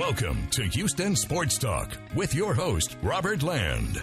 Welcome 0.00 0.48
to 0.52 0.62
Houston 0.62 1.14
Sports 1.14 1.58
Talk 1.58 1.94
with 2.14 2.34
your 2.34 2.54
host, 2.54 2.96
Robert 3.02 3.42
Land. 3.42 4.02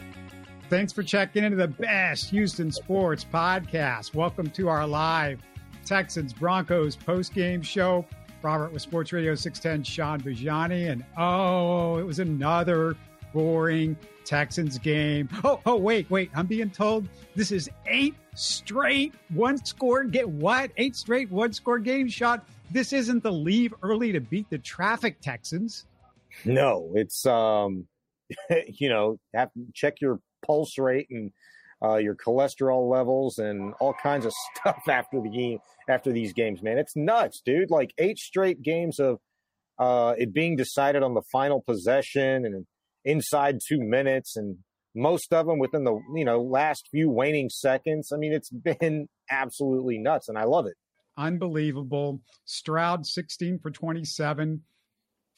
Thanks 0.70 0.94
for 0.94 1.02
checking 1.02 1.44
into 1.44 1.58
the 1.58 1.70
best 1.70 2.30
Houston 2.30 2.72
sports 2.72 3.26
podcast. 3.26 4.14
Welcome 4.14 4.52
to 4.52 4.70
our 4.70 4.86
live 4.86 5.42
Texans 5.86 6.34
Broncos 6.34 6.96
post 6.96 7.34
game 7.34 7.64
show. 7.64 8.06
Robert 8.44 8.72
with 8.74 8.84
Sports 8.84 9.12
Radio 9.12 9.34
610, 9.34 9.84
Shaun 9.84 10.22
Bijani. 10.22 10.92
And 10.92 11.04
oh, 11.18 11.98
it 11.98 12.06
was 12.06 12.20
another 12.20 12.96
boring 13.34 13.98
Texans 14.24 14.78
game. 14.78 15.28
Oh, 15.44 15.60
oh, 15.66 15.78
wait, 15.78 16.08
wait. 16.12 16.30
I'm 16.36 16.46
being 16.46 16.70
told 16.70 17.10
this 17.36 17.52
is 17.52 17.72
eight 17.88 18.14
straight 18.36 19.16
one 19.30 19.58
score. 19.66 20.04
Get 20.04 20.30
what? 20.30 20.70
Eight 20.78 20.96
straight 20.96 21.32
one 21.32 21.54
score 21.54 21.80
game 21.80 22.08
shot. 22.08 22.48
This 22.70 22.94
isn't 22.94 23.24
the 23.24 23.32
leave 23.32 23.74
early 23.82 24.12
to 24.12 24.20
beat 24.20 24.48
the 24.52 24.60
traffic 24.60 25.22
Texans. 25.22 25.87
No, 26.46 26.92
it's 26.96 27.26
um, 27.26 27.88
you 28.68 28.90
know, 28.90 29.20
have 29.34 29.50
check 29.74 29.96
your 30.02 30.20
pulse 30.46 30.78
rate 30.78 31.08
and 31.10 31.32
uh, 31.84 31.98
your 31.98 32.16
cholesterol 32.16 32.90
levels 32.90 33.38
and 33.38 33.74
all 33.80 33.94
kinds 34.02 34.26
of 34.26 34.34
stuff 34.56 34.82
after 34.90 35.22
the 35.22 35.30
game 35.30 35.60
after 35.90 36.12
these 36.12 36.34
games, 36.34 36.62
man. 36.62 36.78
It's 36.78 36.96
nuts, 36.96 37.42
dude. 37.46 37.72
Like 37.72 37.94
eight 37.98 38.18
straight 38.18 38.62
games 38.62 39.00
of 39.00 39.20
uh, 39.80 40.16
it 40.18 40.34
being 40.34 40.56
decided 40.56 41.04
on 41.04 41.14
the 41.14 41.22
final 41.32 41.62
possession 41.62 42.46
and 42.46 42.66
inside 43.06 43.60
two 43.66 43.80
minutes, 43.80 44.36
and 44.36 44.58
most 44.96 45.32
of 45.32 45.46
them 45.46 45.60
within 45.60 45.84
the 45.84 46.00
you 46.16 46.26
know 46.26 46.42
last 46.42 46.88
few 46.92 47.10
waning 47.10 47.50
seconds. 47.50 48.12
I 48.12 48.18
mean, 48.18 48.34
it's 48.34 48.50
been 48.80 49.08
absolutely 49.30 49.98
nuts, 49.98 50.30
and 50.30 50.38
I 50.38 50.44
love 50.44 50.66
it. 50.66 50.76
Unbelievable. 51.18 52.22
Stroud, 52.46 53.08
16 53.08 53.60
for 53.60 53.72
27, 53.72 54.62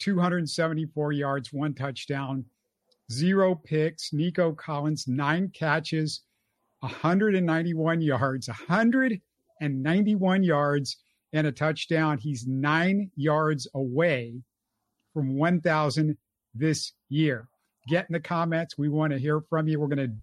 274 0.00 1.12
yards, 1.12 1.52
one 1.52 1.74
touchdown, 1.74 2.44
zero 3.10 3.54
picks. 3.54 4.12
Nico 4.12 4.52
Collins, 4.52 5.06
nine 5.06 5.48
catches, 5.54 6.22
191 6.80 8.00
yards, 8.00 8.48
191 8.48 10.42
yards, 10.42 10.96
and 11.32 11.46
a 11.46 11.52
touchdown. 11.52 12.18
He's 12.18 12.46
nine 12.46 13.10
yards 13.16 13.68
away 13.74 14.42
from 15.14 15.36
1,000 15.36 16.16
this 16.54 16.92
year. 17.08 17.48
Get 17.88 18.06
in 18.08 18.12
the 18.12 18.20
comments. 18.20 18.76
We 18.76 18.88
want 18.88 19.12
to 19.12 19.18
hear 19.18 19.40
from 19.48 19.68
you. 19.68 19.80
We're 19.80 19.86
going 19.86 20.08
to 20.08 20.14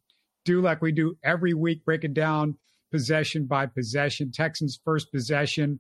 do 0.46 0.62
like 0.62 0.82
we 0.82 0.92
do 0.92 1.18
every 1.24 1.54
week, 1.54 1.86
break 1.86 2.04
it 2.04 2.14
down 2.14 2.58
possession 2.92 3.46
by 3.46 3.66
possession. 3.66 4.32
Texans 4.32 4.80
first 4.84 5.12
possession, 5.12 5.80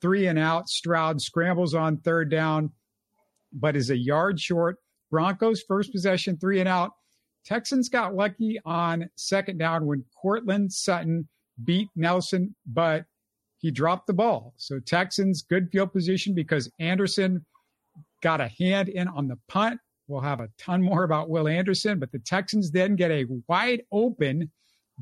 three 0.00 0.26
and 0.26 0.38
out. 0.38 0.68
Stroud 0.68 1.20
scrambles 1.20 1.74
on 1.74 1.98
third 1.98 2.30
down, 2.30 2.70
but 3.56 3.76
is 3.76 3.90
a 3.90 3.96
yard 3.96 4.40
short. 4.40 4.76
Broncos 5.10 5.62
first 5.62 5.92
possession, 5.92 6.36
three 6.36 6.60
and 6.60 6.68
out. 6.68 6.92
Texans 7.44 7.88
got 7.88 8.14
lucky 8.14 8.58
on 8.64 9.08
second 9.16 9.58
down 9.58 9.86
when 9.86 10.04
Courtland 10.20 10.72
Sutton 10.72 11.28
beat 11.64 11.88
Nelson, 11.94 12.54
but 12.66 13.04
he 13.58 13.70
dropped 13.70 14.06
the 14.06 14.12
ball. 14.12 14.52
So 14.56 14.80
Texans 14.80 15.42
good 15.42 15.70
field 15.70 15.92
position 15.92 16.34
because 16.34 16.70
Anderson 16.78 17.44
got 18.22 18.40
a 18.40 18.48
hand 18.48 18.88
in 18.88 19.08
on 19.08 19.28
the 19.28 19.38
punt. 19.48 19.80
We'll 20.08 20.20
have 20.20 20.40
a 20.40 20.50
ton 20.58 20.82
more 20.82 21.04
about 21.04 21.30
Will 21.30 21.48
Anderson, 21.48 21.98
but 21.98 22.12
the 22.12 22.18
Texans 22.18 22.70
then 22.70 22.96
get 22.96 23.10
a 23.10 23.26
wide 23.48 23.82
open 23.92 24.50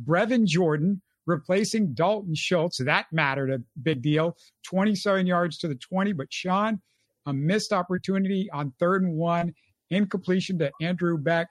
Brevin 0.02 0.46
Jordan 0.46 1.00
replacing 1.26 1.94
Dalton 1.94 2.34
Schultz. 2.34 2.78
That 2.78 3.06
mattered 3.12 3.50
a 3.50 3.62
big 3.82 4.02
deal. 4.02 4.36
27 4.64 5.26
yards 5.26 5.58
to 5.58 5.68
the 5.68 5.74
20. 5.74 6.12
But 6.12 6.32
Shaun, 6.32 6.80
a 7.26 7.32
missed 7.32 7.72
opportunity 7.72 8.48
on 8.52 8.72
third 8.78 9.02
and 9.02 9.14
one, 9.14 9.54
incompletion 9.90 10.58
to 10.58 10.70
Andrew 10.80 11.18
Beck. 11.18 11.48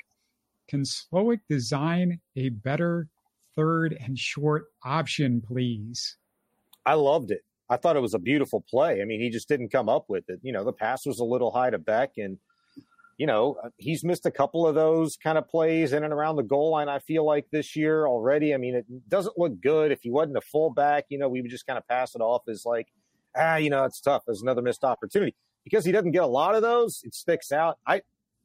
Can 0.68 0.84
Slowik 0.84 1.40
design 1.50 2.20
a 2.36 2.50
better 2.50 3.08
third 3.56 3.98
and 4.00 4.18
short 4.18 4.66
option, 4.84 5.42
please? 5.42 6.18
I 6.86 6.94
loved 6.94 7.32
it. 7.32 7.42
I 7.70 7.78
thought 7.78 7.96
it 7.96 8.02
was 8.02 8.14
a 8.14 8.20
beautiful 8.20 8.62
play. 8.70 9.02
I 9.02 9.06
mean, 9.06 9.22
he 9.22 9.30
just 9.30 9.48
didn't 9.48 9.70
come 9.70 9.90
up 9.90 10.06
with 10.10 10.30
it. 10.30 10.40
You 10.44 10.52
know, 10.52 10.64
the 10.64 10.74
pass 10.74 11.06
was 11.06 11.20
a 11.20 11.24
little 11.24 11.52
high 11.52 11.70
to 11.70 11.80
Beck, 11.80 12.12
and 12.18 12.38
you 13.18 13.28
know, 13.28 13.58
he's 13.78 14.04
missed 14.04 14.26
a 14.26 14.32
couple 14.32 14.68
of 14.68 14.76
those 14.76 15.18
kind 15.18 15.38
of 15.38 15.48
plays 15.48 15.94
in 15.94 16.04
and 16.04 16.14
around 16.14 16.36
the 16.36 16.44
goal 16.44 16.72
line, 16.72 16.90
I 16.90 17.00
feel 17.00 17.26
like 17.26 17.46
this 17.52 17.76
year 17.76 18.08
already. 18.08 18.54
I 18.54 18.58
mean, 18.58 18.76
it 18.76 18.86
doesn't 19.08 19.38
look 19.38 19.62
good. 19.62 19.92
If 19.92 20.02
he 20.02 20.10
wasn't 20.10 20.38
a 20.38 20.42
fullback, 20.42 21.06
you 21.10 21.18
know, 21.18 21.30
we 21.30 21.42
would 21.42 21.52
just 21.52 21.68
kind 21.68 21.78
of 21.78 21.88
pass 21.88 22.16
it 22.16 22.22
off 22.22 22.42
as 22.48 22.66
like, 22.66 22.88
ah, 23.38 23.58
you 23.58 23.70
know, 23.70 23.84
it's 23.86 24.02
tough. 24.02 24.24
There's 24.26 24.42
another 24.42 24.62
missed 24.62 24.84
opportunity. 24.84 25.36
Because 25.64 25.86
he 25.86 25.92
doesn't 25.92 26.12
get 26.12 26.24
a 26.24 26.28
lot 26.28 26.56
of 26.56 26.62
those, 26.62 27.02
it 27.04 27.14
sticks 27.14 27.52
out. 27.52 27.78
I 27.88 28.02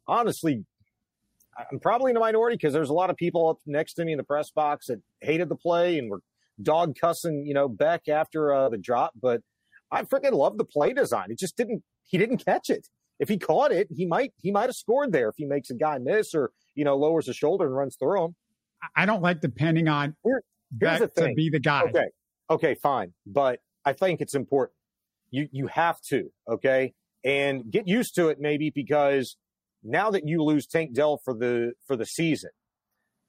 honestly, 0.07 0.65
I'm 1.71 1.81
probably 1.81 2.11
in 2.11 2.17
a 2.17 2.21
minority 2.21 2.57
because 2.57 2.73
there's 2.73 2.91
a 2.91 2.95
lot 2.95 3.11
of 3.11 3.17
people 3.17 3.49
up 3.49 3.59
next 3.67 3.95
to 3.95 4.05
me 4.05 4.13
in 4.13 4.19
the 4.19 4.25
press 4.25 4.51
box 4.51 4.87
that 4.87 5.01
hated 5.21 5.49
the 5.49 5.57
play 5.57 5.99
and 5.99 6.11
were 6.11 6.21
dog 6.63 6.97
cussing, 6.99 7.45
you 7.45 7.55
know, 7.55 7.69
Beck 7.69 8.09
after 8.09 8.55
uh, 8.55 8.69
the 8.69 8.79
drop. 8.79 9.13
But 9.21 9.43
I 9.91 10.03
freaking 10.03 10.33
love 10.33 10.59
the 10.59 10.65
play 10.65 10.93
design. 10.93 11.31
It 11.31 11.39
just 11.39 11.57
didn't, 11.57 11.83
he 12.05 12.19
didn't 12.19 12.45
catch 12.45 12.71
it 12.71 12.89
if 13.19 13.29
he 13.29 13.39
caught 13.39 13.73
it, 13.73 13.89
he 13.91 14.07
might 14.07 14.33
he 14.41 14.51
might 14.51 14.67
have 14.67 14.77
scored 14.77 15.13
there 15.13 15.29
if 15.29 15.37
he 15.37 15.45
makes 15.45 15.71
a 15.71 15.75
guy 15.75 15.99
miss 15.99 16.35
or 16.35 16.51
you 16.75 16.85
know 16.85 16.97
lowers 16.97 17.27
his 17.27 17.37
shoulder 17.37 17.67
and 17.67 17.77
runs 17.77 17.97
through 17.97 18.25
him. 18.25 18.37
I 18.95 19.07
don't 19.07 19.23
like 19.23 19.41
depending 19.41 19.89
on 19.89 20.15
Here, 20.23 20.43
here's 20.81 21.01
the 21.01 21.09
thing. 21.09 21.29
to 21.31 21.35
be 21.35 21.51
the 21.51 21.59
guy. 21.59 21.83
Okay, 21.83 22.07
okay, 22.51 22.75
fine, 22.77 23.13
but 23.27 23.61
I 23.85 23.93
think 23.93 24.21
it's 24.21 24.35
important. 24.35 24.77
You 25.31 25.49
you 25.51 25.67
have 25.67 26.01
to 26.03 26.31
okay, 26.49 26.95
and 27.25 27.71
get 27.71 27.89
used 27.89 28.15
to 28.15 28.29
it 28.29 28.39
maybe 28.41 28.71
because 28.75 29.37
now 29.83 30.11
that 30.11 30.27
you 30.27 30.43
lose 30.43 30.67
Tank 30.67 30.95
Dell 30.95 31.21
for 31.25 31.35
the 31.35 31.73
for 31.87 31.97
the 31.97 32.07
season, 32.07 32.51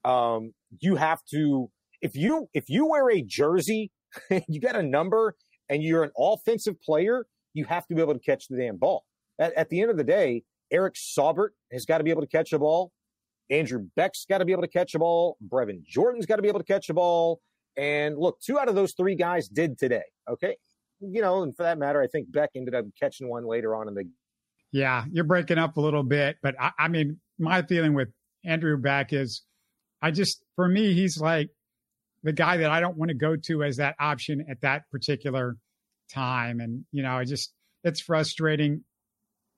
um, 0.04 0.54
you 0.80 0.96
have 0.96 1.20
to 1.32 1.70
if 2.02 2.16
you 2.16 2.48
if 2.54 2.66
you 2.70 2.88
wear 2.88 3.10
a 3.10 3.22
jersey, 3.22 3.92
you 4.48 4.60
got 4.60 4.76
a 4.76 4.84
number, 4.84 5.36
and 5.70 5.84
you're 5.84 6.04
an 6.04 6.12
offensive 6.18 6.82
player, 6.82 7.26
you 7.54 7.66
have 7.66 7.86
to 7.88 7.96
be 7.96 8.02
able 8.02 8.14
to 8.14 8.20
catch 8.20 8.48
the 8.48 8.58
damn 8.58 8.78
ball 8.78 9.06
at, 9.40 9.54
at 9.54 9.70
the 9.70 9.82
end 9.82 9.90
of 9.90 9.98
the 9.98 10.04
day, 10.04 10.44
Eric 10.72 10.96
Saubert 10.96 11.50
has 11.72 11.86
got 11.86 11.98
to 11.98 12.04
be 12.04 12.12
able 12.12 12.22
to 12.22 12.28
catch 12.28 12.52
the 12.52 12.60
ball. 12.60 12.92
Andrew 13.50 13.88
Beck's 13.96 14.26
got 14.30 14.40
to 14.40 14.46
be 14.46 14.52
able 14.52 14.62
to 14.62 14.68
catch 14.68 14.92
the 14.92 15.00
ball. 15.00 15.38
Brevin 15.48 15.84
Jordan's 15.84 16.28
got 16.28 16.36
to 16.36 16.42
be 16.42 16.50
able 16.50 16.60
to 16.60 16.66
catch 16.66 16.88
the 16.88 16.94
ball. 16.94 17.42
And 17.76 18.18
look, 18.18 18.40
two 18.42 18.60
out 18.60 18.68
of 18.68 18.76
those 18.76 18.94
three 18.94 19.16
guys 19.16 19.48
did 19.48 19.80
today. 19.80 20.04
Okay. 20.30 20.58
You 21.02 21.22
know, 21.22 21.44
and 21.44 21.56
for 21.56 21.64
that 21.64 21.78
matter, 21.78 22.02
I 22.02 22.08
think 22.08 22.32
Beck 22.32 22.52
ended 22.56 22.76
up 22.76 22.86
catching 23.00 23.30
one 23.30 23.46
later 23.46 23.76
on 23.76 23.88
in 23.88 23.94
the. 23.94 24.10
Yeah, 24.72 25.06
you're 25.12 25.24
breaking 25.24 25.58
up 25.58 25.78
a 25.78 25.82
little 25.82 26.04
bit, 26.04 26.38
but 26.44 26.56
I, 26.60 26.72
I 26.78 26.88
mean, 26.90 27.20
my 27.40 27.64
feeling 27.64 27.94
with 27.94 28.10
Andrew 28.46 28.78
Beck 28.78 29.14
is, 29.14 29.42
I 30.02 30.12
just 30.12 30.44
for 30.56 30.68
me, 30.68 30.94
he's 30.94 31.20
like 31.20 31.50
the 32.24 32.34
guy 32.34 32.58
that 32.58 32.70
I 32.70 32.80
don't 32.80 32.98
want 32.98 33.10
to 33.10 33.16
go 33.16 33.36
to 33.36 33.64
as 33.64 33.78
that 33.78 33.96
option 34.00 34.46
at 34.50 34.62
that 34.62 34.84
particular 34.92 35.58
time, 36.12 36.60
and 36.60 36.86
you 36.92 37.02
know, 37.02 37.18
I 37.18 37.24
just 37.24 37.54
it's 37.84 38.02
frustrating 38.02 38.84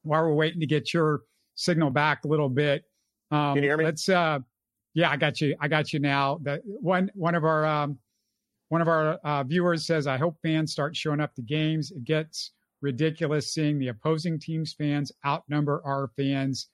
while 0.03 0.21
we're 0.23 0.33
waiting 0.33 0.61
to 0.61 0.67
get 0.67 0.93
your 0.93 1.21
signal 1.55 1.89
back 1.89 2.23
a 2.23 2.27
little 2.27 2.49
bit. 2.49 2.83
Um, 3.31 3.55
Can 3.55 3.63
you 3.63 3.69
hear 3.69 3.77
me? 3.77 3.85
Let's. 3.85 4.07
Uh, 4.07 4.39
yeah, 4.93 5.09
I 5.09 5.17
got 5.17 5.39
you. 5.39 5.55
I 5.59 5.67
got 5.67 5.93
you 5.93 5.99
now. 5.99 6.39
The 6.41 6.61
one 6.65 7.11
one 7.15 7.35
of 7.35 7.43
our 7.45 7.65
um, 7.65 7.99
one 8.71 8.81
of 8.81 8.87
our 8.87 9.15
uh, 9.25 9.43
viewers 9.43 9.85
says, 9.85 10.07
"I 10.07 10.15
hope 10.15 10.37
fans 10.41 10.71
start 10.71 10.95
showing 10.95 11.19
up 11.19 11.35
to 11.35 11.41
games. 11.41 11.91
It 11.91 12.05
gets 12.05 12.51
ridiculous 12.81 13.53
seeing 13.53 13.77
the 13.77 13.89
opposing 13.89 14.39
team's 14.39 14.71
fans 14.71 15.11
outnumber 15.25 15.81
our 15.83 16.09
fans. 16.15 16.69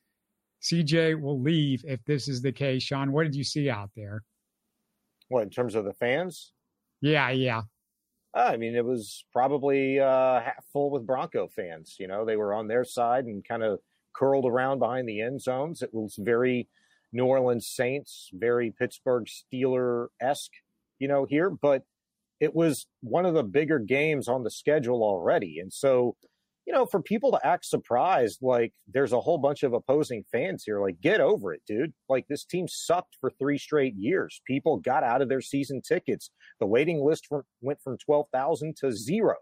CJ 0.61 1.19
will 1.19 1.41
leave 1.41 1.83
if 1.87 1.99
this 2.05 2.27
is 2.27 2.43
the 2.43 2.51
case. 2.51 2.83
Shaun, 2.83 3.11
what 3.11 3.23
did 3.23 3.33
you 3.33 3.43
see 3.43 3.67
out 3.67 3.89
there? 3.95 4.21
What 5.29 5.41
in 5.41 5.49
terms 5.49 5.73
of 5.73 5.85
the 5.85 5.93
fans? 5.93 6.53
Yeah, 7.01 7.31
yeah. 7.31 7.63
I 8.31 8.57
mean, 8.57 8.75
it 8.75 8.85
was 8.85 9.25
probably 9.33 9.99
uh, 9.99 10.39
half 10.39 10.65
full 10.71 10.91
with 10.91 11.07
Bronco 11.07 11.47
fans. 11.47 11.95
You 11.97 12.07
know, 12.07 12.25
they 12.25 12.37
were 12.37 12.53
on 12.53 12.67
their 12.67 12.83
side 12.83 13.25
and 13.25 13.43
kind 13.43 13.63
of 13.63 13.79
curled 14.15 14.45
around 14.45 14.77
behind 14.77 15.09
the 15.09 15.19
end 15.21 15.41
zones. 15.41 15.81
It 15.81 15.89
was 15.95 16.15
very 16.19 16.69
New 17.11 17.25
Orleans 17.25 17.67
Saints, 17.67 18.29
very 18.33 18.69
Pittsburgh 18.69 19.25
Steeler 19.25 20.09
esque, 20.21 20.51
you 20.99 21.07
know, 21.07 21.25
here. 21.25 21.49
But 21.49 21.83
it 22.39 22.55
was 22.55 22.87
one 23.01 23.25
of 23.25 23.33
the 23.33 23.43
bigger 23.43 23.79
games 23.79 24.27
on 24.27 24.43
the 24.43 24.51
schedule 24.51 25.03
already, 25.03 25.59
and 25.59 25.71
so 25.71 26.15
you 26.67 26.73
know, 26.73 26.85
for 26.85 27.01
people 27.01 27.31
to 27.31 27.47
act 27.47 27.65
surprised, 27.65 28.39
like 28.41 28.73
there's 28.89 29.13
a 29.13 29.21
whole 29.21 29.37
bunch 29.37 29.63
of 29.63 29.71
opposing 29.71 30.25
fans 30.33 30.63
here, 30.65 30.81
like 30.81 30.99
get 30.99 31.21
over 31.21 31.53
it, 31.53 31.61
dude. 31.65 31.93
Like 32.09 32.27
this 32.27 32.43
team 32.43 32.67
sucked 32.67 33.15
for 33.21 33.29
three 33.29 33.57
straight 33.57 33.95
years. 33.95 34.41
People 34.45 34.75
got 34.75 35.01
out 35.01 35.21
of 35.21 35.29
their 35.29 35.39
season 35.39 35.81
tickets. 35.81 36.29
The 36.59 36.65
waiting 36.65 37.01
list 37.01 37.25
from, 37.27 37.43
went 37.61 37.81
from 37.81 37.97
12,000 37.97 38.75
to 38.81 38.91
zero. 38.91 39.35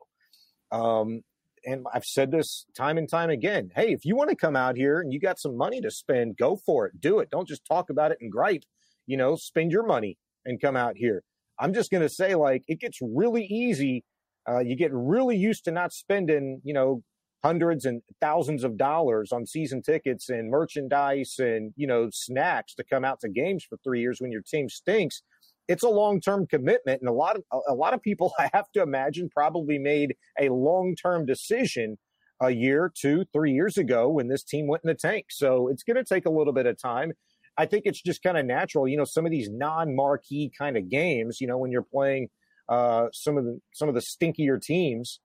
Um, 0.72 1.22
and 1.66 1.88
I've 1.92 2.06
said 2.06 2.30
this 2.30 2.68
time 2.78 3.00
and 3.00 3.10
time 3.10 3.31
again. 3.31 3.72
Hey, 3.75 3.92
if 3.92 4.06
you 4.06 4.16
want 4.16 4.30
to 4.30 4.36
come 4.36 4.56
out 4.56 4.78
here 4.78 5.01
and 5.01 5.12
you 5.12 5.19
got 5.19 5.40
some 5.40 5.58
money 5.58 5.81
to 5.81 5.90
spend, 5.90 6.38
go 6.38 6.56
for 6.63 6.86
it. 6.86 7.01
Do 7.01 7.18
it. 7.18 7.31
Don't 7.31 7.48
just 7.48 7.66
talk 7.66 7.90
about 7.90 8.12
it 8.12 8.19
and 8.22 8.31
gripe. 8.31 8.66
You 9.08 9.18
know, 9.18 9.36
spend 9.36 9.72
your 9.72 9.84
money 9.84 10.19
and 10.46 10.62
come 10.62 10.75
out 10.75 10.96
here. 10.96 11.24
I'm 11.60 11.74
just 11.74 11.92
going 11.92 12.04
to 12.04 12.10
say, 12.10 12.36
like, 12.36 12.63
it 12.68 12.80
gets 12.80 13.00
really 13.02 13.46
easy. 13.46 14.04
Uh, 14.48 14.60
you 14.60 14.75
get 14.75 14.92
really 14.94 15.38
used 15.38 15.66
to 15.66 15.72
not 15.72 15.94
spending, 15.94 16.62
you 16.63 16.74
know, 16.74 17.02
hundreds 17.46 17.86
and 17.86 18.02
thousands 18.19 18.63
of 18.63 18.75
dollars 18.75 19.31
on 19.31 19.46
season 19.46 19.80
tickets 19.80 20.30
and 20.30 20.50
merchandise 20.50 21.36
and 21.38 21.74
you 21.75 21.86
know 21.86 22.10
snacks 22.12 22.74
to 22.74 22.84
come 22.84 23.06
out 23.06 23.19
to 23.19 23.30
games 23.30 23.63
for 23.63 23.78
three 23.84 24.02
years 24.02 24.18
when 24.19 24.31
your 24.31 24.42
team 24.42 24.68
stinks 24.68 25.22
it's 25.68 25.84
a 25.84 25.88
long-term 25.88 26.48
commitment 26.48 27.00
and 27.02 27.07
a 27.07 27.13
lot 27.13 27.36
of 27.36 27.44
a 27.68 27.74
lot 27.75 27.94
of 27.94 28.01
people 28.01 28.34
i 28.40 28.50
have 28.51 28.66
to 28.72 28.81
imagine 28.81 29.30
probably 29.30 29.78
made 29.78 30.16
a 30.42 30.50
long-term 30.50 31.24
decision 31.24 31.98
a 32.42 32.50
year 32.50 32.92
two 33.00 33.24
three 33.31 33.51
years 33.51 33.78
ago 33.78 34.10
when 34.10 34.28
this 34.28 34.44
team 34.44 34.66
went 34.68 34.81
in 34.84 34.88
the 34.88 34.96
tank 34.96 35.25
so 35.30 35.68
it's 35.68 35.84
going 35.84 35.96
to 35.96 36.04
take 36.04 36.25
a 36.25 36.31
little 36.31 36.51
bit 36.51 36.66
of 36.66 36.75
time 36.81 37.12
i 37.57 37.66
think 37.66 37.84
it's 37.86 38.02
just 38.02 38.22
kind 38.24 38.38
of 38.38 38.46
natural 38.46 38.88
you 38.88 38.98
know 38.98 39.06
some 39.06 39.25
of 39.25 39.31
these 39.31 39.50
non-marquee 39.50 40.52
kind 40.57 40.78
of 40.78 40.90
games 40.90 41.40
you 41.40 41.48
know 41.48 41.57
when 41.57 41.72
you're 41.72 41.81
playing 41.84 42.30
uh, 42.68 43.07
some 43.13 43.38
of 43.38 43.46
the 43.46 43.60
some 43.74 43.88
of 43.88 43.94
the 43.94 44.02
stinkier 44.02 44.60
teams 44.60 45.19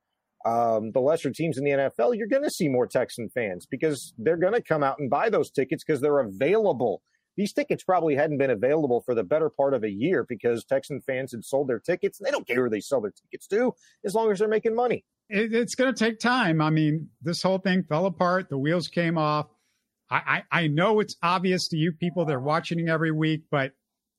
um, 0.45 0.93
the 0.93 1.01
lesser 1.01 1.31
teams 1.31 1.59
in 1.59 1.65
the 1.65 1.71
NFL, 1.71 2.17
you're 2.17 2.27
going 2.27 2.43
to 2.43 2.51
see 2.51 2.69
more 2.69 2.87
Texan 2.87 3.29
fans 3.29 3.67
because 3.67 4.15
they're 4.17 4.37
going 4.37 4.55
to 4.55 4.63
come 4.63 4.83
out 4.83 4.99
and 4.99 5.11
buy 5.11 5.29
those 5.29 5.51
tickets 5.51 5.85
because 5.85 6.01
they're 6.01 6.21
available. 6.21 7.03
These 7.37 7.53
tickets 7.53 7.85
probably 7.85 8.17
hadn't 8.17 8.39
been 8.39 8.51
available 8.51 9.03
for 9.05 9.15
the 9.15 9.23
better 9.23 9.51
part 9.51 9.75
of 9.75 9.85
a 9.85 9.91
year 9.91 10.25
because 10.29 10.65
Texan 10.65 11.01
fans 11.01 11.33
had 11.33 11.45
sold 11.45 11.69
their 11.69 11.79
tickets. 11.79 12.19
They 12.19 12.31
don't 12.31 12.47
care 12.47 12.65
who 12.65 12.71
they 12.71 12.81
sell 12.81 13.01
their 13.01 13.13
tickets 13.13 13.47
to 13.49 13.75
as 14.05 14.15
long 14.15 14.31
as 14.31 14.39
they're 14.39 14.49
making 14.49 14.75
money. 14.75 15.05
It, 15.29 15.55
it's 15.55 15.75
going 15.75 15.93
to 15.95 15.99
take 15.99 16.19
time. 16.19 16.61
I 16.61 16.71
mean, 16.71 17.11
this 17.23 17.43
whole 17.43 17.59
thing 17.59 17.85
fell 17.85 18.07
apart. 18.07 18.49
The 18.49 18.59
wheels 18.59 18.89
came 18.89 19.17
off. 19.17 19.47
I, 20.11 20.43
I, 20.51 20.63
I 20.63 20.67
know 20.67 21.01
it's 21.01 21.17
obvious 21.23 21.69
to 21.69 21.77
you 21.77 21.93
people 21.93 22.25
that 22.25 22.35
are 22.35 22.41
watching 22.41 22.89
every 22.89 23.13
week, 23.13 23.43
but 23.51 23.73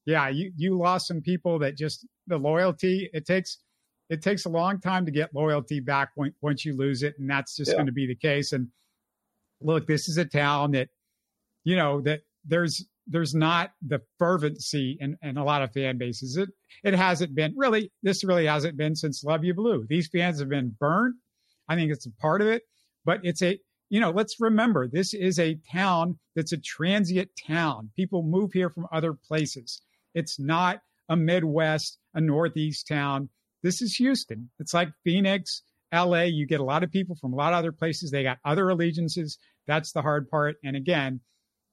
yeah, 0.05 0.29
you, 0.29 0.51
you 0.55 0.77
lost 0.77 1.07
some 1.07 1.21
people 1.21 1.59
that 1.59 1.77
just 1.77 2.07
the 2.27 2.37
loyalty. 2.37 3.09
It 3.13 3.25
takes– 3.25 3.57
it 4.09 4.21
takes 4.21 4.43
a 4.43 4.49
long 4.49 4.81
time 4.81 5.05
to 5.05 5.11
get 5.11 5.33
loyalty 5.33 5.79
back 5.79 6.09
when, 6.15 6.33
once 6.41 6.65
you 6.65 6.75
lose 6.75 7.01
it, 7.01 7.15
and 7.17 7.29
that's 7.29 7.55
just 7.55 7.71
yeah. 7.71 7.75
going 7.75 7.85
to 7.85 7.93
be 7.93 8.07
the 8.07 8.15
case. 8.15 8.51
And 8.51 8.67
look, 9.61 9.87
this 9.87 10.09
is 10.09 10.17
a 10.17 10.25
town 10.25 10.71
that, 10.71 10.89
you 11.63 11.77
know, 11.77 12.01
that 12.01 12.19
there's 12.43 12.85
there's 13.07 13.33
not 13.33 13.71
the 13.81 14.01
fervency 14.19 14.97
in, 14.99 15.17
in 15.21 15.37
a 15.37 15.45
lot 15.45 15.61
of 15.61 15.71
fan 15.71 15.97
bases. 15.97 16.35
It 16.35 16.49
it 16.83 16.93
hasn't 16.93 17.33
been 17.35 17.53
really. 17.55 17.89
This 18.03 18.25
really 18.25 18.47
hasn't 18.47 18.75
been 18.75 18.97
since 18.97 19.23
Luv 19.23 19.45
Ya 19.45 19.53
Blue. 19.53 19.85
These 19.87 20.09
fans 20.09 20.39
have 20.39 20.49
been 20.49 20.75
burnt. 20.77 21.15
I 21.69 21.75
think 21.75 21.89
it's 21.89 22.05
a 22.05 22.11
part 22.11 22.41
of 22.41 22.49
it, 22.49 22.63
but 23.05 23.21
it's 23.23 23.41
a 23.41 23.61
you 23.91 23.99
know. 23.99 24.09
Let's 24.09 24.37
remember 24.39 24.87
this 24.87 25.13
is 25.13 25.37
a 25.37 25.59
town 25.71 26.17
that's 26.35 26.53
a 26.53 26.57
transient 26.57 27.29
town. 27.47 27.91
People 27.95 28.23
move 28.23 28.51
here 28.53 28.71
from 28.71 28.87
other 28.91 29.13
places. 29.13 29.79
It's 30.15 30.39
not 30.39 30.81
a 31.09 31.15
Midwest, 31.15 31.99
a 32.15 32.21
Northeast 32.21 32.87
town 32.87 33.29
this 33.63 33.81
is 33.81 33.95
Houston. 33.95 34.49
It's 34.59 34.73
like 34.73 34.89
Phoenix, 35.03 35.63
LA. 35.93 36.23
You 36.23 36.45
get 36.45 36.59
a 36.59 36.63
lot 36.63 36.83
of 36.83 36.91
people 36.91 37.15
from 37.15 37.33
a 37.33 37.35
lot 37.35 37.53
of 37.53 37.59
other 37.59 37.71
places. 37.71 38.11
They 38.11 38.23
got 38.23 38.39
other 38.43 38.69
allegiances. 38.69 39.37
That's 39.67 39.91
the 39.91 40.01
hard 40.01 40.29
part. 40.29 40.55
And 40.63 40.75
again, 40.75 41.19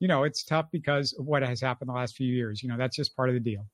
you 0.00 0.08
know, 0.08 0.24
it's 0.24 0.44
tough 0.44 0.66
because 0.70 1.14
of 1.18 1.24
what 1.24 1.42
has 1.42 1.60
happened 1.60 1.88
the 1.88 1.94
last 1.94 2.16
few 2.16 2.32
years. 2.32 2.62
You 2.62 2.68
know, 2.68 2.76
that's 2.76 2.96
just 2.96 3.16
part 3.16 3.30
of 3.30 3.34
the 3.34 3.40
deal. 3.40 3.66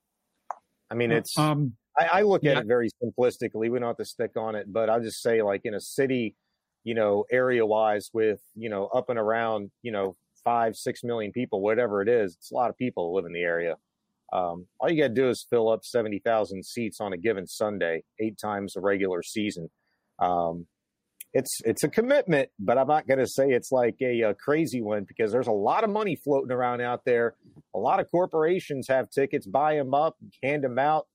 I 0.91 0.95
mean, 0.95 1.11
it's, 1.11 1.37
um, 1.37 1.73
I, 1.99 2.21
I 2.21 2.23
look 2.23 2.45
at 2.45 2.57
it 2.57 2.67
very 2.67 2.91
simplistically. 3.03 3.71
We 3.71 3.79
don't 3.79 3.89
have 3.89 3.97
to 3.97 4.05
stick 4.05 4.37
on 4.37 4.55
it, 4.55 4.73
but 4.73 4.89
I'll 4.89 5.03
just 5.03 5.23
say, 5.23 5.43
like, 5.43 5.63
in 5.65 5.75
a 5.75 5.81
city, 5.81 6.37
you 6.85 6.95
know, 6.95 7.25
area 7.33 7.65
wise 7.67 8.11
with, 8.13 8.41
you 8.55 8.69
know, 8.69 8.87
up 8.87 9.09
and 9.09 9.19
around, 9.19 9.71
you 9.83 9.91
know, 9.91 10.17
five, 10.45 10.77
six 10.77 11.03
million 11.03 11.33
people, 11.33 11.61
whatever 11.61 12.03
it 12.03 12.09
is, 12.09 12.37
it's 12.37 12.53
a 12.53 12.55
lot 12.55 12.71
of 12.71 12.77
people 12.77 13.15
live 13.15 13.25
in 13.25 13.33
the 13.33 13.41
area. 13.41 13.77
Um, 14.33 14.67
all 14.79 14.91
you 14.91 15.03
got 15.03 15.09
to 15.09 15.15
do 15.15 15.29
is 15.29 15.47
fill 15.49 15.69
up 15.69 15.85
70,000 15.85 16.65
seats 16.65 17.01
on 17.01 17.13
a 17.13 17.17
given 17.17 17.47
Sunday, 17.47 18.05
eight 18.21 18.39
times 18.39 18.77
a 18.77 18.81
regular 18.81 19.23
season. 19.23 19.71
Um, 20.19 20.67
it's 21.33 21.61
it's 21.65 21.83
a 21.83 21.89
commitment, 21.89 22.49
but 22.61 22.79
I'm 22.79 22.87
not 22.87 23.09
going 23.09 23.19
to 23.19 23.27
say 23.27 23.49
it's 23.49 23.73
like 23.73 23.97
a, 24.01 24.21
a, 24.21 24.35
crazy 24.35 24.81
one 24.81 25.05
because 25.05 25.33
there's 25.33 25.49
a 25.49 25.53
lot 25.53 25.83
of 25.83 25.91
money 25.91 26.15
floating 26.15 26.53
around 26.53 26.81
out 26.81 27.05
there. 27.05 27.35
A 27.75 27.79
lot 27.79 27.99
of 27.99 28.09
corporations 28.09 28.87
have 28.89 29.11
tickets, 29.11 29.45
buy 29.45 29.75
them 29.75 29.95
up, 29.95 30.17
hand 30.45 30.63
them 30.63 30.79
out. 30.79 31.09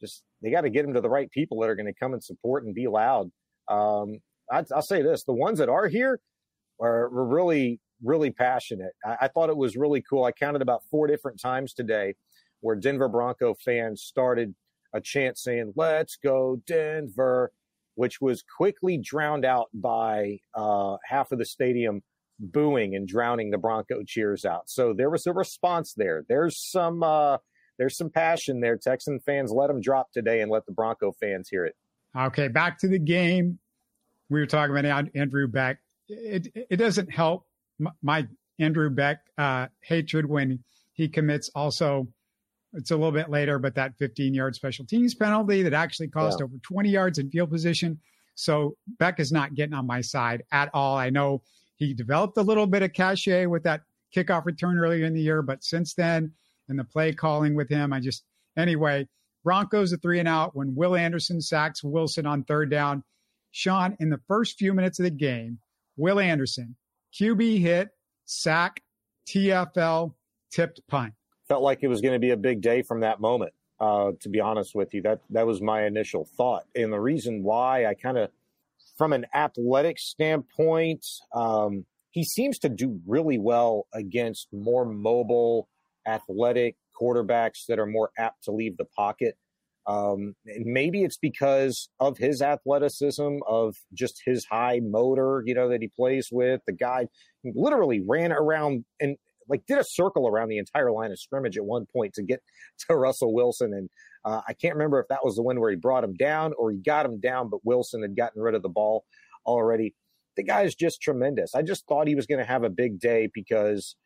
Just 0.00 0.22
they 0.42 0.50
got 0.50 0.62
to 0.62 0.70
get 0.70 0.82
them 0.82 0.94
to 0.94 1.02
the 1.02 1.10
right 1.10 1.30
people 1.30 1.60
that 1.60 1.68
are 1.68 1.76
going 1.76 1.92
to 1.92 1.98
come 1.98 2.14
and 2.14 2.24
support 2.24 2.64
and 2.64 2.74
be 2.74 2.88
loud. 2.88 3.30
Um, 3.68 4.20
I, 4.50 4.64
will 4.70 4.82
say 4.82 5.02
this: 5.02 5.24
the 5.24 5.32
ones 5.32 5.58
that 5.58 5.68
are 5.68 5.88
here 5.88 6.20
are, 6.80 7.04
are 7.04 7.24
really 7.24 7.80
really 8.02 8.30
passionate. 8.30 8.92
I, 9.04 9.16
I 9.22 9.28
thought 9.28 9.50
it 9.50 9.56
was 9.56 9.76
really 9.76 10.02
cool. 10.08 10.24
I 10.24 10.32
counted 10.32 10.62
about 10.62 10.82
four 10.90 11.06
different 11.06 11.40
times 11.40 11.74
today 11.74 12.14
where 12.60 12.76
Denver 12.76 13.08
Bronco 13.08 13.54
fans 13.54 14.02
started 14.02 14.54
a 14.94 15.00
chant 15.00 15.38
saying, 15.38 15.72
Let's 15.76 16.16
go, 16.16 16.60
Denver, 16.66 17.52
which 17.94 18.20
was 18.20 18.42
quickly 18.56 18.98
drowned 18.98 19.44
out 19.44 19.68
by 19.74 20.38
uh, 20.54 20.96
half 21.04 21.32
of 21.32 21.38
the 21.38 21.44
stadium 21.44 22.02
booing 22.38 22.94
and 22.94 23.06
drowning 23.06 23.50
the 23.50 23.58
Bronco 23.58 24.02
cheers 24.06 24.44
out. 24.44 24.68
So 24.68 24.94
there 24.94 25.10
was 25.10 25.26
a 25.26 25.32
response 25.32 25.94
there. 25.94 26.24
There's 26.28 26.58
some 26.58 27.02
uh, 27.02 27.38
there's 27.78 27.96
some 27.96 28.10
passion 28.10 28.60
there. 28.60 28.76
Texan 28.76 29.20
fans 29.20 29.52
let 29.52 29.68
them 29.68 29.80
drop 29.80 30.10
today 30.12 30.40
and 30.40 30.50
let 30.50 30.66
the 30.66 30.72
Bronco 30.72 31.12
fans 31.12 31.48
hear 31.48 31.64
it. 31.64 31.74
Okay, 32.18 32.48
back 32.48 32.78
to 32.78 32.88
the 32.88 32.98
game. 32.98 33.58
We 34.30 34.40
were 34.40 34.46
talking 34.46 34.76
about 34.76 35.08
Andrew 35.14 35.46
Beck. 35.46 35.78
It 36.08 36.48
it 36.54 36.76
doesn't 36.76 37.12
help 37.12 37.46
my 38.02 38.26
Andrew 38.58 38.90
Beck 38.90 39.20
uh, 39.36 39.66
hatred 39.82 40.26
when 40.26 40.64
he 40.94 41.08
commits 41.08 41.50
also 41.54 42.08
it's 42.72 42.90
a 42.90 42.96
little 42.96 43.12
bit 43.12 43.28
later, 43.28 43.58
but 43.58 43.74
that 43.74 43.96
15 43.98 44.32
yard 44.32 44.54
special 44.54 44.84
teams 44.84 45.14
penalty 45.14 45.62
that 45.62 45.72
actually 45.72 46.08
cost 46.08 46.38
yeah. 46.38 46.44
over 46.44 46.56
20 46.62 46.88
yards 46.88 47.18
in 47.18 47.30
field 47.30 47.50
position. 47.50 47.98
So 48.34 48.76
Beck 48.98 49.20
is 49.20 49.32
not 49.32 49.54
getting 49.54 49.74
on 49.74 49.86
my 49.86 50.00
side 50.00 50.44
at 50.52 50.70
all. 50.72 50.96
I 50.96 51.10
know 51.10 51.42
he 51.76 51.94
developed 51.94 52.36
a 52.36 52.42
little 52.42 52.66
bit 52.66 52.82
of 52.82 52.92
cachet 52.92 53.46
with 53.46 53.64
that 53.64 53.82
kickoff 54.14 54.44
return 54.44 54.78
earlier 54.78 55.04
in 55.04 55.14
the 55.14 55.20
year, 55.20 55.42
but 55.42 55.64
since 55.64 55.94
then, 55.94 56.32
and 56.68 56.78
the 56.78 56.84
play 56.84 57.12
calling 57.12 57.54
with 57.54 57.68
him, 57.68 57.92
I 57.92 58.00
just, 58.00 58.22
anyway, 58.56 59.08
Broncos 59.42 59.92
a 59.92 59.96
three 59.96 60.20
and 60.20 60.28
out 60.28 60.54
when 60.54 60.74
Will 60.74 60.94
Anderson 60.94 61.40
sacks 61.40 61.82
Wilson 61.82 62.26
on 62.26 62.44
third 62.44 62.70
down. 62.70 63.02
Shaun, 63.50 63.96
in 64.00 64.10
the 64.10 64.20
first 64.28 64.58
few 64.58 64.72
minutes 64.72 64.98
of 64.98 65.04
the 65.04 65.10
game, 65.10 65.58
Will 65.96 66.20
Anderson, 66.20 66.76
QB 67.18 67.60
hit, 67.60 67.88
sack, 68.24 68.82
TFL, 69.28 70.14
tipped 70.50 70.80
punt 70.88 71.14
felt 71.50 71.64
like 71.64 71.80
it 71.82 71.88
was 71.88 72.00
going 72.00 72.14
to 72.14 72.20
be 72.20 72.30
a 72.30 72.36
big 72.36 72.60
day 72.60 72.80
from 72.80 73.00
that 73.00 73.20
moment. 73.20 73.52
Uh, 73.80 74.12
to 74.20 74.28
be 74.28 74.38
honest 74.40 74.74
with 74.74 74.94
you, 74.94 75.02
that 75.02 75.20
that 75.30 75.46
was 75.46 75.60
my 75.60 75.84
initial 75.84 76.28
thought, 76.36 76.64
and 76.76 76.92
the 76.92 77.00
reason 77.00 77.42
why 77.42 77.86
I 77.86 77.94
kind 77.94 78.18
of, 78.18 78.30
from 78.96 79.14
an 79.14 79.24
athletic 79.34 79.98
standpoint, 79.98 81.04
um, 81.34 81.86
he 82.10 82.22
seems 82.22 82.58
to 82.58 82.68
do 82.68 83.00
really 83.06 83.38
well 83.38 83.86
against 83.94 84.48
more 84.52 84.84
mobile, 84.84 85.68
athletic 86.06 86.76
quarterbacks 87.00 87.64
that 87.68 87.78
are 87.78 87.86
more 87.86 88.10
apt 88.18 88.44
to 88.44 88.52
leave 88.52 88.76
the 88.76 88.84
pocket. 88.84 89.36
Um, 89.86 90.34
and 90.46 90.66
maybe 90.66 91.02
it's 91.02 91.16
because 91.16 91.88
of 91.98 92.18
his 92.18 92.42
athleticism, 92.42 93.38
of 93.46 93.76
just 93.92 94.22
his 94.24 94.44
high 94.44 94.80
motor, 94.82 95.42
you 95.46 95.54
know, 95.54 95.68
that 95.70 95.82
he 95.82 95.88
plays 95.88 96.28
with. 96.30 96.60
The 96.66 96.72
guy 96.72 97.08
literally 97.44 98.02
ran 98.06 98.32
around 98.32 98.84
and 99.00 99.16
like 99.48 99.66
did 99.66 99.78
a 99.78 99.84
circle 99.84 100.28
around 100.28 100.48
the 100.48 100.58
entire 100.58 100.92
line 100.92 101.10
of 101.10 101.18
scrimmage 101.18 101.56
at 101.56 101.64
one 101.64 101.86
point 101.92 102.14
to 102.14 102.22
get 102.22 102.40
to 102.88 102.96
Russell 102.96 103.34
Wilson. 103.34 103.72
And 103.74 103.90
uh, 104.24 104.42
I 104.46 104.52
can't 104.54 104.74
remember 104.74 105.00
if 105.00 105.08
that 105.08 105.24
was 105.24 105.36
the 105.36 105.42
one 105.42 105.60
where 105.60 105.70
he 105.70 105.76
brought 105.76 106.04
him 106.04 106.14
down 106.14 106.52
or 106.56 106.70
he 106.70 106.78
got 106.78 107.06
him 107.06 107.20
down, 107.20 107.50
but 107.50 107.64
Wilson 107.64 108.02
had 108.02 108.16
gotten 108.16 108.40
rid 108.40 108.54
of 108.54 108.62
the 108.62 108.68
ball 108.68 109.04
already. 109.46 109.94
The 110.36 110.44
guy 110.44 110.62
is 110.62 110.74
just 110.74 111.02
tremendous. 111.02 111.54
I 111.54 111.62
just 111.62 111.86
thought 111.86 112.06
he 112.06 112.14
was 112.14 112.26
going 112.26 112.38
to 112.38 112.44
have 112.44 112.62
a 112.62 112.70
big 112.70 113.00
day 113.00 113.28
because 113.32 113.96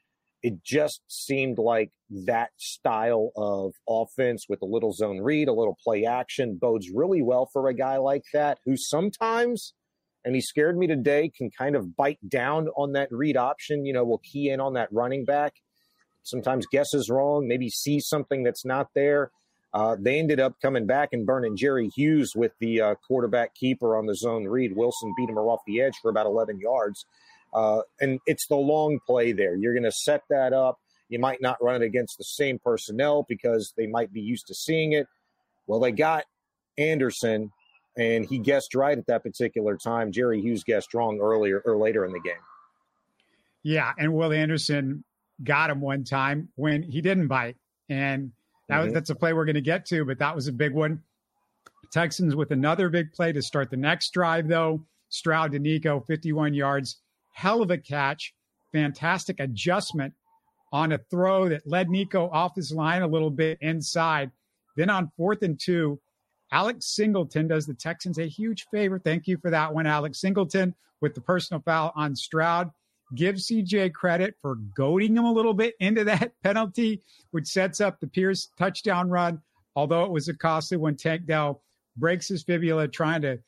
it 0.45 0.63
just 0.63 1.01
seemed 1.09 1.57
like 1.57 1.91
that 2.27 2.51
style 2.59 3.31
of 3.35 3.73
offense 3.89 4.45
with 4.47 4.61
a 4.61 4.67
little 4.67 4.93
zone 4.93 5.23
read, 5.23 5.49
a 5.49 5.55
little 5.55 5.77
play 5.83 6.05
action 6.05 6.59
bodes 6.61 6.91
really 6.95 7.23
well 7.23 7.49
for 7.51 7.67
a 7.67 7.75
guy 7.75 7.97
like 7.97 8.25
that 8.35 8.59
who 8.67 8.77
sometimes 8.77 9.73
and 10.23 10.35
he 10.35 10.41
scared 10.41 10.77
me 10.77 10.87
today, 10.87 11.31
can 11.35 11.51
kind 11.51 11.77
of 11.77 11.97
bite 11.97 12.19
down 12.29 12.69
on 12.77 12.93
that 12.93 13.09
read 13.11 13.37
option. 13.37 13.85
You 13.87 13.95
know, 13.95 14.05
will 14.05 14.23
key 14.25 14.51
in 14.51 14.61
on 14.61 14.75
that 14.75 14.89
running 14.93 15.25
back. 15.25 15.55
Sometimes 16.23 16.67
guesses 16.71 17.11
wrong, 17.11 17.47
maybe 17.49 17.69
sees 17.69 18.07
something 18.09 18.43
that's 18.43 18.65
not 18.65 18.89
there. 18.95 19.31
Uh, 19.73 19.97
they 19.99 20.19
ended 20.19 20.41
up 20.41 20.55
coming 20.63 20.87
back 20.87 21.11
and 21.13 21.27
burning 21.27 21.57
Jerry 21.57 21.91
Hughes 21.97 22.33
with 22.35 22.53
the 22.61 22.81
uh, 22.81 22.95
quarterback 23.07 23.55
keeper 23.55 23.97
on 23.97 24.07
the 24.07 24.15
zone 24.15 24.45
read. 24.45 24.77
Wilson 24.77 25.13
beat 25.17 25.29
him 25.29 25.37
off 25.37 25.61
the 25.67 25.81
edge 25.81 25.95
for 26.01 26.11
about 26.11 26.27
11 26.27 26.61
yards. 26.61 27.05
Uh, 27.55 27.83
and 28.01 28.19
it's 28.27 28.47
the 28.49 28.57
long 28.57 28.99
play 29.07 29.33
there. 29.33 29.57
You're 29.57 29.75
going 29.75 29.85
to 29.85 29.93
set 29.93 30.23
that 30.31 30.53
up. 30.53 30.79
You 31.09 31.19
might 31.19 31.41
not 31.41 31.63
run 31.63 31.83
it 31.83 31.85
against 31.85 32.19
the 32.19 32.25
same 32.25 32.59
personnel 32.59 33.25
because 33.29 33.73
they 33.77 33.87
might 33.87 34.13
be 34.13 34.21
used 34.21 34.47
to 34.49 34.55
seeing 34.55 34.93
it. 34.93 35.07
Well, 35.67 35.81
they 35.81 35.93
got 35.93 36.25
Anderson 36.77 37.51
and 37.97 38.25
he 38.27 38.39
guessed 38.39 38.75
right 38.75 38.97
at 38.97 39.07
that 39.07 39.23
particular 39.23 39.77
time. 39.77 40.13
Jerry 40.13 40.41
Hughes 40.41 40.65
guessed 40.65 40.95
wrong 40.95 41.21
earlier 41.21 41.63
or 41.65 41.77
later 41.77 42.05
in 42.05 42.13
the 42.13 42.21
game. 42.21 42.35
Yeah, 43.63 43.93
and 43.97 44.13
Will 44.13 44.33
Anderson 44.33 45.05
got 45.43 45.71
him 45.71 45.81
one 45.81 46.05
time 46.05 46.49
when 46.57 46.83
he 46.83 47.01
didn't 47.01 47.29
bite, 47.29 47.57
and 47.89 48.33
that 48.69 48.77
mm-hmm. 48.77 48.85
was, 48.85 48.93
that's 48.93 49.11
a 49.11 49.15
play 49.15 49.33
we're 49.33 49.45
going 49.45 49.55
to 49.55 49.61
get 49.61 49.87
to, 49.87 50.05
but 50.05 50.19
that 50.19 50.35
was 50.35 50.49
a 50.49 50.53
big 50.53 50.75
one. 50.75 51.03
Texans 51.93 52.35
with 52.35 52.51
another 52.51 52.89
big 52.89 53.13
play 53.13 53.33
to 53.33 53.41
start 53.41 53.71
the 53.71 53.77
next 53.77 54.13
drive, 54.13 54.49
though. 54.49 54.85
Stroud 55.09 55.53
to 55.53 55.59
Nico, 55.59 56.01
51 56.01 56.55
yards. 56.55 56.99
Hell 57.35 57.63
of 57.63 57.71
a 57.71 57.79
catch. 57.79 58.33
Fantastic 58.73 59.39
adjustment 59.41 60.15
on 60.73 60.93
a 60.93 60.99
throw 61.11 61.49
that 61.49 61.67
led 61.67 61.91
Nico 61.91 62.29
off 62.31 62.57
his 62.57 62.73
line 62.73 63.03
a 63.03 63.07
little 63.07 63.31
bit 63.31 63.59
inside. 63.61 64.31
Then 64.77 64.89
on 64.89 65.13
fourth 65.17 65.43
and 65.43 65.59
two, 65.61 66.01
Alex 66.51 66.87
Singleton 66.87 67.49
does 67.49 67.67
the 67.67 67.75
Texans 67.75 68.19
a 68.19 68.27
huge 68.27 68.67
favor. 68.71 68.99
Thank 68.99 69.27
you 69.27 69.37
for 69.37 69.51
that 69.51 69.75
one, 69.75 69.87
Alex 69.87 70.21
Singleton, 70.21 70.75
with 71.01 71.15
the 71.15 71.21
personal 71.21 71.61
foul 71.61 71.93
on 71.97 72.17
Stroud. 72.17 72.71
Give 73.15 73.37
CJ 73.37 73.93
credit 73.93 74.37
for 74.41 74.57
goading 74.77 75.17
him 75.17 75.25
a 75.25 75.33
little 75.33 75.55
bit 75.55 75.75
into 75.81 76.05
that 76.05 76.33
penalty, 76.43 77.03
which 77.33 77.47
sets 77.47 77.81
up 77.81 78.01
the 78.01 78.07
Pierce 78.07 78.49
touchdown 78.57 79.11
run, 79.11 79.41
although 79.77 80.05
it 80.05 80.11
was 80.11 80.29
a 80.29 80.35
costly 80.35 80.77
one. 80.77 80.97
Tank 80.97 81.27
Dell 81.27 81.63
breaks 81.97 82.29
his 82.29 82.43
fibula 82.43 82.89
trying 82.89 83.23
to 83.23 83.39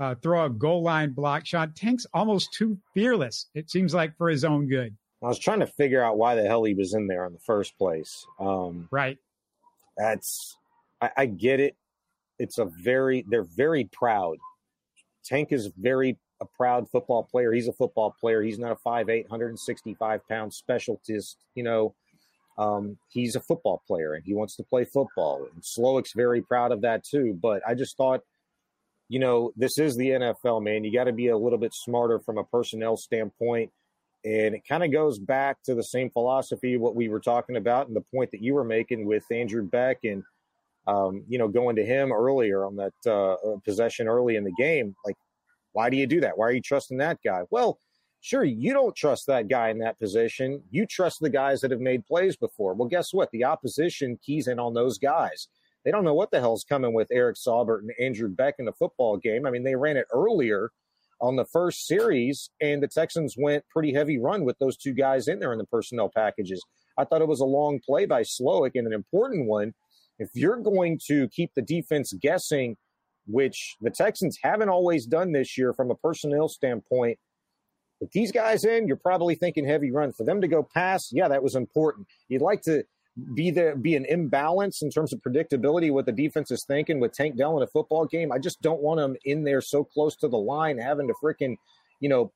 uh, 0.00 0.14
throw 0.16 0.44
a 0.44 0.50
goal 0.50 0.82
line 0.82 1.10
block 1.10 1.46
shot. 1.46 1.74
Tank's 1.74 2.06
almost 2.12 2.52
too 2.52 2.78
fearless, 2.94 3.46
it 3.54 3.70
seems 3.70 3.94
like, 3.94 4.16
for 4.16 4.28
his 4.28 4.44
own 4.44 4.68
good. 4.68 4.96
I 5.22 5.28
was 5.28 5.38
trying 5.38 5.60
to 5.60 5.66
figure 5.66 6.02
out 6.02 6.18
why 6.18 6.34
the 6.34 6.46
hell 6.46 6.64
he 6.64 6.74
was 6.74 6.94
in 6.94 7.06
there 7.06 7.26
in 7.26 7.32
the 7.32 7.38
first 7.38 7.78
place. 7.78 8.26
Um, 8.38 8.88
right. 8.90 9.18
That's, 9.96 10.56
I, 11.00 11.10
I 11.16 11.26
get 11.26 11.60
it. 11.60 11.76
It's 12.38 12.58
a 12.58 12.64
very, 12.64 13.24
they're 13.28 13.44
very 13.44 13.84
proud. 13.84 14.36
Tank 15.24 15.52
is 15.52 15.70
very 15.78 16.18
a 16.40 16.46
proud 16.56 16.90
football 16.90 17.22
player. 17.22 17.52
He's 17.52 17.68
a 17.68 17.72
football 17.72 18.14
player. 18.20 18.42
He's 18.42 18.58
not 18.58 18.72
a 18.72 18.76
5'8, 18.76 19.22
165 19.28 20.28
pound 20.28 20.52
specialist. 20.52 21.38
You 21.54 21.62
know, 21.62 21.94
um, 22.58 22.98
he's 23.08 23.36
a 23.36 23.40
football 23.40 23.82
player 23.86 24.14
and 24.14 24.24
he 24.24 24.34
wants 24.34 24.56
to 24.56 24.62
play 24.62 24.84
football. 24.84 25.46
And 25.52 25.62
Slowik's 25.62 26.12
very 26.12 26.42
proud 26.42 26.72
of 26.72 26.82
that 26.82 27.04
too. 27.04 27.38
But 27.40 27.62
I 27.66 27.74
just 27.74 27.96
thought, 27.96 28.20
you 29.14 29.20
know, 29.20 29.52
this 29.54 29.78
is 29.78 29.94
the 29.94 30.08
NFL, 30.08 30.64
man. 30.64 30.82
You 30.82 30.92
got 30.92 31.04
to 31.04 31.12
be 31.12 31.28
a 31.28 31.38
little 31.38 31.56
bit 31.56 31.72
smarter 31.72 32.18
from 32.18 32.36
a 32.36 32.42
personnel 32.42 32.96
standpoint. 32.96 33.70
And 34.24 34.56
it 34.56 34.66
kind 34.68 34.82
of 34.82 34.90
goes 34.90 35.20
back 35.20 35.58
to 35.66 35.74
the 35.76 35.84
same 35.84 36.10
philosophy, 36.10 36.76
what 36.78 36.96
we 36.96 37.08
were 37.08 37.20
talking 37.20 37.54
about, 37.54 37.86
and 37.86 37.94
the 37.94 38.04
point 38.12 38.32
that 38.32 38.42
you 38.42 38.54
were 38.54 38.64
making 38.64 39.06
with 39.06 39.22
Andrew 39.30 39.62
Beck 39.62 39.98
and, 40.02 40.24
um, 40.88 41.22
you 41.28 41.38
know, 41.38 41.46
going 41.46 41.76
to 41.76 41.86
him 41.86 42.10
earlier 42.10 42.64
on 42.64 42.74
that 42.74 43.08
uh, 43.08 43.36
possession 43.64 44.08
early 44.08 44.34
in 44.34 44.42
the 44.42 44.54
game. 44.58 44.96
Like, 45.06 45.16
why 45.70 45.90
do 45.90 45.96
you 45.96 46.08
do 46.08 46.20
that? 46.22 46.36
Why 46.36 46.48
are 46.48 46.52
you 46.52 46.60
trusting 46.60 46.98
that 46.98 47.18
guy? 47.24 47.42
Well, 47.50 47.78
sure, 48.20 48.42
you 48.42 48.72
don't 48.72 48.96
trust 48.96 49.28
that 49.28 49.46
guy 49.46 49.68
in 49.68 49.78
that 49.78 49.96
position. 49.96 50.60
You 50.72 50.86
trust 50.86 51.20
the 51.20 51.30
guys 51.30 51.60
that 51.60 51.70
have 51.70 51.80
made 51.80 52.04
plays 52.04 52.36
before. 52.36 52.74
Well, 52.74 52.88
guess 52.88 53.14
what? 53.14 53.30
The 53.30 53.44
opposition 53.44 54.18
keys 54.26 54.48
in 54.48 54.58
on 54.58 54.74
those 54.74 54.98
guys. 54.98 55.46
They 55.84 55.90
don't 55.90 56.04
know 56.04 56.14
what 56.14 56.30
the 56.30 56.40
hell's 56.40 56.64
coming 56.64 56.94
with 56.94 57.08
Eric 57.12 57.36
Saubert 57.36 57.80
and 57.80 57.92
Andrew 58.00 58.28
Beck 58.28 58.54
in 58.58 58.64
the 58.64 58.72
football 58.72 59.16
game. 59.16 59.46
I 59.46 59.50
mean, 59.50 59.64
they 59.64 59.74
ran 59.74 59.96
it 59.96 60.06
earlier 60.12 60.70
on 61.20 61.36
the 61.36 61.44
first 61.44 61.86
series, 61.86 62.50
and 62.60 62.82
the 62.82 62.88
Texans 62.88 63.34
went 63.38 63.64
pretty 63.68 63.92
heavy 63.92 64.18
run 64.18 64.44
with 64.44 64.58
those 64.58 64.76
two 64.76 64.92
guys 64.92 65.28
in 65.28 65.38
there 65.38 65.52
in 65.52 65.58
the 65.58 65.66
personnel 65.66 66.10
packages. 66.14 66.64
I 66.96 67.04
thought 67.04 67.22
it 67.22 67.28
was 67.28 67.40
a 67.40 67.44
long 67.44 67.80
play 67.84 68.06
by 68.06 68.22
Slowik 68.22 68.72
and 68.74 68.86
an 68.86 68.92
important 68.92 69.46
one. 69.46 69.74
If 70.18 70.30
you're 70.34 70.56
going 70.56 71.00
to 71.06 71.28
keep 71.28 71.50
the 71.54 71.62
defense 71.62 72.12
guessing 72.12 72.76
which 73.26 73.76
the 73.80 73.90
Texans 73.90 74.38
haven't 74.42 74.68
always 74.68 75.06
done 75.06 75.32
this 75.32 75.56
year 75.56 75.72
from 75.72 75.90
a 75.90 75.94
personnel 75.94 76.48
standpoint. 76.48 77.18
With 78.00 78.10
these 78.12 78.32
guys 78.32 78.64
in, 78.64 78.86
you're 78.86 78.96
probably 78.96 79.34
thinking 79.34 79.66
heavy 79.66 79.90
run. 79.90 80.12
For 80.12 80.24
them 80.24 80.40
to 80.40 80.48
go 80.48 80.62
past, 80.62 81.10
yeah, 81.12 81.28
that 81.28 81.42
was 81.42 81.54
important. 81.54 82.06
You'd 82.28 82.42
like 82.42 82.62
to 82.62 82.84
be 83.34 83.50
there, 83.50 83.76
be 83.76 83.94
an 83.94 84.04
imbalance 84.06 84.82
in 84.82 84.90
terms 84.90 85.12
of 85.12 85.20
predictability 85.20 85.92
what 85.92 86.06
the 86.06 86.12
defense 86.12 86.50
is 86.50 86.64
thinking 86.64 86.98
with 86.98 87.12
Tank 87.12 87.36
Dell 87.36 87.56
in 87.56 87.62
a 87.62 87.66
football 87.66 88.06
game. 88.06 88.32
I 88.32 88.38
just 88.38 88.60
don't 88.60 88.82
want 88.82 89.00
him 89.00 89.16
in 89.24 89.44
there 89.44 89.60
so 89.60 89.84
close 89.84 90.16
to 90.16 90.28
the 90.28 90.38
line, 90.38 90.78
having 90.78 91.06
to 91.08 91.14
freaking, 91.22 91.56
you 92.00 92.08
know, 92.08 92.32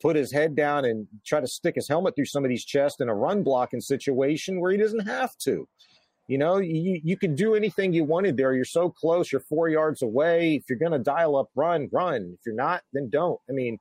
put 0.00 0.16
his 0.16 0.32
head 0.32 0.56
down 0.56 0.84
and 0.84 1.06
try 1.24 1.40
to 1.40 1.46
stick 1.46 1.76
his 1.76 1.88
helmet 1.88 2.16
through 2.16 2.24
somebody's 2.24 2.64
chest 2.64 3.00
in 3.00 3.08
a 3.08 3.14
run 3.14 3.44
blocking 3.44 3.80
situation 3.80 4.60
where 4.60 4.72
he 4.72 4.78
doesn't 4.78 5.06
have 5.06 5.36
to. 5.38 5.68
You 6.26 6.38
know, 6.38 6.58
you, 6.58 7.00
you 7.04 7.16
can 7.16 7.34
do 7.34 7.54
anything 7.54 7.92
you 7.92 8.04
wanted 8.04 8.36
there. 8.36 8.54
You're 8.54 8.64
so 8.64 8.90
close. 8.90 9.30
You're 9.30 9.40
four 9.40 9.68
yards 9.68 10.02
away. 10.02 10.56
If 10.56 10.64
you're 10.68 10.78
going 10.78 10.92
to 10.92 10.98
dial 10.98 11.36
up, 11.36 11.50
run, 11.54 11.88
run. 11.92 12.36
If 12.38 12.46
you're 12.46 12.54
not, 12.54 12.82
then 12.92 13.10
don't. 13.10 13.38
I 13.48 13.52
mean, 13.52 13.78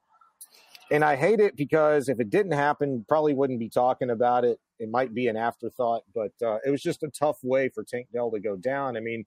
and 0.92 1.04
I 1.04 1.16
hate 1.16 1.40
it 1.40 1.56
because 1.56 2.10
if 2.10 2.20
it 2.20 2.30
didn't 2.30 2.52
happen, 2.52 3.06
probably 3.08 3.34
wouldn't 3.34 3.60
be 3.60 3.70
talking 3.70 4.10
about 4.10 4.44
it. 4.44 4.60
It 4.82 4.90
might 4.90 5.14
be 5.14 5.28
an 5.28 5.38
afterthought, 5.38 6.02
but 6.14 6.32
uh, 6.44 6.58
it 6.66 6.72
was 6.72 6.82
just 6.82 7.04
a 7.04 7.10
tough 7.10 7.38
way 7.44 7.70
for 7.70 7.84
Tank 7.84 8.08
Dell 8.12 8.32
to 8.32 8.40
go 8.40 8.56
down. 8.56 8.98
I 8.98 9.00
mean, 9.00 9.26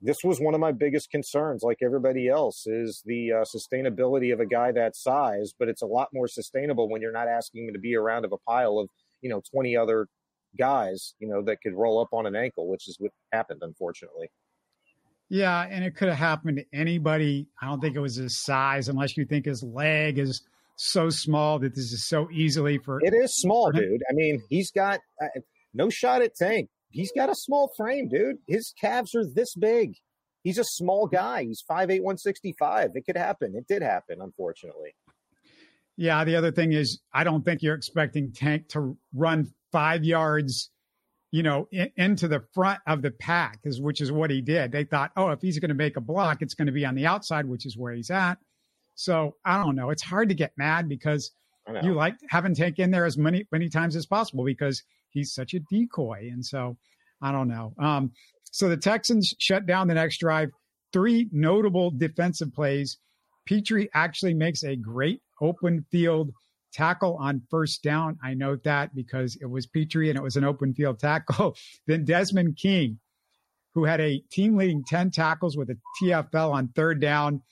this 0.00 0.24
was 0.24 0.40
one 0.40 0.54
of 0.54 0.60
my 0.60 0.72
biggest 0.72 1.10
concerns, 1.10 1.62
like 1.62 1.78
everybody 1.82 2.28
else, 2.28 2.66
is 2.66 3.02
the 3.04 3.32
uh, 3.32 3.44
sustainability 3.44 4.32
of 4.32 4.40
a 4.40 4.46
guy 4.46 4.72
that 4.72 4.96
size. 4.96 5.52
But 5.56 5.68
it's 5.68 5.82
a 5.82 5.86
lot 5.86 6.08
more 6.14 6.26
sustainable 6.26 6.88
when 6.88 7.02
you're 7.02 7.12
not 7.12 7.28
asking 7.28 7.66
him 7.66 7.74
to 7.74 7.78
be 7.78 7.94
around 7.94 8.24
of 8.24 8.32
a 8.32 8.38
pile 8.38 8.78
of 8.78 8.88
you 9.20 9.28
know 9.28 9.42
20 9.52 9.76
other 9.76 10.08
guys, 10.58 11.14
you 11.18 11.28
know, 11.28 11.42
that 11.42 11.60
could 11.62 11.74
roll 11.74 12.00
up 12.00 12.08
on 12.12 12.26
an 12.26 12.34
ankle, 12.34 12.68
which 12.68 12.88
is 12.88 12.96
what 12.98 13.12
happened, 13.32 13.60
unfortunately. 13.62 14.30
Yeah, 15.28 15.66
and 15.70 15.84
it 15.84 15.94
could 15.94 16.08
have 16.08 16.16
happened 16.16 16.56
to 16.56 16.64
anybody. 16.72 17.46
I 17.62 17.66
don't 17.66 17.80
think 17.80 17.94
it 17.94 18.00
was 18.00 18.16
his 18.16 18.36
size, 18.36 18.88
unless 18.88 19.16
you 19.16 19.24
think 19.24 19.44
his 19.44 19.62
leg 19.62 20.18
is 20.18 20.42
so 20.80 21.10
small 21.10 21.58
that 21.58 21.74
this 21.74 21.92
is 21.92 22.06
so 22.06 22.28
easily 22.32 22.78
for. 22.78 23.00
It 23.02 23.12
is 23.12 23.34
small, 23.34 23.70
dude. 23.70 24.00
I 24.08 24.14
mean, 24.14 24.42
he's 24.48 24.70
got 24.70 25.00
uh, 25.22 25.26
no 25.74 25.90
shot 25.90 26.22
at 26.22 26.34
Tank. 26.34 26.70
He's 26.88 27.12
got 27.12 27.28
a 27.28 27.34
small 27.34 27.70
frame, 27.76 28.08
dude. 28.08 28.36
His 28.48 28.72
calves 28.80 29.14
are 29.14 29.24
this 29.24 29.54
big. 29.54 29.94
He's 30.42 30.58
a 30.58 30.64
small 30.64 31.06
guy. 31.06 31.44
He's 31.44 31.62
5'8", 31.70 32.00
165. 32.00 32.92
It 32.94 33.04
could 33.04 33.16
happen. 33.16 33.52
It 33.54 33.66
did 33.68 33.82
happen, 33.82 34.20
unfortunately. 34.20 34.94
Yeah, 35.96 36.24
the 36.24 36.36
other 36.36 36.50
thing 36.50 36.72
is, 36.72 37.00
I 37.12 37.24
don't 37.24 37.44
think 37.44 37.62
you're 37.62 37.74
expecting 37.74 38.32
Tank 38.32 38.68
to 38.70 38.96
run 39.14 39.52
five 39.70 40.02
yards, 40.02 40.70
you 41.30 41.42
know, 41.42 41.68
in, 41.70 41.90
into 41.96 42.26
the 42.26 42.42
front 42.54 42.80
of 42.86 43.02
the 43.02 43.10
pack, 43.10 43.60
is 43.64 43.82
which 43.82 44.00
is 44.00 44.10
what 44.10 44.30
he 44.30 44.40
did. 44.40 44.72
They 44.72 44.84
thought, 44.84 45.12
oh, 45.14 45.28
if 45.28 45.42
he's 45.42 45.58
going 45.58 45.68
to 45.68 45.74
make 45.74 45.98
a 45.98 46.00
block, 46.00 46.40
it's 46.40 46.54
going 46.54 46.66
to 46.66 46.72
be 46.72 46.86
on 46.86 46.94
the 46.94 47.06
outside, 47.06 47.44
which 47.44 47.66
is 47.66 47.76
where 47.76 47.92
he's 47.92 48.10
at. 48.10 48.38
So 49.00 49.36
I 49.46 49.56
don't 49.56 49.76
know. 49.76 49.88
It's 49.88 50.02
hard 50.02 50.28
to 50.28 50.34
get 50.34 50.52
mad 50.58 50.86
because 50.88 51.30
you 51.82 51.94
like 51.94 52.16
having 52.28 52.54
Tank 52.54 52.78
in 52.78 52.90
there 52.90 53.06
as 53.06 53.16
many 53.16 53.46
many 53.50 53.68
times 53.70 53.96
as 53.96 54.04
possible 54.04 54.44
because 54.44 54.82
he's 55.08 55.32
such 55.32 55.54
a 55.54 55.60
decoy. 55.70 56.28
And 56.30 56.44
so 56.44 56.76
I 57.22 57.32
don't 57.32 57.48
know. 57.48 57.72
Um, 57.78 58.12
so 58.50 58.68
the 58.68 58.76
Texans 58.76 59.34
shut 59.38 59.64
down 59.66 59.88
the 59.88 59.94
next 59.94 60.18
drive. 60.18 60.50
Three 60.92 61.28
notable 61.32 61.90
defensive 61.90 62.52
plays. 62.52 62.98
Pitre 63.46 63.88
actually 63.94 64.34
makes 64.34 64.64
a 64.64 64.76
great 64.76 65.22
open 65.40 65.86
field 65.90 66.30
tackle 66.72 67.16
on 67.16 67.40
first 67.50 67.82
down. 67.82 68.18
I 68.22 68.34
note 68.34 68.64
that 68.64 68.94
because 68.94 69.36
it 69.40 69.46
was 69.46 69.66
Pitre 69.66 70.10
and 70.10 70.18
it 70.18 70.22
was 70.22 70.36
an 70.36 70.44
open 70.44 70.74
field 70.74 70.98
tackle. 70.98 71.56
then 71.86 72.04
Desmond 72.04 72.58
King, 72.58 72.98
who 73.74 73.84
had 73.84 74.00
a 74.00 74.22
team 74.30 74.56
leading 74.56 74.84
10 74.84 75.10
tackles 75.10 75.56
with 75.56 75.70
a 75.70 75.78
TFL 76.02 76.52
on 76.52 76.68
third 76.76 77.00
down. 77.00 77.42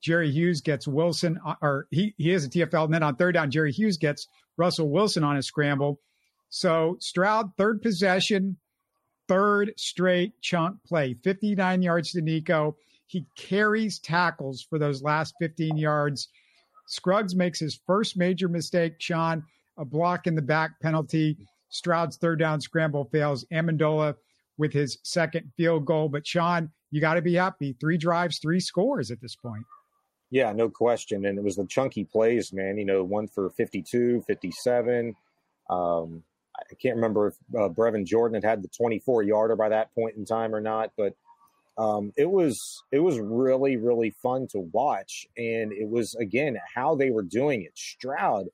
Jerry 0.00 0.30
Hughes 0.30 0.60
gets 0.60 0.86
Wilson, 0.86 1.40
uh, 1.44 1.54
or 1.60 1.86
he, 1.90 2.14
he 2.18 2.32
is 2.32 2.44
a 2.44 2.48
TFL. 2.48 2.84
And 2.84 2.94
then 2.94 3.02
on 3.02 3.16
third 3.16 3.32
down, 3.32 3.50
Jerry 3.50 3.72
Hughes 3.72 3.96
gets 3.96 4.28
Russell 4.56 4.90
Wilson 4.90 5.24
on 5.24 5.36
a 5.36 5.42
scramble. 5.42 6.00
So 6.50 6.96
Stroud, 7.00 7.50
third 7.56 7.82
possession, 7.82 8.56
third 9.28 9.72
straight 9.76 10.40
chunk 10.40 10.82
play, 10.84 11.14
59 11.22 11.82
yards 11.82 12.12
to 12.12 12.20
Nico. 12.20 12.76
He 13.06 13.26
carries 13.36 13.98
tackles 13.98 14.62
for 14.62 14.78
those 14.78 15.02
last 15.02 15.34
15 15.40 15.76
yards. 15.76 16.28
Scruggs 16.86 17.34
makes 17.34 17.58
his 17.58 17.80
first 17.86 18.16
major 18.16 18.48
mistake, 18.48 18.94
Shaun, 18.98 19.44
a 19.76 19.84
block 19.84 20.26
in 20.26 20.34
the 20.34 20.42
back 20.42 20.80
penalty. 20.80 21.36
Stroud's 21.70 22.16
third 22.16 22.38
down 22.38 22.60
scramble 22.60 23.04
fails. 23.04 23.44
Ammendola 23.52 24.14
with 24.56 24.72
his 24.72 24.98
second 25.02 25.50
field 25.56 25.84
goal. 25.84 26.08
But 26.08 26.26
Shaun, 26.26 26.70
you 26.90 27.00
got 27.00 27.14
to 27.14 27.22
be 27.22 27.34
happy. 27.34 27.76
Three 27.78 27.98
drives, 27.98 28.38
three 28.38 28.60
scores 28.60 29.10
at 29.10 29.20
this 29.20 29.36
point. 29.36 29.64
Yeah, 30.30 30.52
no 30.52 30.68
question. 30.68 31.24
And 31.24 31.38
it 31.38 31.44
was 31.44 31.56
the 31.56 31.66
chunky 31.66 32.04
plays, 32.04 32.52
man. 32.52 32.76
You 32.76 32.84
know, 32.84 33.02
one 33.02 33.28
for 33.28 33.50
52, 33.50 34.22
57. 34.26 35.14
Um, 35.70 36.22
I 36.58 36.74
can't 36.74 36.96
remember 36.96 37.28
if 37.28 37.34
uh, 37.56 37.68
Brevin 37.68 38.04
Jordan 38.04 38.34
had 38.34 38.48
had 38.48 38.62
the 38.62 38.68
24 38.68 39.22
yarder 39.22 39.56
by 39.56 39.68
that 39.70 39.94
point 39.94 40.16
in 40.16 40.24
time 40.24 40.54
or 40.54 40.60
not, 40.60 40.92
but 40.96 41.14
um, 41.78 42.12
it 42.16 42.28
was 42.28 42.58
it 42.90 42.98
was 42.98 43.20
really 43.20 43.76
really 43.76 44.10
fun 44.10 44.48
to 44.50 44.58
watch, 44.58 45.28
and 45.36 45.72
it 45.72 45.88
was 45.88 46.14
again 46.16 46.56
how 46.74 46.96
they 46.96 47.10
were 47.10 47.22
doing 47.22 47.62
it. 47.62 47.78
Stroud 47.78 48.46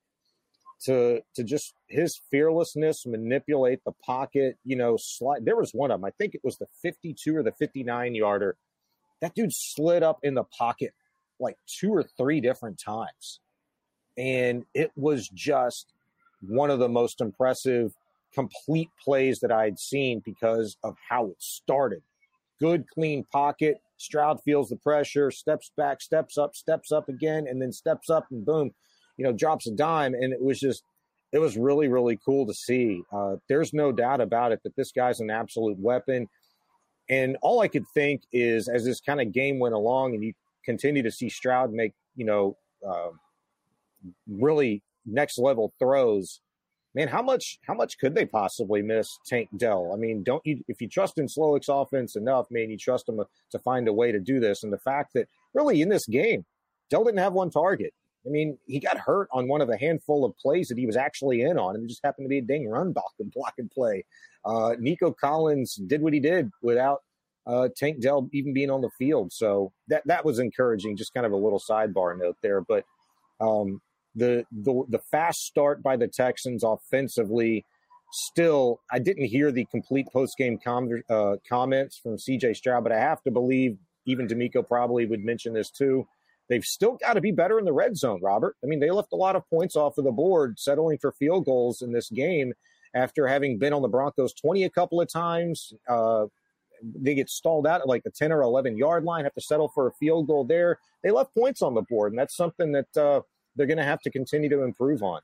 to 0.83 1.23
to 1.35 1.43
just 1.43 1.73
his 1.88 2.21
fearlessness, 2.31 3.07
manipulate 3.07 3.83
the 3.85 3.93
pocket. 4.04 4.59
You 4.64 4.76
know, 4.76 4.97
slide. 4.99 5.47
There 5.47 5.57
was 5.57 5.71
one 5.73 5.90
of 5.90 6.00
them. 6.00 6.04
I 6.04 6.11
think 6.11 6.35
it 6.35 6.43
was 6.45 6.59
the 6.59 6.66
52 6.83 7.35
or 7.35 7.43
the 7.43 7.52
59 7.52 8.14
yarder. 8.14 8.57
That 9.23 9.35
dude 9.35 9.52
slid 9.52 10.02
up 10.02 10.19
in 10.23 10.35
the 10.35 10.45
pocket 10.45 10.93
like 11.41 11.57
two 11.67 11.93
or 11.93 12.05
three 12.17 12.41
different 12.41 12.79
times, 12.79 13.41
and 14.17 14.64
it 14.75 14.93
was 14.97 15.29
just 15.29 15.93
one 16.41 16.71
of 16.71 16.79
the 16.79 16.88
most 16.88 17.21
impressive 17.21 17.95
complete 18.33 18.91
plays 19.03 19.41
that 19.41 19.53
I'd 19.53 19.79
seen 19.79 20.21
because 20.25 20.76
of 20.83 20.97
how 21.09 21.26
it 21.26 21.37
started 21.38 22.03
good, 22.61 22.88
clean 22.88 23.25
pocket. 23.33 23.79
Stroud 23.97 24.41
feels 24.45 24.69
the 24.69 24.76
pressure, 24.76 25.31
steps 25.31 25.71
back, 25.76 26.00
steps 26.00 26.38
up, 26.38 26.55
steps 26.55 26.93
up 26.93 27.09
again, 27.09 27.47
and 27.49 27.61
then 27.61 27.73
steps 27.73 28.11
up 28.11 28.26
and 28.31 28.45
boom, 28.45 28.73
you 29.17 29.25
know, 29.25 29.33
drops 29.33 29.67
a 29.67 29.71
dime. 29.71 30.14
And 30.14 30.33
it 30.33 30.43
was 30.43 30.61
just, 30.61 30.83
it 31.33 31.38
was 31.38 31.57
really, 31.57 31.88
really 31.88 32.19
cool 32.25 32.47
to 32.47 32.55
see. 32.55 33.03
Uh, 33.12 33.37
there's 33.49 33.73
no 33.73 33.93
doubt 33.93 34.21
about 34.21 34.53
it 34.53 34.61
that 34.64 34.76
this 34.76 34.93
guy's 34.93 35.21
an 35.21 35.31
absolute 35.31 35.79
weapon. 35.79 36.29
And 37.09 37.37
all 37.43 37.61
I 37.61 37.69
could 37.69 37.85
think 37.93 38.23
is 38.33 38.69
as 38.69 38.85
this 38.85 39.00
kind 39.00 39.21
of 39.21 39.33
game 39.33 39.59
went 39.59 39.75
along 39.75 40.14
and 40.14 40.25
you 40.25 40.33
continue 40.64 41.02
to 41.02 41.11
see 41.11 41.28
Stroud 41.28 41.73
make, 41.73 41.92
you 42.16 42.25
know, 42.25 42.56
uh, 42.87 43.11
really 44.28 44.83
next 45.06 45.38
level 45.38 45.73
throws, 45.78 46.40
man, 46.94 47.09
how 47.09 47.23
much 47.23 47.59
how 47.66 47.75
much 47.75 47.99
could 47.99 48.14
they 48.14 48.25
possibly 48.25 48.83
miss 48.83 49.18
Tank 49.26 49.49
Dell? 49.56 49.92
I 49.92 49.97
mean, 49.97 50.23
don't 50.23 50.44
you 50.47 50.62
if 50.68 50.80
you 50.80 50.88
trust 50.88 51.18
in 51.18 51.26
Slowik's 51.26 51.68
offense 51.68 52.16
enough, 52.16 52.47
man, 52.50 52.71
you 52.71 52.78
trust 52.78 53.09
him 53.09 53.21
to 53.50 53.59
find 53.59 53.88
a 53.88 53.92
way 53.92 54.12
to 54.12 54.21
do 54.21 54.40
this. 54.40 54.62
And 54.62 54.73
the 54.73 54.78
fact 54.78 55.12
that 55.14 55.28
really 55.52 55.83
in 55.83 55.88
this 55.88 56.06
game, 56.06 56.44
Dell 56.90 57.04
didn't 57.04 57.18
have 57.18 57.33
one 57.33 57.50
target. 57.50 57.92
I 58.26 58.30
mean, 58.30 58.56
he 58.66 58.80
got 58.80 58.97
hurt 58.97 59.28
on 59.33 59.49
one 59.49 59.61
of 59.61 59.68
a 59.68 59.76
handful 59.76 60.25
of 60.25 60.37
plays 60.38 60.68
that 60.68 60.78
he 60.78 60.87
was 60.87 60.97
actually 60.97 61.42
in 61.42 61.59
on, 61.59 61.75
and 61.75 61.85
it 61.85 61.88
just 61.88 62.04
happened 62.04 62.25
to 62.25 62.30
be 62.30 62.38
a 62.38 62.42
dang 62.42 62.68
run 62.68 62.92
block 62.92 63.12
and 63.18 63.30
block 63.35 63.54
and 63.59 63.71
play. 63.71 64.04
Uh, 64.44 64.75
Nico 64.78 65.11
Collins 65.12 65.75
did 65.75 66.00
what 66.00 66.12
he 66.12 66.21
did 66.21 66.50
without 66.62 67.02
uh, 67.47 67.69
Tank 67.77 68.01
Dell 68.01 68.29
even 68.33 68.53
being 68.53 68.71
on 68.71 68.81
the 68.81 68.91
field, 68.99 69.33
so 69.33 69.73
that 69.89 70.03
that 70.07 70.25
was 70.25 70.39
encouraging. 70.39 70.97
Just 70.97 71.15
kind 71.15 71.27
of 71.27 71.33
a 71.33 71.37
little 71.37 71.61
sidebar 71.61 72.19
note 72.19 72.37
there, 72.43 72.61
but 72.61 72.85
um, 73.41 73.81
the 74.15 74.45
the 74.51 74.85
the 74.89 75.01
fast 75.11 75.41
start 75.41 75.83
by 75.83 75.97
the 75.97 76.09
Texans 76.09 76.65
offensively. 76.65 77.65
Still, 78.31 78.81
I 78.93 79.01
didn't 79.01 79.27
hear 79.27 79.51
the 79.51 79.67
complete 79.73 80.07
post 80.13 80.37
game 80.39 80.59
com- 80.63 81.03
uh, 81.11 81.37
comments 81.49 81.99
from 81.99 82.17
C.J. 82.17 82.55
Stroud, 82.55 82.85
but 82.85 82.93
I 82.93 82.99
have 82.99 83.21
to 83.25 83.33
believe 83.33 83.77
even 84.07 84.29
DeMeco 84.29 84.67
probably 84.67 85.05
would 85.05 85.25
mention 85.25 85.53
this 85.53 85.69
too 85.71 86.07
They've 86.49 86.65
still 86.65 86.97
got 87.01 87.15
to 87.15 87.21
be 87.21 87.33
better 87.33 87.59
in 87.59 87.65
the 87.65 87.73
red 87.73 87.97
zone, 87.97 88.21
Robert. 88.23 88.57
I 88.63 88.67
mean, 88.67 88.81
they 88.81 88.91
left 88.91 89.13
a 89.13 89.17
lot 89.17 89.37
of 89.37 89.49
points 89.49 89.77
off 89.77 89.97
of 89.97 90.05
the 90.05 90.13
board, 90.13 90.59
settling 90.59 90.99
for 90.99 91.13
field 91.13 91.47
goals 91.47 91.81
in 91.81 91.93
this 91.93 92.11
game 92.11 92.53
after 92.95 93.27
having 93.27 93.59
been 93.59 93.73
on 93.73 93.83
the 93.83 93.89
Broncos 93.89 94.35
20 94.35 94.65
a 94.65 94.71
couple 94.71 95.01
of 95.01 95.11
times. 95.11 95.73
Uh, 95.89 96.27
they 96.95 97.14
get 97.14 97.29
stalled 97.29 97.67
out 97.67 97.81
at 97.81 97.88
like 97.88 98.03
the 98.03 98.11
10 98.11 98.33
or 98.33 98.43
11 98.43 98.76
yard 98.76 99.05
line, 99.05 99.25
have 99.25 99.35
to 99.35 99.41
settle 99.41 99.69
for 99.69 99.87
a 99.87 99.93
field 99.93 100.26
goal 100.26 100.45
there. 100.45 100.79
They 101.03 101.11
left 101.11 101.35
points 101.35 101.62
on 101.62 101.75
the 101.75 101.83
board, 101.83 102.12
and 102.12 102.19
that's 102.19 102.37
something 102.37 102.73
that 102.73 102.97
uh, 102.97 103.21
they're 103.57 103.67
going 103.67 103.79
to 103.79 103.85
have 103.85 104.00
to 104.00 104.11
continue 104.11 104.49
to 104.50 104.62
improve 104.62 105.03
on. 105.03 105.21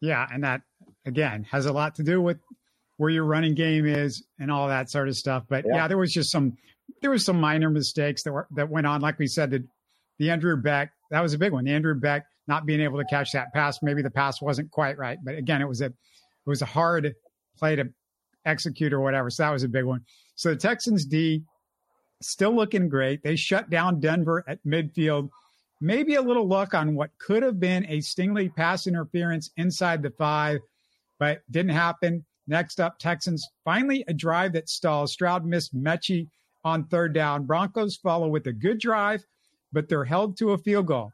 Yeah, 0.00 0.26
and 0.32 0.44
that 0.44 0.62
again 1.06 1.44
has 1.50 1.66
a 1.66 1.72
lot 1.72 1.96
to 1.96 2.02
do 2.02 2.20
with 2.20 2.38
where 2.96 3.10
your 3.10 3.24
running 3.24 3.54
game 3.54 3.86
is 3.86 4.24
and 4.38 4.50
all 4.50 4.68
that 4.68 4.90
sort 4.90 5.08
of 5.08 5.16
stuff. 5.16 5.44
But 5.48 5.64
yeah, 5.66 5.76
yeah 5.76 5.88
there 5.88 5.98
was 5.98 6.12
just 6.12 6.30
some 6.30 6.56
there 7.02 7.10
was 7.10 7.24
some 7.24 7.40
minor 7.40 7.70
mistakes 7.70 8.22
that 8.22 8.32
were 8.32 8.46
that 8.52 8.68
went 8.68 8.86
on. 8.86 9.00
Like 9.00 9.18
we 9.18 9.26
said, 9.26 9.50
the 9.50 9.64
the 10.18 10.30
Andrew 10.30 10.56
Beck, 10.56 10.92
that 11.10 11.20
was 11.20 11.34
a 11.34 11.38
big 11.38 11.52
one. 11.52 11.64
The 11.64 11.72
Andrew 11.72 11.94
Beck 11.94 12.26
not 12.46 12.66
being 12.66 12.80
able 12.80 12.98
to 12.98 13.04
catch 13.04 13.32
that 13.32 13.52
pass. 13.52 13.80
Maybe 13.82 14.02
the 14.02 14.10
pass 14.10 14.40
wasn't 14.40 14.70
quite 14.70 14.98
right, 14.98 15.18
but 15.24 15.34
again, 15.34 15.62
it 15.62 15.68
was 15.68 15.80
a 15.80 15.86
it 15.86 15.94
was 16.46 16.62
a 16.62 16.66
hard 16.66 17.14
play 17.58 17.76
to 17.76 17.88
execute 18.44 18.92
or 18.92 19.00
whatever. 19.00 19.30
So 19.30 19.42
that 19.42 19.50
was 19.50 19.62
a 19.62 19.68
big 19.68 19.84
one. 19.84 20.04
So 20.38 20.50
the 20.50 20.56
Texans 20.56 21.04
D 21.04 21.42
still 22.22 22.54
looking 22.54 22.88
great. 22.88 23.22
They 23.22 23.36
shut 23.36 23.70
down 23.70 24.00
Denver 24.00 24.44
at 24.48 24.64
midfield. 24.64 25.30
Maybe 25.80 26.14
a 26.14 26.22
little 26.22 26.46
luck 26.46 26.74
on 26.74 26.94
what 26.94 27.10
could 27.18 27.42
have 27.42 27.60
been 27.60 27.84
a 27.86 27.98
Stingley 27.98 28.54
pass 28.54 28.86
interference 28.86 29.50
inside 29.56 30.02
the 30.02 30.10
five, 30.10 30.60
but 31.18 31.42
didn't 31.50 31.72
happen. 31.72 32.24
Next 32.46 32.80
up, 32.80 32.98
Texans 32.98 33.46
finally 33.64 34.04
a 34.08 34.14
drive 34.14 34.54
that 34.54 34.68
stalls. 34.68 35.12
Stroud 35.12 35.44
missed 35.44 35.76
Metchie 35.76 36.28
on 36.64 36.84
third 36.84 37.12
down. 37.12 37.44
Broncos 37.44 37.96
follow 37.96 38.28
with 38.28 38.46
a 38.46 38.52
good 38.52 38.78
drive 38.78 39.24
but 39.72 39.88
they're 39.88 40.04
held 40.04 40.36
to 40.38 40.52
a 40.52 40.58
field 40.58 40.86
goal. 40.86 41.12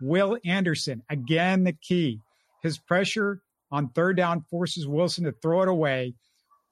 Will 0.00 0.38
Anderson, 0.44 1.02
again, 1.10 1.64
the 1.64 1.72
key. 1.72 2.20
His 2.62 2.78
pressure 2.78 3.40
on 3.70 3.88
third 3.90 4.16
down 4.16 4.42
forces 4.50 4.86
Wilson 4.86 5.24
to 5.24 5.32
throw 5.32 5.62
it 5.62 5.68
away. 5.68 6.14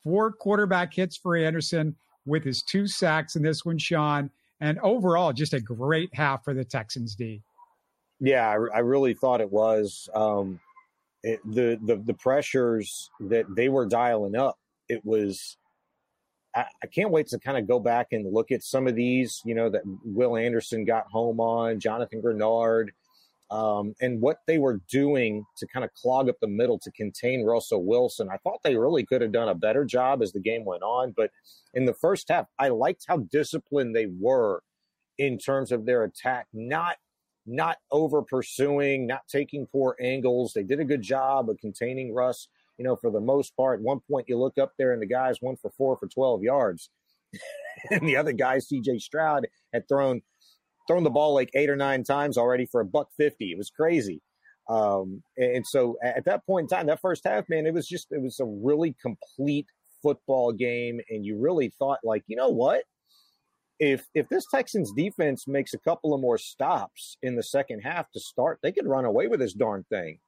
Four 0.04 0.32
quarterback 0.32 0.94
hits 0.94 1.16
for 1.16 1.36
Anderson 1.36 1.96
with 2.26 2.44
his 2.44 2.62
two 2.62 2.86
sacks 2.86 3.36
in 3.36 3.42
this 3.42 3.64
one, 3.64 3.78
Shaun. 3.78 4.30
And 4.60 4.78
overall, 4.80 5.32
just 5.32 5.54
a 5.54 5.60
great 5.60 6.14
half 6.14 6.44
for 6.44 6.54
the 6.54 6.64
Texans 6.64 7.14
D. 7.14 7.42
Yeah, 8.20 8.48
I, 8.48 8.76
I 8.76 8.78
really 8.78 9.14
thought 9.14 9.40
it 9.40 9.50
was. 9.50 10.08
Um, 10.14 10.60
it, 11.22 11.40
the, 11.44 11.78
the 11.82 11.96
the 11.96 12.14
pressures 12.14 13.10
that 13.18 13.46
they 13.56 13.68
were 13.68 13.86
dialing 13.86 14.36
up, 14.36 14.58
it 14.88 15.04
was 15.04 15.56
I, 16.54 16.66
I 16.82 16.86
can't 16.86 17.10
wait 17.10 17.28
to 17.28 17.38
kind 17.38 17.58
of 17.58 17.66
go 17.66 17.80
back 17.80 18.08
and 18.12 18.32
look 18.32 18.52
at 18.52 18.62
some 18.62 18.86
of 18.86 18.94
these, 18.94 19.42
you 19.44 19.54
know, 19.54 19.68
that 19.70 19.82
Will 20.04 20.36
Anderson 20.36 20.84
got 20.84 21.06
home 21.10 21.40
on, 21.40 21.80
Jonathan 21.80 22.22
Greenard, 22.22 22.90
um, 23.50 23.94
and 24.00 24.20
what 24.20 24.38
they 24.46 24.58
were 24.58 24.80
doing 24.88 25.44
to 25.58 25.66
kind 25.66 25.84
of 25.84 25.92
clog 25.94 26.28
up 26.28 26.36
the 26.40 26.48
middle 26.48 26.78
to 26.80 26.90
contain 26.92 27.44
Russell 27.44 27.84
Wilson. 27.84 28.28
I 28.30 28.38
thought 28.38 28.60
they 28.64 28.76
really 28.76 29.04
could 29.04 29.22
have 29.22 29.32
done 29.32 29.48
a 29.48 29.54
better 29.54 29.84
job 29.84 30.22
as 30.22 30.32
the 30.32 30.40
game 30.40 30.64
went 30.64 30.82
on. 30.82 31.12
But 31.16 31.30
in 31.72 31.84
the 31.84 31.94
first 31.94 32.28
half, 32.28 32.46
I 32.58 32.68
liked 32.68 33.04
how 33.06 33.18
disciplined 33.18 33.94
they 33.94 34.06
were 34.06 34.62
in 35.18 35.38
terms 35.38 35.72
of 35.72 35.86
their 35.86 36.02
attack, 36.02 36.46
not 36.52 36.96
not 37.46 37.76
over 37.90 38.22
pursuing, 38.22 39.06
not 39.06 39.28
taking 39.28 39.66
poor 39.66 39.94
angles. 40.00 40.54
They 40.54 40.62
did 40.62 40.80
a 40.80 40.84
good 40.84 41.02
job 41.02 41.50
of 41.50 41.58
containing 41.58 42.14
Russ 42.14 42.48
you 42.78 42.84
know, 42.84 42.96
for 42.96 43.10
the 43.10 43.20
most 43.20 43.56
part. 43.56 43.80
At 43.80 43.84
one 43.84 44.00
point, 44.00 44.28
you 44.28 44.38
look 44.38 44.58
up 44.58 44.72
there 44.78 44.92
and 44.92 45.00
the 45.00 45.06
guy's 45.06 45.40
one 45.40 45.56
for 45.56 45.70
four 45.70 45.96
for 45.96 46.08
12 46.08 46.42
yards. 46.42 46.90
and 47.90 48.08
the 48.08 48.16
other 48.16 48.32
guy, 48.32 48.58
CJ 48.58 49.00
Stroud, 49.00 49.46
had 49.72 49.88
thrown 49.88 50.22
thrown 50.86 51.04
the 51.04 51.10
ball 51.10 51.34
like 51.34 51.50
eight 51.54 51.70
or 51.70 51.76
nine 51.76 52.04
times 52.04 52.38
already 52.38 52.66
for 52.66 52.80
a 52.80 52.84
buck 52.84 53.08
50. 53.16 53.52
It 53.52 53.58
was 53.58 53.70
crazy. 53.70 54.20
Um, 54.68 55.22
and 55.36 55.66
so 55.66 55.96
at 56.02 56.24
that 56.24 56.46
point 56.46 56.64
in 56.64 56.76
time, 56.76 56.86
that 56.86 57.00
first 57.00 57.22
half, 57.26 57.48
man, 57.48 57.66
it 57.66 57.74
was 57.74 57.86
just, 57.86 58.08
it 58.10 58.22
was 58.22 58.40
a 58.40 58.46
really 58.46 58.94
complete 59.02 59.66
football 60.02 60.52
game. 60.52 61.00
And 61.10 61.24
you 61.24 61.38
really 61.38 61.72
thought, 61.78 61.98
like, 62.02 62.22
you 62.26 62.36
know 62.36 62.48
what? 62.48 62.84
If 63.80 64.06
if 64.14 64.28
this 64.28 64.46
Texans 64.54 64.92
defense 64.92 65.48
makes 65.48 65.74
a 65.74 65.78
couple 65.78 66.14
of 66.14 66.20
more 66.20 66.38
stops 66.38 67.18
in 67.22 67.34
the 67.34 67.42
second 67.42 67.80
half 67.80 68.08
to 68.12 68.20
start, 68.20 68.60
they 68.62 68.70
could 68.70 68.86
run 68.86 69.04
away 69.04 69.26
with 69.26 69.40
this 69.40 69.52
darn 69.52 69.84
thing. 69.90 70.20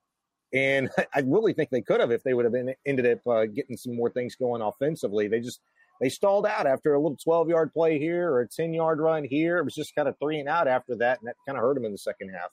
And 0.53 0.91
I 1.15 1.21
really 1.21 1.53
think 1.53 1.71
they 1.71 1.81
could 1.81 2.01
have 2.01 2.11
if 2.11 2.25
they 2.25 2.35
would 2.35 2.45
have 2.45 2.53
been 2.53 2.75
ended 2.85 3.07
up 3.07 3.27
uh, 3.27 3.47
getting 3.47 3.77
some 3.77 3.95
more 3.95 4.11
things 4.11 4.35
going 4.35 4.63
offensively. 4.63 5.29
They 5.29 5.41
just 5.41 5.61
they 6.01 6.09
stalled 6.09 6.47
out 6.47 6.67
after 6.67 6.95
a 6.95 7.01
little 7.01 7.17
12 7.17 7.49
yard 7.49 7.73
play 7.73 7.99
here 7.99 8.31
or 8.31 8.41
a 8.41 8.49
10 8.49 8.73
yard 8.73 9.01
run 9.01 9.25
here. 9.25 9.59
It 9.59 9.65
was 9.65 9.75
just 9.75 9.95
kind 9.95 10.09
of 10.09 10.19
three 10.19 10.39
and 10.39 10.49
out 10.49 10.69
after 10.69 10.97
that, 10.97 11.21
and 11.21 11.29
that 11.29 11.37
kind 11.47 11.57
of 11.57 11.63
hurt 11.63 11.75
them 11.75 11.85
in 11.85 11.93
the 11.93 11.99
second 11.99 12.31
half. 12.31 12.51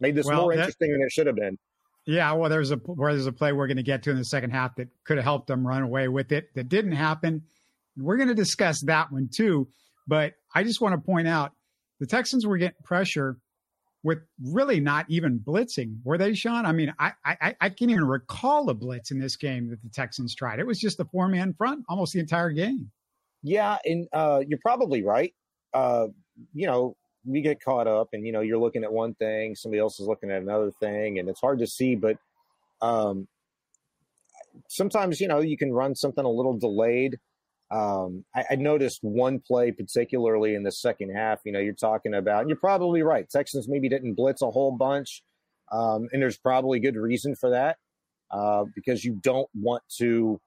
Made 0.00 0.14
this 0.14 0.26
well, 0.26 0.42
more 0.42 0.54
that, 0.54 0.60
interesting 0.60 0.92
than 0.92 1.02
it 1.02 1.12
should 1.12 1.26
have 1.26 1.36
been. 1.36 1.58
Yeah, 2.06 2.32
well, 2.32 2.48
there's 2.48 2.70
a 2.70 2.76
where 2.76 3.12
there's 3.12 3.26
a 3.26 3.32
play 3.32 3.52
we're 3.52 3.66
going 3.66 3.76
to 3.76 3.82
get 3.82 4.02
to 4.04 4.10
in 4.10 4.16
the 4.16 4.24
second 4.24 4.50
half 4.50 4.74
that 4.76 4.88
could 5.04 5.18
have 5.18 5.24
helped 5.24 5.46
them 5.46 5.66
run 5.66 5.82
away 5.82 6.08
with 6.08 6.32
it. 6.32 6.48
That 6.54 6.68
didn't 6.68 6.92
happen. 6.92 7.42
We're 7.96 8.16
going 8.16 8.28
to 8.28 8.34
discuss 8.34 8.82
that 8.86 9.12
one 9.12 9.28
too. 9.32 9.68
But 10.08 10.34
I 10.54 10.64
just 10.64 10.80
want 10.80 10.94
to 10.94 11.00
point 11.00 11.28
out 11.28 11.52
the 12.00 12.06
Texans 12.06 12.46
were 12.46 12.56
getting 12.56 12.76
pressure 12.82 13.36
with 14.02 14.18
really 14.42 14.80
not 14.80 15.06
even 15.08 15.38
blitzing, 15.38 15.98
were 16.04 16.16
they, 16.16 16.34
Shaun? 16.34 16.64
I 16.64 16.72
mean, 16.72 16.94
I, 16.98 17.12
I 17.24 17.54
I 17.60 17.68
can't 17.68 17.90
even 17.90 18.04
recall 18.04 18.70
a 18.70 18.74
blitz 18.74 19.10
in 19.10 19.18
this 19.18 19.36
game 19.36 19.68
that 19.70 19.82
the 19.82 19.90
Texans 19.90 20.34
tried. 20.34 20.58
It 20.58 20.66
was 20.66 20.78
just 20.78 21.00
a 21.00 21.04
four 21.04 21.28
man 21.28 21.52
front 21.52 21.84
almost 21.88 22.14
the 22.14 22.20
entire 22.20 22.50
game. 22.50 22.90
Yeah, 23.42 23.78
and 23.84 24.08
uh, 24.12 24.42
you're 24.46 24.58
probably 24.58 25.02
right. 25.02 25.34
Uh, 25.74 26.08
you 26.54 26.66
know, 26.66 26.96
we 27.24 27.42
get 27.42 27.62
caught 27.62 27.86
up, 27.86 28.08
and 28.12 28.26
you 28.26 28.32
know, 28.32 28.40
you're 28.40 28.58
looking 28.58 28.84
at 28.84 28.92
one 28.92 29.14
thing, 29.14 29.54
somebody 29.54 29.80
else 29.80 30.00
is 30.00 30.06
looking 30.06 30.30
at 30.30 30.42
another 30.42 30.70
thing, 30.80 31.18
and 31.18 31.28
it's 31.28 31.40
hard 31.40 31.58
to 31.58 31.66
see. 31.66 31.94
But 31.94 32.16
um, 32.80 33.28
sometimes, 34.68 35.20
you 35.20 35.28
know, 35.28 35.40
you 35.40 35.56
can 35.58 35.72
run 35.72 35.94
something 35.94 36.24
a 36.24 36.30
little 36.30 36.56
delayed 36.56 37.18
um, 37.70 38.24
I, 38.34 38.44
I, 38.50 38.54
noticed 38.56 38.98
one 39.02 39.38
play 39.38 39.70
particularly 39.70 40.54
in 40.56 40.64
the 40.64 40.72
second 40.72 41.14
half. 41.14 41.40
You 41.44 41.52
know, 41.52 41.60
you're 41.60 41.72
talking 41.72 42.14
about, 42.14 42.48
you're 42.48 42.56
probably 42.56 43.02
right. 43.02 43.28
Texans 43.30 43.68
maybe 43.68 43.88
didn't 43.88 44.14
blitz 44.14 44.42
a 44.42 44.50
whole 44.50 44.72
bunch, 44.72 45.22
um, 45.70 46.08
and 46.12 46.20
there's 46.20 46.36
probably 46.36 46.80
good 46.80 46.96
reason 46.96 47.36
for 47.36 47.50
that 47.50 47.76
uh, 48.32 48.64
because 48.74 49.04
you 49.04 49.20
don't 49.22 49.48
want 49.54 49.84
to, 49.98 50.40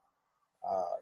uh, 0.68 0.96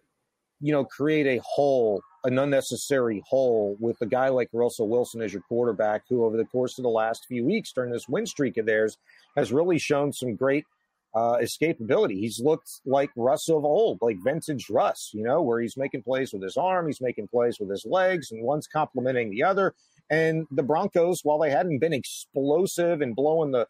you 0.61 0.72
know, 0.72 0.85
create 0.85 1.26
a 1.26 1.42
hole, 1.44 2.00
an 2.22 2.38
unnecessary 2.38 3.20
hole 3.26 3.76
with 3.80 4.00
a 4.00 4.06
guy 4.06 4.28
like 4.28 4.48
Russell 4.52 4.88
Wilson 4.88 5.22
as 5.22 5.32
your 5.32 5.42
quarterback, 5.42 6.02
who 6.08 6.24
over 6.24 6.37
the 6.37 6.44
course 6.44 6.78
of 6.78 6.85
the 6.85 6.88
last 6.88 7.26
few 7.26 7.44
weeks 7.44 7.72
during 7.72 7.90
this 7.90 8.08
win 8.08 8.26
streak 8.26 8.56
of 8.58 8.66
theirs 8.66 8.96
has 9.37 9.52
really 9.52 9.78
shown 9.78 10.12
some 10.12 10.37
great 10.37 10.66
uh, 11.14 11.37
escapability. 11.37 12.18
He's 12.20 12.40
looked 12.40 12.70
like 12.87 13.11
Russ 13.16 13.48
of 13.48 13.64
old, 13.64 13.98
like 14.01 14.18
vintage 14.25 14.70
Russ, 14.70 15.11
you 15.12 15.22
know, 15.22 15.42
where 15.42 15.61
he's 15.61 15.77
making 15.77 16.03
plays 16.03 16.33
with 16.33 16.42
his 16.42 16.57
arm, 16.57 16.87
he's 16.87 17.01
making 17.01 17.29
plays 17.29 17.59
with 17.61 17.70
his 17.70 17.85
legs, 17.85 18.31
and 18.31 18.42
one's 18.42 18.66
complementing 18.66 19.31
the 19.31 19.42
other. 19.42 19.75
And 20.11 20.46
the 20.51 20.62
Broncos, 20.62 21.20
while 21.22 21.38
they 21.38 21.51
hadn't 21.51 21.79
been 21.81 21.92
explosive 21.92 23.01
and 23.01 23.14
blowing 23.14 23.53
the 23.53 23.66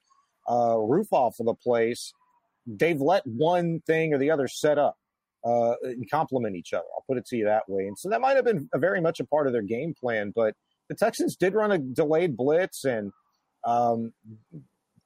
uh, 0.49 0.77
roof 0.79 1.09
off 1.13 1.41
of 1.41 1.47
the 1.47 1.55
place, 1.55 2.13
they've 2.67 3.01
let 3.01 3.27
one 3.27 3.81
thing 3.87 4.15
or 4.15 4.19
the 4.19 4.31
other 4.31 4.49
set 4.49 4.79
up. 4.79 4.97
uh, 5.45 5.75
and 5.83 6.09
complement 6.11 6.57
each 6.57 6.73
other. 6.73 6.85
I'll 6.95 7.05
put 7.07 7.19
it 7.19 7.27
to 7.27 7.37
you 7.37 7.45
that 7.47 7.69
way. 7.69 7.87
And 7.87 7.99
so 7.99 8.09
that 8.09 8.21
might 8.21 8.37
have 8.37 8.45
been 8.45 8.69
very 8.77 9.01
much 9.01 9.21
a 9.21 9.25
part 9.25 9.47
of 9.47 9.53
their 9.53 9.63
game 9.63 9.95
plan. 9.95 10.33
But 10.35 10.55
the 10.89 10.95
Texans 10.95 11.37
did 11.37 11.55
run 11.55 11.73
a 11.73 11.79
delayed 11.79 12.37
blitz, 12.37 12.85
and 12.85 13.13
um, 13.65 14.13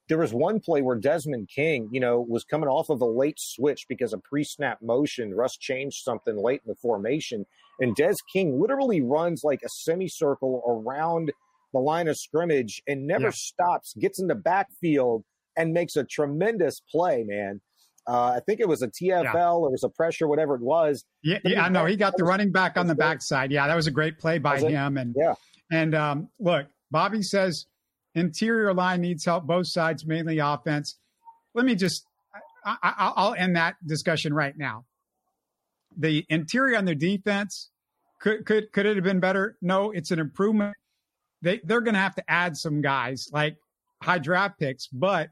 there 0.08 0.18
was 0.18 0.32
one 0.32 0.60
play 0.60 0.82
where 0.82 0.96
Desmond 0.96 1.48
King, 1.54 1.88
you 1.92 2.00
know, 2.00 2.24
was 2.28 2.44
coming 2.44 2.68
off 2.68 2.90
of 2.90 3.00
a 3.00 3.06
late 3.06 3.38
switch 3.38 3.86
because 3.88 4.12
of 4.12 4.22
pre-snap 4.22 4.78
motion. 4.82 5.34
Russ 5.34 5.56
changed 5.56 6.02
something 6.02 6.36
late 6.36 6.60
in 6.64 6.68
the 6.68 6.76
formation, 6.76 7.44
and 7.80 7.94
Des 7.94 8.14
King 8.32 8.60
literally 8.60 9.02
runs 9.02 9.42
like 9.44 9.60
a 9.64 9.68
semicircle 9.68 10.62
around 10.66 11.32
the 11.72 11.80
line 11.80 12.08
of 12.08 12.16
scrimmage 12.16 12.82
and 12.86 13.06
never 13.06 13.26
yeah. 13.26 13.32
stops, 13.34 13.94
gets 13.98 14.20
in 14.20 14.28
the 14.28 14.34
backfield 14.34 15.24
and 15.56 15.72
makes 15.72 15.96
a 15.96 16.04
tremendous 16.04 16.80
play, 16.90 17.24
man. 17.26 17.60
Uh, 18.08 18.34
I 18.36 18.40
think 18.46 18.60
it 18.60 18.68
was 18.68 18.82
a 18.82 18.88
TFL 18.88 19.34
yeah. 19.34 19.50
or 19.50 19.68
it 19.68 19.72
was 19.72 19.82
a 19.82 19.88
pressure, 19.88 20.28
whatever 20.28 20.54
it 20.54 20.60
was. 20.60 21.04
Yeah, 21.24 21.38
yeah, 21.44 21.68
no, 21.68 21.86
he 21.86 21.96
got 21.96 22.16
the 22.16 22.24
running 22.24 22.52
back 22.52 22.76
on 22.76 22.86
the 22.86 22.94
backside. 22.94 23.50
Yeah, 23.50 23.66
that 23.66 23.74
was 23.74 23.88
a 23.88 23.90
great 23.90 24.18
play 24.18 24.38
by 24.38 24.60
him. 24.60 24.96
And 24.96 25.14
yeah, 25.18 25.34
and 25.72 25.94
um, 25.94 26.28
look, 26.38 26.66
Bobby 26.92 27.22
says 27.22 27.66
interior 28.16 28.74
line 28.74 29.02
needs 29.02 29.24
help, 29.24 29.46
both 29.46 29.68
sides, 29.68 30.06
mainly 30.06 30.38
offense. 30.38 30.96
Let 31.54 31.64
me 31.64 31.74
just, 31.74 32.04
I, 32.64 33.12
will 33.16 33.34
end 33.34 33.56
that 33.56 33.76
discussion 33.86 34.34
right 34.34 34.56
now. 34.56 34.84
The 35.96 36.26
interior 36.28 36.76
on 36.76 36.84
the 36.84 36.94
defense 36.94 37.70
could 38.20 38.44
could 38.44 38.72
could 38.72 38.86
it 38.86 38.96
have 38.96 39.04
been 39.04 39.20
better? 39.20 39.56
No, 39.62 39.90
it's 39.90 40.10
an 40.10 40.18
improvement. 40.18 40.74
They 41.42 41.60
they're 41.64 41.80
going 41.80 41.94
to 41.94 42.00
have 42.00 42.14
to 42.16 42.30
add 42.30 42.56
some 42.56 42.80
guys 42.80 43.28
like 43.32 43.56
high 44.02 44.18
draft 44.18 44.58
picks, 44.58 44.86
but 44.88 45.30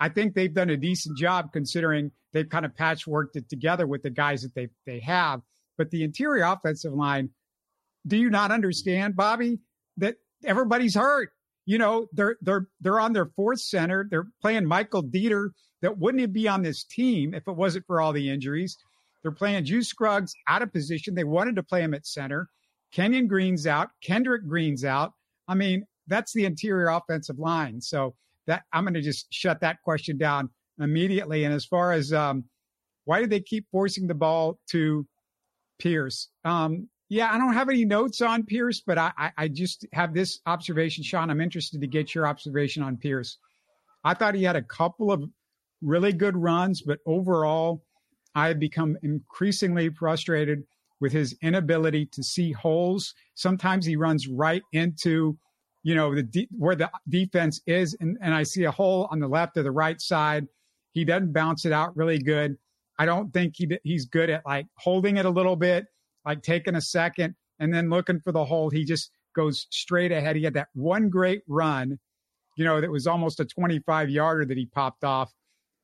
I 0.00 0.08
think 0.08 0.34
they've 0.34 0.52
done 0.52 0.70
a 0.70 0.76
decent 0.76 1.16
job 1.16 1.52
considering 1.52 2.10
they've 2.32 2.48
kind 2.48 2.66
of 2.66 2.74
patchworked 2.74 3.36
it 3.36 3.48
together 3.48 3.86
with 3.86 4.02
the 4.02 4.10
guys 4.10 4.42
that 4.42 4.54
they 4.54 4.68
they 4.86 5.00
have. 5.00 5.40
But 5.78 5.90
the 5.90 6.04
interior 6.04 6.44
offensive 6.44 6.92
line, 6.92 7.30
do 8.06 8.16
you 8.16 8.30
not 8.30 8.50
understand, 8.50 9.14
Bobby, 9.14 9.58
that 9.98 10.16
everybody's 10.44 10.94
hurt? 10.94 11.30
You 11.66 11.78
know, 11.78 12.06
they're 12.12 12.36
they're 12.40 12.66
they're 12.80 13.00
on 13.00 13.12
their 13.12 13.26
fourth 13.26 13.60
center. 13.60 14.06
They're 14.08 14.28
playing 14.40 14.66
Michael 14.66 15.02
Deiter 15.02 15.50
that 15.82 15.98
wouldn't 15.98 16.32
be 16.32 16.48
on 16.48 16.62
this 16.62 16.84
team 16.84 17.34
if 17.34 17.46
it 17.46 17.56
wasn't 17.56 17.86
for 17.86 18.00
all 18.00 18.12
the 18.12 18.30
injuries. 18.30 18.76
They're 19.22 19.32
playing 19.32 19.64
Juice 19.64 19.88
Scruggs 19.88 20.32
out 20.48 20.62
of 20.62 20.72
position. 20.72 21.14
They 21.14 21.24
wanted 21.24 21.56
to 21.56 21.62
play 21.62 21.82
him 21.82 21.94
at 21.94 22.06
center. 22.06 22.48
Kenyon 22.92 23.26
Green's 23.26 23.66
out. 23.66 23.90
Kendrick 24.00 24.46
Green's 24.46 24.84
out. 24.84 25.12
I 25.48 25.54
mean, 25.54 25.84
that's 26.06 26.32
the 26.32 26.44
interior 26.44 26.88
offensive 26.88 27.38
line. 27.38 27.80
So 27.80 28.14
that 28.46 28.62
I'm 28.72 28.84
going 28.84 28.94
to 28.94 29.02
just 29.02 29.26
shut 29.32 29.60
that 29.60 29.82
question 29.82 30.16
down 30.16 30.50
immediately. 30.78 31.44
And 31.44 31.52
as 31.52 31.64
far 31.64 31.92
as 31.92 32.12
um, 32.12 32.44
why 33.04 33.20
do 33.20 33.26
they 33.26 33.40
keep 33.40 33.66
forcing 33.70 34.06
the 34.06 34.14
ball 34.14 34.58
to 34.70 35.06
Pierce? 35.78 36.28
Um, 36.44 36.88
yeah, 37.08 37.30
I 37.32 37.38
don't 37.38 37.52
have 37.52 37.68
any 37.68 37.84
notes 37.84 38.20
on 38.20 38.44
Pierce, 38.44 38.80
but 38.80 38.98
I, 38.98 39.12
I, 39.16 39.32
I 39.36 39.48
just 39.48 39.86
have 39.92 40.14
this 40.14 40.40
observation, 40.46 41.04
Shaun. 41.04 41.30
I'm 41.30 41.40
interested 41.40 41.80
to 41.80 41.86
get 41.86 42.14
your 42.14 42.26
observation 42.26 42.82
on 42.82 42.96
Pierce. 42.96 43.38
I 44.04 44.14
thought 44.14 44.34
he 44.34 44.44
had 44.44 44.56
a 44.56 44.62
couple 44.62 45.12
of 45.12 45.24
really 45.82 46.12
good 46.12 46.36
runs, 46.36 46.82
but 46.82 46.98
overall, 47.06 47.84
I 48.34 48.48
have 48.48 48.58
become 48.58 48.96
increasingly 49.02 49.88
frustrated 49.90 50.64
with 51.00 51.12
his 51.12 51.36
inability 51.42 52.06
to 52.06 52.22
see 52.22 52.52
holes. 52.52 53.14
Sometimes 53.34 53.86
he 53.86 53.96
runs 53.96 54.28
right 54.28 54.62
into 54.72 55.38
you 55.86 55.94
know, 55.94 56.12
the 56.12 56.24
de- 56.24 56.48
where 56.50 56.74
the 56.74 56.90
defense 57.08 57.60
is, 57.64 57.96
and, 58.00 58.18
and 58.20 58.34
I 58.34 58.42
see 58.42 58.64
a 58.64 58.72
hole 58.72 59.06
on 59.12 59.20
the 59.20 59.28
left 59.28 59.56
or 59.56 59.62
the 59.62 59.70
right 59.70 60.00
side. 60.00 60.48
He 60.90 61.04
doesn't 61.04 61.32
bounce 61.32 61.64
it 61.64 61.70
out 61.70 61.96
really 61.96 62.18
good. 62.18 62.56
I 62.98 63.06
don't 63.06 63.32
think 63.32 63.54
he 63.56 63.68
he's 63.84 64.04
good 64.04 64.28
at 64.28 64.44
like 64.44 64.66
holding 64.76 65.16
it 65.16 65.26
a 65.26 65.30
little 65.30 65.54
bit, 65.54 65.86
like 66.26 66.42
taking 66.42 66.74
a 66.74 66.80
second 66.80 67.34
and 67.58 67.72
then 67.72 67.88
looking 67.88 68.20
for 68.20 68.32
the 68.32 68.44
hole. 68.44 68.68
He 68.68 68.84
just 68.84 69.10
goes 69.34 69.66
straight 69.70 70.12
ahead. 70.12 70.36
He 70.36 70.42
had 70.42 70.54
that 70.54 70.68
one 70.74 71.08
great 71.08 71.42
run, 71.46 71.98
you 72.56 72.64
know, 72.64 72.80
that 72.80 72.90
was 72.90 73.06
almost 73.06 73.40
a 73.40 73.44
25 73.44 74.10
yarder 74.10 74.44
that 74.44 74.56
he 74.56 74.66
popped 74.66 75.04
off. 75.04 75.32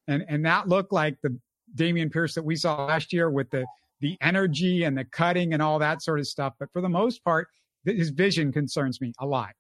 And 0.09 0.25
and 0.29 0.45
that 0.45 0.69
looked 0.69 0.93
like 0.93 1.17
the 1.23 1.39
Dameon 1.77 2.13
Pierce 2.13 2.35
that 2.35 2.45
we 2.45 2.57
saw 2.57 2.85
last 2.85 3.13
year 3.13 3.31
with 3.31 3.51
the 3.51 3.65
the 4.01 4.19
energy 4.21 4.83
and 4.83 4.99
the 4.99 5.05
cutting 5.05 5.53
and 5.53 5.63
all 5.63 5.79
that 5.79 6.03
sort 6.03 6.19
of 6.19 6.27
stuff. 6.27 6.55
But 6.59 6.73
for 6.73 6.83
the 6.83 6.89
most 6.89 7.23
part, 7.25 7.47
his 7.85 8.11
vision 8.11 8.53
concerns 8.53 9.01
me 9.01 9.13
a 9.21 9.27
lot. 9.27 9.51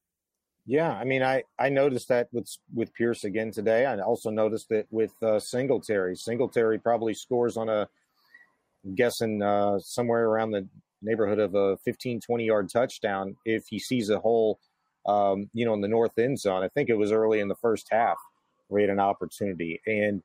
Yeah, 0.67 0.93
I 0.93 1.05
mean, 1.05 1.23
I 1.23 1.43
I 1.59 1.69
noticed 1.69 2.09
that 2.09 2.29
with 2.33 2.49
with 2.75 2.93
Pierce 2.95 3.25
again 3.25 3.51
today. 3.51 3.87
I 3.87 3.99
also 3.99 4.31
noticed 4.31 4.71
it 4.71 4.87
with 4.91 5.13
uh, 5.23 5.39
Singletary. 5.39 6.17
Singletary 6.17 6.79
probably 6.79 7.15
scores 7.15 7.57
on 7.57 7.69
a, 7.69 7.89
I'm 8.85 8.95
guessing 8.95 9.43
uh, 9.43 9.79
somewhere 9.79 10.27
around 10.27 10.51
the 10.51 10.69
neighborhood 11.03 11.39
of 11.39 11.55
a 11.55 11.77
15, 11.79 12.21
20 12.21 12.45
yard 12.45 12.71
touchdown 12.73 13.37
if 13.45 13.65
he 13.69 13.79
sees 13.79 14.11
a 14.11 14.21
hole, 14.21 14.59
um, 15.07 15.51
you 15.53 15.65
know, 15.65 15.75
in 15.75 15.81
the 15.81 15.89
north 15.89 16.19
end 16.19 16.39
zone. 16.39 16.63
I 16.63 16.69
think 16.69 16.89
it 16.89 16.99
was 16.99 17.13
early 17.13 17.41
in 17.41 17.49
the 17.49 17.57
first 17.57 17.89
half 17.91 18.17
where 18.69 18.81
he 18.81 18.87
had 18.87 18.93
an 18.93 19.01
opportunity. 19.01 19.81
And 19.87 20.23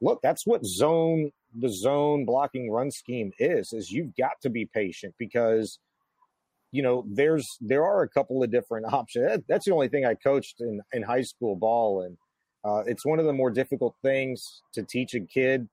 look, 0.00 0.20
that's 0.22 0.46
what 0.46 0.64
zone 0.64 1.30
the 1.56 1.68
zone 1.68 2.24
blocking 2.24 2.70
run 2.70 2.90
scheme 2.90 3.32
is. 3.38 3.72
Is 3.72 3.90
you've 3.90 4.16
got 4.16 4.40
to 4.42 4.50
be 4.50 4.66
patient 4.66 5.14
because 5.18 5.78
you 6.74 6.82
know, 6.82 7.04
there's 7.06 7.56
there 7.60 7.84
are 7.84 8.02
a 8.02 8.08
couple 8.08 8.42
of 8.42 8.50
different 8.50 8.86
options. 8.92 9.44
That's 9.48 9.64
the 9.64 9.72
only 9.72 9.88
thing 9.88 10.04
I 10.04 10.14
coached 10.14 10.60
in 10.60 10.80
in 10.92 11.02
high 11.02 11.22
school 11.22 11.54
ball, 11.54 12.02
and 12.02 12.16
uh, 12.64 12.82
it's 12.86 13.06
one 13.06 13.20
of 13.20 13.26
the 13.26 13.32
more 13.32 13.50
difficult 13.50 13.94
things 14.02 14.62
to 14.72 14.82
teach 14.82 15.14
a 15.14 15.20
kid 15.20 15.68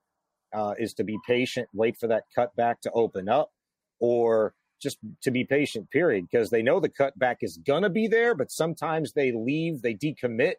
uh, 0.53 0.73
is 0.77 0.93
to 0.95 1.03
be 1.03 1.17
patient, 1.27 1.67
wait 1.73 1.97
for 1.97 2.07
that 2.07 2.23
cutback 2.37 2.81
to 2.81 2.91
open 2.91 3.29
up, 3.29 3.51
or 3.99 4.53
just 4.81 4.97
to 5.23 5.31
be 5.31 5.43
patient. 5.43 5.89
Period, 5.91 6.27
because 6.31 6.49
they 6.49 6.61
know 6.61 6.79
the 6.79 6.89
cutback 6.89 7.37
is 7.41 7.57
gonna 7.57 7.89
be 7.89 8.07
there, 8.07 8.35
but 8.35 8.51
sometimes 8.51 9.13
they 9.13 9.31
leave, 9.31 9.81
they 9.81 9.93
decommit 9.93 10.55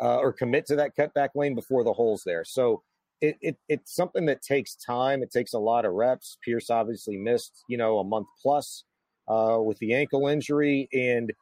uh, 0.00 0.18
or 0.18 0.32
commit 0.32 0.66
to 0.66 0.76
that 0.76 0.96
cutback 0.96 1.30
lane 1.34 1.54
before 1.54 1.84
the 1.84 1.92
hole's 1.92 2.22
there. 2.24 2.44
So. 2.44 2.82
It, 3.22 3.38
it, 3.40 3.56
it's 3.66 3.94
something 3.96 4.26
that 4.26 4.42
takes 4.42 4.76
time. 4.76 5.22
It 5.22 5.30
takes 5.30 5.54
a 5.54 5.58
lot 5.58 5.86
of 5.86 5.94
reps. 5.94 6.36
Pierce 6.44 6.68
obviously 6.68 7.16
missed, 7.16 7.64
you 7.66 7.78
know, 7.78 7.98
a 7.98 8.04
month 8.04 8.26
plus 8.42 8.84
uh, 9.26 9.56
with 9.58 9.78
the 9.78 9.94
ankle 9.94 10.28
injury. 10.28 10.86
And, 10.92 11.32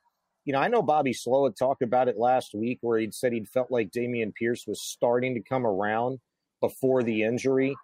you 0.44 0.52
know, 0.52 0.60
I 0.60 0.68
know 0.68 0.82
Bobby 0.82 1.12
Slowik 1.12 1.48
had 1.48 1.56
talked 1.56 1.82
about 1.82 2.06
it 2.06 2.16
last 2.16 2.54
week 2.54 2.78
where 2.80 3.00
he'd 3.00 3.12
said 3.12 3.32
he'd 3.32 3.48
felt 3.48 3.72
like 3.72 3.90
Dameon 3.90 4.32
Pierce 4.36 4.68
was 4.68 4.80
starting 4.80 5.34
to 5.34 5.40
come 5.40 5.66
around 5.66 6.20
before 6.64 7.02
the 7.02 7.22
injury. 7.22 7.74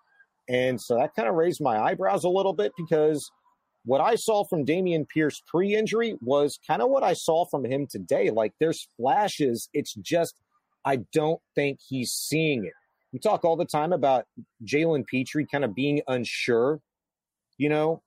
And 0.48 0.80
so 0.80 0.96
that 0.96 1.14
kind 1.14 1.28
of 1.28 1.34
raised 1.34 1.60
my 1.60 1.78
eyebrows 1.78 2.24
a 2.24 2.28
little 2.28 2.54
bit 2.54 2.72
because 2.76 3.30
what 3.84 4.00
I 4.00 4.14
saw 4.14 4.44
from 4.44 4.64
Dameon 4.64 5.06
Pierce 5.08 5.42
pre 5.46 5.74
injury 5.74 6.16
was 6.20 6.58
kind 6.66 6.80
of 6.82 6.88
what 6.88 7.02
I 7.02 7.12
saw 7.12 7.44
from 7.44 7.64
him 7.64 7.86
today. 7.86 8.30
Like 8.30 8.52
there's 8.58 8.88
flashes. 8.96 9.68
It's 9.74 9.94
just, 9.94 10.34
I 10.84 11.00
don't 11.12 11.40
think 11.54 11.78
he's 11.86 12.10
seeing 12.12 12.64
it. 12.64 12.72
We 13.12 13.18
talk 13.18 13.44
all 13.44 13.56
the 13.56 13.64
time 13.66 13.92
about 13.92 14.24
Jalen 14.64 15.06
Pitre 15.06 15.44
kind 15.50 15.64
of 15.64 15.74
being 15.74 16.00
unsure, 16.06 16.80
you 17.58 17.68
know, 17.68 18.02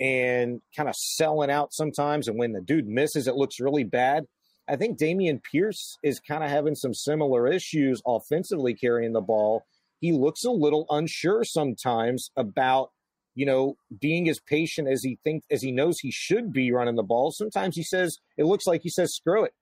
and 0.00 0.60
kind 0.76 0.88
of 0.88 0.94
selling 0.94 1.50
out 1.50 1.72
sometimes. 1.72 2.28
And 2.28 2.38
when 2.38 2.52
the 2.52 2.60
dude 2.60 2.86
misses, 2.86 3.28
it 3.28 3.36
looks 3.36 3.60
really 3.60 3.84
bad. 3.84 4.24
I 4.68 4.76
think 4.76 4.98
Dameon 4.98 5.40
Pierce 5.42 5.96
is 6.02 6.20
kind 6.20 6.44
of 6.44 6.50
having 6.50 6.74
some 6.74 6.92
similar 6.92 7.48
issues 7.48 8.02
offensively 8.06 8.74
carrying 8.74 9.12
the 9.12 9.20
ball. 9.20 9.64
He 10.00 10.12
looks 10.12 10.44
a 10.44 10.50
little 10.50 10.86
unsure 10.90 11.44
sometimes 11.44 12.30
about, 12.36 12.90
you 13.34 13.46
know, 13.46 13.76
being 14.00 14.28
as 14.28 14.40
patient 14.40 14.88
as 14.88 15.02
he 15.02 15.18
thinks 15.24 15.46
as 15.50 15.62
he 15.62 15.72
knows 15.72 15.98
he 15.98 16.10
should 16.10 16.52
be 16.52 16.72
running 16.72 16.96
the 16.96 17.02
ball. 17.02 17.30
Sometimes 17.30 17.76
he 17.76 17.82
says 17.82 18.18
it 18.36 18.44
looks 18.44 18.66
like 18.66 18.82
he 18.82 18.90
says, 18.90 19.14
"Screw 19.14 19.44
it, 19.44 19.52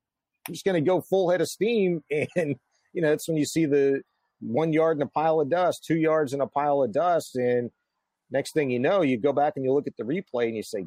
I'm 0.46 0.54
just 0.54 0.64
going 0.64 0.82
to 0.82 0.86
go 0.86 1.00
full 1.00 1.30
head 1.30 1.40
of 1.40 1.48
steam." 1.48 2.02
And 2.36 2.56
you 2.92 3.02
know, 3.02 3.10
that's 3.10 3.28
when 3.28 3.36
you 3.36 3.44
see 3.44 3.66
the 3.66 4.02
one 4.40 4.72
yard 4.72 4.98
in 4.98 5.02
a 5.02 5.06
pile 5.06 5.40
of 5.40 5.50
dust, 5.50 5.84
two 5.84 5.96
yards 5.96 6.32
in 6.32 6.40
a 6.40 6.46
pile 6.46 6.82
of 6.82 6.92
dust, 6.92 7.36
and 7.36 7.70
Next 8.30 8.52
thing 8.52 8.70
you 8.70 8.78
know, 8.78 9.02
you 9.02 9.18
go 9.18 9.32
back 9.32 9.54
and 9.56 9.64
you 9.64 9.72
look 9.72 9.86
at 9.86 9.96
the 9.96 10.04
replay 10.04 10.46
and 10.46 10.56
you 10.56 10.62
say, 10.62 10.86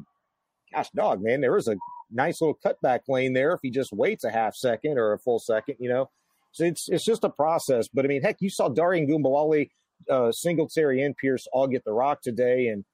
gosh, 0.72 0.90
dog, 0.90 1.22
man, 1.22 1.40
there 1.40 1.52
was 1.52 1.68
a 1.68 1.76
nice 2.10 2.40
little 2.40 2.58
cutback 2.64 3.00
lane 3.08 3.32
there 3.32 3.52
if 3.52 3.60
he 3.62 3.70
just 3.70 3.92
waits 3.92 4.24
a 4.24 4.30
half 4.30 4.54
second 4.54 4.98
or 4.98 5.12
a 5.12 5.18
full 5.18 5.38
second, 5.38 5.76
you 5.78 5.88
know. 5.88 6.10
So 6.52 6.64
it's 6.64 6.88
it's 6.88 7.04
just 7.04 7.24
a 7.24 7.30
process. 7.30 7.88
But 7.92 8.04
I 8.04 8.08
mean, 8.08 8.22
heck, 8.22 8.36
you 8.40 8.50
saw 8.50 8.68
Darian 8.68 9.06
Ogunbowale, 9.06 9.68
uh, 10.10 10.32
Singletary, 10.32 11.02
and 11.02 11.16
Pierce 11.16 11.46
all 11.52 11.66
get 11.66 11.84
the 11.84 11.92
rock 11.92 12.22
today, 12.22 12.68
and 12.68 12.84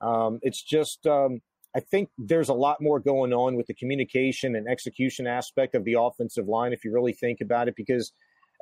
um, 0.00 0.38
it's 0.42 0.62
just 0.62 1.06
um, 1.06 1.40
I 1.74 1.80
think 1.80 2.08
there's 2.18 2.48
a 2.48 2.54
lot 2.54 2.80
more 2.80 2.98
going 2.98 3.32
on 3.32 3.56
with 3.56 3.66
the 3.66 3.74
communication 3.74 4.56
and 4.56 4.68
execution 4.68 5.26
aspect 5.26 5.74
of 5.74 5.84
the 5.84 5.96
offensive 5.98 6.48
line 6.48 6.72
if 6.72 6.84
you 6.84 6.92
really 6.92 7.12
think 7.12 7.40
about 7.40 7.68
it. 7.68 7.76
Because 7.76 8.12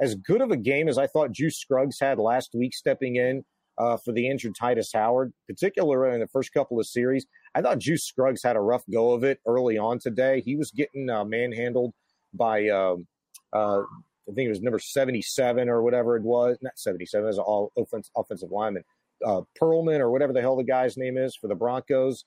as 0.01 0.15
good 0.15 0.43
of 0.43 0.51
a 0.51 0.57
game 0.57 0.89
as 0.89 0.99
I 0.99 1.07
thought 1.07 1.33
Juice 1.33 1.59
Scruggs 1.59 1.99
had 2.01 2.19
last 2.19 2.51
week, 2.55 2.75
stepping 2.75 3.17
in 3.17 3.45
uh, 3.79 3.97
for 3.97 4.13
the 4.13 4.29
injured 4.29 4.55
Tytus 4.61 4.93
Howard, 4.93 5.33
particularly 5.47 6.15
in 6.15 6.21
the 6.21 6.27
first 6.29 6.53
couple 6.53 6.79
of 6.79 6.87
series. 6.87 7.25
I 7.55 7.63
thought 7.63 7.79
Juice 7.79 8.05
Scruggs 8.05 8.43
had 8.43 8.57
a 8.57 8.61
rough 8.61 8.83
go 8.93 9.13
of 9.13 9.25
it 9.25 9.41
early 9.47 9.79
on 9.79 9.99
today. 9.99 10.43
He 10.45 10.57
was 10.57 10.71
getting 10.71 11.09
uh, 11.09 11.25
manhandled 11.25 11.95
by, 12.35 12.69
um, 12.69 13.07
uh, 13.53 13.83
I 14.29 14.35
think 14.35 14.47
it 14.47 14.51
was 14.51 14.61
number 14.61 14.79
77 14.79 15.69
or 15.69 15.83
whatever 15.83 16.17
it 16.17 16.23
was. 16.23 16.59
Not 16.61 16.79
77, 16.79 17.25
it 17.25 17.27
was 17.27 17.39
all 17.39 17.73
offense, 17.77 18.11
offensive 18.17 18.51
lineman. 18.51 18.85
uh, 19.25 19.43
Perlman 19.61 20.01
or 20.01 20.11
whatever 20.11 20.33
the 20.33 20.41
hell 20.41 20.57
the 20.57 20.65
guy's 20.65 20.97
name 20.97 21.17
is 21.17 21.35
for 21.37 21.49
the 21.49 21.55
Broncos. 21.55 22.25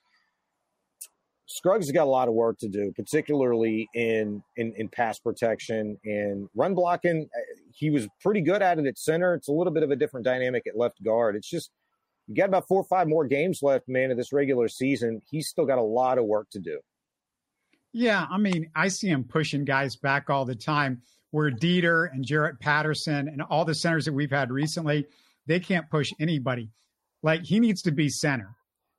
Scruggs 1.47 1.87
has 1.87 1.91
got 1.91 2.03
a 2.07 2.09
lot 2.09 2.29
of 2.29 2.33
work 2.33 2.57
to 2.59 2.69
do, 2.69 2.93
particularly 2.95 3.89
in, 3.93 4.41
in, 4.55 4.73
in 4.77 4.87
pass 4.87 5.19
protection 5.19 5.97
and 6.05 6.47
run 6.55 6.73
blocking. 6.75 7.27
Uh, 7.35 7.39
he 7.73 7.89
was 7.89 8.07
pretty 8.21 8.39
good 8.41 8.61
at 8.61 8.79
it 8.79 8.85
at 8.85 8.97
center. 8.97 9.33
It's 9.33 9.49
a 9.49 9.51
little 9.51 9.73
bit 9.73 9.83
of 9.83 9.91
a 9.91 9.95
different 9.97 10.25
dynamic 10.25 10.63
at 10.65 10.77
left 10.77 11.03
guard. 11.03 11.35
It's 11.35 11.49
just 11.49 11.69
you 12.27 12.35
got 12.35 12.47
about 12.47 12.67
four 12.67 12.81
or 12.81 12.85
five 12.85 13.09
more 13.09 13.25
games 13.25 13.59
left, 13.61 13.89
man, 13.89 14.11
of 14.11 14.17
this 14.17 14.31
regular 14.31 14.69
season. 14.69 15.21
He's 15.29 15.49
still 15.49 15.65
got 15.65 15.77
a 15.77 15.83
lot 15.83 16.17
of 16.17 16.25
work 16.25 16.49
to 16.51 16.59
do. 16.59 16.79
Yeah, 17.91 18.25
I 18.29 18.37
mean, 18.37 18.69
I 18.73 18.87
see 18.87 19.07
him 19.09 19.25
pushing 19.25 19.65
guys 19.65 19.97
back 19.97 20.29
all 20.29 20.45
the 20.45 20.55
time. 20.55 21.01
Where 21.31 21.49
Deiter 21.49 22.11
and 22.11 22.25
Jarrett 22.25 22.59
Patterson 22.59 23.27
and 23.27 23.41
all 23.41 23.65
the 23.65 23.75
centers 23.75 24.05
that 24.05 24.13
we've 24.13 24.31
had 24.31 24.51
recently, 24.51 25.07
they 25.47 25.59
can't 25.59 25.89
push 25.89 26.11
anybody. 26.19 26.69
Like 27.23 27.43
he 27.43 27.59
needs 27.59 27.81
to 27.83 27.91
be 27.91 28.09
center. 28.09 28.55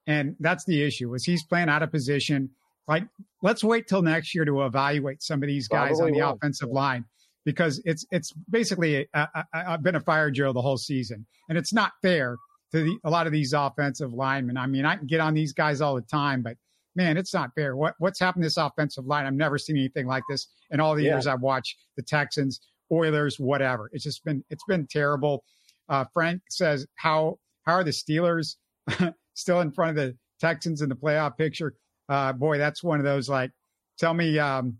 And 0.06 0.36
that's 0.40 0.64
the 0.64 0.82
issue 0.82 1.14
is 1.14 1.24
he's 1.24 1.44
playing 1.44 1.68
out 1.68 1.82
of 1.82 1.90
position. 1.90 2.50
Like, 2.88 3.04
let's 3.42 3.62
wait 3.62 3.86
till 3.86 4.02
next 4.02 4.34
year 4.34 4.44
to 4.44 4.64
evaluate 4.64 5.22
some 5.22 5.42
of 5.42 5.46
these 5.46 5.68
guys 5.68 5.98
Probably 5.98 6.12
on 6.12 6.18
the 6.18 6.28
offensive 6.28 6.70
line 6.70 7.04
because 7.44 7.80
it's 7.84 8.04
it's 8.10 8.32
basically 8.50 9.08
a, 9.14 9.28
a, 9.34 9.44
a, 9.52 9.78
been 9.78 9.94
a 9.94 10.00
fire 10.00 10.30
drill 10.30 10.52
the 10.52 10.62
whole 10.62 10.76
season, 10.76 11.26
and 11.48 11.56
it's 11.56 11.72
not 11.72 11.92
fair 12.02 12.36
to 12.72 12.82
the, 12.82 12.98
a 13.04 13.10
lot 13.10 13.26
of 13.26 13.32
these 13.32 13.52
offensive 13.52 14.12
linemen. 14.12 14.56
I 14.56 14.66
mean, 14.66 14.84
I 14.84 14.96
can 14.96 15.06
get 15.06 15.20
on 15.20 15.34
these 15.34 15.52
guys 15.52 15.80
all 15.80 15.94
the 15.94 16.02
time, 16.02 16.42
but 16.42 16.56
man, 16.94 17.16
it's 17.16 17.34
not 17.34 17.50
fair. 17.54 17.76
What 17.76 17.94
what's 17.98 18.20
happened 18.20 18.42
to 18.42 18.46
this 18.46 18.56
offensive 18.56 19.06
line? 19.06 19.26
I've 19.26 19.34
never 19.34 19.58
seen 19.58 19.76
anything 19.76 20.06
like 20.06 20.24
this 20.28 20.48
in 20.70 20.80
all 20.80 20.94
the 20.94 21.04
yeah. 21.04 21.12
years 21.12 21.26
I've 21.26 21.40
watched 21.40 21.76
the 21.96 22.02
Texans, 22.02 22.60
Oilers, 22.90 23.38
whatever. 23.38 23.90
It's 23.92 24.04
just 24.04 24.24
been 24.24 24.44
it's 24.50 24.64
been 24.64 24.86
terrible. 24.86 25.44
Uh, 25.88 26.04
Frank 26.12 26.42
says 26.50 26.86
how 26.96 27.38
how 27.62 27.74
are 27.74 27.84
the 27.84 27.90
Steelers 27.90 28.56
still 29.34 29.60
in 29.60 29.70
front 29.72 29.96
of 29.98 30.04
the 30.04 30.16
Texans 30.40 30.82
in 30.82 30.88
the 30.88 30.96
playoff 30.96 31.36
picture. 31.36 31.74
Uh, 32.08 32.32
boy, 32.32 32.58
that's 32.58 32.82
one 32.82 32.98
of 32.98 33.04
those 33.04 33.28
like, 33.28 33.52
tell 33.98 34.12
me, 34.12 34.38
um, 34.38 34.78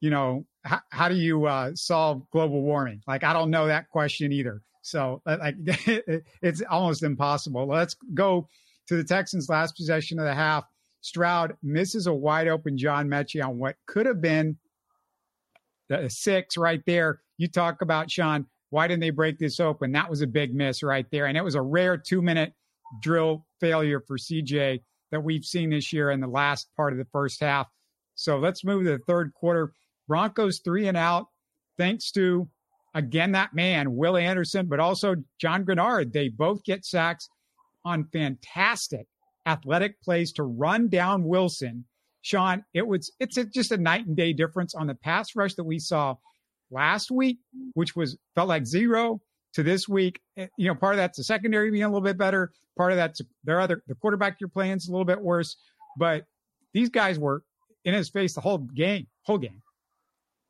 you 0.00 0.10
know, 0.10 0.44
how, 0.64 0.80
how 0.90 1.08
do 1.08 1.14
you 1.14 1.46
uh, 1.46 1.70
solve 1.74 2.22
global 2.30 2.62
warming? 2.62 3.00
Like, 3.06 3.24
I 3.24 3.32
don't 3.32 3.50
know 3.50 3.66
that 3.66 3.88
question 3.88 4.30
either. 4.32 4.62
So, 4.82 5.22
uh, 5.26 5.38
like, 5.40 5.54
it's 6.42 6.62
almost 6.70 7.02
impossible. 7.02 7.66
Let's 7.66 7.96
go 8.14 8.46
to 8.88 8.96
the 8.96 9.04
Texans' 9.04 9.48
last 9.48 9.76
possession 9.76 10.18
of 10.18 10.26
the 10.26 10.34
half. 10.34 10.64
Stroud 11.00 11.56
misses 11.62 12.06
a 12.06 12.12
wide 12.12 12.48
open 12.48 12.76
John 12.76 13.08
Metchie 13.08 13.44
on 13.44 13.58
what 13.58 13.76
could 13.86 14.06
have 14.06 14.20
been 14.20 14.56
the 15.88 16.08
six 16.08 16.56
right 16.56 16.82
there. 16.86 17.20
You 17.38 17.48
talk 17.48 17.82
about 17.82 18.10
Shaun. 18.10 18.46
Why 18.70 18.86
didn't 18.86 19.00
they 19.00 19.10
break 19.10 19.38
this 19.38 19.58
open? 19.58 19.92
That 19.92 20.08
was 20.08 20.22
a 20.22 20.26
big 20.26 20.54
miss 20.54 20.82
right 20.82 21.06
there, 21.10 21.26
and 21.26 21.36
it 21.36 21.44
was 21.44 21.56
a 21.56 21.62
rare 21.62 21.96
two 21.96 22.22
minute 22.22 22.52
drill 23.02 23.46
failure 23.60 24.00
for 24.06 24.16
CJ 24.16 24.82
that 25.10 25.22
we've 25.22 25.44
seen 25.44 25.70
this 25.70 25.92
year 25.92 26.10
in 26.10 26.20
the 26.20 26.28
last 26.28 26.68
part 26.76 26.92
of 26.92 26.98
the 26.98 27.06
first 27.06 27.40
half. 27.40 27.66
So 28.14 28.38
let's 28.38 28.64
move 28.64 28.84
to 28.84 28.90
the 28.90 29.04
third 29.06 29.32
quarter. 29.34 29.72
Broncos 30.06 30.60
three 30.60 30.88
and 30.88 30.96
out, 30.96 31.26
thanks 31.78 32.10
to 32.12 32.48
again 32.94 33.32
that 33.32 33.54
man 33.54 33.96
Will 33.96 34.16
Anderson, 34.16 34.66
but 34.66 34.80
also 34.80 35.16
John 35.40 35.64
Greenard. 35.64 36.12
They 36.12 36.28
both 36.28 36.62
get 36.64 36.84
sacks 36.84 37.28
on 37.84 38.08
fantastic 38.12 39.06
athletic 39.50 40.00
plays 40.02 40.32
to 40.32 40.42
run 40.42 40.88
down 40.88 41.24
Wilson. 41.24 41.84
Shaun, 42.22 42.64
it 42.74 42.86
was 42.86 43.10
it's 43.18 43.36
a, 43.36 43.44
just 43.44 43.72
a 43.72 43.78
night 43.78 44.06
and 44.06 44.16
day 44.16 44.32
difference 44.32 44.74
on 44.74 44.86
the 44.86 44.94
pass 44.94 45.34
rush 45.34 45.54
that 45.54 45.64
we 45.64 45.78
saw 45.78 46.16
last 46.70 47.10
week, 47.10 47.38
which 47.74 47.96
was 47.96 48.16
felt 48.34 48.48
like 48.48 48.66
zero, 48.66 49.20
to 49.54 49.62
this 49.62 49.88
week. 49.88 50.20
Eh, 50.36 50.46
you 50.56 50.66
know, 50.66 50.74
part 50.74 50.94
of 50.94 50.98
that's 50.98 51.18
the 51.18 51.24
secondary 51.24 51.70
being 51.70 51.82
a 51.82 51.88
little 51.88 52.00
bit 52.00 52.18
better. 52.18 52.52
Part 52.76 52.92
of 52.92 52.96
that's 52.96 53.20
their 53.44 53.60
other 53.60 53.82
the 53.86 53.94
quarterback 53.94 54.36
you're 54.40 54.48
playing 54.48 54.76
is 54.76 54.88
a 54.88 54.92
little 54.92 55.04
bit 55.04 55.20
worse. 55.20 55.56
But 55.98 56.24
these 56.72 56.88
guys 56.88 57.18
were 57.18 57.42
in 57.84 57.94
his 57.94 58.08
face 58.08 58.34
the 58.34 58.40
whole 58.40 58.58
game, 58.58 59.06
whole 59.22 59.38
game. 59.38 59.62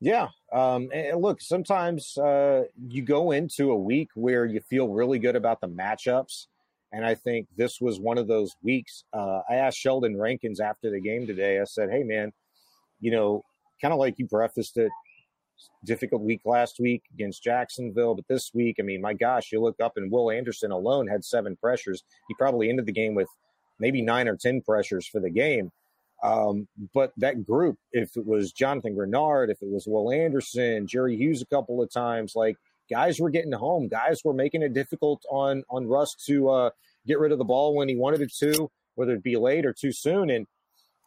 Yeah. 0.01 0.29
Um, 0.53 0.89
and 0.93 1.21
look, 1.21 1.41
sometimes 1.43 2.17
uh, 2.17 2.65
you 2.89 3.03
go 3.03 3.33
into 3.33 3.71
a 3.71 3.77
week 3.77 4.09
where 4.15 4.47
you 4.47 4.61
feel 4.61 4.89
really 4.89 5.19
good 5.19 5.37
about 5.37 5.61
the 5.61 5.69
matchups. 5.69 6.47
And 6.93 7.05
I 7.05 7.15
think 7.15 7.47
this 7.57 7.81
was 7.81 8.01
one 8.01 8.19
of 8.19 8.27
those 8.27 8.57
weeks. 8.63 9.05
Uh, 9.13 9.41
I 9.49 9.55
asked 9.55 9.79
Sheldon 9.79 10.17
Rankins 10.17 10.61
after 10.61 10.91
the 10.91 11.01
game 11.01 11.27
today, 11.27 11.61
I 11.61 11.65
said, 11.65 11.91
hey, 11.91 12.03
man, 12.03 12.33
you 13.01 13.11
know, 13.11 13.45
kind 13.81 13.95
of 13.95 14.01
like 14.01 14.19
you 14.19 14.27
prefaced 14.27 14.77
it, 14.77 14.91
difficult 15.85 16.23
week 16.23 16.41
last 16.45 16.79
week 16.81 17.03
against 17.15 17.43
Jacksonville, 17.43 18.15
but 18.15 18.27
this 18.29 18.51
week, 18.53 18.77
I 18.79 18.83
mean, 18.83 19.01
my 19.01 19.15
gosh, 19.15 19.53
you 19.53 19.61
look 19.61 19.81
up 19.81 19.93
and 19.97 20.11
Will 20.11 20.31
Anderson 20.31 20.71
alone 20.71 21.07
had 21.07 21.25
seven 21.25 21.57
pressures. 21.57 22.03
He 22.29 22.35
probably 22.35 22.69
ended 22.69 22.87
the 22.87 22.93
game 22.93 23.15
with 23.15 23.29
maybe 23.79 24.03
nine 24.03 24.29
or 24.29 24.37
10 24.37 24.63
pressures 24.63 25.07
for 25.07 25.21
the 25.21 25.31
game. 25.31 25.71
Um, 26.23 26.69
but 26.93 27.13
that 27.17 27.47
group, 27.47 27.79
if 27.93 28.17
it 28.17 28.27
was 28.27 28.53
Jonathan 28.53 28.95
Greenard, 28.95 29.51
if 29.51 29.63
it 29.63 29.71
was 29.71 29.87
Will 29.87 30.11
Anderson, 30.11 30.87
Jerry 30.87 31.17
Hughes 31.17 31.41
a 31.41 31.47
couple 31.47 31.83
of 31.83 31.91
times, 31.91 32.35
like 32.37 32.57
guys 32.91 33.21
were 33.21 33.31
getting 33.31 33.53
home, 33.53 33.89
guys 33.89 34.21
were 34.25 34.35
making 34.35 34.63
it 34.63 34.75
difficult 34.75 35.23
on 35.31 35.63
on 35.71 35.87
Russ 35.87 36.15
to 36.27 36.51
uh, 36.51 36.71
get 37.07 37.19
rid 37.19 37.33
of 37.33 37.39
the 37.39 37.45
ball 37.45 37.75
when 37.75 37.89
he 37.89 37.97
wanted 37.97 38.31
to, 38.39 38.71
whether 38.95 39.15
it 39.15 39.23
be 39.23 39.37
late 39.37 39.65
or 39.65 39.73
too 39.73 39.93
soon. 39.93 40.31
And 40.31 40.47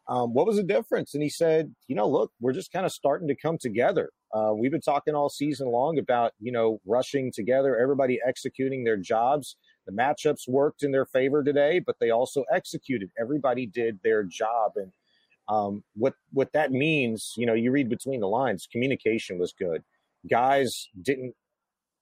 um, 0.07 0.33
what 0.33 0.45
was 0.45 0.57
the 0.57 0.63
difference? 0.63 1.13
And 1.13 1.23
he 1.23 1.29
said, 1.29 1.73
you 1.87 1.95
know, 1.95 2.07
look, 2.09 2.31
we're 2.41 2.53
just 2.53 2.71
kind 2.71 2.85
of 2.85 2.91
starting 2.91 3.27
to 3.29 3.35
come 3.35 3.57
together. 3.57 4.09
Uh, 4.33 4.51
we've 4.53 4.71
been 4.71 4.81
talking 4.81 5.13
all 5.13 5.29
season 5.29 5.67
long 5.67 5.97
about, 5.99 6.33
you 6.39 6.51
know, 6.51 6.79
rushing 6.85 7.31
together, 7.31 7.77
everybody 7.77 8.19
executing 8.25 8.83
their 8.83 8.97
jobs. 8.97 9.55
The 9.85 9.93
matchups 9.93 10.47
worked 10.47 10.83
in 10.83 10.91
their 10.91 11.05
favor 11.05 11.43
today, 11.43 11.79
but 11.79 11.97
they 11.99 12.09
also 12.09 12.43
executed. 12.51 13.11
Everybody 13.19 13.65
did 13.65 13.99
their 14.03 14.23
job. 14.23 14.73
And 14.75 14.91
um, 15.47 15.83
what 15.95 16.15
what 16.31 16.51
that 16.53 16.71
means, 16.71 17.33
you 17.37 17.45
know, 17.45 17.53
you 17.53 17.71
read 17.71 17.89
between 17.89 18.21
the 18.21 18.27
lines. 18.27 18.67
Communication 18.71 19.37
was 19.37 19.53
good. 19.57 19.83
Guys 20.29 20.89
didn't, 21.01 21.35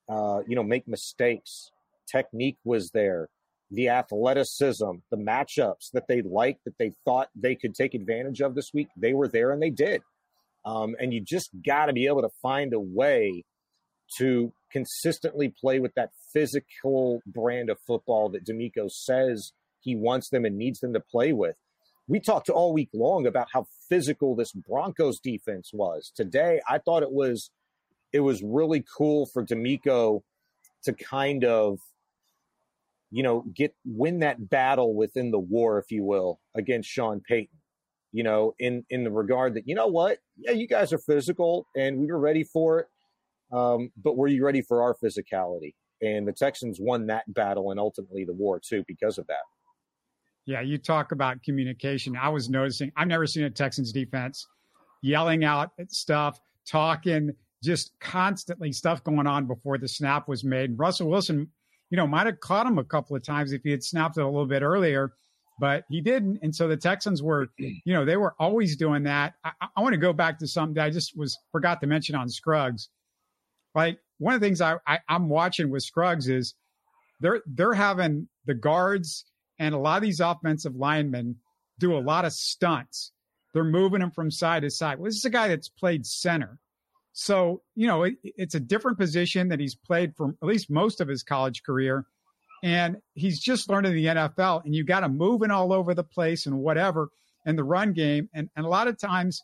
uh, 0.09 0.41
you 0.47 0.55
know, 0.55 0.63
make 0.63 0.87
mistakes. 0.87 1.71
Technique 2.11 2.57
was 2.63 2.91
there. 2.91 3.29
The 3.69 3.89
athleticism, 3.89 4.91
the 5.09 5.17
matchups 5.17 5.91
that 5.93 6.07
they 6.07 6.21
liked, 6.21 6.65
that 6.65 6.77
they 6.77 6.91
thought 7.05 7.29
they 7.35 7.55
could 7.55 7.73
take 7.73 7.93
advantage 7.93 8.41
of 8.41 8.53
this 8.53 8.71
week, 8.73 8.89
they 8.97 9.13
were 9.13 9.29
there 9.29 9.51
and 9.51 9.61
they 9.61 9.69
did. 9.69 10.01
Um, 10.65 10.95
and 10.99 11.13
you 11.13 11.21
just 11.21 11.49
got 11.65 11.85
to 11.85 11.93
be 11.93 12.07
able 12.07 12.21
to 12.21 12.29
find 12.41 12.73
a 12.73 12.79
way 12.79 13.43
to 14.17 14.51
consistently 14.71 15.53
play 15.59 15.79
with 15.79 15.93
that 15.95 16.11
physical 16.33 17.21
brand 17.25 17.69
of 17.69 17.77
football 17.87 18.29
that 18.29 18.45
DeMeco 18.45 18.91
says 18.91 19.53
he 19.79 19.95
wants 19.95 20.29
them 20.29 20.45
and 20.45 20.57
needs 20.57 20.79
them 20.79 20.93
to 20.93 20.99
play 20.99 21.31
with. 21.33 21.55
We 22.07 22.19
talked 22.19 22.49
all 22.49 22.73
week 22.73 22.89
long 22.93 23.25
about 23.25 23.47
how 23.53 23.67
physical 23.87 24.35
this 24.35 24.51
Broncos 24.51 25.19
defense 25.19 25.71
was. 25.73 26.11
Today, 26.15 26.59
I 26.69 26.77
thought 26.77 27.03
it 27.03 27.11
was 27.11 27.51
it 28.13 28.19
was 28.19 28.41
really 28.43 28.83
cool 28.95 29.25
for 29.25 29.45
DeMeco 29.45 30.21
to 30.83 30.93
kind 30.93 31.45
of 31.45 31.79
you 33.11 33.23
know 33.23 33.43
get 33.53 33.73
win 33.85 34.19
that 34.19 34.49
battle 34.49 34.95
within 34.95 35.31
the 35.31 35.39
war 35.39 35.77
if 35.79 35.91
you 35.91 36.03
will 36.03 36.39
against 36.55 36.89
Sean 36.89 37.21
Payton 37.21 37.61
you 38.11 38.23
know, 38.23 38.53
in 38.59 38.85
in 38.89 39.03
the 39.03 39.11
regard 39.11 39.53
that 39.55 39.67
you 39.67 39.75
know 39.75 39.87
what, 39.87 40.19
yeah, 40.37 40.51
you 40.51 40.67
guys 40.67 40.91
are 40.93 40.97
physical 40.97 41.67
and 41.75 41.97
we 41.97 42.07
were 42.07 42.19
ready 42.19 42.43
for 42.43 42.79
it, 42.79 42.87
um, 43.55 43.89
but 44.03 44.17
were 44.17 44.27
you 44.27 44.43
ready 44.45 44.61
for 44.61 44.83
our 44.83 44.95
physicality? 44.95 45.73
And 46.01 46.27
the 46.27 46.33
Texans 46.33 46.79
won 46.81 47.07
that 47.07 47.31
battle 47.33 47.71
and 47.71 47.79
ultimately 47.79 48.25
the 48.25 48.33
war 48.33 48.59
too 48.59 48.83
because 48.87 49.17
of 49.17 49.27
that. 49.27 49.43
Yeah, 50.45 50.61
you 50.61 50.77
talk 50.77 51.11
about 51.11 51.41
communication. 51.43 52.17
I 52.17 52.29
was 52.29 52.49
noticing. 52.49 52.91
I've 52.97 53.07
never 53.07 53.27
seen 53.27 53.43
a 53.43 53.49
Texans 53.49 53.91
defense 53.91 54.45
yelling 55.01 55.43
out 55.43 55.71
stuff, 55.89 56.39
talking, 56.67 57.31
just 57.63 57.91
constantly 57.99 58.71
stuff 58.71 59.03
going 59.03 59.27
on 59.27 59.45
before 59.45 59.77
the 59.77 59.87
snap 59.87 60.27
was 60.27 60.43
made. 60.43 60.77
Russell 60.77 61.09
Wilson, 61.09 61.49
you 61.89 61.97
know, 61.97 62.07
might 62.07 62.25
have 62.25 62.39
caught 62.39 62.65
him 62.65 62.77
a 62.77 62.83
couple 62.83 63.15
of 63.15 63.23
times 63.23 63.51
if 63.51 63.61
he 63.63 63.71
had 63.71 63.83
snapped 63.83 64.17
it 64.17 64.21
a 64.21 64.25
little 64.25 64.47
bit 64.47 64.63
earlier 64.63 65.13
but 65.61 65.83
he 65.89 66.01
didn't. 66.01 66.39
And 66.41 66.55
so 66.55 66.67
the 66.67 66.75
Texans 66.75 67.21
were, 67.21 67.47
you 67.57 67.93
know, 67.93 68.03
they 68.03 68.17
were 68.17 68.33
always 68.39 68.75
doing 68.75 69.03
that. 69.03 69.35
I, 69.45 69.51
I 69.77 69.81
want 69.81 69.93
to 69.93 69.99
go 69.99 70.11
back 70.11 70.39
to 70.39 70.47
something 70.47 70.73
that 70.73 70.85
I 70.85 70.89
just 70.89 71.15
was 71.15 71.37
forgot 71.51 71.79
to 71.81 71.87
mention 71.87 72.15
on 72.15 72.29
Scruggs. 72.29 72.89
Like 73.75 73.99
one 74.17 74.33
of 74.33 74.41
the 74.41 74.45
things 74.45 74.59
I, 74.59 74.77
I 74.85 74.99
I'm 75.07 75.29
watching 75.29 75.69
with 75.69 75.83
Scruggs 75.83 76.27
is 76.27 76.55
they're 77.21 77.41
they're 77.45 77.73
having 77.73 78.27
the 78.45 78.55
guards 78.55 79.25
and 79.59 79.75
a 79.75 79.77
lot 79.77 79.97
of 79.97 80.03
these 80.03 80.19
offensive 80.19 80.75
linemen 80.75 81.37
do 81.79 81.95
a 81.95 81.99
lot 81.99 82.25
of 82.25 82.33
stunts. 82.33 83.11
They're 83.53 83.63
moving 83.63 84.01
him 84.01 84.11
from 84.11 84.31
side 84.31 84.63
to 84.63 84.71
side. 84.71 84.97
Well, 84.97 85.05
this 85.05 85.17
is 85.17 85.25
a 85.25 85.29
guy 85.29 85.47
that's 85.47 85.69
played 85.69 86.05
center. 86.05 86.57
So, 87.13 87.61
you 87.75 87.87
know, 87.87 88.03
it, 88.03 88.15
it's 88.23 88.55
a 88.55 88.59
different 88.59 88.97
position 88.97 89.49
that 89.49 89.59
he's 89.59 89.75
played 89.75 90.15
for 90.15 90.29
at 90.41 90.47
least 90.47 90.69
most 90.69 91.01
of 91.01 91.07
his 91.07 91.23
college 91.23 91.63
career 91.63 92.05
and 92.63 92.97
he's 93.15 93.39
just 93.39 93.69
learning 93.69 93.93
the 93.93 94.05
NFL, 94.05 94.63
and 94.65 94.75
you 94.75 94.83
got 94.83 95.03
him 95.03 95.17
moving 95.17 95.51
all 95.51 95.73
over 95.73 95.93
the 95.93 96.03
place 96.03 96.45
and 96.45 96.57
whatever 96.59 97.09
in 97.45 97.55
the 97.55 97.63
run 97.63 97.93
game. 97.93 98.29
And, 98.35 98.49
and 98.55 98.65
a 98.65 98.69
lot 98.69 98.87
of 98.87 98.99
times, 98.99 99.41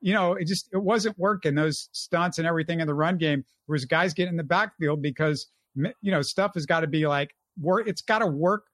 you 0.00 0.12
know, 0.12 0.32
it 0.32 0.46
just 0.46 0.68
it 0.72 0.82
wasn't 0.82 1.18
working 1.18 1.54
those 1.54 1.88
stunts 1.92 2.38
and 2.38 2.46
everything 2.46 2.80
in 2.80 2.86
the 2.86 2.94
run 2.94 3.18
game. 3.18 3.44
Whereas 3.66 3.84
guys 3.84 4.14
get 4.14 4.28
in 4.28 4.36
the 4.36 4.44
backfield 4.44 5.00
because 5.00 5.46
you 5.74 6.10
know 6.10 6.22
stuff 6.22 6.52
has 6.54 6.66
got 6.66 6.80
to 6.80 6.86
be 6.86 7.06
like 7.06 7.30
work. 7.60 7.86
It's 7.88 8.02
got 8.02 8.18
to 8.18 8.26
work 8.26 8.64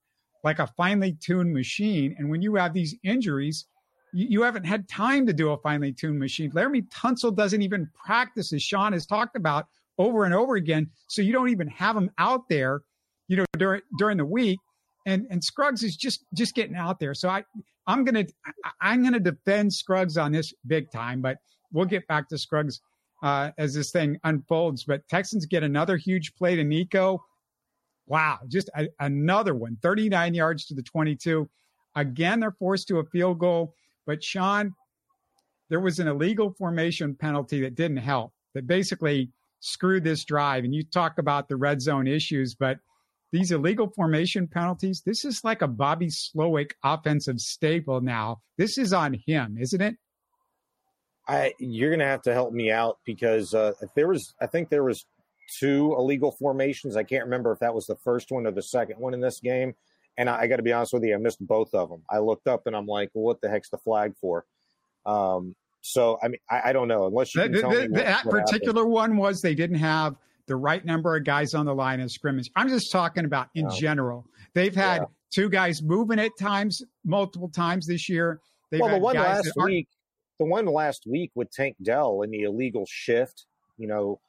like 0.43 0.59
a 0.59 0.67
finely 0.67 1.17
tuned 1.21 1.53
machine. 1.53 2.17
And 2.19 2.31
when 2.31 2.43
you 2.43 2.55
have 2.57 2.73
these 2.73 2.97
injuries, 3.05 3.67
you, 4.13 4.43
haven't 4.43 4.65
had 4.65 4.89
time 4.89 5.27
to 5.27 5.33
do 5.33 5.51
a 5.51 5.57
finely 5.59 5.93
tuned 5.93 6.19
machine. 6.19 6.51
Laremy 6.53 6.89
Tunsil 6.89 7.35
doesn't 7.35 7.63
even 7.63 7.89
practice, 7.95 8.53
as 8.53 8.63
Shaun 8.63 8.93
has 8.93 9.07
talked 9.07 9.37
about 9.37 9.67
over 9.99 10.25
and 10.25 10.35
over 10.35 10.57
again. 10.57 10.91
So 11.09 11.23
you 11.23 11.33
don't 11.33 11.49
even 11.49 11.69
have 11.69 11.97
him 11.97 12.11
out 12.19 12.49
there, 12.49 12.83
you 13.29 13.37
know, 13.37 13.45
during 13.59 13.83
during 13.99 14.19
the 14.19 14.25
week. 14.25 14.59
And 15.07 15.27
and 15.31 15.43
Scruggs 15.43 15.83
is 15.83 15.97
just 15.97 16.25
just 16.35 16.55
getting 16.55 16.77
out 16.77 17.01
there. 17.01 17.15
So 17.15 17.29
I 17.29 17.45
I'm 17.87 18.05
gonna 18.05 18.25
I'm 18.81 19.03
gonna 19.03 19.21
defend 19.21 19.73
Scruggs 19.73 20.17
on 20.17 20.33
this 20.33 20.53
big 20.67 20.91
time, 20.91 21.21
but 21.21 21.39
we'll 21.73 21.87
get 21.87 22.07
back 22.07 22.29
to 22.29 22.39
Scruggs 22.39 22.81
uh, 23.23 23.51
as 23.59 23.75
this 23.75 23.91
thing 23.91 24.19
unfolds. 24.25 24.85
But 24.85 25.07
Texans 25.09 25.47
get 25.47 25.63
another 25.63 25.97
huge 25.97 26.35
play 26.35 26.57
to 26.57 26.65
Nico. 26.65 27.25
Wow, 28.07 28.41
just 28.49 28.69
a, 28.77 28.89
another 29.01 29.55
one, 29.55 29.79
39 29.81 30.35
yards 30.35 30.67
to 30.67 30.75
the 30.75 30.83
22. 30.83 31.49
Again, 31.95 32.41
they're 32.41 32.53
forced 32.53 32.89
to 32.89 32.99
a 32.99 33.05
field 33.05 33.39
goal. 33.39 33.75
But 34.07 34.23
Shaun, 34.23 34.75
there 35.71 35.81
was 35.81 35.99
an 35.99 36.09
illegal 36.09 36.55
formation 36.59 37.15
penalty 37.15 37.61
that 37.63 37.75
didn't 37.75 37.99
help, 37.99 38.33
that 38.55 38.67
basically 38.67 39.31
screwed 39.61 40.05
this 40.05 40.25
drive. 40.25 40.65
And 40.65 40.75
you 40.75 40.83
talk 40.83 41.19
about 41.19 41.49
the 41.49 41.57
red 41.57 41.81
zone 41.81 42.07
issues, 42.07 42.55
but 42.55 42.79
these 43.33 43.51
illegal 43.51 43.91
formation 43.97 44.47
penalties, 44.47 45.03
this 45.05 45.25
is 45.25 45.43
like 45.43 45.63
a 45.63 45.69
Bobby 45.69 46.09
Slowik 46.09 46.73
offensive 46.85 47.41
staple 47.41 48.01
now. 48.01 48.43
This 48.59 48.77
is 48.77 48.93
on 48.93 49.19
him, 49.27 49.57
isn't 49.59 49.81
it? 49.81 49.97
I 51.27 51.55
you're 51.59 51.91
gonna 51.91 52.05
have 52.05 52.23
to 52.23 52.35
help 52.35 52.53
me 52.53 52.71
out 52.71 52.99
because 53.07 53.55
uh, 53.55 53.73
there 53.95 54.09
was 54.09 54.35
I 54.41 54.47
think 54.47 54.69
there 54.69 54.85
was 54.85 55.07
two 55.59 55.95
illegal 55.97 56.33
formations. 56.33 56.97
I 56.97 57.05
can't 57.05 57.25
remember 57.25 57.53
if 57.53 57.61
that 57.61 57.75
was 57.75 57.87
the 57.87 57.97
first 57.97 58.31
one 58.31 58.47
or 58.47 58.51
the 58.51 58.63
second 58.63 58.99
one 58.99 59.15
in 59.15 59.21
this 59.21 59.41
game. 59.41 59.75
And 60.19 60.29
I, 60.29 60.43
I 60.43 60.47
got 60.47 60.57
to 60.57 60.63
be 60.63 60.73
honest 60.73 60.93
with 60.93 61.05
you, 61.05 61.15
I 61.15 61.19
missed 61.19 61.45
both 61.47 61.75
of 61.75 61.89
them. 61.89 62.03
I 62.11 62.19
looked 62.19 62.47
up 62.47 62.67
and 62.67 62.77
I'm 62.77 62.87
like, 62.87 63.11
well, 63.15 63.25
what 63.25 63.41
the 63.41 63.49
heck's 63.49 63.71
the 63.71 63.79
flag 63.79 64.15
for? 64.21 64.45
Um, 65.07 65.55
so 65.81 66.19
I 66.23 66.29
mean, 66.29 66.39
I, 66.51 66.61
I, 66.67 66.73
don't 66.73 66.87
know 66.87 67.07
unless 67.07 67.35
you 67.35 67.43
can 67.43 67.53
tell 67.55 67.71
the, 67.71 67.81
me 67.83 67.89
what, 67.89 68.05
that 68.05 68.25
what 68.25 68.47
particular 68.47 68.83
happened. 68.83 68.93
one 68.93 69.17
was 69.17 69.41
they 69.41 69.55
didn't 69.55 69.79
have 69.79 70.17
the 70.47 70.55
right 70.57 70.85
number 70.85 71.17
of 71.17 71.25
guys 71.25 71.55
on 71.55 71.67
the 71.67 71.75
line 71.75 71.99
in 72.01 72.09
scrimmage. 72.09 72.51
I'm 72.55 72.69
just 72.69 72.93
talking 72.93 73.25
about 73.25 73.49
in 73.55 73.67
Oh. 73.67 73.71
general. 73.71 74.27
They've 74.55 74.75
had 74.75 75.03
Yeah. 75.03 75.07
two 75.31 75.49
guys 75.49 75.83
moving 75.83 76.19
at 76.21 76.33
times, 76.39 76.83
multiple 77.05 77.49
times 77.49 77.87
this 77.87 78.09
year. 78.09 78.41
They've 78.71 78.81
well, 78.81 78.91
the 78.91 78.99
one 78.99 79.17
last 79.17 79.51
week, 79.57 79.89
the 80.39 80.45
one 80.45 80.67
last 80.67 81.05
week 81.07 81.31
with 81.35 81.51
Tank 81.51 81.77
Dell 81.83 82.23
and 82.23 82.33
the 82.33 82.43
illegal 82.43 82.87
shift, 82.87 83.47
you 83.77 83.87
know, 83.87 84.21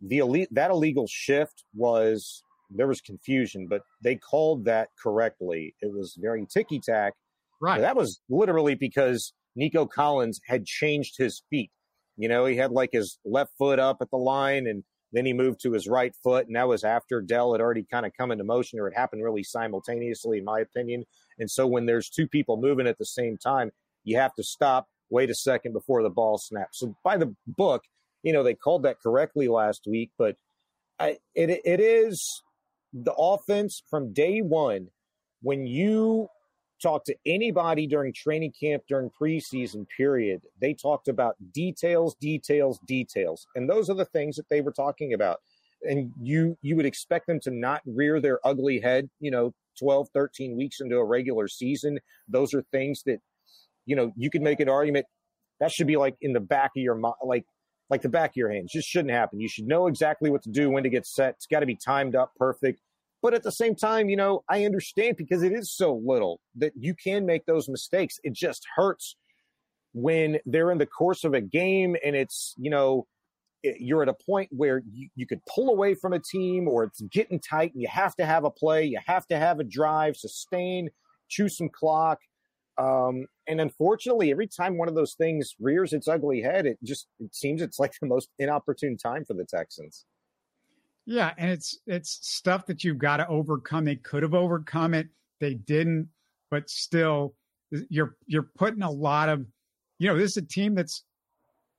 the 0.00 0.18
elite 0.18 0.48
that 0.52 0.70
illegal 0.70 1.06
shift 1.06 1.64
was 1.74 2.43
there 2.70 2.86
was 2.86 3.00
confusion, 3.00 3.66
but 3.68 3.82
they 4.02 4.16
called 4.16 4.64
that 4.64 4.88
correctly. 5.02 5.74
It 5.80 5.92
was 5.92 6.16
very 6.20 6.46
ticky 6.52 6.80
tack. 6.80 7.14
right. 7.60 7.80
That 7.80 7.96
was 7.96 8.20
literally 8.28 8.74
because 8.74 9.32
Nico 9.56 9.86
Collins 9.86 10.40
had 10.46 10.64
changed 10.64 11.16
his 11.18 11.42
feet. 11.50 11.70
You 12.16 12.28
know, 12.28 12.46
he 12.46 12.56
had 12.56 12.70
like 12.70 12.90
his 12.92 13.18
left 13.24 13.52
foot 13.58 13.78
up 13.78 13.98
at 14.00 14.10
the 14.10 14.16
line 14.16 14.66
and 14.66 14.84
then 15.12 15.26
he 15.26 15.32
moved 15.32 15.60
to 15.62 15.72
his 15.72 15.86
right 15.86 16.12
foot. 16.22 16.46
And 16.46 16.56
that 16.56 16.68
was 16.68 16.84
after 16.84 17.20
Dell 17.20 17.52
had 17.52 17.60
already 17.60 17.84
kind 17.90 18.06
of 18.06 18.12
come 18.18 18.30
into 18.30 18.44
motion 18.44 18.78
or 18.78 18.88
it 18.88 18.96
happened 18.96 19.22
really 19.22 19.44
simultaneously, 19.44 20.38
in 20.38 20.44
my 20.44 20.60
opinion. 20.60 21.04
And 21.38 21.50
so 21.50 21.66
when 21.66 21.86
there's 21.86 22.08
two 22.08 22.28
people 22.28 22.56
moving 22.56 22.86
at 22.86 22.98
the 22.98 23.04
same 23.04 23.36
time, 23.36 23.70
you 24.04 24.18
have 24.18 24.34
to 24.34 24.42
stop, 24.42 24.88
wait 25.10 25.30
a 25.30 25.34
second 25.34 25.72
before 25.72 26.02
the 26.02 26.10
ball 26.10 26.38
snaps. 26.38 26.80
So 26.80 26.96
by 27.02 27.16
the 27.16 27.34
book, 27.46 27.82
you 28.22 28.32
know, 28.32 28.42
they 28.42 28.54
called 28.54 28.84
that 28.84 29.00
correctly 29.00 29.48
last 29.48 29.86
week, 29.86 30.10
but 30.18 30.36
I, 30.98 31.18
it, 31.34 31.50
it 31.64 31.80
is 31.80 32.42
the 32.94 33.12
offense 33.12 33.82
from 33.90 34.12
day 34.12 34.40
one. 34.40 34.88
When 35.42 35.66
you 35.66 36.28
talk 36.80 37.04
to 37.04 37.16
anybody 37.26 37.86
during 37.86 38.12
training 38.14 38.52
camp, 38.58 38.84
during 38.88 39.10
preseason 39.10 39.86
period, 39.94 40.42
they 40.60 40.72
talked 40.74 41.08
about 41.08 41.34
details, 41.52 42.14
details, 42.20 42.78
details. 42.86 43.46
And 43.54 43.68
those 43.68 43.90
are 43.90 43.94
the 43.94 44.04
things 44.06 44.36
that 44.36 44.48
they 44.48 44.60
were 44.60 44.72
talking 44.72 45.12
about. 45.12 45.40
And 45.82 46.12
you 46.22 46.56
you 46.62 46.76
would 46.76 46.86
expect 46.86 47.26
them 47.26 47.40
to 47.40 47.50
not 47.50 47.82
rear 47.84 48.20
their 48.20 48.38
ugly 48.46 48.80
head, 48.80 49.10
you 49.20 49.30
know, 49.30 49.52
12, 49.78 50.08
13 50.14 50.56
weeks 50.56 50.80
into 50.80 50.96
a 50.96 51.04
regular 51.04 51.48
season. 51.48 51.98
Those 52.28 52.54
are 52.54 52.62
things 52.72 53.02
that, 53.04 53.18
you 53.84 53.96
know, 53.96 54.12
you 54.16 54.30
could 54.30 54.40
make 54.40 54.60
an 54.60 54.68
argument 54.70 55.04
that 55.60 55.72
should 55.72 55.86
be 55.86 55.96
like 55.96 56.16
in 56.20 56.32
the 56.32 56.40
back 56.40 56.70
of 56.76 56.82
your 56.82 56.94
mind, 56.94 57.14
like 57.24 57.44
like 57.90 58.02
the 58.02 58.08
back 58.08 58.30
of 58.30 58.36
your 58.36 58.50
hands. 58.50 58.72
Just 58.72 58.88
shouldn't 58.88 59.12
happen. 59.12 59.40
You 59.40 59.48
should 59.48 59.66
know 59.66 59.86
exactly 59.86 60.30
what 60.30 60.42
to 60.42 60.50
do, 60.50 60.70
when 60.70 60.82
to 60.84 60.90
get 60.90 61.06
set. 61.06 61.34
It's 61.36 61.46
got 61.46 61.60
to 61.60 61.66
be 61.66 61.76
timed 61.76 62.16
up 62.16 62.32
perfect. 62.36 62.80
But 63.22 63.34
at 63.34 63.42
the 63.42 63.52
same 63.52 63.74
time, 63.74 64.08
you 64.08 64.16
know, 64.16 64.44
I 64.50 64.64
understand 64.64 65.16
because 65.16 65.42
it 65.42 65.52
is 65.52 65.72
so 65.74 66.00
little 66.04 66.40
that 66.56 66.72
you 66.76 66.94
can 66.94 67.24
make 67.24 67.46
those 67.46 67.68
mistakes. 67.68 68.18
It 68.22 68.34
just 68.34 68.66
hurts 68.76 69.16
when 69.94 70.38
they're 70.44 70.70
in 70.70 70.78
the 70.78 70.86
course 70.86 71.24
of 71.24 71.32
a 71.32 71.40
game 71.40 71.96
and 72.04 72.14
it's, 72.14 72.54
you 72.58 72.68
know, 72.68 73.06
you're 73.62 74.02
at 74.02 74.08
a 74.08 74.14
point 74.26 74.50
where 74.52 74.82
you, 74.92 75.08
you 75.14 75.26
could 75.26 75.40
pull 75.46 75.70
away 75.70 75.94
from 75.94 76.12
a 76.12 76.18
team 76.18 76.68
or 76.68 76.84
it's 76.84 77.00
getting 77.02 77.40
tight 77.40 77.72
and 77.72 77.80
you 77.80 77.88
have 77.88 78.14
to 78.16 78.26
have 78.26 78.44
a 78.44 78.50
play, 78.50 78.84
you 78.84 78.98
have 79.06 79.26
to 79.28 79.38
have 79.38 79.58
a 79.58 79.64
drive, 79.64 80.16
sustain, 80.16 80.90
chew 81.28 81.48
some 81.48 81.70
clock. 81.70 82.18
Um, 82.76 83.26
and 83.46 83.60
unfortunately, 83.60 84.30
every 84.30 84.48
time 84.48 84.78
one 84.78 84.88
of 84.88 84.94
those 84.94 85.14
things 85.14 85.54
rears 85.60 85.92
its 85.92 86.08
ugly 86.08 86.40
head, 86.42 86.66
it 86.66 86.78
just 86.82 87.06
it 87.20 87.34
seems 87.34 87.62
it's 87.62 87.78
like 87.78 87.92
the 88.00 88.06
most 88.06 88.30
inopportune 88.38 88.96
time 88.96 89.24
for 89.24 89.34
the 89.34 89.44
Texans. 89.44 90.06
Yeah, 91.06 91.32
and 91.36 91.50
it's 91.50 91.78
it's 91.86 92.18
stuff 92.26 92.66
that 92.66 92.82
you've 92.82 92.98
got 92.98 93.18
to 93.18 93.28
overcome. 93.28 93.84
They 93.84 93.96
could 93.96 94.22
have 94.22 94.34
overcome 94.34 94.94
it, 94.94 95.08
they 95.38 95.54
didn't, 95.54 96.08
but 96.50 96.68
still, 96.70 97.34
you're 97.90 98.16
you're 98.26 98.50
putting 98.56 98.82
a 98.82 98.90
lot 98.90 99.28
of, 99.28 99.44
you 99.98 100.08
know, 100.08 100.16
this 100.16 100.32
is 100.32 100.36
a 100.38 100.42
team 100.42 100.74
that's 100.74 101.04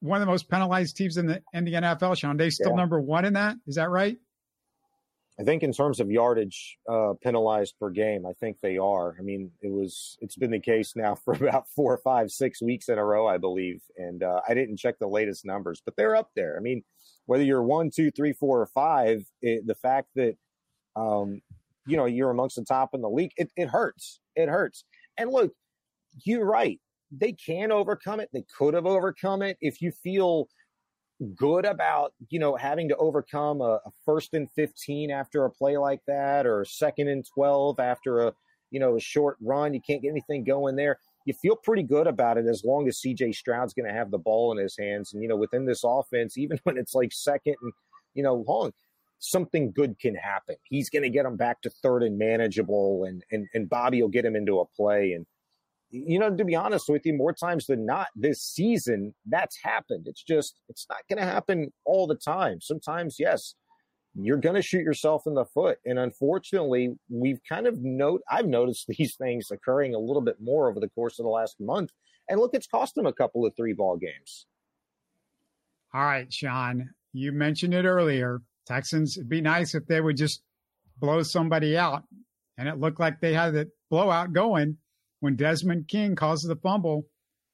one 0.01 0.21
of 0.21 0.25
the 0.25 0.31
most 0.31 0.49
penalized 0.49 0.95
teams 0.95 1.17
in 1.17 1.25
the 1.25 1.41
in 1.53 1.65
the 1.65 1.73
NFL. 1.73 2.15
Shaun, 2.17 2.37
they 2.37 2.51
still 2.51 2.69
Yeah. 2.69 2.75
number 2.75 3.01
one 3.01 3.25
in 3.25 3.33
that. 3.33 3.57
Is 3.65 3.75
that 3.75 3.89
right? 3.89 4.17
I 5.39 5.43
think 5.43 5.63
in 5.63 5.73
terms 5.73 5.99
of 5.99 6.09
yardage 6.09 6.77
uh, 6.89 7.13
penalized 7.21 7.75
per 7.79 7.89
game, 7.89 8.25
I 8.25 8.31
think 8.39 8.57
they 8.61 8.77
are. 8.77 9.17
I 9.19 9.21
mean, 9.21 9.51
it 9.61 9.71
was 9.71 10.17
it's 10.21 10.37
been 10.37 10.51
the 10.51 10.59
case 10.59 10.93
now 10.95 11.15
for 11.25 11.33
about 11.33 11.67
four, 11.75 11.97
five, 12.03 12.31
six 12.31 12.61
weeks 12.61 12.87
in 12.87 12.97
a 12.97 13.05
row, 13.05 13.27
I 13.27 13.37
believe. 13.37 13.81
And 13.97 14.23
uh, 14.23 14.41
I 14.47 14.53
didn't 14.53 14.77
check 14.77 14.95
the 14.99 15.07
latest 15.07 15.45
numbers, 15.45 15.81
but 15.83 15.95
they're 15.97 16.15
up 16.15 16.29
there. 16.35 16.55
I 16.57 16.61
mean, 16.61 16.83
whether 17.25 17.43
you're 17.43 17.63
one, 17.63 17.89
two, 17.93 18.11
three, 18.11 18.33
four, 18.33 18.61
or 18.61 18.67
five, 18.67 19.25
it, 19.41 19.67
the 19.67 19.75
fact 19.75 20.09
that 20.15 20.37
um, 20.95 21.41
you 21.85 21.97
know 21.97 22.05
you're 22.05 22.31
amongst 22.31 22.55
the 22.55 22.63
top 22.63 22.91
in 22.93 23.01
the 23.01 23.09
league, 23.09 23.31
it, 23.35 23.51
it 23.57 23.67
hurts. 23.67 24.21
It 24.35 24.47
hurts. 24.47 24.85
And 25.17 25.31
look, 25.31 25.51
you're 26.23 26.45
right. 26.45 26.79
They 27.11 27.33
can 27.33 27.71
overcome 27.71 28.21
it. 28.21 28.29
They 28.33 28.45
could 28.57 28.73
have 28.73 28.85
overcome 28.85 29.41
it 29.41 29.57
if 29.59 29.81
you 29.81 29.91
feel 29.91 30.47
good 31.35 31.65
about 31.65 32.13
you 32.29 32.39
know 32.39 32.55
having 32.55 32.89
to 32.89 32.95
overcome 32.97 33.61
a, 33.61 33.79
a 33.85 33.91
first 34.05 34.33
and 34.33 34.51
15 34.51 35.11
after 35.11 35.45
a 35.45 35.49
play 35.49 35.77
like 35.77 36.01
that 36.07 36.45
or 36.45 36.65
second 36.65 37.07
and 37.07 37.25
12 37.33 37.79
after 37.79 38.27
a 38.27 38.33
you 38.71 38.79
know 38.79 38.95
a 38.95 38.99
short 38.99 39.37
run. 39.41 39.73
You 39.73 39.81
can't 39.81 40.01
get 40.01 40.09
anything 40.09 40.43
going 40.43 40.75
there. 40.75 40.99
You 41.25 41.33
feel 41.33 41.55
pretty 41.55 41.83
good 41.83 42.07
about 42.07 42.37
it 42.37 42.45
as 42.45 42.63
long 42.63 42.87
as 42.87 43.01
cj 43.01 43.33
stroud's 43.33 43.73
going 43.73 43.87
to 43.87 43.93
have 43.93 44.11
the 44.11 44.17
ball 44.17 44.51
in 44.51 44.57
his 44.57 44.77
hands 44.77 45.13
and 45.13 45.23
you 45.23 45.29
know 45.29 45.37
within 45.37 45.65
this 45.65 45.83
offense 45.83 46.37
even 46.37 46.59
when 46.63 46.77
it's 46.77 46.93
like 46.93 47.13
second 47.13 47.55
and 47.61 47.73
you 48.13 48.23
know 48.23 48.43
long 48.47 48.71
something 49.19 49.71
good 49.71 49.97
can 49.97 50.13
happen. 50.13 50.55
He's 50.63 50.89
going 50.89 51.03
to 51.03 51.09
get 51.09 51.25
him 51.25 51.37
back 51.37 51.61
to 51.61 51.69
third 51.69 52.03
and 52.03 52.17
manageable 52.17 53.05
and 53.05 53.23
and, 53.31 53.47
and 53.53 53.69
bobby 53.69 54.01
will 54.01 54.09
get 54.09 54.25
him 54.25 54.35
into 54.35 54.59
a 54.59 54.65
play 54.65 55.13
and 55.13 55.25
you 55.95 56.19
know, 56.19 56.35
to 56.35 56.45
be 56.45 56.55
honest 56.55 56.89
with 56.89 57.05
you, 57.05 57.13
more 57.13 57.33
times 57.33 57.67
than 57.67 57.85
not 57.85 58.07
this 58.15 58.41
season, 58.41 59.13
that's 59.25 59.57
happened. 59.63 60.07
It's 60.07 60.23
just, 60.23 60.59
it's 60.67 60.85
not 60.89 60.99
going 61.09 61.25
to 61.25 61.31
happen 61.31 61.71
all 61.85 62.05
the 62.05 62.15
time. 62.15 62.59
Sometimes, 62.61 63.15
yes, 63.17 63.55
you're 64.13 64.37
going 64.37 64.55
to 64.55 64.61
shoot 64.61 64.81
yourself 64.81 65.23
in 65.25 65.35
the 65.35 65.45
foot. 65.45 65.77
And 65.85 65.97
unfortunately, 65.97 66.95
we've 67.09 67.39
kind 67.47 67.67
of 67.67 67.81
note, 67.81 68.21
I've 68.29 68.47
noticed 68.47 68.87
these 68.97 69.15
things 69.15 69.51
occurring 69.51 69.95
a 69.95 69.99
little 69.99 70.21
bit 70.21 70.37
more 70.41 70.69
over 70.69 70.79
the 70.79 70.89
course 70.89 71.17
of 71.19 71.23
the 71.23 71.29
last 71.29 71.55
month. 71.59 71.91
And 72.27 72.39
look, 72.39 72.51
it's 72.53 72.67
cost 72.67 72.95
them 72.95 73.05
a 73.05 73.13
couple 73.13 73.45
of 73.45 73.55
three 73.55 73.73
ball 73.73 73.97
games. 73.97 74.47
All 75.93 76.01
right, 76.01 76.31
Shaun, 76.31 76.89
you 77.13 77.31
mentioned 77.31 77.73
it 77.73 77.85
earlier. 77.85 78.41
Texans, 78.67 79.15
it'd 79.15 79.29
be 79.29 79.41
nice 79.41 79.75
if 79.75 79.85
they 79.85 80.01
would 80.01 80.17
just 80.17 80.41
blow 80.99 81.23
somebody 81.23 81.77
out. 81.77 82.03
And 82.57 82.67
it 82.67 82.79
looked 82.79 82.99
like 82.99 83.21
they 83.21 83.33
had 83.33 83.53
the 83.53 83.69
blowout 83.89 84.33
going 84.33 84.77
when 85.25 85.35
Desmond 85.35 85.87
King 85.87 86.15
causes 86.15 86.47
the 86.47 86.55
fumble 86.55 87.07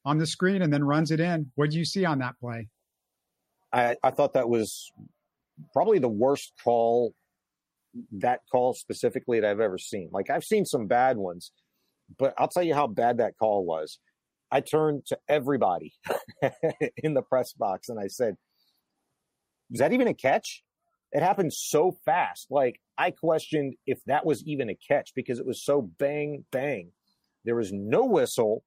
on 0.04 0.18
the 0.18 0.26
screen 0.26 0.60
and 0.60 0.70
then 0.70 0.84
runs 0.84 1.10
it 1.10 1.20
in. 1.20 1.50
What 1.54 1.70
do 1.70 1.78
you 1.78 1.86
see 1.86 2.04
on 2.04 2.18
that 2.18 2.38
play? 2.38 2.68
I, 3.72 3.96
I 4.02 4.10
thought 4.10 4.34
that 4.34 4.46
was 4.46 4.92
probably 5.72 5.98
the 5.98 6.06
worst 6.06 6.52
call, 6.62 7.14
that 8.18 8.40
call 8.50 8.74
specifically 8.74 9.40
that 9.40 9.50
I've 9.50 9.60
ever 9.60 9.78
seen. 9.78 10.10
Like 10.12 10.28
I've 10.28 10.44
seen 10.44 10.66
some 10.66 10.86
bad 10.86 11.16
ones, 11.16 11.50
but 12.18 12.34
I'll 12.36 12.48
tell 12.48 12.62
you 12.62 12.74
how 12.74 12.88
bad 12.88 13.16
that 13.18 13.38
call 13.38 13.64
was. 13.64 13.98
I 14.50 14.60
turned 14.60 15.06
to 15.06 15.18
everybody 15.26 15.94
in 16.98 17.14
the 17.14 17.22
press 17.22 17.54
box 17.54 17.88
and 17.88 17.98
I 17.98 18.08
said, 18.08 18.36
"Was 19.70 19.80
that 19.80 19.94
even 19.94 20.08
a 20.08 20.14
catch? 20.14 20.62
it 21.12 21.22
happened 21.22 21.52
so 21.52 21.96
fast. 22.04 22.46
Like 22.50 22.80
I 22.96 23.10
questioned 23.10 23.74
if 23.86 24.00
that 24.06 24.24
was 24.24 24.42
even 24.46 24.70
a 24.70 24.74
catch 24.74 25.12
because 25.14 25.38
it 25.38 25.46
was 25.46 25.62
so 25.62 25.82
bang 25.82 26.44
bang. 26.50 26.90
There 27.44 27.56
was 27.56 27.72
no 27.72 28.04
whistle, 28.04 28.64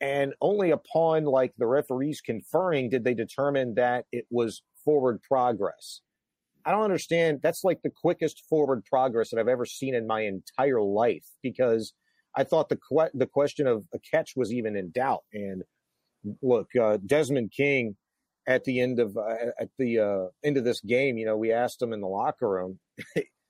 and 0.00 0.34
only 0.40 0.70
upon 0.70 1.24
like 1.24 1.52
the 1.56 1.66
referees 1.66 2.20
conferring 2.20 2.90
did 2.90 3.04
they 3.04 3.14
determine 3.14 3.74
that 3.74 4.04
it 4.12 4.26
was 4.30 4.62
forward 4.84 5.22
progress. 5.22 6.00
I 6.64 6.70
don't 6.70 6.84
understand. 6.84 7.40
That's 7.42 7.64
like 7.64 7.82
the 7.82 7.90
quickest 7.90 8.44
forward 8.48 8.84
progress 8.84 9.30
that 9.30 9.40
I've 9.40 9.48
ever 9.48 9.66
seen 9.66 9.94
in 9.94 10.06
my 10.06 10.22
entire 10.22 10.80
life 10.80 11.26
because 11.42 11.92
I 12.36 12.44
thought 12.44 12.68
the 12.68 12.76
que- 12.76 13.10
the 13.14 13.26
question 13.26 13.66
of 13.66 13.84
a 13.92 13.98
catch 13.98 14.32
was 14.36 14.52
even 14.52 14.76
in 14.76 14.90
doubt. 14.90 15.24
And 15.32 15.62
look, 16.40 16.68
uh, 16.80 16.98
Desmond 17.04 17.52
King 17.56 17.96
at 18.46 18.64
the 18.64 18.80
end 18.80 18.98
of 18.98 19.16
uh, 19.16 19.50
at 19.60 19.70
the 19.78 19.98
uh, 19.98 20.26
end 20.44 20.56
of 20.56 20.64
this 20.64 20.80
game, 20.80 21.18
you 21.18 21.26
know, 21.26 21.36
we 21.36 21.52
asked 21.52 21.82
him 21.82 21.92
in 21.92 22.00
the 22.00 22.08
locker 22.08 22.48
room. 22.48 22.78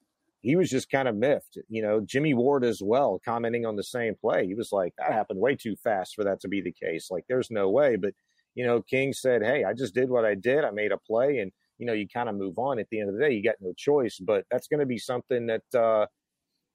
he 0.43 0.57
was 0.57 0.71
just 0.71 0.91
kind 0.91 1.09
of 1.09 1.17
miffed. 1.17 1.59
You 1.69 1.83
know, 1.83 2.01
Jimmie 2.01 2.35
Ward 2.35 2.65
as 2.65 2.83
well, 2.83 3.21
commenting 3.25 3.65
on 3.65 3.77
the 3.77 3.85
same 3.85 4.15
play. 4.21 4.47
He 4.47 4.55
was 4.55 4.71
like, 4.73 4.93
"That 4.99 5.13
happened 5.13 5.41
way 5.41 5.57
too 5.57 5.77
fast 5.77 6.15
for 6.15 6.25
that 6.25 6.41
to 6.41 6.49
be 6.49 6.61
the 6.61 6.73
case. 6.73 7.11
Like, 7.11 7.25
there's 7.29 7.51
no 7.51 7.71
way." 7.71 7.97
But 7.97 8.15
you 8.55 8.67
know, 8.67 8.83
King 8.83 9.13
said, 9.13 9.43
"Hey, 9.43 9.65
I 9.65 9.73
just 9.73 9.95
did 9.95 10.11
what 10.11 10.25
I 10.25 10.35
did. 10.35 10.65
I 10.65 10.71
made 10.73 10.93
a 10.93 10.99
play, 10.99 11.39
and 11.39 11.53
you 11.79 11.87
know, 11.87 11.93
you 11.95 12.07
kind 12.09 12.29
of 12.29 12.35
move 12.37 12.59
on. 12.59 12.79
At 12.79 12.89
the 12.91 13.01
end 13.01 13.09
of 13.09 13.17
the 13.17 13.23
day, 13.23 13.33
you 13.33 13.43
got 13.43 13.57
no 13.61 13.73
choice. 13.77 14.19
But 14.21 14.45
that's 14.51 14.69
going 14.69 14.81
to 14.81 14.87
be 14.87 14.99
something 14.99 15.47
that." 15.47 15.75
uh 15.75 16.07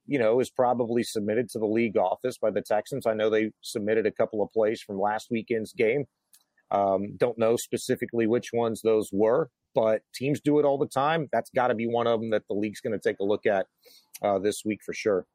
you 0.06 0.18
know, 0.18 0.40
is 0.40 0.50
probably 0.50 1.02
submitted 1.02 1.50
to 1.50 1.58
the 1.58 1.66
league 1.66 1.96
office 1.98 2.38
by 2.38 2.50
the 2.50 2.62
Texans. 2.62 3.06
I 3.06 3.12
know 3.12 3.28
they 3.28 3.50
submitted 3.60 4.06
a 4.06 4.10
couple 4.10 4.42
of 4.42 4.50
plays 4.52 4.80
from 4.80 4.98
last 4.98 5.28
weekend's 5.30 5.72
game 5.74 6.06
um, 6.70 7.16
don't 7.16 7.38
know 7.38 7.56
specifically 7.56 8.26
which 8.26 8.52
ones 8.52 8.82
those 8.82 9.10
were, 9.12 9.50
but 9.74 10.02
teams 10.14 10.40
do 10.40 10.58
it 10.58 10.64
all 10.64 10.78
the 10.78 10.86
time. 10.86 11.28
That's 11.32 11.50
got 11.50 11.68
to 11.68 11.74
be 11.74 11.86
one 11.86 12.06
of 12.06 12.20
them 12.20 12.30
that 12.30 12.46
the 12.48 12.54
league's 12.54 12.80
going 12.80 12.98
to 12.98 13.08
take 13.08 13.20
a 13.20 13.24
look 13.24 13.46
at 13.46 13.66
uh, 14.22 14.38
this 14.38 14.64
week 14.64 14.80
for 14.84 14.92
sure. 14.92 15.26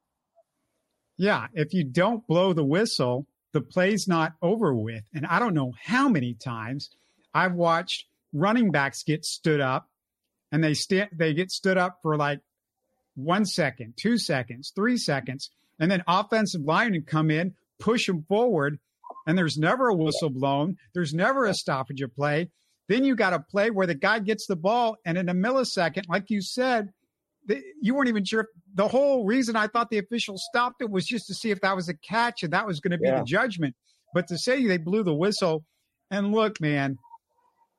Yeah, 1.17 1.47
if 1.53 1.73
you 1.73 1.83
don't 1.83 2.25
blow 2.27 2.53
the 2.53 2.63
whistle, 2.63 3.27
the 3.51 3.61
play's 3.61 4.07
not 4.07 4.33
over 4.41 4.73
with. 4.73 5.03
And 5.13 5.25
I 5.25 5.39
don't 5.39 5.53
know 5.53 5.73
how 5.81 6.09
many 6.09 6.33
times 6.33 6.89
I've 7.33 7.53
watched 7.53 8.05
running 8.33 8.71
backs 8.71 9.03
get 9.03 9.23
stood 9.23 9.61
up 9.61 9.89
and 10.51 10.63
they 10.63 10.73
stand 10.73 11.09
they 11.13 11.33
get 11.33 11.51
stood 11.51 11.77
up 11.77 11.99
for 12.01 12.17
like 12.17 12.39
one 13.15 13.45
second, 13.45 13.93
two 13.95 14.17
seconds, 14.17 14.71
three 14.75 14.97
seconds, 14.97 15.51
and 15.79 15.89
then 15.89 16.03
offensive 16.07 16.61
linemen 16.61 17.03
come 17.03 17.29
in, 17.29 17.53
push 17.79 18.07
them 18.07 18.23
forward, 18.27 18.79
and 19.25 19.37
there's 19.37 19.57
never 19.57 19.87
a 19.89 19.95
whistle 19.95 20.29
blown. 20.29 20.77
There's 20.93 21.13
never 21.13 21.45
a 21.45 21.53
stoppage 21.53 22.01
of 22.01 22.15
play. 22.15 22.49
Then 22.89 23.05
you 23.05 23.15
got 23.15 23.33
a 23.33 23.39
play 23.39 23.69
where 23.69 23.87
the 23.87 23.95
guy 23.95 24.19
gets 24.19 24.45
the 24.45 24.55
ball, 24.55 24.97
and 25.05 25.17
in 25.17 25.29
a 25.29 25.33
millisecond, 25.33 26.09
like 26.09 26.29
you 26.29 26.41
said, 26.41 26.91
the, 27.45 27.61
you 27.81 27.95
weren't 27.95 28.09
even 28.09 28.25
sure. 28.25 28.49
The 28.75 28.87
whole 28.87 29.25
reason 29.25 29.55
I 29.55 29.67
thought 29.67 29.89
the 29.89 29.99
official 29.99 30.37
stopped 30.37 30.81
it 30.81 30.89
was 30.89 31.05
just 31.05 31.27
to 31.27 31.33
see 31.33 31.51
if 31.51 31.61
that 31.61 31.75
was 31.75 31.89
a 31.89 31.93
catch 31.93 32.43
and 32.43 32.53
that 32.53 32.65
was 32.65 32.79
going 32.79 32.91
to 32.91 32.97
be 32.97 33.07
yeah. 33.07 33.19
the 33.19 33.25
judgment. 33.25 33.75
But 34.13 34.27
to 34.27 34.37
say 34.37 34.65
they 34.65 34.77
blew 34.77 35.03
the 35.03 35.13
whistle, 35.13 35.63
and 36.11 36.31
look, 36.31 36.61
man, 36.61 36.97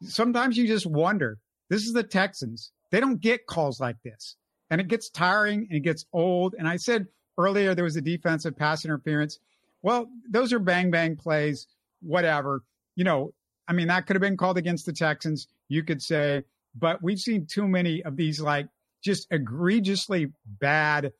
sometimes 0.02 0.56
you 0.56 0.66
just 0.66 0.86
wonder. 0.86 1.38
This 1.70 1.84
is 1.84 1.92
the 1.92 2.02
Texans. 2.02 2.72
They 2.90 3.00
don't 3.00 3.20
get 3.20 3.46
calls 3.46 3.80
like 3.80 3.96
this, 4.04 4.36
and 4.70 4.80
it 4.80 4.88
gets 4.88 5.10
tiring 5.10 5.66
and 5.68 5.78
it 5.78 5.80
gets 5.80 6.04
old. 6.12 6.54
And 6.58 6.68
I 6.68 6.76
said 6.76 7.06
earlier 7.38 7.74
there 7.74 7.84
was 7.84 7.96
a 7.96 8.02
defensive 8.02 8.56
pass 8.56 8.84
interference. 8.84 9.38
Well, 9.84 10.08
those 10.30 10.54
are 10.54 10.58
bang 10.58 10.90
bang 10.90 11.14
plays, 11.14 11.66
whatever. 12.00 12.62
You 12.96 13.04
know, 13.04 13.34
I 13.68 13.74
mean, 13.74 13.88
that 13.88 14.06
could 14.06 14.16
have 14.16 14.22
been 14.22 14.38
called 14.38 14.56
against 14.56 14.86
the 14.86 14.94
Texans, 14.94 15.46
you 15.68 15.82
could 15.84 16.02
say, 16.02 16.42
but 16.74 17.02
we've 17.02 17.20
seen 17.20 17.46
too 17.46 17.68
many 17.68 18.02
of 18.02 18.16
these 18.16 18.40
like 18.40 18.66
just 19.04 19.28
egregiously 19.30 20.32
bad, 20.58 21.12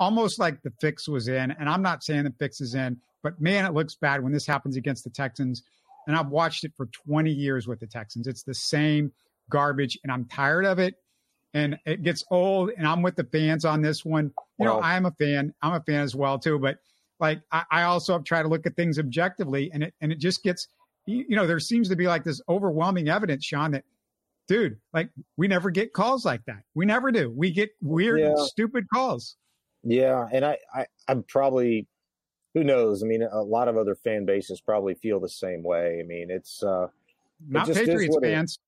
almost 0.00 0.40
like 0.40 0.60
the 0.62 0.72
fix 0.80 1.08
was 1.08 1.28
in. 1.28 1.52
And 1.52 1.68
I'm 1.68 1.80
not 1.80 2.02
saying 2.02 2.24
the 2.24 2.34
fix 2.40 2.60
is 2.60 2.74
in, 2.74 2.96
but 3.22 3.40
man, 3.40 3.64
it 3.64 3.72
looks 3.72 3.94
bad 3.94 4.20
when 4.20 4.32
this 4.32 4.46
happens 4.46 4.76
against 4.76 5.04
the 5.04 5.10
Texans. 5.10 5.62
And 6.08 6.16
I've 6.16 6.28
watched 6.28 6.64
it 6.64 6.72
for 6.76 6.86
20 7.06 7.30
years 7.30 7.68
with 7.68 7.78
the 7.78 7.86
Texans. 7.86 8.26
It's 8.26 8.42
the 8.42 8.54
same 8.54 9.12
garbage, 9.48 9.96
and 10.02 10.10
I'm 10.10 10.24
tired 10.24 10.64
of 10.64 10.80
it. 10.80 10.94
And 11.54 11.78
it 11.86 12.02
gets 12.02 12.24
old, 12.32 12.70
and 12.76 12.86
I'm 12.86 13.02
with 13.02 13.14
the 13.14 13.24
fans 13.24 13.64
on 13.64 13.80
this 13.80 14.04
one. 14.04 14.32
You 14.58 14.64
know, 14.64 14.80
I'm 14.80 15.06
a 15.06 15.12
fan. 15.12 15.54
I'm 15.62 15.74
a 15.74 15.80
fan 15.80 16.02
as 16.02 16.16
well 16.16 16.38
too. 16.38 16.58
But 16.58 16.78
like 17.20 17.40
I, 17.52 17.64
I 17.70 17.82
also 17.84 18.12
have 18.14 18.24
tried 18.24 18.42
to 18.42 18.48
look 18.48 18.66
at 18.66 18.76
things 18.76 18.98
objectively 18.98 19.70
and 19.72 19.82
it 19.82 19.94
and 20.00 20.12
it 20.12 20.18
just 20.18 20.42
gets 20.42 20.68
you 21.06 21.36
know 21.36 21.46
there 21.46 21.60
seems 21.60 21.88
to 21.88 21.96
be 21.96 22.06
like 22.06 22.24
this 22.24 22.40
overwhelming 22.48 23.08
evidence 23.08 23.44
shaun 23.44 23.72
that 23.72 23.84
dude 24.46 24.78
like 24.92 25.10
we 25.36 25.48
never 25.48 25.70
get 25.70 25.92
calls 25.92 26.24
like 26.24 26.44
that. 26.46 26.62
We 26.74 26.86
never 26.86 27.10
do. 27.10 27.30
We 27.30 27.50
get 27.50 27.70
weird 27.82 28.20
yeah. 28.20 28.34
stupid 28.36 28.86
calls. 28.92 29.36
Yeah 29.84 30.26
and 30.32 30.44
I, 30.44 30.58
I 30.74 30.86
i'm 31.08 31.22
probably 31.24 31.86
who 32.54 32.64
knows? 32.64 33.02
I 33.02 33.06
mean 33.06 33.22
a 33.22 33.42
lot 33.42 33.68
of 33.68 33.76
other 33.76 33.94
fan 33.94 34.24
bases 34.24 34.60
probably 34.60 34.94
feel 34.94 35.20
the 35.20 35.28
same 35.28 35.62
way. 35.62 36.00
I 36.02 36.06
mean 36.06 36.30
it's 36.30 36.62
uh 36.62 36.88
not 37.48 37.68
it 37.68 37.76
patriots 37.76 38.16
fans. 38.22 38.58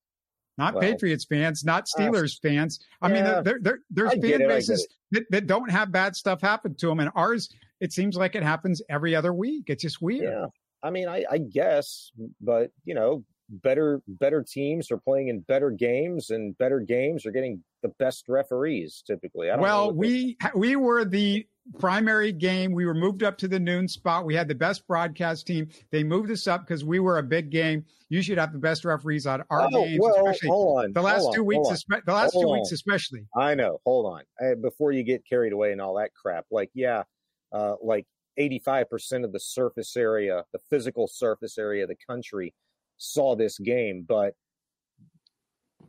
Not 0.61 0.75
well, 0.75 0.83
Patriots 0.83 1.25
fans, 1.25 1.65
not 1.65 1.87
Steelers 1.87 2.37
uh, 2.37 2.49
fans. 2.49 2.81
I 3.01 3.09
yeah, 3.09 3.15
mean, 3.15 3.45
there, 3.45 3.59
there, 3.63 3.79
there's 3.91 4.13
fan 4.21 4.47
bases 4.47 4.87
that, 5.11 5.25
that 5.31 5.47
don't 5.47 5.71
have 5.71 5.91
bad 5.91 6.15
stuff 6.15 6.43
happen 6.43 6.75
to 6.75 6.87
them, 6.89 7.01
and 7.01 7.11
ours 7.15 7.49
it 7.81 7.93
seems 7.93 8.17
like 8.17 8.35
it 8.35 8.43
happens 8.43 8.83
every 8.89 9.15
other 9.15 9.33
week. 9.33 9.65
It's 9.69 9.83
just 9.83 10.01
weird. 10.01 10.25
Yeah. 10.33 10.47
I 10.83 10.91
mean, 10.91 11.09
I, 11.09 11.25
I 11.31 11.39
guess, 11.39 12.11
but 12.41 12.71
you 12.85 12.95
know, 12.95 13.25
better 13.51 14.01
better 14.07 14.43
teams 14.43 14.91
are 14.91 14.97
playing 14.99 15.29
in 15.29 15.41
better 15.41 15.71
games, 15.71 16.31
and 16.31 16.57
better 16.57 16.81
games 16.81 17.27
are 17.27 17.33
getting 17.33 17.63
the 17.83 17.91
best 17.99 18.25
referees 18.29 19.03
typically. 19.07 19.49
well, 19.59 19.93
we 19.93 20.37
we 20.55 20.77
were 20.77 21.05
the 21.05 21.47
primary 21.79 22.33
game. 22.33 22.73
We 22.73 22.87
were 22.87 22.95
moved 22.95 23.23
up 23.23 23.39
to 23.39 23.49
the 23.49 23.61
noon 23.61 23.89
spot. 23.89 24.25
We 24.25 24.35
had 24.35 24.49
the 24.49 24.55
best 24.55 24.87
broadcast 24.87 25.47
team. 25.47 25.69
They 25.91 26.03
moved 26.03 26.31
us 26.31 26.47
up 26.47 26.67
because 26.67 26.85
we 26.85 27.01
were 27.01 27.19
a 27.19 27.23
big 27.23 27.51
game. 27.51 27.85
You 28.09 28.23
should 28.23 28.39
have 28.39 28.53
the 28.53 28.59
best 28.59 28.85
referees 28.85 29.27
on 29.27 29.45
our 29.51 29.63
oh, 29.63 29.85
games, 29.85 30.01
well, 30.01 30.15
especially 30.17 30.49
hold 30.49 30.85
on, 30.85 30.93
the 30.93 31.03
last 31.03 31.29
two 31.35 31.45
weeks. 31.45 31.69
Espe- 31.69 32.05
the 32.05 32.13
last 32.13 32.33
hold 32.33 32.45
two 32.45 32.49
on. 32.49 32.59
weeks, 32.59 32.73
especially. 32.73 33.27
I 33.37 33.55
know. 33.55 33.81
Hold 33.85 34.07
on, 34.07 34.23
I, 34.41 34.55
before 34.55 34.93
you 34.93 35.03
get 35.03 35.25
carried 35.29 35.53
away 35.53 35.73
and 35.73 35.81
all 35.81 35.95
that 35.99 36.11
crap. 36.15 36.47
Like, 36.51 36.71
yeah, 36.75 37.05
uh, 37.53 37.75
like 37.83 38.07
85% 38.39 39.25
of 39.25 39.33
the 39.33 39.41
surface 39.41 39.97
area, 39.97 40.45
the 40.53 40.61
physical 40.71 41.07
surface 41.07 41.59
area 41.59 41.85
of 41.85 41.89
the 41.89 41.97
country 42.09 42.55
saw 42.97 43.35
this 43.35 43.59
game, 43.59 44.05
but 44.07 44.35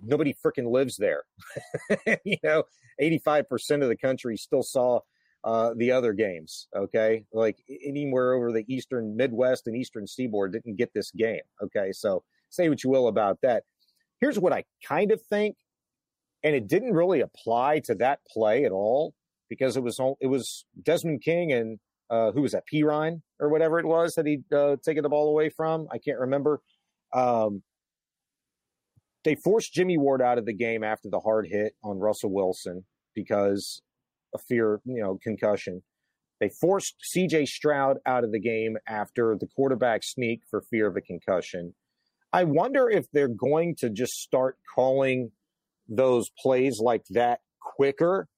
nobody 0.04 0.34
freaking 0.34 0.72
lives 0.72 0.98
there. 0.98 1.24
you 2.26 2.38
know, 2.44 2.64
85% 3.02 3.84
of 3.84 3.90
the 3.90 3.98
country 3.98 4.38
still 4.38 4.64
saw 4.64 5.00
uh, 5.44 5.74
the 5.76 5.92
other 5.92 6.14
games. 6.14 6.68
Okay. 6.76 7.26
Like 7.34 7.58
anywhere 7.84 8.34
over 8.34 8.52
the 8.52 8.66
Eastern 8.68 9.16
Midwest 9.16 9.68
and 9.68 9.76
Eastern 9.76 10.08
Seaboard 10.08 10.54
didn't 10.54 10.78
get 10.78 10.94
this 10.94 11.12
game. 11.12 11.42
Okay. 11.62 11.92
So 11.92 12.24
say 12.50 12.70
what 12.70 12.84
you 12.84 12.90
will 12.90 13.08
about 13.08 13.40
that. 13.42 13.64
Here's 14.20 14.40
what 14.40 14.54
I 14.54 14.66
kind 14.86 15.12
of 15.12 15.22
think. 15.24 15.56
And 16.44 16.56
it 16.56 16.68
didn't 16.68 16.94
really 16.94 17.22
apply 17.22 17.80
to 17.86 17.96
that 17.96 18.20
play 18.32 18.66
at 18.66 18.72
all 18.72 19.14
because 19.52 19.76
it 19.76 19.84
was 19.84 20.00
it 20.22 20.28
was 20.28 20.64
Desmond 20.82 21.22
King 21.22 21.52
and 21.52 21.78
uh, 22.10 22.32
who 22.32 22.42
was 22.42 22.54
that 22.54 22.64
Perine 22.74 23.22
or 23.38 23.50
whatever 23.50 23.80
it 23.80 23.86
was 23.86 24.14
that 24.16 24.26
he'd 24.26 24.52
uh, 24.54 24.78
taken 24.84 25.04
the 25.04 25.10
ball 25.10 25.28
away 25.28 25.50
from. 25.50 25.88
I 25.92 25.98
can't 25.98 26.20
remember. 26.20 26.62
Um, 27.14 27.62
they 29.26 29.36
forced 29.36 29.74
Jimmie 29.74 29.98
Ward 29.98 30.22
out 30.22 30.38
of 30.38 30.46
the 30.46 30.54
game 30.54 30.86
after 30.86 31.10
the 31.10 31.20
hard 31.20 31.48
hit 31.48 31.74
on 31.84 32.00
Russell 32.00 32.32
Wilson 32.32 32.86
because 33.14 33.82
of 34.34 34.42
fear, 34.48 34.80
you 34.86 35.04
know, 35.04 35.20
concussion. 35.22 35.84
They 36.40 36.50
forced 36.62 36.96
CJ 37.14 37.48
Stroud 37.48 37.98
out 38.06 38.24
of 38.24 38.32
the 38.32 38.40
game 38.40 38.78
after 38.88 39.36
the 39.38 39.48
quarterback 39.54 40.02
sneak 40.04 40.44
for 40.50 40.62
fear 40.62 40.88
of 40.88 40.96
a 40.96 41.02
concussion. 41.02 41.76
I 42.32 42.46
wonder 42.46 42.90
if 42.90 43.06
they're 43.12 43.28
going 43.28 43.76
to 43.80 43.90
just 43.90 44.14
start 44.14 44.58
calling 44.74 45.32
those 45.90 46.30
plays 46.42 46.80
like 46.82 47.04
that 47.10 47.42
quicker 47.60 48.30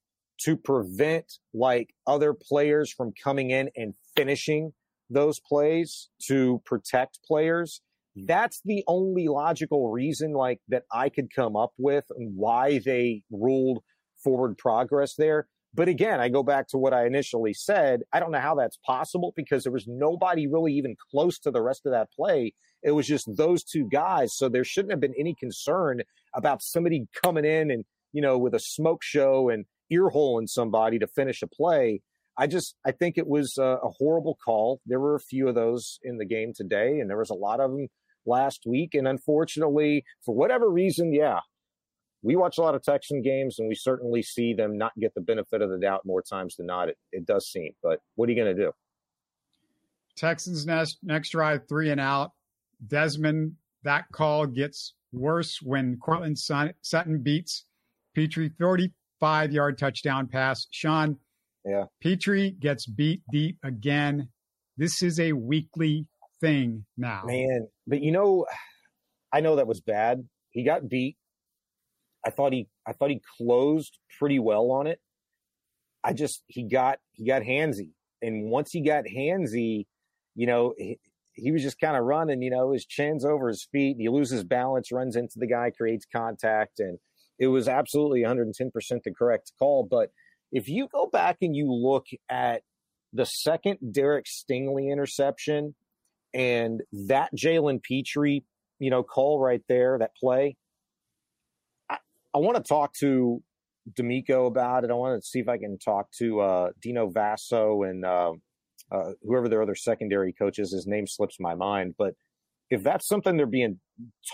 to 0.44 0.58
prevent 0.58 1.40
like 1.54 1.94
other 2.06 2.34
players 2.34 2.92
from 2.92 3.14
coming 3.24 3.52
in 3.52 3.70
and 3.76 3.94
finishing 4.16 4.74
those 5.10 5.40
plays 5.40 6.10
to 6.28 6.62
protect 6.66 7.20
players. 7.26 7.82
Hmm. 8.18 8.26
That's 8.28 8.62
the 8.66 8.84
only 8.88 9.28
logical 9.28 9.90
reason 9.90 10.34
like 10.34 10.60
that 10.70 10.84
I 10.92 11.10
could 11.10 11.34
come 11.34 11.56
up 11.56 11.74
with 11.78 12.06
why 12.18 12.80
they 12.84 13.24
ruled 13.32 13.80
forward 14.24 14.58
progress 14.58 15.16
there. 15.16 15.48
But 15.76 15.88
again, 15.88 16.20
I 16.20 16.30
go 16.30 16.44
back 16.44 16.68
to 16.70 16.78
what 16.78 16.94
I 16.94 17.08
initially 17.08 17.54
said. 17.54 18.02
I 18.12 18.20
don't 18.20 18.32
know 18.32 18.40
how 18.40 18.56
that's 18.56 18.78
possible 18.86 19.34
because 19.36 19.64
there 19.64 19.72
was 19.72 19.88
nobody 19.88 20.46
really 20.48 20.74
even 20.74 20.96
close 21.12 21.40
to 21.40 21.52
the 21.52 21.64
rest 21.64 21.86
of 21.86 21.94
that 21.94 22.12
play. 22.12 22.54
It 22.84 22.92
was 22.92 23.08
just 23.08 23.38
those 23.38 23.64
two 23.64 23.88
guys. 23.90 24.38
So 24.38 24.50
there 24.50 24.64
shouldn't 24.64 24.92
have 24.92 25.00
been 25.00 25.16
any 25.18 25.34
concern 25.34 26.02
about 26.36 26.62
somebody 26.62 27.08
coming 27.24 27.46
in 27.46 27.72
and, 27.72 27.86
you 28.12 28.22
know, 28.22 28.38
with 28.38 28.54
a 28.54 28.60
smoke 28.60 29.02
show 29.02 29.50
and 29.50 29.66
ear 29.94 30.10
hole 30.10 30.40
in 30.40 30.48
somebody 30.48 31.00
to 31.00 31.08
finish 31.08 31.42
a 31.42 31.48
play. 31.48 32.02
I 32.38 32.48
just 32.48 32.76
I 32.86 32.92
think 32.92 33.18
it 33.18 33.28
was 33.28 33.58
a, 33.58 33.78
a, 33.84 33.90
horrible 34.00 34.38
call. 34.44 34.82
There 34.88 35.00
were 35.00 35.16
a 35.16 35.20
few 35.20 35.48
of 35.48 35.56
those 35.56 36.00
in 36.04 36.18
the 36.18 36.26
game 36.26 36.52
today, 36.56 37.00
and 37.00 37.10
there 37.10 37.18
was 37.18 37.30
a 37.30 37.36
lot 37.36 37.60
of 37.60 37.72
them 37.72 37.88
last 38.26 38.64
week. 38.66 38.96
And 38.96 39.08
unfortunately, 39.08 40.04
for 40.26 40.34
whatever 40.34 40.70
reason, 40.70 41.14
yeah, 41.14 41.40
we 42.24 42.36
watch 42.36 42.58
a 42.58 42.62
lot 42.62 42.74
of 42.74 42.82
Texan 42.82 43.22
games, 43.22 43.60
and 43.60 43.68
we 43.68 43.76
certainly 43.76 44.24
see 44.24 44.54
them 44.54 44.78
not 44.78 44.94
get 45.00 45.14
the 45.14 45.22
benefit 45.22 45.62
of 45.62 45.70
the 45.70 45.78
doubt 45.78 46.02
more 46.06 46.24
times 46.24 46.56
than 46.56 46.66
not. 46.66 46.90
It, 46.90 46.98
it 47.12 47.26
does 47.28 47.48
seem, 47.48 47.74
but 47.84 48.00
what 48.16 48.28
are 48.28 48.32
you 48.32 48.44
going 48.44 48.56
to 48.56 48.64
do? 48.64 48.72
Texans 50.16 50.66
next 50.66 50.98
next 51.04 51.30
drive 51.30 51.68
three 51.68 51.92
and 51.92 52.02
out. 52.02 52.32
Desmond, 52.88 53.54
that 53.84 54.06
call 54.12 54.48
gets 54.48 54.96
worse 55.12 55.62
when 55.62 55.98
Courtland 55.98 56.38
Sutton 56.38 57.22
beats 57.22 57.66
Pitre 58.14 58.50
30, 58.60 58.92
five 59.24 59.54
yard 59.54 59.78
touchdown 59.78 60.28
pass. 60.28 60.68
Shaun, 60.72 61.18
yeah. 61.64 61.86
Pitre 62.02 62.52
gets 62.60 62.86
beat 62.86 63.22
deep 63.32 63.58
again. 63.64 64.28
This 64.76 65.02
is 65.02 65.18
a 65.18 65.32
weekly 65.32 66.08
thing 66.42 66.84
now. 66.98 67.22
Man, 67.26 67.70
but 67.88 68.02
you 68.02 68.12
know, 68.12 68.46
I 69.32 69.40
know 69.40 69.56
that 69.56 69.66
was 69.66 69.80
bad. 69.80 70.28
He 70.50 70.66
got 70.66 70.90
beat. 70.90 71.16
I 72.26 72.32
thought 72.32 72.52
he 72.52 72.68
I 72.86 72.92
thought 72.92 73.12
he 73.12 73.22
closed 73.38 73.98
pretty 74.20 74.40
well 74.40 74.72
on 74.72 74.88
it. 74.88 75.00
I 76.04 76.12
just 76.12 76.44
he 76.48 76.68
got 76.68 77.00
he 77.14 77.26
got 77.26 77.44
handsy. 77.44 77.92
And 78.22 78.52
once 78.52 78.72
he 78.72 78.82
got 78.82 79.06
handsy, 79.06 79.86
you 80.36 80.48
know, 80.48 80.74
he, 80.78 81.00
he 81.32 81.54
was 81.54 81.62
just 81.62 81.80
kind 81.80 81.96
of 81.96 82.04
running, 82.04 82.42
you 82.42 82.50
know, 82.50 82.74
his 82.74 82.86
chin's 82.86 83.24
over 83.24 83.48
his 83.48 83.66
feet. 83.72 83.96
He 83.98 84.10
loses 84.10 84.44
balance, 84.44 84.92
runs 84.92 85.16
into 85.16 85.36
the 85.38 85.48
guy, 85.48 85.72
creates 85.72 86.06
contact 86.14 86.82
and– 86.82 87.00
it 87.40 87.48
was 87.48 87.68
absolutely 87.68 88.22
110% 88.22 88.54
the 89.04 89.14
correct 89.18 89.52
call. 89.60 89.88
But 89.90 90.10
if 90.52 90.68
you 90.68 90.88
go 90.92 91.08
back 91.08 91.38
and 91.42 91.56
you 91.56 91.72
look 91.72 92.06
at 92.30 92.62
the 93.12 93.26
second 93.26 93.78
Derek 93.92 94.26
Stingley 94.26 94.92
interception 94.92 95.76
and 96.34 96.82
that 97.08 97.30
Jalen 97.36 97.82
Pitre, 97.82 98.42
you 98.80 98.90
know, 98.90 99.04
call 99.04 99.40
right 99.40 99.62
there, 99.68 99.98
that 100.00 100.12
play, 100.16 100.56
I, 101.90 101.98
I 102.34 102.38
want 102.40 102.58
to 102.58 102.64
talk 102.64 102.94
to 103.00 103.42
DeMeco 103.92 104.48
about 104.48 104.84
it. 104.84 104.92
I 104.92 104.94
want 104.94 105.22
to 105.22 105.28
see 105.28 105.40
if 105.40 105.48
I 105.48 105.58
can 105.58 105.78
talk 105.78 106.08
to 106.20 106.40
uh, 106.40 106.70
Dino 106.82 107.10
Vasso 107.10 107.88
and 107.90 108.06
uh, 108.06 108.34
uh, 108.92 109.12
whoever 109.24 109.50
their 109.50 109.62
other 109.62 109.76
secondary 109.76 110.34
coaches, 110.34 110.72
his 110.72 110.88
name 110.88 111.06
slips 111.08 111.38
my 111.40 111.56
mind. 111.56 111.96
But 111.98 112.14
if 112.70 112.84
that's 112.84 113.08
something 113.08 113.38
they're 113.38 113.46
being 113.46 113.80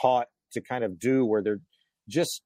taught 0.02 0.28
to 0.54 0.62
kind 0.62 0.84
of 0.84 1.00
do, 1.00 1.26
where 1.26 1.41
they're 1.41 1.62
just 2.08 2.41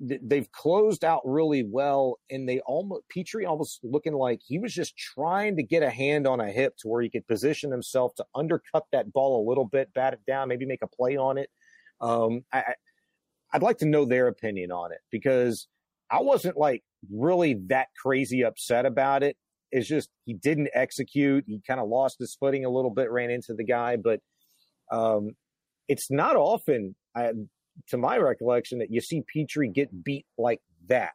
they've 0.00 0.50
closed 0.52 1.04
out 1.04 1.20
really 1.24 1.62
well, 1.62 2.18
and 2.30 2.48
they 2.48 2.60
almost 2.60 3.02
Pitre 3.10 3.44
almost 3.46 3.80
looking 3.82 4.14
like 4.14 4.40
he 4.42 4.58
was 4.58 4.72
just 4.72 4.96
trying 4.96 5.56
to 5.56 5.62
get 5.62 5.82
a 5.82 5.90
hand 5.90 6.26
on 6.26 6.40
a 6.40 6.50
hip 6.50 6.76
to 6.78 6.88
where 6.88 7.02
he 7.02 7.10
could 7.10 7.26
position 7.28 7.70
himself 7.70 8.14
to 8.16 8.24
undercut 8.34 8.84
that 8.92 9.12
ball 9.12 9.44
a 9.44 9.48
little 9.48 9.66
bit, 9.66 9.92
bat 9.94 10.14
it 10.14 10.20
down, 10.26 10.48
maybe 10.48 10.64
make 10.64 10.82
a 10.82 10.86
play 10.86 11.16
on 11.16 11.36
it. 11.36 11.50
Um, 12.00 12.44
I, 12.52 12.74
I'd 13.52 13.62
like 13.62 13.78
to 13.78 13.86
know 13.86 14.04
their 14.06 14.28
opinion 14.28 14.72
on 14.72 14.92
it 14.92 15.00
because 15.10 15.68
I 16.10 16.22
wasn't 16.22 16.56
like 16.56 16.82
really 17.12 17.58
that 17.66 17.88
crazy 18.00 18.42
upset 18.42 18.86
about 18.86 19.22
it. 19.22 19.36
It's 19.70 19.86
just 19.86 20.08
he 20.24 20.34
didn't 20.34 20.70
execute. 20.74 21.44
He 21.46 21.60
kind 21.66 21.78
of 21.78 21.88
lost 21.88 22.16
his 22.18 22.36
footing 22.40 22.64
a 22.64 22.70
little 22.70 22.90
bit, 22.90 23.10
ran 23.10 23.30
into 23.30 23.54
the 23.54 23.64
guy, 23.64 23.96
but 23.96 24.20
um, 24.90 25.32
it's 25.88 26.10
not 26.10 26.36
often, 26.36 26.96
I, 27.14 27.32
to 27.88 27.96
my 27.96 28.16
recollection, 28.18 28.78
that 28.78 28.90
you 28.90 29.00
see 29.00 29.22
Pitre 29.26 29.66
get 29.66 30.04
beat 30.04 30.26
like 30.38 30.60
that. 30.88 31.14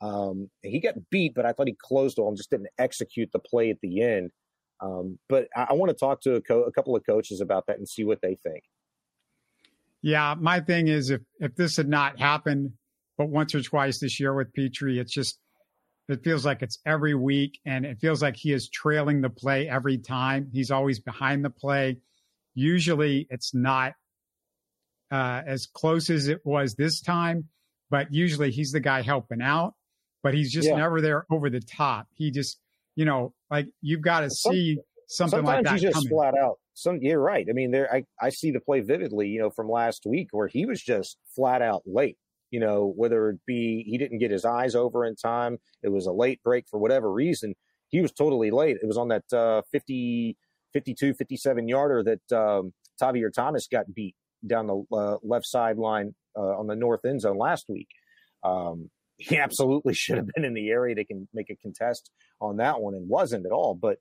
Um, 0.00 0.50
he 0.62 0.80
got 0.80 0.94
beat, 1.10 1.34
but 1.34 1.46
I 1.46 1.52
thought 1.52 1.68
he 1.68 1.76
closed 1.80 2.18
on, 2.18 2.36
just 2.36 2.50
didn't 2.50 2.68
execute 2.78 3.30
the 3.32 3.38
play 3.38 3.70
at 3.70 3.80
the 3.80 4.02
end. 4.02 4.30
Um, 4.80 5.18
but 5.28 5.48
I, 5.56 5.68
I 5.70 5.72
want 5.74 5.90
to 5.90 5.96
talk 5.96 6.20
to 6.22 6.34
a, 6.34 6.40
co- 6.42 6.64
a 6.64 6.72
couple 6.72 6.94
of 6.94 7.06
coaches 7.06 7.40
about 7.40 7.66
that 7.66 7.78
and 7.78 7.88
see 7.88 8.04
what 8.04 8.20
they 8.22 8.34
think. 8.34 8.64
Yeah, 10.02 10.34
my 10.38 10.60
thing 10.60 10.88
is 10.88 11.08
if 11.08 11.22
if 11.40 11.56
this 11.56 11.78
had 11.78 11.88
not 11.88 12.20
happened, 12.20 12.72
but 13.16 13.30
once 13.30 13.54
or 13.54 13.62
twice 13.62 14.00
this 14.00 14.20
year 14.20 14.34
with 14.34 14.52
Pitre, 14.52 14.98
it's 14.98 15.12
just 15.12 15.38
it 16.08 16.22
feels 16.22 16.44
like 16.44 16.60
it's 16.60 16.78
every 16.84 17.14
week, 17.14 17.58
and 17.64 17.86
it 17.86 17.98
feels 17.98 18.20
like 18.20 18.36
he 18.36 18.52
is 18.52 18.68
trailing 18.68 19.22
the 19.22 19.30
play 19.30 19.66
every 19.66 19.96
time. 19.96 20.50
He's 20.52 20.70
always 20.70 20.98
behind 20.98 21.42
the 21.42 21.50
play. 21.50 21.96
Usually, 22.54 23.26
it's 23.30 23.54
not 23.54 23.94
uh, 25.10 25.42
as 25.46 25.66
close 25.66 26.10
as 26.10 26.28
it 26.28 26.40
was 26.44 26.74
this 26.74 27.00
time, 27.00 27.48
but 27.90 28.12
usually 28.12 28.50
he's 28.50 28.72
the 28.72 28.80
guy 28.80 29.02
helping 29.02 29.42
out. 29.42 29.74
But 30.22 30.34
he's 30.34 30.50
just 30.50 30.68
yeah. 30.68 30.76
never 30.76 31.02
there 31.02 31.26
over 31.30 31.50
the 31.50 31.60
top. 31.60 32.06
He 32.14 32.30
just, 32.30 32.58
you 32.96 33.04
know, 33.04 33.34
like 33.50 33.68
you've 33.82 34.00
got 34.00 34.20
to 34.20 34.30
see 34.30 34.78
something 35.06 35.40
sometimes 35.40 35.46
like 35.46 35.64
that. 35.64 35.68
Sometimes 35.68 35.82
just 35.82 35.94
coming. 35.94 36.08
flat 36.08 36.34
out. 36.38 36.58
Some 36.72 36.98
you're 37.02 37.20
right. 37.20 37.46
I 37.48 37.52
mean, 37.52 37.70
there 37.72 37.92
I 37.92 38.04
I 38.20 38.30
see 38.30 38.50
the 38.50 38.60
play 38.60 38.80
vividly. 38.80 39.28
You 39.28 39.40
know, 39.40 39.50
from 39.50 39.68
last 39.68 40.04
week 40.06 40.28
where 40.32 40.48
he 40.48 40.64
was 40.64 40.82
just 40.82 41.18
flat 41.34 41.60
out 41.60 41.82
late 41.84 42.16
you 42.54 42.60
know, 42.60 42.92
whether 42.94 43.30
it 43.30 43.40
be 43.46 43.82
he 43.84 43.98
didn't 43.98 44.18
get 44.18 44.30
his 44.30 44.44
eyes 44.44 44.76
over 44.76 45.04
in 45.04 45.16
time, 45.16 45.58
it 45.82 45.88
was 45.88 46.06
a 46.06 46.12
late 46.12 46.40
break 46.44 46.66
for 46.70 46.78
whatever 46.78 47.12
reason. 47.12 47.56
He 47.88 48.00
was 48.00 48.12
totally 48.12 48.52
late. 48.52 48.76
It 48.80 48.86
was 48.86 48.96
on 48.96 49.08
that 49.08 49.24
uh, 49.32 49.62
50, 49.72 50.36
52, 50.72 51.14
57 51.14 51.66
yarder 51.66 52.04
that 52.04 52.32
um, 52.32 52.72
Tavierre 53.02 53.32
Thomas 53.32 53.66
got 53.66 53.92
beat 53.92 54.14
down 54.46 54.66
the 54.66 54.84
uh, 54.92 55.16
left 55.22 55.46
sideline 55.46 56.14
uh, 56.36 56.58
on 56.58 56.66
the 56.66 56.76
north 56.76 57.04
end 57.04 57.20
zone 57.20 57.38
last 57.38 57.66
week. 57.68 57.88
Um, 58.42 58.90
he 59.16 59.36
absolutely 59.38 59.94
should 59.94 60.16
have 60.16 60.28
been 60.34 60.44
in 60.44 60.54
the 60.54 60.70
area 60.70 60.94
to 60.94 61.04
can 61.04 61.28
make 61.32 61.50
a 61.50 61.56
contest 61.56 62.10
on 62.40 62.58
that 62.58 62.80
one 62.80 62.94
and 62.94 63.08
wasn't 63.08 63.46
at 63.46 63.52
all. 63.52 63.74
But 63.74 63.98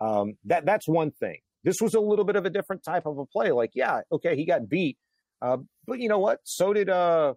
um, 0.00 0.34
that 0.44 0.66
that's 0.66 0.88
one 0.88 1.10
thing. 1.10 1.38
This 1.64 1.80
was 1.80 1.94
a 1.94 2.00
little 2.00 2.24
bit 2.24 2.36
of 2.36 2.44
a 2.44 2.50
different 2.50 2.84
type 2.84 3.06
of 3.06 3.18
a 3.18 3.26
play. 3.26 3.50
Like, 3.50 3.70
yeah, 3.74 4.02
okay, 4.12 4.36
he 4.36 4.46
got 4.46 4.68
beat, 4.68 4.96
uh, 5.42 5.56
but 5.86 5.98
you 6.00 6.08
know 6.08 6.18
what? 6.18 6.38
So 6.44 6.72
did 6.72 6.88
uh, 6.88 7.34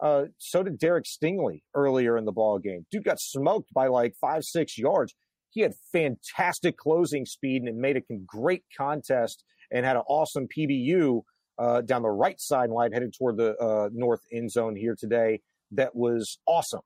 uh, 0.00 0.24
so 0.38 0.62
did 0.62 0.78
Derek 0.78 1.04
Stingley 1.04 1.62
earlier 1.74 2.16
in 2.16 2.24
the 2.24 2.32
ball 2.32 2.58
game. 2.58 2.86
Dude 2.90 3.04
got 3.04 3.20
smoked 3.20 3.72
by 3.72 3.88
like 3.88 4.14
five, 4.20 4.44
six 4.44 4.78
yards. 4.78 5.14
He 5.50 5.60
had 5.60 5.72
fantastic 5.92 6.76
closing 6.76 7.26
speed 7.26 7.62
and 7.62 7.78
made 7.78 7.96
a 7.96 8.02
great 8.26 8.62
contest 8.76 9.44
and 9.70 9.84
had 9.84 9.96
an 9.96 10.02
awesome 10.08 10.46
PBU 10.46 11.22
uh, 11.60 11.82
down 11.82 12.02
the 12.02 12.10
right 12.10 12.40
sideline 12.40 12.92
headed 12.92 13.14
toward 13.16 13.36
the 13.36 13.56
uh, 13.58 13.90
north 13.92 14.20
end 14.32 14.50
zone 14.50 14.74
here 14.74 14.96
today. 14.98 15.40
That 15.72 15.94
was 15.94 16.38
awesome. 16.46 16.80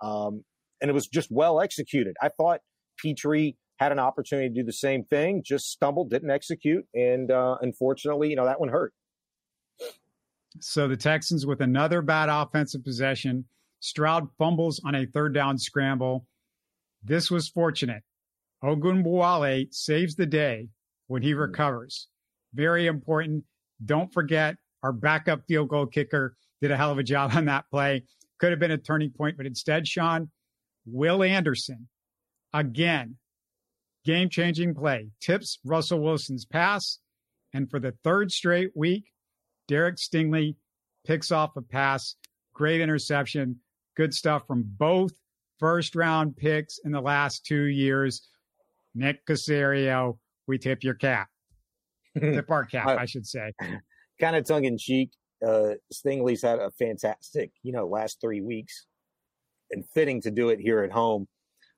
Um, 0.00 0.44
and 0.80 0.90
it 0.90 0.94
was 0.94 1.06
just 1.06 1.30
well 1.30 1.60
executed. 1.60 2.16
I 2.20 2.28
thought 2.28 2.60
Pitre 2.98 3.54
had 3.78 3.92
an 3.92 3.98
opportunity 3.98 4.48
to 4.48 4.54
do 4.54 4.64
the 4.64 4.72
same 4.72 5.04
thing, 5.04 5.42
just 5.44 5.70
stumbled, 5.70 6.10
didn't 6.10 6.30
execute. 6.30 6.84
And 6.94 7.30
uh, 7.30 7.56
unfortunately, 7.60 8.30
you 8.30 8.36
know, 8.36 8.46
that 8.46 8.58
one 8.58 8.68
hurt. 8.68 8.92
So 10.60 10.88
the 10.88 10.96
Texans 10.96 11.46
with 11.46 11.60
another 11.60 12.02
bad 12.02 12.28
offensive 12.28 12.82
possession. 12.84 13.44
Stroud 13.80 14.28
fumbles 14.38 14.80
on 14.84 14.94
a 14.94 15.06
third 15.06 15.34
down 15.34 15.58
scramble. 15.58 16.26
This 17.04 17.30
was 17.30 17.48
fortunate. 17.48 18.02
Ogunbowale 18.64 19.72
saves 19.72 20.16
the 20.16 20.26
day 20.26 20.68
when 21.06 21.22
he 21.22 21.32
hmm. 21.32 21.38
recovers. 21.38 22.08
Very 22.54 22.86
important. 22.86 23.44
Don't 23.84 24.12
forget 24.12 24.56
our 24.82 24.92
backup 24.92 25.46
field 25.46 25.68
goal 25.68 25.86
kicker 25.86 26.36
did 26.60 26.70
a 26.70 26.76
hell 26.76 26.90
of 26.90 26.98
a 26.98 27.02
job 27.02 27.32
on 27.34 27.46
that 27.46 27.68
play. 27.70 28.04
Could 28.38 28.50
have 28.50 28.58
been 28.58 28.70
a 28.70 28.78
turning 28.78 29.10
point, 29.10 29.36
but 29.36 29.46
instead, 29.46 29.88
Shaun, 29.88 30.30
Will 30.86 31.22
Anderson, 31.22 31.88
again, 32.52 33.16
game 34.04 34.28
changing 34.28 34.74
play, 34.74 35.08
tips 35.20 35.58
Russell 35.64 36.00
Wilson's 36.00 36.44
pass. 36.44 36.98
And 37.52 37.70
for 37.70 37.80
the 37.80 37.94
third 38.04 38.30
straight 38.30 38.70
week, 38.74 39.10
Derek 39.68 39.96
Stingley 39.96 40.56
picks 41.04 41.32
off 41.32 41.56
a 41.56 41.62
pass, 41.62 42.16
great 42.52 42.80
interception, 42.80 43.56
good 43.96 44.12
stuff 44.14 44.46
from 44.46 44.64
both 44.66 45.12
first 45.58 45.96
round 45.96 46.36
picks 46.36 46.78
in 46.84 46.92
the 46.92 47.00
last 47.00 47.44
two 47.46 47.64
years. 47.64 48.28
Nick 48.94 49.26
Caserio, 49.26 50.18
we 50.46 50.58
tip 50.58 50.84
your 50.84 50.94
cap. 50.94 51.28
Tip 52.20 52.50
our 52.50 52.64
cap, 52.70 52.86
I 52.86 53.06
should 53.06 53.26
say. 53.26 53.52
Kind 54.20 54.36
of 54.36 54.46
tongue 54.46 54.64
in 54.64 54.78
cheek. 54.78 55.10
Uh, 55.46 55.74
Stingley's 55.92 56.42
had 56.42 56.58
a 56.58 56.70
fantastic, 56.78 57.50
you 57.62 57.72
know, 57.72 57.86
last 57.86 58.18
three 58.20 58.40
weeks 58.40 58.86
and 59.70 59.84
fitting 59.94 60.22
to 60.22 60.30
do 60.30 60.48
it 60.48 60.58
here 60.58 60.82
at 60.82 60.92
home. 60.92 61.26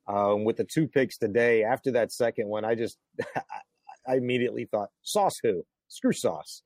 Um, 0.07 0.45
with 0.45 0.57
the 0.57 0.65
two 0.65 0.89
picks 0.89 1.19
today, 1.19 1.65
after 1.65 1.93
that 1.93 2.13
second 2.13 2.49
one, 2.49 2.65
I 2.65 2.75
just, 2.75 2.97
I 4.07 4.17
immediately 4.17 4.67
thought, 4.71 4.89
Sauce 5.03 5.39
who? 5.43 5.65
Screw 5.89 6.13
Sauce. 6.13 6.63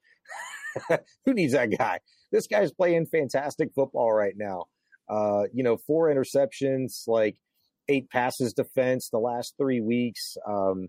Who 1.27 1.35
needs 1.35 1.53
that 1.53 1.77
guy? 1.77 2.01
This 2.31 2.47
guy's 2.47 2.73
playing 2.73 3.07
fantastic 3.07 3.71
football 3.75 4.13
right 4.13 4.35
now. 4.37 4.67
Uh, 5.09 5.45
you 5.53 5.63
know, 5.63 5.77
four 5.77 6.09
interceptions, 6.09 7.07
like 7.07 7.37
eight 7.89 8.09
passes 8.11 8.53
defense 8.53 9.09
the 9.11 9.19
last 9.19 9.55
three 9.59 9.81
weeks. 9.81 10.37
Um, 10.47 10.89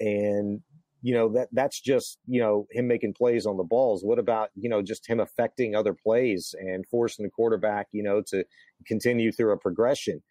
and 0.00 0.60
you 1.02 1.12
know 1.12 1.28
that 1.28 1.48
that's 1.52 1.80
just 1.80 2.18
you 2.26 2.40
know 2.40 2.66
him 2.70 2.86
making 2.86 3.12
plays 3.12 3.44
on 3.44 3.56
the 3.56 3.64
balls 3.64 4.02
what 4.04 4.18
about 4.18 4.50
you 4.54 4.68
know 4.68 4.80
just 4.80 5.06
him 5.06 5.20
affecting 5.20 5.74
other 5.74 5.94
plays 5.94 6.54
and 6.58 6.86
forcing 6.90 7.24
the 7.24 7.30
quarterback 7.30 7.88
you 7.92 8.02
know 8.02 8.22
to 8.22 8.44
continue 8.86 9.30
through 9.32 9.52
a 9.52 9.58
progression 9.58 10.22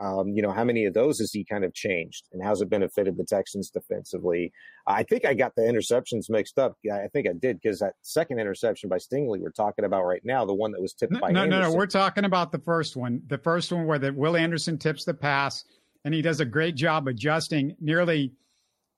Um, 0.00 0.28
you 0.28 0.42
know, 0.42 0.52
how 0.52 0.62
many 0.62 0.86
of 0.86 0.94
those 0.94 1.18
has 1.18 1.32
he 1.32 1.44
kind 1.44 1.64
of 1.64 1.74
changed 1.74 2.28
and 2.32 2.40
how's 2.40 2.62
it 2.62 2.70
benefited 2.70 3.16
the 3.16 3.24
Texans 3.24 3.68
defensively? 3.68 4.52
I 4.86 5.02
think 5.02 5.24
I 5.24 5.34
got 5.34 5.56
the 5.56 5.62
interceptions 5.62 6.30
mixed 6.30 6.56
up. 6.56 6.78
I 6.92 7.08
think 7.12 7.26
I 7.26 7.32
did 7.32 7.60
because 7.60 7.80
that 7.80 7.94
second 8.02 8.38
interception 8.38 8.88
by 8.88 8.98
Stingley 8.98 9.40
we're 9.40 9.50
talking 9.50 9.84
about 9.84 10.04
right 10.04 10.22
now, 10.24 10.44
the 10.46 10.54
one 10.54 10.70
that 10.70 10.80
was 10.80 10.94
tipped 10.94 11.14
no, 11.14 11.20
by 11.20 11.32
no, 11.32 11.42
Anderson. 11.42 11.62
no, 11.62 11.70
no. 11.70 11.74
We're 11.76 11.86
talking 11.86 12.24
about 12.24 12.52
the 12.52 12.60
first 12.60 12.96
one, 12.96 13.22
the 13.26 13.38
first 13.38 13.72
one 13.72 13.86
where 13.86 13.98
the 13.98 14.12
Will 14.12 14.36
Anderson 14.36 14.78
tips 14.78 15.04
the 15.04 15.14
pass 15.14 15.64
and 16.04 16.14
he 16.14 16.22
does 16.22 16.38
a 16.38 16.44
great 16.44 16.76
job 16.76 17.08
adjusting 17.08 17.74
nearly– 17.80 18.32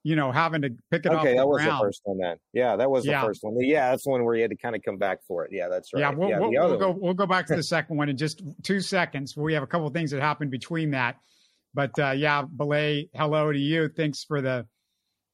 you 0.02 0.16
know, 0.16 0.32
having 0.32 0.62
to 0.62 0.70
pick 0.90 1.04
it 1.04 1.08
okay, 1.08 1.14
up. 1.14 1.20
Okay, 1.20 1.36
that 1.36 1.46
was 1.46 1.62
ground. 1.62 1.78
the 1.78 1.84
first 1.84 2.00
one 2.04 2.18
then. 2.18 2.36
Yeah, 2.52 2.76
that 2.76 2.90
was 2.90 3.04
the 3.04 3.12
first 3.12 3.42
one. 3.42 3.54
Yeah, 3.60 3.90
that's 3.90 4.04
the 4.04 4.10
one 4.10 4.24
where 4.24 4.34
you 4.34 4.42
had 4.42 4.50
to 4.50 4.56
kind 4.56 4.74
of 4.74 4.82
come 4.82 4.96
back 4.96 5.18
for 5.26 5.44
it. 5.44 5.52
Yeah, 5.52 5.68
that's 5.68 5.92
right. 5.92 6.00
Yeah, 6.00 6.10
we'll, 6.10 6.28
yeah, 6.30 6.38
we'll, 6.38 6.50
we'll 6.50 6.78
go. 6.78 6.90
We'll 6.98 7.14
go 7.14 7.26
back 7.26 7.46
to 7.46 7.56
the 7.56 7.62
second 7.74 7.96
one 7.96 8.08
in 8.08 8.16
just 8.16 8.42
two 8.62 8.80
seconds. 8.80 9.36
We 9.36 9.52
have 9.54 9.62
a 9.62 9.66
couple 9.66 9.86
of 9.86 9.92
things 9.92 10.10
that 10.12 10.20
happened 10.20 10.50
between 10.50 10.90
that, 10.92 11.16
but 11.74 11.96
uh, 11.98 12.12
yeah, 12.12 12.42
Belay, 12.42 13.10
hello 13.14 13.52
to 13.52 13.58
you. 13.58 13.88
Thanks 13.88 14.24
for 14.24 14.40
the 14.40 14.66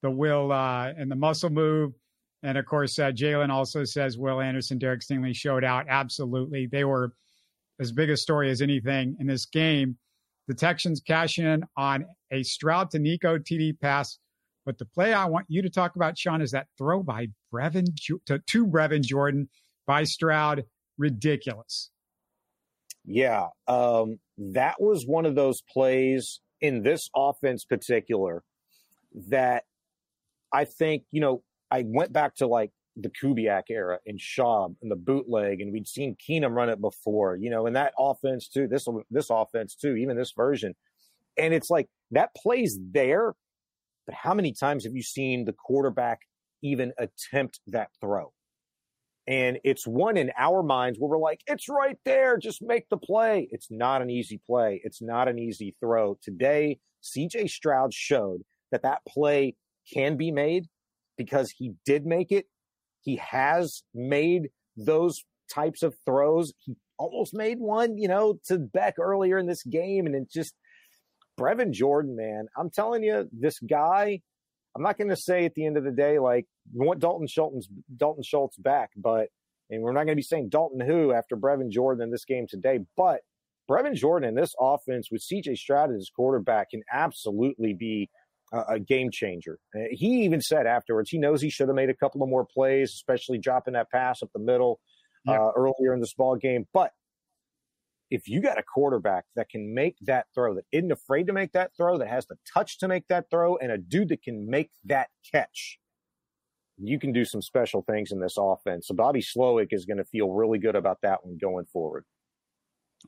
the 0.03 0.11
will 0.11 0.53
uh, 0.53 0.93
and 0.97 1.11
the 1.11 1.17
muscle 1.17 1.51
move, 1.51 1.93
and 2.43 2.59
of 2.59 2.67
course, 2.67 2.99
uh, 2.99 3.13
Jalen 3.13 3.51
also 3.51 3.85
says 3.85 4.19
Will 4.19 4.41
Anderson, 4.41 4.79
Derek 4.79 5.01
Stingley 5.01 5.35
showed 5.35 5.63
out. 5.65 5.87
Absolutely, 5.89 6.67
they 6.67 6.85
were 6.85 7.13
as 7.79 7.93
big 7.93 8.11
a 8.11 8.17
story 8.17 8.51
as 8.51 8.63
anything 8.63 9.17
in 9.21 9.29
this 9.29 9.47
game. 9.47 9.97
The 10.49 10.55
Texans 10.55 11.01
cash 11.01 11.39
in 11.39 11.65
on 11.77 12.07
a 12.33 12.43
Stroud 12.43 12.91
to 12.93 12.99
Nico 12.99 13.39
TD 13.39 13.81
pass 13.81 14.19
but 14.67 14.79
the 14.79 14.85
play 14.85 15.15
I 15.15 15.27
want 15.27 15.47
you 15.49 15.63
to 15.63 15.71
talk 15.71 15.95
about, 15.95 16.19
Shaun, 16.19 16.43
is 16.43 16.51
that 16.51 16.67
throw 16.77 17.03
by 17.03 17.29
Brevin 17.55 17.87
to, 18.07 18.21
to 18.39 18.67
Brevin 18.67 19.03
Jordan 19.03 19.49
by 19.87 20.03
Stroud. 20.03 20.65
Ridiculous. 20.99 21.91
Yeah, 23.05 23.47
um, 23.69 24.19
that 24.37 24.75
was 24.81 25.05
one 25.07 25.25
of 25.25 25.37
those 25.37 25.63
plays 25.63 26.41
in 26.61 26.83
this 26.83 27.09
offense 27.15 27.65
particular 27.65 28.43
that 29.29 29.65
I 30.53 30.65
think 30.65 31.05
you 31.13 31.21
know 31.21 31.43
I 31.71 31.85
went 31.87 32.13
back 32.13 32.35
to 32.37 32.49
like 32.49 32.73
the 32.97 33.11
Kubiak 33.11 33.65
era 33.71 33.99
in 34.05 34.17
Schaub 34.17 34.75
and 34.83 34.91
the 34.91 34.97
bootleg, 34.97 35.61
and 35.61 35.73
we'd 35.73 35.87
seen 35.87 36.17
Keenum 36.17 36.55
run 36.55 36.71
it 36.71 36.81
before, 36.81 37.37
you 37.37 37.51
know, 37.51 37.67
and 37.67 37.77
that 37.77 37.93
offense 37.99 38.49
too. 38.49 38.67
This 38.67 38.89
this 39.11 39.31
offense 39.31 39.77
too, 39.77 39.95
even 39.95 40.17
this 40.17 40.33
version, 40.37 40.75
and 41.37 41.55
it's 41.55 41.71
like 41.71 41.89
that 42.11 42.35
plays 42.35 42.79
there, 42.93 43.35
but 44.07 44.15
how 44.15 44.35
many 44.35 44.53
times 44.53 44.85
have 44.85 44.95
you 44.95 45.03
seen 45.03 45.45
the 45.45 45.53
quarterback 45.53 46.21
even 46.63 46.93
attempt 46.99 47.61
that 47.67 47.91
throw? 48.01 48.33
And 49.29 49.59
it's 49.65 49.87
one 49.87 50.17
in 50.17 50.31
our 50.39 50.63
minds 50.63 50.99
where 50.99 51.11
we're 51.11 51.19
like, 51.19 51.41
it's 51.47 51.69
right 51.69 51.99
there. 52.05 52.39
Just 52.39 52.63
make 52.63 52.89
the 52.89 52.97
play. 52.97 53.49
It's 53.51 53.67
not 53.71 54.01
an 54.01 54.09
easy 54.09 54.41
play. 54.47 54.81
It's 54.85 55.03
not 55.03 55.27
an 55.27 55.39
easy 55.39 55.75
throw. 55.81 56.17
Today, 56.23 56.79
CJ 57.03 57.51
Stroud 57.51 57.93
showed 57.93 58.43
that 58.71 58.83
that 58.83 59.01
play 59.09 59.57
can 59.93 60.17
be 60.17 60.31
made 60.31 60.67
because 61.17 61.53
he 61.57 61.73
did 61.85 62.07
make 62.07 62.31
it. 62.31 62.47
He 63.01 63.17
has 63.17 63.83
made 63.95 64.51
those 64.77 65.25
types 65.53 65.83
of 65.83 65.95
throws. 66.05 66.53
He 66.59 66.77
almost 66.99 67.35
made 67.35 67.59
one, 67.59 67.99
you 67.99 68.09
know, 68.09 68.39
to 68.47 68.59
Beck 68.59 68.95
earlier 68.99 69.39
in 69.39 69.47
this 69.47 69.65
game. 69.65 70.07
And 70.07 70.15
it 70.15 70.31
just, 70.31 70.55
Brevin 71.39 71.73
Jordan, 71.73 72.17
man, 72.17 72.47
I'm 72.57 72.71
telling 72.71 73.03
you, 73.03 73.29
this 73.33 73.59
guy, 73.59 74.21
I'm 74.75 74.83
not 74.83 74.99
going 74.99 75.09
to 75.09 75.17
say 75.17 75.45
at 75.45 75.55
the 75.55 75.67
end 75.67 75.77
of 75.77 75.85
the 75.85 75.91
day, 75.91 76.19
like, 76.19 76.47
we 76.75 76.87
want 76.87 77.01
Dalton 77.01 77.27
Schultz, 77.27 77.69
Dalton 77.97 78.23
Schultz 78.23 78.57
back, 78.57 78.91
but, 78.97 79.29
and 79.71 79.83
we're 79.83 79.93
not 79.93 80.05
going 80.05 80.09
to 80.09 80.17
be 80.17 80.23
saying 80.23 80.49
Dalton 80.49 80.81
who 80.81 81.13
after 81.13 81.37
Brevin 81.37 81.71
Jordan 81.71 82.03
in 82.05 82.11
this 82.11 82.25
game 82.25 82.47
today, 82.49 82.81
but 82.97 83.21
Brevin 83.69 83.95
Jordan 83.95 84.29
in 84.29 84.35
this 84.35 84.55
offense 84.61 85.09
with 85.11 85.23
CJ 85.23 85.57
Stroud 85.57 85.93
as 85.93 86.11
quarterback 86.15 86.71
can 86.71 86.83
absolutely 86.93 87.75
be 87.75 88.09
a, 88.53 88.75
a 88.75 88.81
game 88.81 89.11
changer. 89.11 89.59
Uh, 89.75 89.85
he 89.91 90.25
even 90.25 90.41
said 90.41 90.67
afterwards 90.67 91.11
he 91.11 91.19
knows 91.19 91.43
he 91.43 91.51
should 91.51 91.69
have 91.69 91.77
made 91.77 91.91
a 91.91 91.95
couple 91.95 92.23
of 92.23 92.29
more 92.29 92.47
plays, 92.47 92.93
especially 92.93 93.39
dropping 93.39 93.75
that 93.75 93.91
pass 93.91 94.23
up 94.23 94.31
the 94.33 94.41
middle 94.41 94.81
yeah. 95.25 95.35
uh, 95.35 95.51
earlier 95.57 95.93
in 95.93 96.01
this 96.01 96.15
ball 96.15 96.37
game. 96.37 96.67
But 96.73 96.93
if 98.11 98.29
you 98.29 98.41
got 98.41 98.59
a 98.59 98.63
quarterback 98.63 99.25
that 99.35 99.49
can 99.49 99.75
make 99.75 99.97
that 100.03 100.27
throw, 100.35 100.55
that 100.55 100.65
isn't 100.71 100.93
afraid 100.93 101.27
to 101.27 101.33
make 101.33 101.53
that 101.53 101.73
throw, 101.77 101.99
that 101.99 102.09
has 102.09 102.27
the 102.27 102.37
touch 102.53 102.79
to 102.79 102.89
make 102.89 103.09
that 103.09 103.31
throw, 103.31 103.57
and 103.57 103.73
a 103.73 103.79
dude 103.79 104.11
that 104.11 104.23
can 104.23 104.49
make 104.49 104.71
that 104.85 105.09
catch, 105.31 105.79
you 106.79 106.99
can 107.01 107.13
do 107.13 107.25
some 107.25 107.43
special 107.43 107.83
things 107.83 108.13
in 108.13 108.21
this 108.21 108.37
offense. 108.39 108.87
So 108.87 108.95
Bobby 108.95 109.21
Slowik 109.21 109.69
is 109.73 109.87
going 109.87 109.97
to 109.97 110.05
feel 110.05 110.31
really 110.31 110.59
good 110.59 110.77
about 110.77 111.01
that 111.03 111.25
one 111.25 111.39
going 111.41 111.65
forward. 111.67 112.05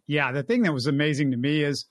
Yeah, 0.07 0.33
the 0.33 0.43
thing 0.43 0.63
that 0.63 0.73
was 0.73 0.87
amazing 0.87 1.31
to 1.31 1.37
me 1.37 1.63
is 1.63 1.87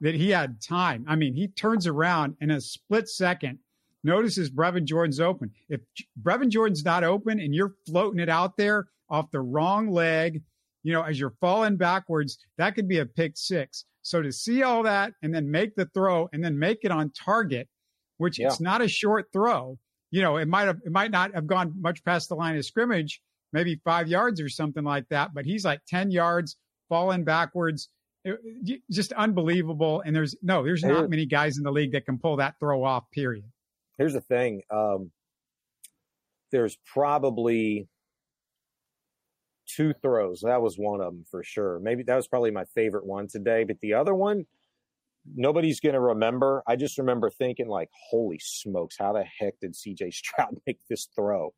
that 0.00 0.14
he 0.14 0.30
had 0.30 0.60
time. 0.62 1.04
I 1.08 1.16
mean, 1.16 1.34
he 1.34 1.48
turns 1.48 1.86
around 1.86 2.36
in 2.40 2.50
a 2.50 2.60
split 2.60 3.08
second, 3.08 3.58
notices 4.04 4.50
Brevin 4.50 4.84
Jordan's 4.84 5.20
open. 5.20 5.50
If 5.68 5.80
Brevin 6.22 6.48
Jordan's 6.48 6.84
not 6.84 7.04
open 7.04 7.40
and 7.40 7.54
you're 7.54 7.74
floating 7.86 8.20
it 8.20 8.28
out 8.28 8.56
there 8.56 8.88
off 9.10 9.30
the 9.30 9.40
wrong 9.40 9.90
leg– 9.90 10.42
you 10.86 10.92
know, 10.92 11.02
as 11.02 11.18
you're 11.18 11.34
falling 11.40 11.76
backwards, 11.76 12.38
that 12.58 12.76
could 12.76 12.86
be 12.86 12.98
a 12.98 13.06
pick 13.06 13.32
six. 13.34 13.84
So 14.02 14.22
to 14.22 14.30
see 14.30 14.62
all 14.62 14.84
that 14.84 15.14
and 15.20 15.34
then 15.34 15.50
make 15.50 15.74
the 15.74 15.86
throw 15.86 16.28
and 16.32 16.44
then 16.44 16.56
make 16.56 16.78
it 16.84 16.92
on 16.92 17.10
target, 17.10 17.68
which 18.18 18.38
yeah. 18.38 18.46
it's 18.46 18.60
not 18.60 18.80
a 18.80 18.86
short 18.86 19.26
throw. 19.32 19.78
You 20.12 20.22
know, 20.22 20.36
it 20.36 20.46
might 20.46 20.66
have 20.66 20.78
it 20.86 20.92
might 20.92 21.10
not 21.10 21.34
have 21.34 21.48
gone 21.48 21.74
much 21.80 22.04
past 22.04 22.28
the 22.28 22.36
line 22.36 22.56
of 22.56 22.64
scrimmage, 22.64 23.20
maybe 23.52 23.80
five 23.84 24.06
yards 24.06 24.40
or 24.40 24.48
something 24.48 24.84
like 24.84 25.08
that. 25.08 25.34
But 25.34 25.44
he's 25.44 25.64
like 25.64 25.80
ten 25.88 26.12
yards, 26.12 26.56
falling 26.88 27.24
backwards, 27.24 27.88
it, 28.24 28.80
just 28.88 29.12
unbelievable. 29.14 30.04
And 30.06 30.14
there's 30.14 30.36
no, 30.40 30.62
there's 30.62 30.84
not 30.84 31.10
many 31.10 31.26
guys 31.26 31.58
in 31.58 31.64
the 31.64 31.72
league 31.72 31.90
that 31.92 32.06
can 32.06 32.20
pull 32.20 32.36
that 32.36 32.54
throw 32.60 32.84
off. 32.84 33.10
Period. 33.12 33.50
Here's 33.98 34.12
the 34.12 34.20
thing. 34.20 34.62
Um, 34.70 35.10
there's 36.52 36.78
probably 36.86 37.88
two 39.66 39.92
throws. 40.02 40.42
That 40.44 40.62
was 40.62 40.76
one 40.76 41.00
of 41.00 41.12
them 41.12 41.24
for 41.30 41.42
sure. 41.42 41.78
Maybe 41.80 42.02
that 42.04 42.16
was 42.16 42.28
probably 42.28 42.50
my 42.50 42.64
favorite 42.74 43.06
one 43.06 43.28
today. 43.28 43.64
But 43.64 43.80
the 43.80 43.94
other 43.94 44.14
one, 44.14 44.46
nobody's 45.34 45.80
going 45.80 45.94
to 45.94 46.00
remember. 46.00 46.62
I 46.66 46.76
just 46.76 46.98
remember 46.98 47.30
thinking, 47.30 47.68
like, 47.68 47.90
holy 48.10 48.38
smokes, 48.40 48.96
how 48.98 49.12
the 49.12 49.24
heck 49.24 49.54
did 49.60 49.74
CJ 49.74 50.12
Stroud 50.12 50.56
make 50.66 50.78
this 50.88 51.08
throw? 51.14 51.54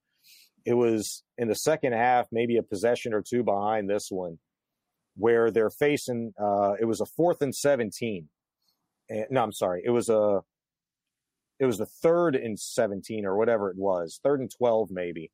It 0.64 0.74
was 0.74 1.22
in 1.36 1.48
the 1.48 1.54
second 1.54 1.92
half, 1.92 2.26
maybe 2.32 2.56
a 2.56 2.62
possession 2.62 3.14
or 3.14 3.22
two 3.22 3.42
behind 3.42 3.88
this 3.88 4.08
one, 4.10 4.38
where 5.16 5.50
they're 5.50 5.70
facing. 5.70 6.32
Uh, 6.38 6.74
it 6.80 6.84
was 6.84 7.00
a 7.00 7.06
fourth 7.06 7.40
and 7.40 7.54
seventeen. 7.54 8.28
And, 9.08 9.26
no, 9.30 9.42
I'm 9.42 9.52
sorry. 9.52 9.82
It 9.84 9.90
was 9.90 10.08
a. 10.08 10.40
It 11.58 11.64
was 11.64 11.78
the 11.78 11.86
third 11.86 12.36
and 12.36 12.58
seventeen 12.58 13.24
or 13.24 13.36
whatever 13.36 13.70
it 13.70 13.76
was, 13.76 14.20
third 14.22 14.40
and 14.40 14.50
twelve 14.50 14.90
maybe, 14.90 15.30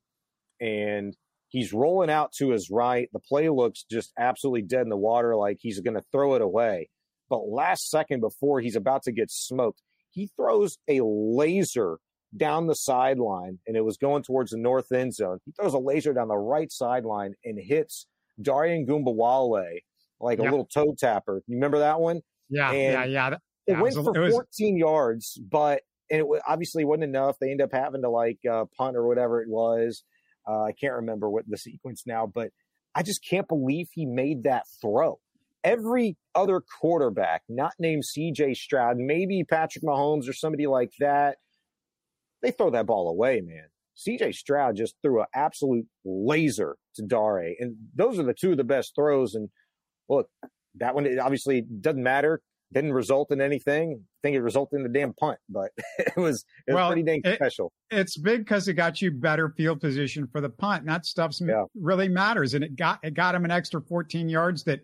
and 0.61 1.17
He's 1.47 1.73
rolling 1.73 2.09
out 2.09 2.31
to 2.33 2.49
his 2.51 2.69
right. 2.69 3.09
The 3.13 3.19
play 3.19 3.49
looks 3.49 3.85
just 3.89 4.11
absolutely 4.17 4.63
dead 4.63 4.81
in 4.81 4.89
the 4.89 4.97
water, 4.97 5.35
like 5.35 5.57
he's 5.59 5.79
going 5.79 5.95
to 5.95 6.03
throw 6.11 6.35
it 6.35 6.41
away. 6.41 6.89
But 7.29 7.47
last 7.47 7.89
second 7.89 8.19
before 8.19 8.59
he's 8.59 8.75
about 8.75 9.03
to 9.03 9.11
get 9.11 9.31
smoked, 9.31 9.81
he 10.09 10.29
throws 10.35 10.77
a 10.87 11.01
laser 11.03 11.97
down 12.35 12.67
the 12.67 12.75
sideline, 12.75 13.59
and 13.65 13.77
it 13.77 13.85
was 13.85 13.97
going 13.97 14.23
towards 14.23 14.51
the 14.51 14.57
north 14.57 14.91
end 14.91 15.13
zone. 15.13 15.39
He 15.45 15.51
throws 15.51 15.73
a 15.73 15.79
laser 15.79 16.13
down 16.13 16.27
the 16.27 16.37
right 16.37 16.71
sideline 16.71 17.33
and 17.43 17.57
hits 17.59 18.07
Darian 18.41 18.85
Ogunbowale 18.85 19.79
like 20.19 20.39
a 20.39 20.43
little 20.43 20.65
toe 20.65 20.95
tapper. 20.97 21.41
You 21.47 21.55
remember 21.55 21.79
that 21.79 21.99
one? 21.99 22.21
Yeah, 22.49 22.71
and 22.71 22.93
yeah, 22.93 23.05
yeah. 23.05 23.29
That, 23.31 23.41
it 23.67 23.73
went 23.73 23.95
was, 23.95 24.05
for 24.05 24.15
it 24.15 24.19
was, 24.19 24.33
14 24.33 24.77
yards, 24.77 25.39
but 25.49 25.81
and 26.09 26.21
it 26.21 26.41
obviously 26.47 26.85
wasn't 26.85 27.05
enough. 27.05 27.37
They 27.39 27.51
end 27.51 27.61
up 27.61 27.71
having 27.71 28.01
to 28.03 28.09
like 28.09 28.39
uh, 28.49 28.65
punt 28.77 28.95
or 28.95 29.07
whatever 29.07 29.41
it 29.41 29.49
was. 29.49 30.03
Uh, 30.47 30.63
I 30.63 30.71
can't 30.71 30.93
remember 30.93 31.29
what 31.29 31.45
the 31.47 31.57
sequence 31.57 32.03
now, 32.05 32.25
but 32.27 32.49
I 32.93 33.03
just 33.03 33.25
can't 33.27 33.47
believe 33.47 33.87
he 33.91 34.05
made 34.05 34.43
that 34.43 34.63
throw. 34.81 35.19
Every 35.63 36.15
other 36.35 36.61
quarterback, 36.79 37.41
not 37.49 37.73
named 37.79 38.03
CJ 38.03 38.55
Stroud, 38.55 38.97
maybe 38.97 39.43
Patrick 39.43 39.83
Mahomes 39.83 40.29
or 40.29 40.33
somebody 40.33 40.67
like 40.67 40.91
that, 40.99 41.37
they 42.41 42.51
throw 42.51 42.69
that 42.69 42.85
ball 42.85 43.09
away, 43.09 43.41
man. 43.41 43.65
CJ 43.97 44.35
Stroud 44.35 44.75
just 44.75 44.95
threw 45.01 45.21
an 45.21 45.27
absolute 45.33 45.87
laser 46.03 46.77
to 46.95 47.01
Dare. 47.01 47.53
And 47.59 47.75
those 47.95 48.19
are 48.19 48.23
the 48.23 48.35
two 48.39 48.51
of 48.51 48.57
the 48.57 48.63
best 48.63 48.93
throws. 48.95 49.33
And 49.33 49.49
look, 50.07 50.27
that 50.75 50.93
one 50.93 51.07
obviously 51.19 51.61
doesn't 51.61 52.03
matter 52.03 52.41
didn't 52.73 52.93
result 52.93 53.31
in 53.31 53.41
anything. 53.41 54.01
I 54.01 54.19
think 54.21 54.35
it 54.35 54.41
resulted 54.41 54.79
in 54.79 54.85
a 54.85 54.89
damn 54.89 55.13
punt, 55.13 55.39
but 55.49 55.71
it 55.99 56.17
was 56.17 56.45
it 56.67 56.71
was 56.71 56.75
well, 56.75 56.87
pretty 56.89 57.03
dang 57.03 57.21
it, 57.23 57.35
special. 57.35 57.71
It's 57.91 58.17
big 58.17 58.39
because 58.39 58.67
it 58.67 58.73
got 58.73 59.01
you 59.01 59.11
better 59.11 59.49
field 59.49 59.81
position 59.81 60.27
for 60.31 60.41
the 60.41 60.49
punt. 60.49 60.81
And 60.81 60.89
that 60.89 61.05
stuff 61.05 61.35
yeah. 61.39 61.63
really 61.79 62.09
matters, 62.09 62.53
and 62.53 62.63
it 62.63 62.75
got 62.75 62.99
it 63.03 63.13
got 63.13 63.35
him 63.35 63.45
an 63.45 63.51
extra 63.51 63.81
14 63.81 64.29
yards 64.29 64.63
that 64.63 64.81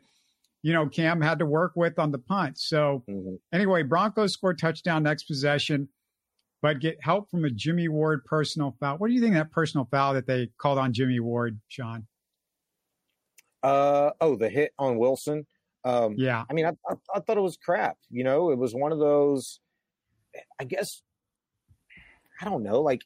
you 0.61 0.73
know 0.73 0.87
Cam 0.87 1.21
had 1.21 1.39
to 1.39 1.45
work 1.45 1.73
with 1.75 1.99
on 1.99 2.11
the 2.11 2.19
punt. 2.19 2.59
So 2.59 3.03
mm-hmm. 3.09 3.35
anyway, 3.53 3.83
Broncos 3.83 4.33
score 4.33 4.53
touchdown 4.53 5.03
next 5.03 5.23
possession, 5.23 5.89
but 6.61 6.79
get 6.79 6.97
help 7.01 7.29
from 7.29 7.45
a 7.45 7.49
Jimmie 7.49 7.89
Ward 7.89 8.23
personal 8.25 8.75
foul. 8.79 8.97
What 8.97 9.07
do 9.07 9.13
you 9.13 9.21
think 9.21 9.33
that 9.33 9.51
personal 9.51 9.87
foul 9.89 10.13
that 10.13 10.27
they 10.27 10.49
called 10.57 10.77
on 10.77 10.93
Jimmie 10.93 11.19
Ward, 11.19 11.59
Shaun? 11.67 12.07
Uh 13.63 14.11
oh, 14.21 14.35
the 14.35 14.49
hit 14.49 14.73
on 14.79 14.97
Wilson. 14.97 15.45
Um, 15.83 16.15
yeah. 16.17 16.43
I 16.49 16.53
mean, 16.53 16.65
I, 16.65 16.71
I, 16.89 16.95
I 17.15 17.19
thought 17.19 17.37
it 17.37 17.41
was 17.41 17.57
crap. 17.57 17.97
You 18.09 18.23
know, 18.23 18.51
it 18.51 18.57
was 18.57 18.73
one 18.73 18.91
of 18.91 18.99
those. 18.99 19.59
I 20.59 20.63
guess 20.63 21.01
I 22.41 22.45
don't 22.45 22.63
know. 22.63 22.81
Like 22.81 23.01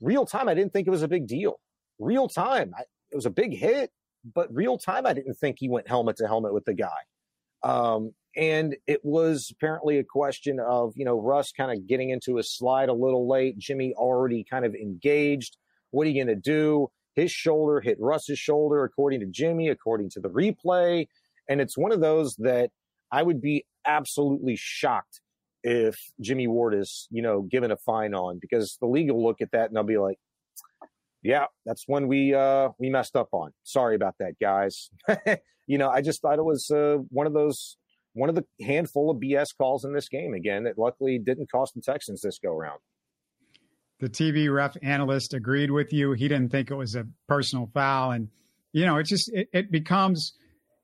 real 0.00 0.26
time, 0.26 0.48
I 0.48 0.54
didn't 0.54 0.72
think 0.72 0.86
it 0.86 0.90
was 0.90 1.02
a 1.02 1.08
big 1.08 1.26
deal. 1.26 1.60
Real 1.98 2.28
time, 2.28 2.72
I, 2.76 2.82
it 3.10 3.14
was 3.14 3.26
a 3.26 3.30
big 3.30 3.56
hit, 3.56 3.90
but 4.34 4.54
real 4.54 4.76
time, 4.76 5.06
I 5.06 5.12
didn't 5.12 5.34
think 5.34 5.56
he 5.58 5.68
went 5.68 5.88
helmet 5.88 6.16
to 6.16 6.26
helmet 6.26 6.52
with 6.52 6.64
the 6.64 6.74
guy. 6.74 6.88
Um, 7.62 8.12
and 8.36 8.76
it 8.86 9.00
was 9.02 9.50
apparently 9.50 9.98
a 9.98 10.04
question 10.04 10.60
of, 10.60 10.92
you 10.94 11.04
know, 11.06 11.18
Russ 11.18 11.52
kind 11.52 11.72
of 11.72 11.86
getting 11.86 12.10
into 12.10 12.36
his 12.36 12.50
slide 12.50 12.90
a 12.90 12.92
little 12.92 13.26
late. 13.26 13.58
Jimmie 13.58 13.94
already 13.94 14.44
kind 14.44 14.66
of 14.66 14.74
engaged. 14.74 15.56
What 15.90 16.06
are 16.06 16.10
you 16.10 16.22
going 16.22 16.34
to 16.34 16.40
do? 16.40 16.90
His 17.14 17.32
shoulder 17.32 17.80
hit 17.80 17.96
Russ's 17.98 18.38
shoulder, 18.38 18.84
according 18.84 19.20
to 19.20 19.26
Jimmie, 19.26 19.70
according 19.70 20.10
to 20.10 20.20
the 20.20 20.28
replay. 20.28 21.08
And 21.48 21.60
it's 21.60 21.76
one 21.76 21.92
of 21.92 22.00
those 22.00 22.34
that 22.38 22.70
I 23.10 23.22
would 23.22 23.40
be 23.40 23.64
absolutely 23.86 24.56
shocked 24.56 25.20
if 25.62 25.96
Jimmie 26.20 26.46
Ward 26.46 26.74
is, 26.74 27.08
you 27.10 27.22
know, 27.22 27.42
given 27.42 27.70
a 27.70 27.76
fine 27.76 28.14
on 28.14 28.38
because 28.40 28.76
the 28.80 28.86
league 28.86 29.10
will 29.10 29.24
look 29.24 29.40
at 29.40 29.50
that 29.52 29.66
and 29.66 29.76
they'll 29.76 29.84
be 29.84 29.98
like, 29.98 30.18
yeah, 31.22 31.46
that's 31.64 31.84
when 31.86 32.06
we 32.06 32.34
uh 32.34 32.68
we 32.78 32.88
messed 32.88 33.16
up 33.16 33.28
on. 33.32 33.52
Sorry 33.64 33.96
about 33.96 34.14
that, 34.20 34.34
guys. 34.40 34.90
you 35.66 35.78
know, 35.78 35.88
I 35.88 36.00
just 36.00 36.22
thought 36.22 36.38
it 36.38 36.44
was 36.44 36.70
uh, 36.70 36.98
one 37.10 37.26
of 37.26 37.32
those 37.32 37.76
one 38.12 38.28
of 38.28 38.34
the 38.34 38.44
handful 38.64 39.10
of 39.10 39.18
BS 39.18 39.48
calls 39.58 39.84
in 39.84 39.92
this 39.92 40.08
game 40.08 40.34
again 40.34 40.64
that 40.64 40.78
luckily 40.78 41.18
didn't 41.18 41.50
cost 41.50 41.74
the 41.74 41.82
Texans 41.82 42.22
this 42.22 42.38
go 42.38 42.54
round. 42.54 42.78
The 43.98 44.08
TV 44.08 44.52
ref 44.52 44.76
analyst 44.82 45.34
agreed 45.34 45.70
with 45.70 45.92
you. 45.92 46.12
He 46.12 46.28
didn't 46.28 46.50
think 46.50 46.70
it 46.70 46.74
was 46.74 46.94
a 46.94 47.06
personal 47.28 47.70
foul, 47.74 48.12
and 48.12 48.28
you 48.72 48.86
know, 48.86 48.96
it 48.96 49.04
just 49.04 49.30
it, 49.32 49.48
it 49.52 49.70
becomes 49.72 50.34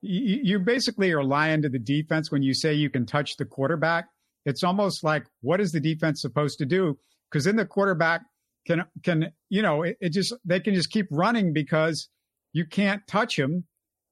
you, 0.03 0.59
basically 0.59 1.13
are 1.13 1.25
lying 1.25 1.63
to 1.63 1.69
the 1.69 1.79
defense 1.79 2.31
when 2.31 2.43
you 2.43 2.55
say 2.55 2.75
you 2.75 2.91
can 2.91 3.07
touch 3.07 3.37
the 3.37 3.45
quarterback. 3.45 4.07
It's 4.45 4.65
almost 4.65 5.05
like 5.05 5.25
what 5.41 5.61
is 5.61 5.73
the 5.73 5.81
defense 5.81 6.21
supposed 6.21 6.59
to 6.59 6.67
do? 6.67 6.99
Because 7.31 7.45
then 7.45 7.57
the 7.57 7.67
quarterback 7.67 8.23
can 8.67 8.85
can 9.03 9.33
you 9.49 9.63
know 9.63 9.83
it, 9.83 9.97
it, 10.01 10.11
just 10.11 10.35
they 10.45 10.61
can 10.61 10.75
just 10.75 10.91
keep 10.91 11.07
running 11.11 11.53
because 11.53 12.09
you 12.53 12.67
can't 12.67 13.07
touch 13.07 13.37
them 13.37 13.65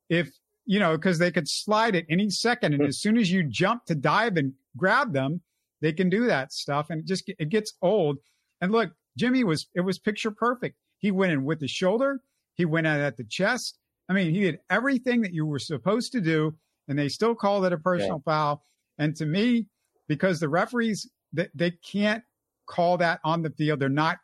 if 0.08 0.30
you 0.64 0.78
know 0.78 0.96
because 0.96 1.18
they 1.18 1.32
could 1.32 1.48
slide 1.48 1.96
at 1.96 2.04
any 2.08 2.30
second. 2.30 2.74
And 2.74 2.86
as 2.86 3.00
soon 3.00 3.18
as 3.18 3.30
you 3.30 3.42
jump 3.42 3.84
to 3.86 3.94
dive 3.94 4.36
and 4.36 4.54
grab 4.76 5.12
them 5.12 5.42
they 5.80 5.92
can 5.92 6.08
do 6.10 6.26
that 6.26 6.52
stuff. 6.52 6.90
And 6.90 7.00
it 7.00 7.06
just 7.06 7.24
it 7.26 7.48
gets 7.48 7.74
old. 7.82 8.18
And 8.60 8.72
look 8.72 8.90
jimmie 9.16 9.44
was 9.44 9.66
it 9.74 9.80
was 9.80 9.98
picture 9.98 10.30
perfect. 10.30 10.76
He 10.98 11.10
went 11.10 11.32
in 11.32 11.44
with 11.44 11.60
the 11.60 11.68
shoulder. 11.68 12.20
He 12.54 12.64
went 12.64 12.86
in 12.86 13.00
at 13.00 13.16
the 13.16 13.24
chest 13.24 13.78
i 14.10 14.12
mean 14.12 14.34
he 14.34 14.40
did 14.40 14.58
everything 14.68 15.22
that 15.22 15.32
you 15.32 15.46
were 15.46 15.58
supposed 15.58 16.12
to 16.12 16.20
do 16.20 16.54
and 16.88 16.98
they 16.98 17.08
still 17.08 17.34
called 17.34 17.64
it 17.64 17.72
a 17.72 17.78
personal 17.78 18.22
yeah. 18.26 18.32
foul 18.32 18.62
and 18.98 19.16
to 19.16 19.24
me 19.24 19.66
because 20.08 20.38
the 20.38 20.48
referees 20.48 21.08
they, 21.32 21.48
they 21.54 21.70
can't 21.70 22.22
call 22.66 22.98
that 22.98 23.20
on 23.24 23.40
the 23.40 23.50
field 23.50 23.80
they're 23.80 23.88
not 23.88 24.18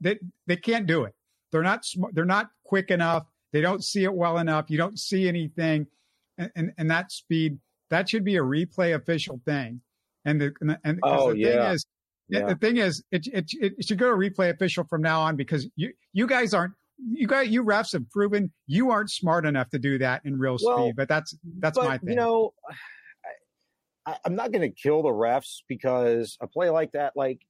they 0.00 0.18
they 0.46 0.56
can't 0.56 0.86
do 0.86 1.04
it. 1.04 1.14
They're 1.52 1.62
not 1.62 1.84
they're 2.12 2.24
not 2.24 2.50
quick 2.64 2.90
enough. 2.90 3.26
They 3.52 3.60
don't 3.60 3.84
see 3.84 4.04
it 4.04 4.14
well 4.14 4.38
enough. 4.38 4.66
You 4.68 4.78
don't 4.78 4.98
see 4.98 5.28
anything, 5.28 5.86
and 6.38 6.50
and, 6.56 6.72
and 6.78 6.90
that 6.90 7.12
speed 7.12 7.58
that 7.90 8.08
should 8.08 8.24
be 8.24 8.36
a 8.36 8.42
replay 8.42 8.94
official 8.94 9.40
thing. 9.44 9.80
And 10.24 10.40
the 10.40 10.52
and, 10.60 10.78
and 10.84 10.98
oh, 11.02 11.32
the 11.32 11.38
yeah. 11.38 11.46
thing 11.46 11.74
is, 11.74 11.86
yeah. 12.28 12.46
the 12.46 12.54
thing 12.56 12.76
is, 12.78 13.02
it, 13.10 13.26
it 13.28 13.50
it 13.52 13.84
should 13.86 13.98
go 13.98 14.10
to 14.10 14.16
replay 14.16 14.50
official 14.50 14.84
from 14.84 15.02
now 15.02 15.20
on 15.20 15.36
because 15.36 15.68
you 15.76 15.92
you 16.12 16.26
guys 16.26 16.54
aren't 16.54 16.74
you 17.08 17.26
guys 17.26 17.48
you 17.48 17.64
refs 17.64 17.92
have 17.92 18.08
proven 18.10 18.52
you 18.66 18.90
aren't 18.90 19.10
smart 19.10 19.46
enough 19.46 19.70
to 19.70 19.78
do 19.78 19.98
that 19.98 20.22
in 20.24 20.38
real 20.38 20.56
well, 20.62 20.78
speed. 20.78 20.96
But 20.96 21.08
that's 21.08 21.36
that's 21.58 21.78
but, 21.78 21.88
my 21.88 21.98
thing. 21.98 22.10
You 22.10 22.16
know, 22.16 22.54
I, 24.06 24.16
I'm 24.24 24.34
not 24.34 24.52
going 24.52 24.62
to 24.62 24.70
kill 24.70 25.02
the 25.02 25.10
refs 25.10 25.58
because 25.68 26.36
a 26.40 26.46
play 26.46 26.70
like 26.70 26.92
that, 26.92 27.12
like 27.16 27.40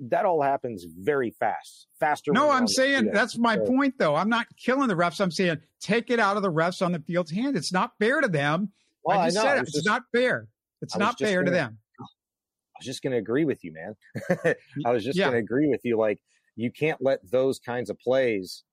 that 0.00 0.24
all 0.24 0.42
happens 0.42 0.84
very 0.84 1.30
fast, 1.38 1.86
faster. 1.98 2.32
No, 2.32 2.50
I'm 2.50 2.68
saying 2.68 3.10
that's 3.12 3.38
my 3.38 3.56
so, 3.56 3.64
point, 3.64 3.94
though. 3.98 4.14
I'm 4.14 4.28
not 4.28 4.46
killing 4.56 4.88
the 4.88 4.94
refs. 4.94 5.20
I'm 5.20 5.30
saying 5.30 5.58
take 5.80 6.10
it 6.10 6.20
out 6.20 6.36
of 6.36 6.42
the 6.42 6.52
refs 6.52 6.84
on 6.84 6.92
the 6.92 7.00
field's 7.00 7.30
hand. 7.30 7.56
It's 7.56 7.72
not 7.72 7.92
fair 7.98 8.20
to 8.20 8.28
them. 8.28 8.70
Well, 9.04 9.18
I 9.18 9.26
just 9.28 9.38
I 9.38 9.42
said 9.42 9.56
it. 9.58 9.62
It's 9.62 9.72
just, 9.74 9.86
not 9.86 10.02
fair. 10.12 10.48
It's 10.80 10.96
not 10.96 11.18
fair 11.18 11.40
gonna, 11.40 11.46
to 11.46 11.50
them. 11.50 11.78
I 12.00 12.78
was 12.78 12.86
just 12.86 13.02
going 13.02 13.12
to 13.12 13.18
agree 13.18 13.44
with 13.44 13.64
you, 13.64 13.72
man. 13.72 14.54
I 14.84 14.92
was 14.92 15.04
just 15.04 15.16
yeah. 15.16 15.26
going 15.26 15.34
to 15.34 15.38
agree 15.38 15.68
with 15.68 15.80
you. 15.84 15.96
Like 15.96 16.20
you 16.56 16.70
can't 16.70 17.00
let 17.00 17.18
those 17.30 17.58
kinds 17.58 17.90
of 17.90 17.98
plays 17.98 18.64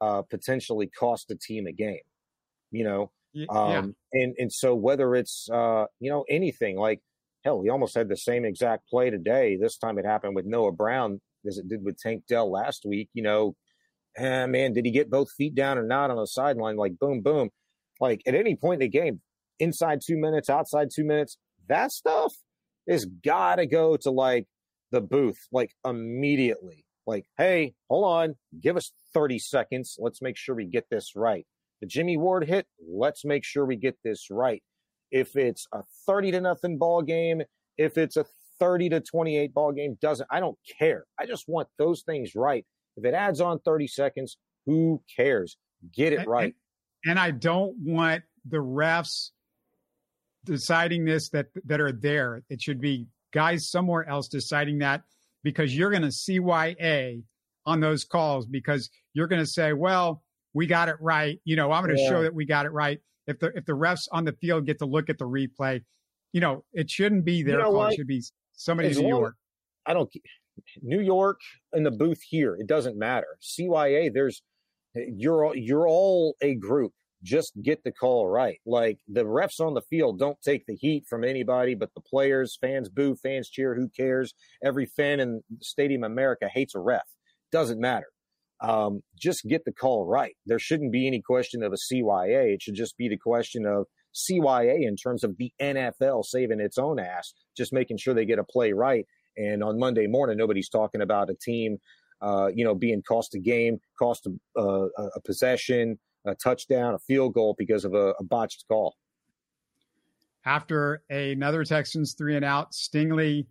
uh, 0.00 0.22
potentially 0.22 0.86
cost 0.86 1.30
a 1.30 1.36
team 1.36 1.66
a 1.66 1.72
game. 1.72 2.00
You 2.70 2.84
know, 2.84 3.12
um, 3.48 3.94
and 4.12 4.34
and 4.38 4.52
so 4.52 4.74
whether 4.74 5.14
it's 5.14 5.48
uh, 5.52 5.86
you 6.00 6.10
know 6.10 6.24
anything 6.28 6.76
like 6.76 7.00
hell, 7.44 7.60
we 7.60 7.68
almost 7.68 7.94
had 7.94 8.08
the 8.08 8.16
same 8.16 8.44
exact 8.44 8.88
play 8.88 9.10
today. 9.10 9.56
This 9.60 9.76
time 9.76 9.98
it 9.98 10.06
happened 10.06 10.34
with 10.34 10.46
Noah 10.46 10.72
Brown 10.72 11.20
as 11.46 11.58
it 11.58 11.68
did 11.68 11.84
with 11.84 11.98
Tank 11.98 12.24
Dell 12.28 12.50
last 12.50 12.84
week. 12.84 13.08
You 13.12 13.22
know, 13.22 13.56
eh, 14.16 14.46
man, 14.46 14.72
did 14.72 14.84
he 14.84 14.90
get 14.90 15.10
both 15.10 15.30
feet 15.32 15.54
down 15.54 15.78
or 15.78 15.82
not 15.84 16.10
on 16.10 16.16
the 16.16 16.26
sideline? 16.26 16.76
Like 16.76 16.98
boom, 16.98 17.20
boom. 17.20 17.50
Like 18.00 18.22
at 18.26 18.34
any 18.34 18.56
point 18.56 18.82
in 18.82 18.90
the 18.90 18.98
game, 18.98 19.20
inside 19.58 20.00
two 20.04 20.16
minutes, 20.16 20.48
outside 20.48 20.88
two 20.94 21.04
minutes, 21.04 21.36
that 21.68 21.92
stuff 21.92 22.34
is 22.86 23.06
gotta 23.06 23.66
go 23.66 23.96
to 23.96 24.10
like 24.10 24.46
the 24.90 25.00
booth 25.00 25.46
like 25.52 25.70
immediately. 25.84 26.84
Like, 27.06 27.26
hey, 27.36 27.74
hold 27.90 28.04
on, 28.04 28.34
give 28.60 28.76
us 28.76 28.92
30 29.14 29.38
seconds. 29.38 29.96
Let's 29.98 30.20
make 30.20 30.36
sure 30.36 30.54
we 30.54 30.66
get 30.66 30.90
this 30.90 31.12
right. 31.16 31.46
The 31.80 31.86
Jimmie 31.86 32.16
Ward 32.16 32.46
hit, 32.46 32.66
let's 32.86 33.24
make 33.24 33.44
sure 33.44 33.64
we 33.64 33.76
get 33.76 33.96
this 34.04 34.28
right 34.30 34.62
if 35.14 35.36
it's 35.36 35.66
a 35.72 35.84
30 36.06 36.32
to 36.32 36.40
nothing 36.40 36.76
ball 36.76 37.00
game, 37.00 37.40
if 37.78 37.96
it's 37.96 38.16
a 38.16 38.26
30 38.58 38.88
to 38.90 39.00
28 39.00 39.54
ball 39.54 39.70
game, 39.70 39.96
doesn't, 40.02 40.28
I 40.30 40.40
don't 40.40 40.58
care. 40.78 41.04
I 41.18 41.24
just 41.24 41.44
want 41.46 41.68
those 41.78 42.02
things 42.02 42.34
right. 42.34 42.66
If 42.96 43.04
it 43.04 43.14
adds 43.14 43.40
on 43.40 43.60
30 43.60 43.86
seconds, 43.86 44.36
who 44.66 45.02
cares? 45.14 45.56
Get 45.94 46.12
it 46.12 46.26
right. 46.26 46.54
And, 47.04 47.12
and 47.12 47.18
I 47.18 47.30
don't 47.30 47.76
want 47.78 48.24
the 48.44 48.56
refs 48.56 49.30
deciding 50.44 51.04
this 51.04 51.30
that 51.30 51.46
that 51.64 51.80
are 51.80 51.92
there. 51.92 52.42
It 52.50 52.60
should 52.60 52.80
be 52.80 53.06
guys 53.32 53.70
somewhere 53.70 54.08
else 54.08 54.28
deciding 54.28 54.78
that 54.78 55.02
because 55.42 55.76
you're 55.76 55.90
going 55.90 56.02
to 56.02 56.08
CYA 56.08 57.22
on 57.66 57.80
those 57.80 58.04
calls 58.04 58.46
because 58.46 58.90
you're 59.14 59.26
going 59.26 59.42
to 59.42 59.46
say, 59.46 59.72
well, 59.72 60.22
we 60.52 60.66
got 60.66 60.88
it 60.88 60.96
right. 61.00 61.40
You 61.44 61.56
know, 61.56 61.72
I'm 61.72 61.84
going 61.84 61.96
to 61.96 62.02
yeah. 62.02 62.08
show 62.08 62.22
that 62.22 62.34
we 62.34 62.44
got 62.44 62.66
it 62.66 62.70
right 62.70 63.00
if 63.26 63.38
the 63.38 63.52
if 63.56 63.64
the 63.64 63.72
refs 63.72 64.08
on 64.12 64.24
the 64.24 64.32
field 64.32 64.66
get 64.66 64.78
to 64.78 64.86
look 64.86 65.08
at 65.08 65.18
the 65.18 65.26
replay, 65.26 65.82
you 66.32 66.40
know, 66.40 66.64
it 66.72 66.90
shouldn't 66.90 67.24
be 67.24 67.42
their 67.42 67.56
you 67.56 67.58
know 67.58 67.70
call. 67.70 67.74
What? 67.74 67.92
It 67.92 67.96
should 67.96 68.06
be 68.06 68.22
somebody 68.52 68.90
in 68.90 68.98
New 68.98 69.08
York. 69.08 69.36
I 69.86 69.94
don't 69.94 70.10
New 70.82 71.00
York 71.00 71.40
in 71.72 71.82
the 71.82 71.90
booth 71.90 72.20
here. 72.22 72.56
It 72.56 72.66
doesn't 72.66 72.96
matter. 72.96 73.38
CYA, 73.42 74.12
there's 74.12 74.42
you're 74.94 75.54
you're 75.56 75.88
all 75.88 76.36
a 76.40 76.54
group. 76.54 76.92
Just 77.22 77.52
get 77.62 77.82
the 77.84 77.92
call 77.92 78.28
right. 78.28 78.58
Like 78.66 78.98
the 79.08 79.24
refs 79.24 79.58
on 79.58 79.72
the 79.72 79.80
field 79.82 80.18
don't 80.18 80.40
take 80.42 80.66
the 80.66 80.76
heat 80.76 81.06
from 81.08 81.24
anybody 81.24 81.74
but 81.74 81.90
the 81.94 82.02
players. 82.02 82.58
Fans 82.60 82.88
boo, 82.88 83.16
fans 83.16 83.48
cheer. 83.48 83.74
Who 83.74 83.88
cares? 83.88 84.34
Every 84.62 84.86
fan 84.86 85.20
in 85.20 85.42
Stadium 85.62 86.04
America 86.04 86.48
hates 86.52 86.74
a 86.74 86.80
ref. 86.80 87.02
Doesn't 87.54 87.80
matter 87.80 88.08
um, 88.60 89.02
just 89.20 89.44
get 89.46 89.64
the 89.64 89.72
call 89.72 90.06
right. 90.06 90.34
There 90.46 90.58
shouldn't 90.58 90.92
be 90.92 91.06
any 91.06 91.20
question 91.20 91.62
of 91.62 91.72
a 91.72 91.76
CYA. 91.76 92.54
It 92.54 92.62
should 92.62 92.74
just 92.74 92.96
be 92.96 93.08
the 93.08 93.18
question 93.18 93.66
of 93.66 93.86
CYA 94.14 94.86
in 94.86 94.96
terms 94.96 95.24
of 95.24 95.36
the 95.36 95.52
NFL 95.60 96.24
saving 96.24 96.60
its 96.60 96.78
own 96.78 96.98
ass, 96.98 97.34
just 97.56 97.72
making 97.72 97.98
sure 97.98 98.14
they 98.14 98.24
get 98.24 98.38
a 98.38 98.44
play 98.44 98.72
right. 98.72 99.06
And 99.36 99.62
on 99.62 99.78
Monday 99.78 100.06
morning, 100.06 100.38
nobody's 100.38 100.68
talking 100.68 101.00
about 101.02 101.30
a 101.30 101.34
team, 101.34 101.78
uh, 102.22 102.50
you 102.54 102.64
know, 102.64 102.74
being 102.74 103.02
cost 103.06 103.34
a 103.34 103.38
game, 103.38 103.78
cost 103.98 104.26
a, 104.56 104.60
a, 104.62 105.20
possession, 105.26 105.98
a 106.24 106.34
touchdown, 106.36 106.94
a 106.94 106.98
field 107.00 107.34
goal 107.34 107.54
because 107.58 107.84
of 107.84 107.94
a, 107.94 108.14
a 108.20 108.24
botched 108.24 108.64
call. 108.68 108.94
After 110.46 111.02
another 111.10 111.64
Texans 111.64 112.14
three 112.16 112.36
and 112.36 112.44
out, 112.44 112.72
Stingley 112.72 113.46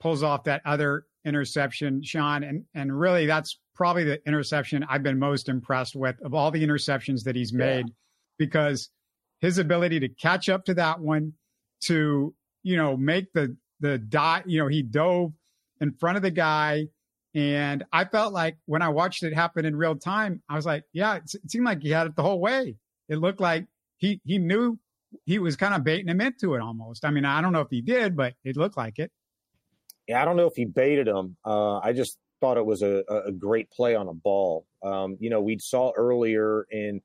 pulls 0.00 0.22
off 0.22 0.44
that 0.44 0.62
other 0.64 1.04
interception, 1.28 2.02
Shaun, 2.02 2.42
and 2.42 2.64
and 2.74 2.98
really 2.98 3.26
that's 3.26 3.58
probably 3.74 4.04
the 4.04 4.20
interception 4.26 4.84
I've 4.88 5.02
been 5.02 5.18
most 5.18 5.48
impressed 5.48 5.94
with 5.94 6.16
of 6.24 6.34
all 6.34 6.50
the 6.50 6.66
interceptions 6.66 7.22
that 7.24 7.36
he's 7.36 7.52
made 7.52 7.86
yeah. 7.86 7.92
because 8.38 8.90
his 9.40 9.58
ability 9.58 10.00
to 10.00 10.08
catch 10.08 10.48
up 10.48 10.64
to 10.64 10.74
that 10.74 11.00
one, 11.00 11.34
to 11.84 12.34
you 12.62 12.76
know 12.76 12.96
make 12.96 13.32
the 13.32 13.56
the 13.80 13.98
dot, 13.98 14.48
you 14.48 14.60
know 14.60 14.68
he 14.68 14.82
dove 14.82 15.32
in 15.80 15.92
front 15.92 16.16
of 16.16 16.22
the 16.22 16.30
guy, 16.30 16.86
and 17.34 17.84
I 17.92 18.04
felt 18.04 18.32
like 18.32 18.56
when 18.66 18.82
I 18.82 18.88
watched 18.88 19.22
it 19.22 19.34
happen 19.34 19.64
in 19.64 19.76
real 19.76 19.94
time, 19.94 20.42
I 20.48 20.56
was 20.56 20.66
like, 20.66 20.84
yeah, 20.92 21.16
it, 21.16 21.22
it 21.34 21.50
seemed 21.50 21.66
like 21.66 21.82
he 21.82 21.90
had 21.90 22.06
it 22.06 22.16
the 22.16 22.22
whole 22.22 22.40
way. 22.40 22.76
It 23.08 23.18
looked 23.18 23.40
like 23.40 23.66
he 23.98 24.20
he 24.24 24.38
knew 24.38 24.78
he 25.24 25.38
was 25.38 25.56
kind 25.56 25.74
of 25.74 25.84
baiting 25.84 26.08
him 26.08 26.20
into 26.20 26.54
it 26.54 26.60
almost. 26.60 27.04
I 27.04 27.10
mean, 27.10 27.24
I 27.24 27.40
don't 27.40 27.52
know 27.52 27.60
if 27.60 27.70
he 27.70 27.80
did, 27.80 28.16
but 28.16 28.34
it 28.44 28.56
looked 28.56 28.76
like 28.76 28.98
it. 28.98 29.10
Yeah, 30.08 30.22
I 30.22 30.24
don't 30.24 30.36
know 30.36 30.46
if 30.46 30.56
he 30.56 30.64
baited 30.64 31.06
him. 31.06 31.36
Uh, 31.44 31.78
I 31.78 31.92
just 31.92 32.16
thought 32.40 32.56
it 32.56 32.64
was 32.64 32.82
a, 32.82 33.04
a 33.26 33.32
great 33.32 33.70
play 33.70 33.94
on 33.94 34.08
a 34.08 34.14
ball. 34.14 34.66
Um, 34.82 35.16
you 35.20 35.28
know, 35.28 35.40
we 35.40 35.58
saw 35.58 35.92
earlier 35.96 36.66
in 36.70 37.02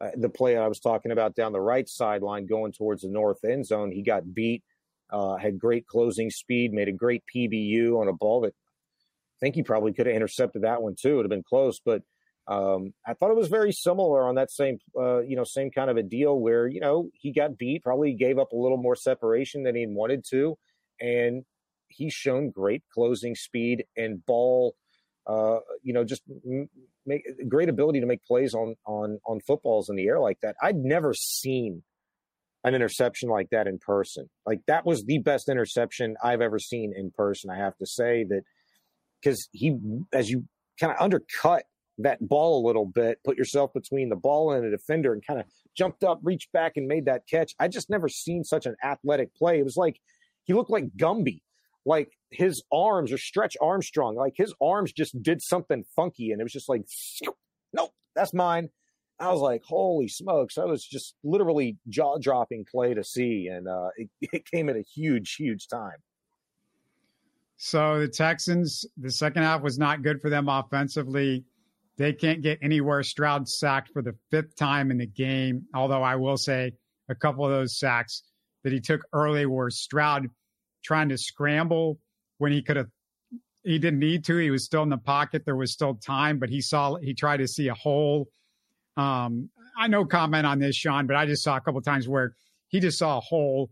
uh, 0.00 0.10
the 0.16 0.28
play 0.28 0.56
I 0.56 0.68
was 0.68 0.78
talking 0.78 1.10
about 1.10 1.34
down 1.34 1.52
the 1.52 1.60
right 1.60 1.88
sideline 1.88 2.46
going 2.46 2.72
towards 2.72 3.02
the 3.02 3.08
north 3.08 3.44
end 3.44 3.66
zone. 3.66 3.90
He 3.90 4.02
got 4.02 4.32
beat, 4.32 4.62
uh, 5.10 5.36
had 5.36 5.58
great 5.58 5.86
closing 5.86 6.30
speed, 6.30 6.72
made 6.72 6.88
a 6.88 6.92
great 6.92 7.24
PBU 7.34 8.00
on 8.00 8.08
a 8.08 8.12
ball 8.12 8.42
that 8.42 8.54
I 8.54 9.38
think 9.40 9.54
he 9.54 9.62
probably 9.62 9.92
could 9.92 10.06
have 10.06 10.14
intercepted 10.14 10.62
that 10.62 10.82
one 10.82 10.94
too. 10.98 11.14
It 11.14 11.16
would 11.16 11.24
have 11.26 11.30
been 11.30 11.42
close, 11.42 11.80
but 11.84 12.02
um, 12.48 12.94
I 13.04 13.14
thought 13.14 13.32
it 13.32 13.36
was 13.36 13.48
very 13.48 13.72
similar 13.72 14.26
on 14.28 14.36
that 14.36 14.52
same, 14.52 14.78
uh, 14.96 15.20
you 15.20 15.34
know, 15.34 15.42
same 15.42 15.70
kind 15.72 15.90
of 15.90 15.96
a 15.96 16.02
deal 16.02 16.38
where 16.38 16.68
you 16.68 16.80
know 16.80 17.10
he 17.14 17.32
got 17.32 17.58
beat, 17.58 17.82
probably 17.82 18.12
gave 18.14 18.38
up 18.38 18.52
a 18.52 18.56
little 18.56 18.76
more 18.76 18.94
separation 18.94 19.64
than 19.64 19.74
he 19.74 19.86
wanted 19.88 20.24
to, 20.30 20.56
and 21.00 21.44
he's 21.88 22.12
shown 22.12 22.50
great 22.50 22.82
closing 22.92 23.34
speed 23.34 23.84
and 23.96 24.24
ball 24.24 24.74
uh, 25.26 25.58
you 25.82 25.92
know, 25.92 26.04
just 26.04 26.22
make 27.04 27.24
great 27.48 27.68
ability 27.68 28.00
to 28.00 28.06
make 28.06 28.24
plays 28.24 28.54
on 28.54 28.76
on 28.86 29.18
on 29.26 29.40
footballs 29.40 29.88
in 29.88 29.96
the 29.96 30.06
air 30.06 30.20
like 30.20 30.38
that. 30.42 30.54
I'd 30.62 30.76
never 30.76 31.14
seen 31.14 31.82
an 32.64 32.74
interception 32.74 33.28
like 33.28 33.50
that 33.50 33.66
in 33.66 33.78
person. 33.78 34.28
Like 34.44 34.60
that 34.66 34.86
was 34.86 35.04
the 35.04 35.18
best 35.18 35.48
interception 35.48 36.16
I've 36.22 36.40
ever 36.40 36.58
seen 36.58 36.92
in 36.96 37.10
person. 37.10 37.50
I 37.50 37.56
have 37.56 37.76
to 37.78 37.86
say 37.86 38.24
that 38.24 38.42
because 39.20 39.48
he, 39.52 39.76
as 40.12 40.30
you 40.30 40.44
kind 40.78 40.92
of 40.92 41.00
undercut 41.00 41.64
that 41.98 42.18
ball 42.26 42.62
a 42.62 42.66
little 42.66 42.86
bit, 42.86 43.18
put 43.24 43.38
yourself 43.38 43.72
between 43.72 44.10
the 44.10 44.16
ball 44.16 44.52
and 44.52 44.64
a 44.64 44.70
defender, 44.70 45.12
and 45.12 45.26
kind 45.26 45.40
of 45.40 45.46
jumped 45.76 46.04
up, 46.04 46.20
reached 46.22 46.52
back, 46.52 46.72
and 46.76 46.86
made 46.86 47.06
that 47.06 47.22
catch. 47.28 47.54
I 47.58 47.66
just 47.68 47.90
never 47.90 48.08
seen 48.08 48.44
such 48.44 48.66
an 48.66 48.76
athletic 48.84 49.34
play. 49.34 49.58
It 49.58 49.64
was 49.64 49.76
like 49.76 49.98
he 50.44 50.52
looked 50.52 50.70
like 50.70 50.96
Gumby 50.96 51.40
like 51.86 52.10
his 52.30 52.62
arms 52.72 53.12
or 53.12 53.18
Stretch 53.18 53.56
Armstrong, 53.60 54.16
like 54.16 54.34
his 54.36 54.52
arms 54.60 54.92
just 54.92 55.20
did 55.22 55.40
something 55.40 55.84
funky, 55.94 56.32
and 56.32 56.40
it 56.40 56.44
was 56.44 56.52
just 56.52 56.68
like, 56.68 56.82
nope, 57.72 57.92
that's 58.14 58.34
mine. 58.34 58.68
I 59.18 59.30
was 59.30 59.40
like, 59.40 59.62
holy 59.64 60.08
smokes! 60.08 60.58
I 60.58 60.64
was 60.64 60.84
just 60.84 61.14
literally 61.24 61.78
jaw 61.88 62.18
dropping 62.18 62.66
play 62.70 62.92
to 62.92 63.02
see, 63.02 63.48
and 63.50 63.66
uh, 63.66 63.88
it, 63.96 64.10
it 64.20 64.50
came 64.50 64.68
at 64.68 64.76
a 64.76 64.82
huge, 64.82 65.36
huge 65.36 65.68
time. 65.68 65.96
So 67.56 68.00
the 68.00 68.08
Texans, 68.08 68.84
the 68.98 69.10
second 69.10 69.44
half 69.44 69.62
was 69.62 69.78
not 69.78 70.02
good 70.02 70.20
for 70.20 70.28
them 70.28 70.48
offensively. 70.48 71.44
They 71.96 72.12
can't 72.12 72.42
get 72.42 72.58
anywhere. 72.60 73.02
Stroud 73.02 73.48
sacked 73.48 73.90
for 73.92 74.02
the 74.02 74.14
fifth 74.30 74.56
time 74.56 74.90
in 74.90 74.98
the 74.98 75.06
game. 75.06 75.62
Although 75.74 76.02
I 76.02 76.16
will 76.16 76.36
say 76.36 76.72
a 77.08 77.14
couple 77.14 77.46
of 77.46 77.50
those 77.50 77.78
sacks 77.78 78.24
that 78.62 78.74
he 78.74 78.80
took 78.80 79.00
early 79.14 79.46
were 79.46 79.70
Stroud 79.70 80.28
trying 80.86 81.08
to 81.08 81.18
scramble 81.18 81.98
when 82.38 82.52
he 82.52 82.62
could 82.62 82.76
have 82.76 82.88
he 83.66 83.80
didn't 83.80 83.98
need 83.98 84.24
to. 84.26 84.36
He 84.36 84.50
was 84.50 84.64
still 84.64 84.84
in 84.84 84.90
the 84.90 84.96
pocket. 84.96 85.44
There 85.44 85.56
was 85.56 85.72
still 85.72 85.94
time, 85.94 86.38
but 86.38 86.48
he 86.48 86.60
saw 86.60 86.96
he 86.96 87.14
tried 87.14 87.38
to 87.38 87.48
see 87.48 87.66
a 87.66 87.74
hole. 87.74 88.28
Um, 88.96 89.50
I 89.76 89.88
no 89.88 90.04
comment 90.04 90.46
on 90.46 90.60
this, 90.60 90.76
Shaun, 90.76 91.06
but 91.06 91.16
I 91.16 91.26
just 91.26 91.42
saw 91.42 91.56
a 91.56 91.60
couple 91.60 91.80
times 91.82 92.08
where 92.08 92.34
he 92.68 92.78
just 92.80 92.98
saw 92.98 93.18
a 93.18 93.20
hole 93.20 93.70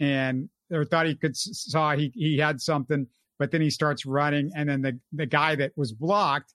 and 0.00 0.48
or 0.72 0.84
thought 0.84 1.06
he 1.06 1.14
could 1.14 1.36
saw 1.36 1.94
he 1.94 2.10
he 2.14 2.38
had 2.38 2.60
something, 2.60 3.06
but 3.38 3.50
then 3.50 3.60
he 3.60 3.70
starts 3.70 4.06
running, 4.06 4.50
and 4.56 4.68
then 4.68 4.80
the 4.80 4.98
the 5.12 5.26
guy 5.26 5.54
that 5.56 5.72
was 5.76 5.92
blocked 5.92 6.54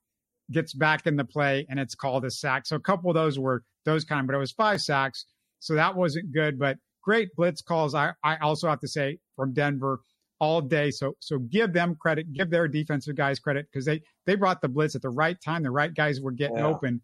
gets 0.51 0.73
back 0.73 1.05
in 1.05 1.15
the 1.15 1.23
play, 1.23 1.67
and 1.69 1.79
it's 1.79 1.95
called 1.95 2.25
a 2.25 2.31
sack. 2.31 2.65
So 2.65 2.75
a 2.75 2.79
couple 2.79 3.11
of 3.11 3.13
those 3.13 3.37
were 3.37 3.63
those 3.85 4.03
kind, 4.03 4.25
but 4.25 4.35
it 4.35 4.39
was 4.39 4.51
five 4.51 4.81
sacks, 4.81 5.25
so 5.59 5.75
that 5.75 5.95
wasn't 5.95 6.31
good. 6.33 6.57
But 6.57 6.77
great 7.01 7.35
blitz 7.35 7.61
calls. 7.61 7.95
I, 7.95 8.13
I 8.23 8.37
also 8.37 8.69
have 8.69 8.79
to 8.81 8.87
say 8.87 9.19
from 9.35 9.53
Denver 9.53 10.01
all 10.39 10.61
day. 10.61 10.91
So 10.91 11.13
so 11.19 11.39
give 11.39 11.73
them 11.73 11.95
credit, 11.99 12.31
give 12.33 12.49
their 12.49 12.67
defensive 12.67 13.15
guys 13.15 13.39
credit 13.39 13.67
because 13.71 13.85
they 13.85 14.01
they 14.25 14.35
brought 14.35 14.61
the 14.61 14.69
blitz 14.69 14.95
at 14.95 15.01
the 15.01 15.09
right 15.09 15.37
time. 15.43 15.63
The 15.63 15.71
right 15.71 15.93
guys 15.93 16.21
were 16.21 16.31
getting 16.31 16.57
yeah. 16.57 16.67
open. 16.67 17.01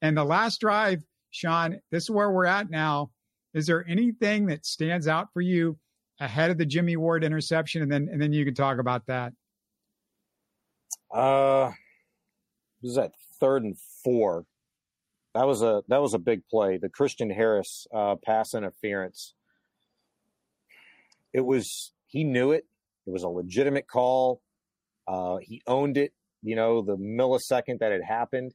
And 0.00 0.16
the 0.16 0.24
last 0.24 0.60
drive, 0.60 1.02
Shaun, 1.30 1.78
this 1.90 2.04
is 2.04 2.10
where 2.10 2.30
we're 2.30 2.46
at 2.46 2.70
now. 2.70 3.10
Is 3.54 3.66
there 3.66 3.84
anything 3.88 4.46
that 4.46 4.66
stands 4.66 5.06
out 5.06 5.28
for 5.32 5.42
you 5.42 5.78
ahead 6.22 6.50
of 6.50 6.58
the 6.58 6.64
Jimmie 6.64 6.96
Ward 6.96 7.24
interception, 7.24 7.82
and 7.82 7.90
then 7.90 8.08
and 8.10 8.22
then 8.22 8.32
you 8.32 8.44
can 8.44 8.54
talk 8.54 8.78
about 8.78 9.06
that. 9.06 9.32
Uh, 11.12 11.72
was 12.82 12.94
that 12.94 13.12
third 13.40 13.64
and 13.64 13.76
four? 14.04 14.46
That 15.34 15.46
was 15.46 15.62
a 15.62 15.82
that 15.88 16.02
was 16.02 16.14
a 16.14 16.18
big 16.18 16.46
play. 16.48 16.78
The 16.78 16.88
Christian 16.88 17.30
Harris 17.30 17.86
uh, 17.94 18.16
pass 18.22 18.54
interference. 18.54 19.34
It 21.32 21.44
was 21.44 21.92
he 22.06 22.24
knew 22.24 22.52
it. 22.52 22.66
It 23.06 23.10
was 23.10 23.22
a 23.22 23.28
legitimate 23.28 23.88
call. 23.88 24.42
Uh, 25.08 25.38
he 25.40 25.62
owned 25.66 25.96
it. 25.96 26.12
You 26.42 26.56
know 26.56 26.82
the 26.82 26.96
millisecond 26.96 27.78
that 27.80 27.92
it 27.92 28.04
happened. 28.04 28.52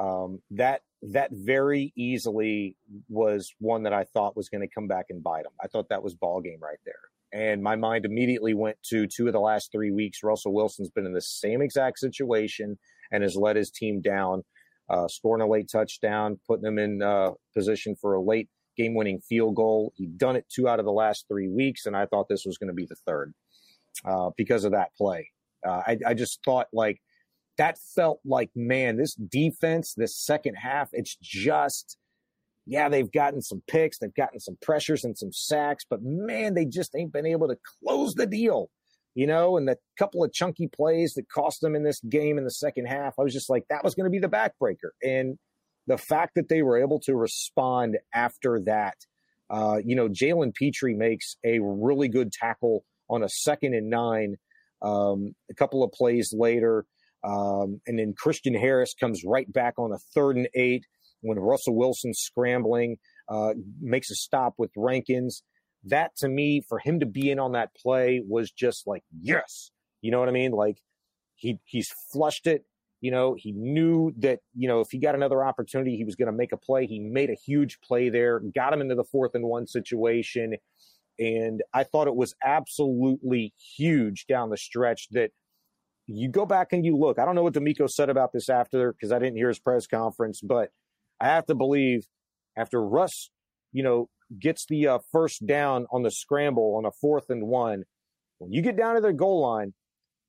Um, 0.00 0.40
that 0.52 0.82
that 1.02 1.30
very 1.32 1.92
easily 1.96 2.76
was 3.08 3.52
one 3.58 3.82
that 3.82 3.92
I 3.92 4.04
thought 4.04 4.36
was 4.36 4.48
going 4.48 4.62
to 4.62 4.72
come 4.72 4.86
back 4.86 5.06
and 5.10 5.22
bite 5.22 5.44
him. 5.44 5.52
I 5.62 5.66
thought 5.66 5.88
that 5.90 6.02
was 6.02 6.14
ball 6.14 6.40
game 6.40 6.58
right 6.60 6.78
there. 6.86 6.94
And 7.32 7.62
my 7.62 7.76
mind 7.76 8.04
immediately 8.04 8.54
went 8.54 8.76
to 8.90 9.06
two 9.06 9.26
of 9.26 9.32
the 9.32 9.40
last 9.40 9.72
three 9.72 9.90
weeks. 9.90 10.22
Russell 10.22 10.52
Wilson's 10.52 10.90
been 10.90 11.06
in 11.06 11.14
the 11.14 11.20
same 11.20 11.62
exact 11.62 11.98
situation 11.98 12.78
and 13.10 13.22
has 13.22 13.36
let 13.36 13.56
his 13.56 13.70
team 13.70 14.00
down 14.00 14.44
uh, 14.92 15.08
scoring 15.08 15.42
a 15.42 15.48
late 15.48 15.68
touchdown, 15.72 16.38
putting 16.46 16.62
them 16.62 16.78
in 16.78 17.02
uh, 17.02 17.30
position 17.56 17.96
for 18.00 18.14
a 18.14 18.20
late 18.22 18.48
game 18.76 18.94
winning 18.94 19.20
field 19.20 19.56
goal. 19.56 19.92
He'd 19.96 20.18
done 20.18 20.36
it 20.36 20.46
two 20.54 20.68
out 20.68 20.78
of 20.78 20.84
the 20.84 20.92
last 20.92 21.26
three 21.28 21.48
weeks, 21.48 21.86
and 21.86 21.96
I 21.96 22.06
thought 22.06 22.28
this 22.28 22.44
was 22.44 22.58
going 22.58 22.68
to 22.68 22.74
be 22.74 22.86
the 22.86 22.96
third 23.06 23.32
uh, 24.04 24.30
because 24.36 24.64
of 24.64 24.72
that 24.72 24.94
play. 24.96 25.30
Uh, 25.66 25.82
I, 25.86 25.98
I 26.08 26.14
just 26.14 26.40
thought 26.44 26.66
like 26.72 27.00
that 27.58 27.78
felt 27.94 28.20
like, 28.24 28.50
man, 28.54 28.96
this 28.96 29.14
defense, 29.14 29.94
this 29.94 30.16
second 30.16 30.54
half, 30.54 30.90
it's 30.92 31.16
just, 31.20 31.96
yeah, 32.66 32.88
they've 32.88 33.10
gotten 33.10 33.42
some 33.42 33.62
picks, 33.66 33.98
they've 33.98 34.14
gotten 34.14 34.40
some 34.40 34.56
pressures 34.60 35.04
and 35.04 35.16
some 35.16 35.32
sacks, 35.32 35.84
but 35.88 36.00
man, 36.02 36.54
they 36.54 36.64
just 36.64 36.94
ain't 36.96 37.12
been 37.12 37.26
able 37.26 37.48
to 37.48 37.58
close 37.82 38.14
the 38.14 38.26
deal 38.26 38.70
you 39.14 39.26
know, 39.26 39.56
and 39.56 39.68
the 39.68 39.76
couple 39.98 40.24
of 40.24 40.32
chunky 40.32 40.68
plays 40.68 41.14
that 41.14 41.28
cost 41.28 41.60
them 41.60 41.74
in 41.74 41.84
this 41.84 42.00
game 42.00 42.38
in 42.38 42.44
the 42.44 42.50
second 42.50 42.86
half, 42.86 43.14
I 43.18 43.22
was 43.22 43.32
just 43.32 43.50
like, 43.50 43.64
that 43.68 43.84
was 43.84 43.94
going 43.94 44.04
to 44.04 44.10
be 44.10 44.18
the 44.18 44.28
backbreaker. 44.28 44.90
And 45.02 45.38
the 45.86 45.98
fact 45.98 46.34
that 46.36 46.48
they 46.48 46.62
were 46.62 46.80
able 46.80 47.00
to 47.00 47.14
respond 47.14 47.98
after 48.14 48.60
that, 48.66 48.94
uh, 49.50 49.78
you 49.84 49.96
know, 49.96 50.08
Jalen 50.08 50.54
Pitre 50.54 50.94
makes 50.94 51.36
a 51.44 51.58
really 51.60 52.08
good 52.08 52.32
tackle 52.32 52.84
on 53.10 53.22
a 53.22 53.28
second 53.28 53.74
and 53.74 53.90
nine. 53.90 54.36
Um, 54.80 55.34
a 55.50 55.54
couple 55.54 55.84
of 55.84 55.92
plays 55.92 56.34
later, 56.36 56.84
um, 57.22 57.80
and 57.86 57.98
then 57.98 58.14
Christian 58.16 58.54
Harris 58.54 58.94
comes 58.98 59.22
right 59.24 59.50
back 59.52 59.74
on 59.78 59.92
a 59.92 59.98
third 60.14 60.36
and 60.36 60.48
eight 60.54 60.84
when 61.20 61.38
Russell 61.38 61.76
Wilson's 61.76 62.18
scrambling, 62.18 62.96
uh, 63.28 63.54
makes 63.80 64.10
a 64.10 64.14
stop 64.14 64.54
with 64.58 64.70
Rankins 64.76 65.42
that 65.84 66.16
to 66.16 66.28
me, 66.28 66.60
for 66.60 66.78
him 66.78 67.00
to 67.00 67.06
be 67.06 67.30
in 67.30 67.38
on 67.38 67.52
that 67.52 67.74
play 67.74 68.22
was 68.26 68.50
just 68.50 68.86
like, 68.86 69.02
yes. 69.20 69.70
You 70.00 70.10
know 70.10 70.20
what 70.20 70.28
I 70.28 70.32
mean? 70.32 70.52
Like 70.52 70.78
he 71.34 71.58
he's 71.64 71.92
flushed 72.12 72.46
it. 72.46 72.64
You 73.00 73.10
know, 73.10 73.34
he 73.36 73.50
knew 73.50 74.12
that, 74.18 74.40
you 74.56 74.68
know, 74.68 74.80
if 74.80 74.88
he 74.92 74.98
got 74.98 75.16
another 75.16 75.44
opportunity, 75.44 75.96
he 75.96 76.04
was 76.04 76.14
going 76.14 76.26
to 76.26 76.32
make 76.32 76.52
a 76.52 76.56
play. 76.56 76.86
He 76.86 77.00
made 77.00 77.30
a 77.30 77.34
huge 77.34 77.80
play 77.80 78.08
there, 78.10 78.38
got 78.38 78.72
him 78.72 78.80
into 78.80 78.94
the 78.94 79.02
fourth 79.02 79.34
and 79.34 79.44
one 79.44 79.66
situation. 79.66 80.54
And 81.18 81.62
I 81.74 81.82
thought 81.82 82.06
it 82.06 82.14
was 82.14 82.34
absolutely 82.44 83.54
huge 83.76 84.26
down 84.26 84.50
the 84.50 84.56
stretch 84.56 85.08
that 85.10 85.32
you 86.06 86.28
go 86.28 86.46
back 86.46 86.72
and 86.72 86.84
you 86.84 86.96
look. 86.96 87.18
I 87.18 87.24
don't 87.24 87.34
know 87.34 87.42
what 87.42 87.54
DeMeco 87.54 87.90
said 87.90 88.08
about 88.08 88.32
this 88.32 88.48
after 88.48 88.92
because 88.92 89.10
I 89.10 89.18
didn't 89.18 89.36
hear 89.36 89.48
his 89.48 89.58
press 89.58 89.88
conference, 89.88 90.40
but 90.40 90.70
I 91.20 91.26
have 91.26 91.46
to 91.46 91.56
believe 91.56 92.06
after 92.56 92.80
Russ, 92.80 93.30
you 93.72 93.82
know, 93.82 94.08
gets 94.38 94.66
the 94.68 94.88
uh, 94.88 94.98
first 95.10 95.46
down 95.46 95.86
on 95.92 96.02
the 96.02 96.10
scramble 96.10 96.76
on 96.76 96.84
a 96.84 96.92
fourth 97.00 97.30
and 97.30 97.46
one, 97.46 97.84
when 98.38 98.52
you 98.52 98.62
get 98.62 98.76
down 98.76 98.94
to 98.94 99.00
their 99.00 99.12
goal 99.12 99.42
line, 99.42 99.74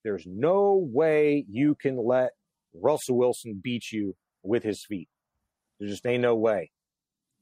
there's 0.03 0.25
no 0.27 0.87
way 0.91 1.45
you 1.49 1.75
can 1.75 1.97
let 1.97 2.31
Russell 2.73 3.17
Wilson 3.17 3.59
beat 3.63 3.91
you 3.91 4.15
with 4.43 4.63
his 4.63 4.85
feet. 4.87 5.09
There 5.79 5.89
just 5.89 6.05
ain't 6.05 6.21
no 6.21 6.35
way. 6.35 6.71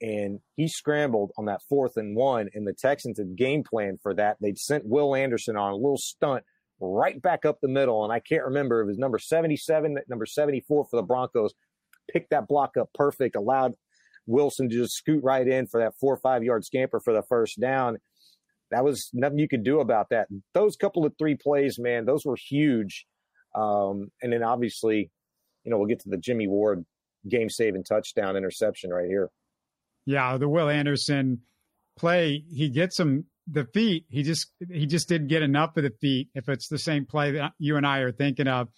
And 0.02 0.40
he 0.56 0.68
scrambled 0.68 1.32
on 1.38 1.46
that 1.46 1.62
fourth 1.70 1.96
and 1.96 2.16
one, 2.16 2.50
and 2.54 2.66
the 2.66 2.74
Texans 2.74 3.20
had 3.20 3.36
game 3.36 3.64
plan 3.64 4.00
for 4.02 4.14
that. 4.16 4.38
They'd 4.42 4.58
sent 4.58 4.86
Will 4.86 5.16
Anderson 5.16 5.58
on 5.58 5.72
a 5.72 5.76
little 5.76 5.98
stunt 5.98 6.44
right 6.80 7.22
back 7.22 7.46
up 7.46 7.60
the 7.62 7.68
middle. 7.68 8.04
And 8.04 8.12
I 8.12 8.20
can't 8.20 8.46
remember 8.46 8.82
if 8.82 8.86
it 8.86 8.88
was 8.88 8.98
number 8.98 9.20
77, 9.20 10.00
number 10.10 10.26
74 10.26 10.86
for 10.90 10.96
the 10.96 11.04
Broncos, 11.04 11.54
picked 12.12 12.32
that 12.32 12.48
block 12.48 12.78
up 12.78 12.90
perfect, 12.94 13.36
allowed 13.36 13.74
Wilson 14.26 14.70
to 14.70 14.76
just 14.76 14.94
scoot 14.94 15.24
right 15.24 15.48
in 15.48 15.68
for 15.68 15.80
that 15.80 15.94
four 16.00 16.14
or 16.14 16.18
five 16.18 16.44
yard 16.44 16.66
scamper 16.66 17.00
for 17.00 17.14
the 17.14 17.24
first 17.24 17.60
down. 17.60 17.98
That 18.70 18.84
was 18.84 19.10
nothing 19.14 19.40
you 19.40 19.50
could 19.50 19.64
do 19.64 19.80
about 19.82 20.10
that. 20.10 20.28
Those 20.54 20.78
couple 20.78 21.06
of 21.06 21.14
three 21.18 21.36
plays, 21.36 21.78
man, 21.78 22.06
those 22.06 22.26
were 22.26 22.38
huge. 22.38 23.06
Um, 23.54 24.12
and 24.22 24.32
then 24.32 24.44
obviously, 24.44 25.12
you 25.64 25.72
know, 25.72 25.78
we'll 25.78 25.88
get 25.88 26.00
to 26.02 26.10
the 26.10 26.18
Jimmie 26.18 26.48
Ward 26.48 26.86
game 27.28 27.50
saving 27.50 27.84
touchdown 27.84 28.38
interception 28.38 28.92
right 28.92 29.08
here. 29.08 29.30
Yeah, 30.06 30.38
the 30.38 30.48
Will 30.48 30.70
Anderson 30.70 31.42
play, 31.98 32.44
he 32.50 32.70
gets 32.70 33.00
him 33.00 33.26
the 33.48 33.66
feet. 33.66 34.06
He 34.10 34.24
just 34.24 34.48
he 34.70 34.86
just 34.86 35.10
didn't 35.10 35.28
get 35.28 35.42
enough 35.42 35.76
of 35.78 35.84
the 35.84 35.94
feet. 36.02 36.30
If 36.34 36.50
it's 36.50 36.68
the 36.68 36.78
same 36.78 37.06
play 37.06 37.32
that 37.32 37.54
you 37.60 37.78
and 37.78 37.86
I 37.86 38.00
are 38.00 38.12
thinking 38.12 38.48
of, 38.48 38.70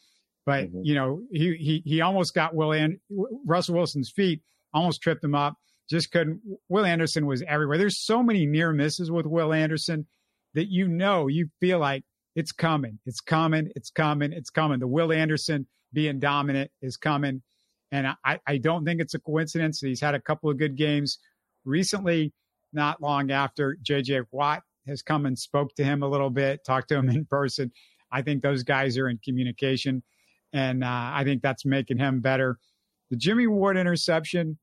but 0.45 0.65
mm-hmm. 0.65 0.81
you 0.83 0.95
know, 0.95 1.21
he 1.31 1.55
he 1.55 1.83
he 1.85 2.01
almost 2.01 2.33
got 2.33 2.55
Will 2.55 2.71
and 2.73 2.99
Russell 3.45 3.75
Wilson's 3.75 4.09
feet 4.09 4.41
almost 4.73 5.01
tripped 5.01 5.23
him 5.23 5.35
up. 5.35 5.55
Just 5.89 6.11
couldn't. 6.11 6.41
Will 6.69 6.85
Anderson 6.85 7.25
was 7.25 7.43
everywhere. 7.47 7.77
There's 7.77 8.03
so 8.03 8.23
many 8.23 8.45
near 8.45 8.71
misses 8.71 9.11
with 9.11 9.25
Will 9.25 9.53
Anderson 9.53 10.07
that 10.53 10.71
you 10.71 10.87
know, 10.87 11.27
you 11.27 11.49
feel 11.59 11.79
like 11.79 12.03
it's 12.35 12.51
coming, 12.51 12.99
it's 13.05 13.19
coming, 13.19 13.71
it's 13.75 13.89
coming, 13.89 14.31
it's 14.31 14.49
coming. 14.49 14.79
The 14.79 14.87
Will 14.87 15.11
Anderson 15.11 15.67
being 15.91 16.19
dominant 16.19 16.71
is 16.81 16.97
coming. 16.97 17.41
And 17.91 18.07
I, 18.25 18.39
I 18.47 18.57
don't 18.57 18.85
think 18.85 19.01
it's 19.01 19.13
a 19.13 19.19
coincidence 19.19 19.79
that 19.79 19.87
he's 19.87 20.01
had 20.01 20.15
a 20.15 20.21
couple 20.21 20.49
of 20.49 20.57
good 20.57 20.75
games 20.75 21.19
recently, 21.63 22.33
not 22.71 23.01
long 23.01 23.29
after 23.29 23.77
JJ 23.83 24.25
Watt 24.31 24.63
has 24.87 25.01
come 25.01 25.25
and 25.25 25.37
spoke 25.37 25.75
to 25.75 25.83
him 25.83 26.01
a 26.01 26.07
little 26.07 26.29
bit, 26.29 26.61
talked 26.65 26.89
to 26.89 26.95
him 26.95 27.09
in 27.09 27.25
person. 27.25 27.71
I 28.11 28.21
think 28.21 28.41
those 28.41 28.63
guys 28.63 28.97
are 28.97 29.09
in 29.09 29.19
communication. 29.23 30.03
And 30.53 30.83
uh, 30.83 31.11
I 31.13 31.23
think 31.23 31.41
that's 31.41 31.65
making 31.65 31.97
him 31.97 32.19
better. 32.19 32.57
The 33.09 33.17
Jimmie 33.17 33.47
Ward 33.47 33.77
interception, 33.77 34.57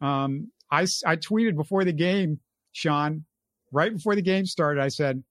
um, 0.00 0.50
I, 0.70 0.82
I 1.06 1.16
tweeted 1.16 1.56
before 1.56 1.84
the 1.84 1.92
game, 1.92 2.40
Shaun, 2.72 3.24
right 3.72 3.92
before 3.92 4.14
the 4.14 4.22
game 4.22 4.46
started, 4.46 4.82
I 4.82 4.88
said, 4.88 5.22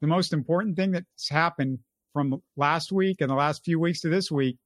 the 0.00 0.06
most 0.06 0.32
important 0.32 0.76
thing 0.76 0.92
that's 0.92 1.28
happened 1.28 1.80
from 2.12 2.42
last 2.56 2.92
week 2.92 3.20
and 3.20 3.30
the 3.30 3.34
last 3.34 3.64
few 3.64 3.78
weeks 3.78 4.00
to 4.00 4.08
this 4.08 4.30
week 4.30 4.56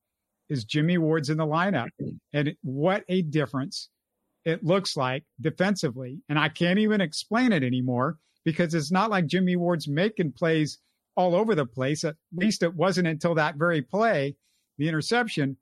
is 0.48 0.64
Jimmie 0.64 0.98
Ward's 0.98 1.30
in 1.30 1.38
the 1.38 1.46
lineup. 1.46 1.88
And 2.32 2.54
what 2.62 3.04
a 3.08 3.22
difference 3.22 3.88
it 4.44 4.64
looks 4.64 4.96
like 4.96 5.24
defensively. 5.40 6.20
And 6.28 6.38
I 6.38 6.48
can't 6.48 6.78
even 6.78 7.00
explain 7.00 7.52
it 7.52 7.62
anymore 7.62 8.18
because 8.44 8.74
it's 8.74 8.90
not 8.90 9.10
like 9.10 9.26
Jimmie 9.26 9.56
Ward's 9.56 9.88
making 9.88 10.32
plays 10.32 10.78
all 11.16 11.34
over 11.34 11.54
the 11.54 11.66
place. 11.66 12.04
At 12.04 12.16
least 12.34 12.62
it 12.62 12.74
wasn't 12.74 13.08
until 13.08 13.34
that 13.36 13.56
very 13.56 13.82
play, 13.82 14.36
the 14.78 14.88
interception. 14.88 15.56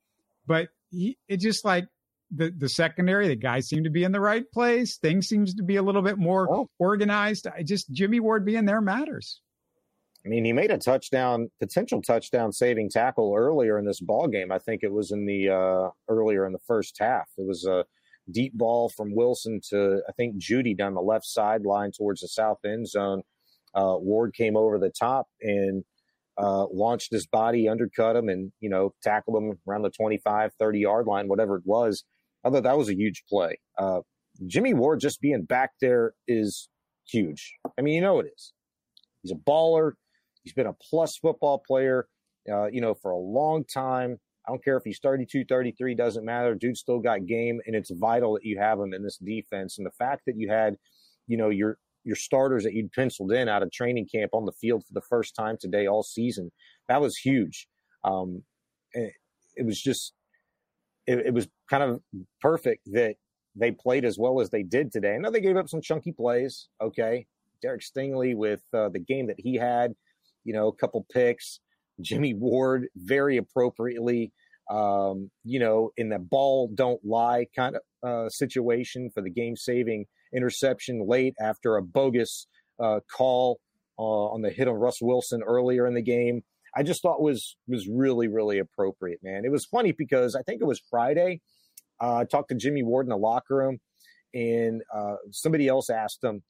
But 0.46 0.68
he, 0.90 1.18
it 1.28 1.38
just 1.38 1.64
like 1.64 1.86
the 2.30 2.52
the 2.56 2.68
secondary, 2.68 3.28
the 3.28 3.36
guys 3.36 3.68
seem 3.68 3.84
to 3.84 3.90
be 3.90 4.04
in 4.04 4.12
the 4.12 4.20
right 4.20 4.50
place. 4.52 4.98
Things 4.98 5.28
seems 5.28 5.54
to 5.54 5.62
be 5.62 5.76
a 5.76 5.82
little 5.82 6.02
bit 6.02 6.18
more 6.18 6.52
oh. 6.52 6.68
organized. 6.78 7.46
I 7.46 7.62
just 7.62 7.90
Jimmie 7.92 8.20
Ward 8.20 8.44
being 8.44 8.64
there 8.64 8.80
matters. 8.80 9.40
I 10.24 10.28
mean, 10.28 10.44
he 10.44 10.52
made 10.52 10.70
a 10.70 10.76
touchdown, 10.76 11.50
potential 11.60 12.02
touchdown 12.02 12.52
saving 12.52 12.90
tackle 12.90 13.34
earlier 13.34 13.78
in 13.78 13.86
this 13.86 14.00
ball 14.00 14.28
game. 14.28 14.52
I 14.52 14.58
think 14.58 14.82
it 14.82 14.92
was 14.92 15.12
in 15.12 15.24
the 15.24 15.48
uh, 15.48 15.90
earlier 16.08 16.46
in 16.46 16.52
the 16.52 16.58
first 16.66 16.96
half. 17.00 17.28
It 17.38 17.46
was 17.46 17.64
a 17.64 17.84
deep 18.30 18.52
ball 18.54 18.90
from 18.90 19.14
Wilson 19.14 19.60
to 19.70 20.02
I 20.08 20.12
think 20.12 20.36
Jeudy 20.36 20.76
down 20.76 20.94
the 20.94 21.00
left 21.00 21.24
sideline 21.24 21.92
towards 21.92 22.20
the 22.20 22.28
south 22.28 22.58
end 22.64 22.88
zone. 22.88 23.22
Uh, 23.74 23.96
Ward 23.98 24.34
came 24.34 24.56
over 24.56 24.78
the 24.78 24.90
top 24.90 25.28
and 25.40 25.84
uh, 26.36 26.66
launched 26.66 27.12
his 27.12 27.26
body, 27.26 27.68
undercut 27.68 28.16
him, 28.16 28.28
and 28.28 28.52
you 28.60 28.68
know 28.68 28.94
tackled 29.02 29.42
him 29.42 29.58
around 29.68 29.82
the 29.82 29.90
25, 29.90 30.52
30 30.58 30.78
yard 30.78 31.06
line, 31.06 31.28
whatever 31.28 31.56
it 31.56 31.62
was. 31.64 32.04
I 32.44 32.50
thought 32.50 32.62
that 32.62 32.78
was 32.78 32.88
a 32.88 32.96
huge 32.96 33.24
play. 33.28 33.58
Uh, 33.78 34.00
Jimmie 34.46 34.74
Ward 34.74 35.00
just 35.00 35.20
being 35.20 35.42
back 35.42 35.70
there 35.80 36.14
is 36.26 36.68
huge. 37.06 37.54
I 37.78 37.82
mean, 37.82 37.94
you 37.94 38.00
know 38.00 38.20
it 38.20 38.26
is. 38.34 38.52
He's 39.22 39.32
a 39.32 39.50
baller. 39.50 39.92
He's 40.42 40.54
been 40.54 40.66
a 40.66 40.76
plus 40.90 41.16
football 41.18 41.62
player, 41.66 42.08
uh, 42.50 42.66
you 42.66 42.80
know, 42.80 42.94
for 42.94 43.10
a 43.10 43.18
long 43.18 43.64
time. 43.64 44.18
I 44.46 44.52
don't 44.52 44.64
care 44.64 44.78
if 44.78 44.84
he's 44.84 44.98
32, 45.02 45.44
33, 45.44 45.94
doesn't 45.94 46.24
matter. 46.24 46.54
Dude 46.54 46.76
still 46.76 46.98
got 46.98 47.26
game, 47.26 47.60
and 47.66 47.76
it's 47.76 47.90
vital 47.90 48.34
that 48.34 48.44
you 48.44 48.58
have 48.58 48.80
him 48.80 48.94
in 48.94 49.02
this 49.02 49.18
defense. 49.18 49.76
And 49.76 49.86
the 49.86 49.92
fact 49.92 50.22
that 50.26 50.36
you 50.36 50.50
had, 50.50 50.76
you 51.26 51.36
know, 51.36 51.50
your 51.50 51.76
your 52.04 52.16
starters 52.16 52.64
that 52.64 52.72
you'd 52.72 52.92
penciled 52.92 53.30
in 53.30 53.48
out 53.48 53.62
of 53.62 53.70
training 53.70 54.08
camp 54.10 54.30
on 54.32 54.46
the 54.46 54.52
field 54.52 54.82
for 54.86 54.94
the 54.94 55.02
first 55.02 55.34
time 55.34 55.58
today 55.60 55.86
all 55.86 56.02
season, 56.02 56.50
that 56.88 57.00
was 57.00 57.16
huge. 57.16 57.68
Um, 58.04 58.42
it, 58.92 59.12
it 59.56 59.66
was 59.66 59.80
just, 59.80 60.14
it, 61.06 61.26
it 61.26 61.34
was 61.34 61.48
kind 61.68 61.82
of 61.82 62.00
perfect 62.40 62.92
that 62.92 63.16
they 63.56 63.72
played 63.72 64.04
as 64.04 64.18
well 64.18 64.40
as 64.40 64.50
they 64.50 64.62
did 64.62 64.92
today. 64.92 65.14
I 65.14 65.18
know 65.18 65.30
they 65.30 65.40
gave 65.40 65.56
up 65.56 65.68
some 65.68 65.82
chunky 65.82 66.12
plays. 66.12 66.68
Okay. 66.80 67.26
Derek 67.62 67.82
Stingley 67.82 68.34
with 68.34 68.62
uh, 68.72 68.88
the 68.88 69.00
game 69.00 69.26
that 69.26 69.38
he 69.38 69.56
had, 69.56 69.94
you 70.44 70.52
know, 70.52 70.68
a 70.68 70.74
couple 70.74 71.06
picks. 71.12 71.60
Jimmie 72.00 72.34
Ward 72.34 72.88
very 72.96 73.36
appropriately, 73.36 74.32
um, 74.70 75.30
you 75.44 75.58
know, 75.58 75.90
in 75.96 76.08
the 76.08 76.18
ball 76.18 76.70
don't 76.74 77.04
lie 77.04 77.46
kind 77.54 77.76
of 77.76 77.82
uh, 78.08 78.28
situation 78.30 79.10
for 79.12 79.20
the 79.20 79.30
game 79.30 79.56
saving 79.56 80.06
interception 80.34 81.06
late 81.06 81.34
after 81.40 81.76
a 81.76 81.82
bogus 81.82 82.46
uh, 82.82 83.00
call 83.14 83.60
uh, 83.98 84.02
on 84.02 84.40
the 84.40 84.50
hit 84.50 84.68
on 84.68 84.74
Russ 84.74 85.02
Wilson 85.02 85.42
earlier 85.42 85.86
in 85.86 85.94
the 85.94 86.02
game. 86.02 86.42
I 86.74 86.82
just 86.82 87.02
thought 87.02 87.20
was 87.20 87.56
was 87.66 87.88
really 87.88 88.28
really 88.28 88.58
appropriate, 88.58 89.20
man. 89.22 89.44
It 89.44 89.50
was 89.50 89.64
funny 89.64 89.92
because 89.92 90.34
I 90.34 90.42
think 90.42 90.60
it 90.60 90.66
was 90.66 90.80
Friday. 90.90 91.40
Uh, 92.00 92.18
I 92.18 92.24
talked 92.24 92.48
to 92.48 92.54
Jimmie 92.54 92.82
Ward 92.82 93.06
in 93.06 93.10
the 93.10 93.16
locker 93.16 93.56
room, 93.56 93.78
and 94.32 94.82
uh, 94.94 95.16
somebody 95.30 95.68
else 95.68 95.90
asked 95.90 96.24
him, 96.24 96.42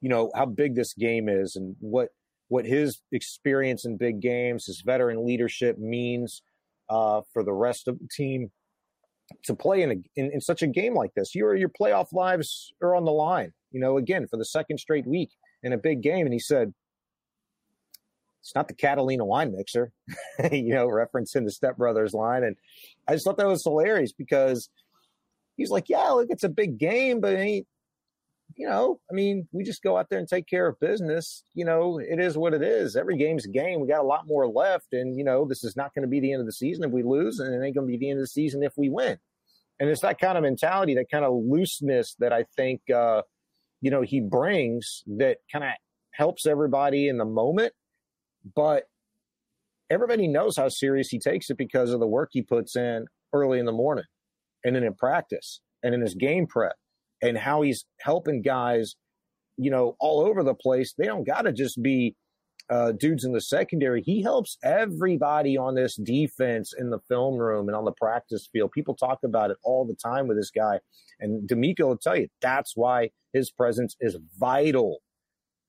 you 0.00 0.08
know, 0.08 0.30
how 0.34 0.46
big 0.46 0.74
this 0.74 0.92
game 0.94 1.28
is 1.28 1.56
and 1.56 1.76
what 1.80 2.08
what 2.48 2.66
his 2.66 3.00
experience 3.12 3.84
in 3.84 3.96
big 3.96 4.20
games, 4.20 4.66
his 4.66 4.82
veteran 4.84 5.26
leadership 5.26 5.78
means 5.78 6.42
uh, 6.88 7.22
for 7.32 7.42
the 7.42 7.52
rest 7.52 7.88
of 7.88 7.98
the 7.98 8.08
team 8.14 8.50
to 9.44 9.54
play 9.54 9.82
in, 9.82 9.90
a, 9.90 9.94
in, 10.16 10.30
in 10.34 10.40
such 10.40 10.62
a 10.62 10.66
game 10.66 10.94
like 10.94 11.14
this. 11.14 11.34
Your 11.34 11.54
your 11.54 11.70
playoff 11.70 12.12
lives 12.12 12.72
are 12.82 12.94
on 12.94 13.04
the 13.04 13.12
line. 13.12 13.52
You 13.70 13.80
know, 13.80 13.96
again 13.96 14.26
for 14.28 14.36
the 14.36 14.44
second 14.44 14.78
straight 14.78 15.06
week 15.06 15.30
in 15.62 15.72
a 15.72 15.78
big 15.78 16.02
game. 16.02 16.26
And 16.26 16.32
he 16.32 16.38
said, 16.38 16.72
"It's 18.44 18.54
not 18.54 18.68
the 18.68 18.74
Catalina 18.74 19.24
wine 19.24 19.52
mixer," 19.52 19.92
you 20.52 20.74
know, 20.74 20.86
referencing 20.86 21.44
the 21.44 21.50
Step 21.50 21.76
Brothers 21.76 22.14
line. 22.14 22.44
And 22.44 22.56
I 23.08 23.14
just 23.14 23.24
thought 23.24 23.36
that 23.38 23.46
was 23.46 23.64
hilarious 23.64 24.12
because 24.12 24.68
he's 25.56 25.70
like, 25.70 25.88
"Yeah, 25.88 26.08
look, 26.10 26.28
it's 26.30 26.44
a 26.44 26.48
big 26.48 26.78
game, 26.78 27.20
but 27.20 27.32
it 27.32 27.38
ain't 27.38 27.66
you 28.56 28.68
know, 28.68 29.00
I 29.10 29.14
mean, 29.14 29.48
we 29.52 29.64
just 29.64 29.82
go 29.82 29.96
out 29.96 30.08
there 30.08 30.18
and 30.18 30.28
take 30.28 30.46
care 30.46 30.66
of 30.66 30.78
business. 30.78 31.42
You 31.54 31.64
know, 31.64 31.98
it 31.98 32.20
is 32.20 32.38
what 32.38 32.54
it 32.54 32.62
is. 32.62 32.96
Every 32.96 33.16
game's 33.16 33.46
a 33.46 33.48
game. 33.48 33.80
We 33.80 33.88
got 33.88 34.00
a 34.00 34.06
lot 34.06 34.26
more 34.26 34.46
left. 34.46 34.92
And, 34.92 35.16
you 35.16 35.24
know, 35.24 35.44
this 35.44 35.64
is 35.64 35.76
not 35.76 35.94
going 35.94 36.02
to 36.02 36.08
be 36.08 36.20
the 36.20 36.32
end 36.32 36.40
of 36.40 36.46
the 36.46 36.52
season 36.52 36.84
if 36.84 36.90
we 36.90 37.02
lose, 37.02 37.40
and 37.40 37.52
it 37.52 37.64
ain't 37.64 37.74
going 37.74 37.86
to 37.86 37.92
be 37.92 37.98
the 37.98 38.10
end 38.10 38.18
of 38.18 38.22
the 38.22 38.28
season 38.28 38.62
if 38.62 38.72
we 38.76 38.88
win. 38.88 39.18
And 39.80 39.90
it's 39.90 40.02
that 40.02 40.20
kind 40.20 40.38
of 40.38 40.42
mentality, 40.42 40.94
that 40.94 41.10
kind 41.10 41.24
of 41.24 41.34
looseness 41.34 42.14
that 42.20 42.32
I 42.32 42.44
think, 42.56 42.88
uh, 42.90 43.22
you 43.80 43.90
know, 43.90 44.02
he 44.02 44.20
brings 44.20 45.02
that 45.18 45.38
kind 45.50 45.64
of 45.64 45.70
helps 46.12 46.46
everybody 46.46 47.08
in 47.08 47.18
the 47.18 47.24
moment. 47.24 47.72
But 48.54 48.84
everybody 49.90 50.28
knows 50.28 50.56
how 50.56 50.68
serious 50.68 51.08
he 51.08 51.18
takes 51.18 51.50
it 51.50 51.58
because 51.58 51.90
of 51.90 52.00
the 52.00 52.06
work 52.06 52.30
he 52.32 52.42
puts 52.42 52.76
in 52.76 53.06
early 53.32 53.58
in 53.58 53.66
the 53.66 53.72
morning 53.72 54.04
and 54.64 54.74
then 54.74 54.82
in 54.82 54.94
practice 54.94 55.60
and 55.82 55.94
in 55.94 56.00
his 56.00 56.14
game 56.14 56.46
prep 56.46 56.76
and 57.22 57.38
how 57.38 57.62
he's 57.62 57.84
helping 58.00 58.42
guys, 58.42 58.94
you 59.56 59.70
know, 59.70 59.96
all 60.00 60.20
over 60.20 60.42
the 60.42 60.54
place. 60.54 60.94
They 60.96 61.06
don't 61.06 61.26
got 61.26 61.42
to 61.42 61.52
just 61.52 61.82
be 61.82 62.16
uh, 62.70 62.92
dudes 62.92 63.24
in 63.24 63.32
the 63.32 63.40
secondary. 63.40 64.02
He 64.02 64.22
helps 64.22 64.56
everybody 64.62 65.56
on 65.56 65.74
this 65.74 65.96
defense 65.96 66.72
in 66.76 66.90
the 66.90 67.00
film 67.08 67.36
room 67.36 67.68
and 67.68 67.76
on 67.76 67.84
the 67.84 67.92
practice 67.92 68.48
field. 68.52 68.72
People 68.72 68.94
talk 68.94 69.18
about 69.24 69.50
it 69.50 69.58
all 69.62 69.86
the 69.86 69.94
time 69.94 70.28
with 70.28 70.38
this 70.38 70.50
guy. 70.50 70.80
And 71.20 71.48
DeMeco 71.48 71.80
will 71.80 71.98
tell 71.98 72.16
you 72.16 72.28
that's 72.40 72.72
why 72.74 73.10
his 73.32 73.50
presence 73.50 73.96
is 74.00 74.16
vital 74.38 75.00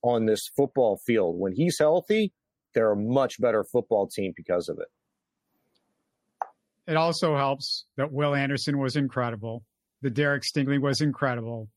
on 0.01 0.26
this 0.26 0.49
football 0.55 0.97
field. 1.05 1.38
When 1.38 1.53
he's 1.53 1.78
healthy, 1.80 2.32
they're 2.76 2.91
a 2.91 2.95
much 2.95 3.41
better 3.41 3.63
football 3.63 4.07
team 4.07 4.34
because 4.36 4.69
of 4.69 4.78
it. 4.78 4.88
It 6.88 6.97
also 6.97 7.36
helps 7.36 7.86
that 7.97 8.11
Will 8.11 8.36
Anderson 8.36 8.78
was 8.78 8.95
incredible 8.95 9.63
the 10.05 10.11
Derek 10.11 10.43
Stingley 10.43 10.78
was 10.78 11.01
incredible. 11.01 11.67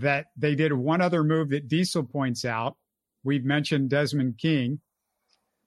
That 0.00 0.26
they 0.34 0.54
did 0.54 0.72
one 0.72 1.02
other 1.02 1.22
move 1.22 1.50
that 1.50 1.68
Diesel 1.68 2.02
points 2.02 2.46
out. 2.46 2.78
We've 3.22 3.44
mentioned 3.44 3.90
Desmond 3.90 4.38
King. 4.38 4.80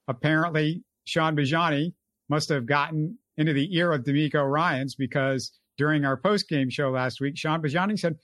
Apparently, 0.08 0.82
Shaun 1.04 1.36
Bijani 1.36 1.94
must 2.28 2.48
have 2.48 2.66
gotten 2.66 3.18
into 3.36 3.52
the 3.52 3.74
ear 3.76 3.92
of 3.92 4.02
DeMeco 4.02 4.44
Ryans 4.44 4.96
because 4.96 5.52
during 5.76 6.04
our 6.04 6.16
post-game 6.16 6.68
show 6.68 6.90
last 6.90 7.20
week, 7.20 7.38
Shaun 7.38 7.62
Bijani 7.62 7.96
said, 7.96 8.16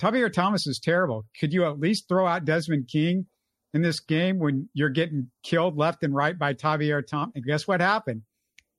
Tavierre 0.00 0.32
Thomas 0.32 0.66
is 0.66 0.80
terrible. 0.80 1.24
Could 1.38 1.52
you 1.52 1.64
at 1.66 1.78
least 1.78 2.08
throw 2.08 2.26
out 2.26 2.44
Desmond 2.44 2.88
King 2.88 3.26
in 3.74 3.82
this 3.82 4.00
game 4.00 4.38
when 4.38 4.68
you're 4.72 4.88
getting 4.88 5.30
killed 5.42 5.76
left 5.76 6.02
and 6.02 6.14
right 6.14 6.38
by 6.38 6.54
Tavierre 6.54 7.06
Thomas? 7.06 7.32
And 7.34 7.44
guess 7.44 7.66
what 7.66 7.80
happened? 7.80 8.22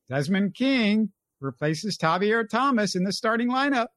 Desmond 0.09 0.55
King 0.55 1.11
replaces 1.41 1.97
Tavierre 1.97 2.49
Thomas 2.49 2.95
in 2.95 3.03
the 3.03 3.11
starting 3.11 3.49
lineup. 3.49 3.87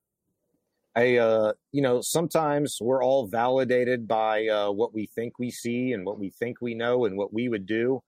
I, 0.96 1.16
uh, 1.16 1.53
you 1.70 1.80
know, 1.80 2.01
sometimes 2.03 2.78
we're 2.80 3.05
all 3.05 3.28
validated 3.28 4.09
by 4.09 4.49
uh, 4.49 4.72
what 4.72 4.92
we 4.92 5.07
think 5.07 5.38
we 5.38 5.51
see 5.51 5.92
and 5.92 6.05
what 6.05 6.18
we 6.18 6.30
think 6.30 6.61
we 6.61 6.74
know 6.74 7.05
and 7.05 7.16
what 7.16 7.32
we 7.32 7.49
would 7.49 7.66
do. 7.66 8.03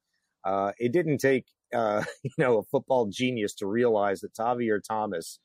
Uh, 0.45 0.72
it 0.78 0.93
didn't 0.93 1.18
take, 1.18 1.45
uh, 1.72 2.03
you 2.24 2.32
know, 2.38 2.59
a 2.59 2.62
football 2.64 3.07
genius 3.07 3.55
to 3.55 3.66
realize 3.66 4.20
that 4.20 4.34
Tavierre 4.34 4.80
Thomas, 4.82 5.38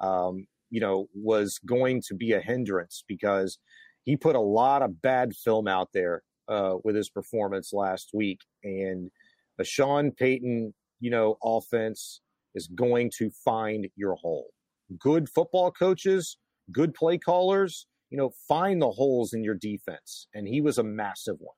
um, 0.00 0.46
you 0.70 0.80
know, 0.80 1.08
was 1.14 1.58
going 1.66 2.02
to 2.06 2.14
be 2.14 2.32
a 2.32 2.40
hindrance 2.40 3.02
because 3.08 3.58
he 4.04 4.16
put 4.16 4.36
a 4.36 4.40
lot 4.40 4.82
of 4.82 5.02
bad 5.02 5.34
film 5.34 5.66
out 5.66 5.88
there 5.92 6.22
uh, 6.48 6.76
with 6.84 6.96
his 6.96 7.08
performance 7.10 7.72
last 7.72 8.10
week. 8.12 8.40
And 8.64 9.10
a 9.58 9.64
Sean 9.64 10.12
Payton, 10.12 10.74
you 11.00 11.10
know, 11.10 11.36
offense 11.42 12.20
is 12.54 12.68
going 12.74 13.10
to 13.18 13.30
find 13.44 13.88
your 13.96 14.14
hole. 14.14 14.50
good 14.98 15.28
football 15.28 15.70
coaches, 15.70 16.38
good 16.70 16.94
play 16.94 17.18
callers, 17.18 17.86
you 18.10 18.18
know, 18.18 18.30
find 18.48 18.80
the 18.80 18.90
holes 18.90 19.32
in 19.32 19.42
your 19.42 19.54
defense. 19.54 20.26
And 20.34 20.46
he 20.46 20.60
was 20.60 20.78
a 20.78 20.84
massive 20.84 21.36
one. 21.38 21.56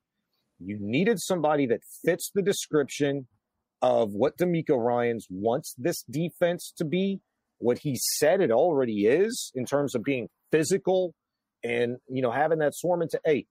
You 0.59 0.78
needed 0.80 1.18
somebody 1.20 1.66
that 1.66 1.80
fits 2.05 2.30
the 2.35 2.43
description 2.43 3.26
of 3.82 4.11
what 4.12 4.39
DeMeco 4.39 4.78
Ryans 4.78 5.26
wants 5.30 5.74
this 5.76 6.03
defense 6.11 6.72
to 6.78 6.85
be, 6.85 7.20
what 7.59 7.78
he 7.78 7.97
said 8.16 8.41
it 8.41 8.51
already 8.51 9.07
is 9.07 9.51
in 9.55 9.66
terms 9.66 9.95
of 9.95 10.03
being 10.03 10.28
physical 10.53 11.14
and, 11.62 11.97
you 12.09 12.22
know, 12.22 12.30
having 12.30 12.59
that 12.61 12.74
swarm 12.74 13.03
into, 13.03 13.18
not 13.26 13.45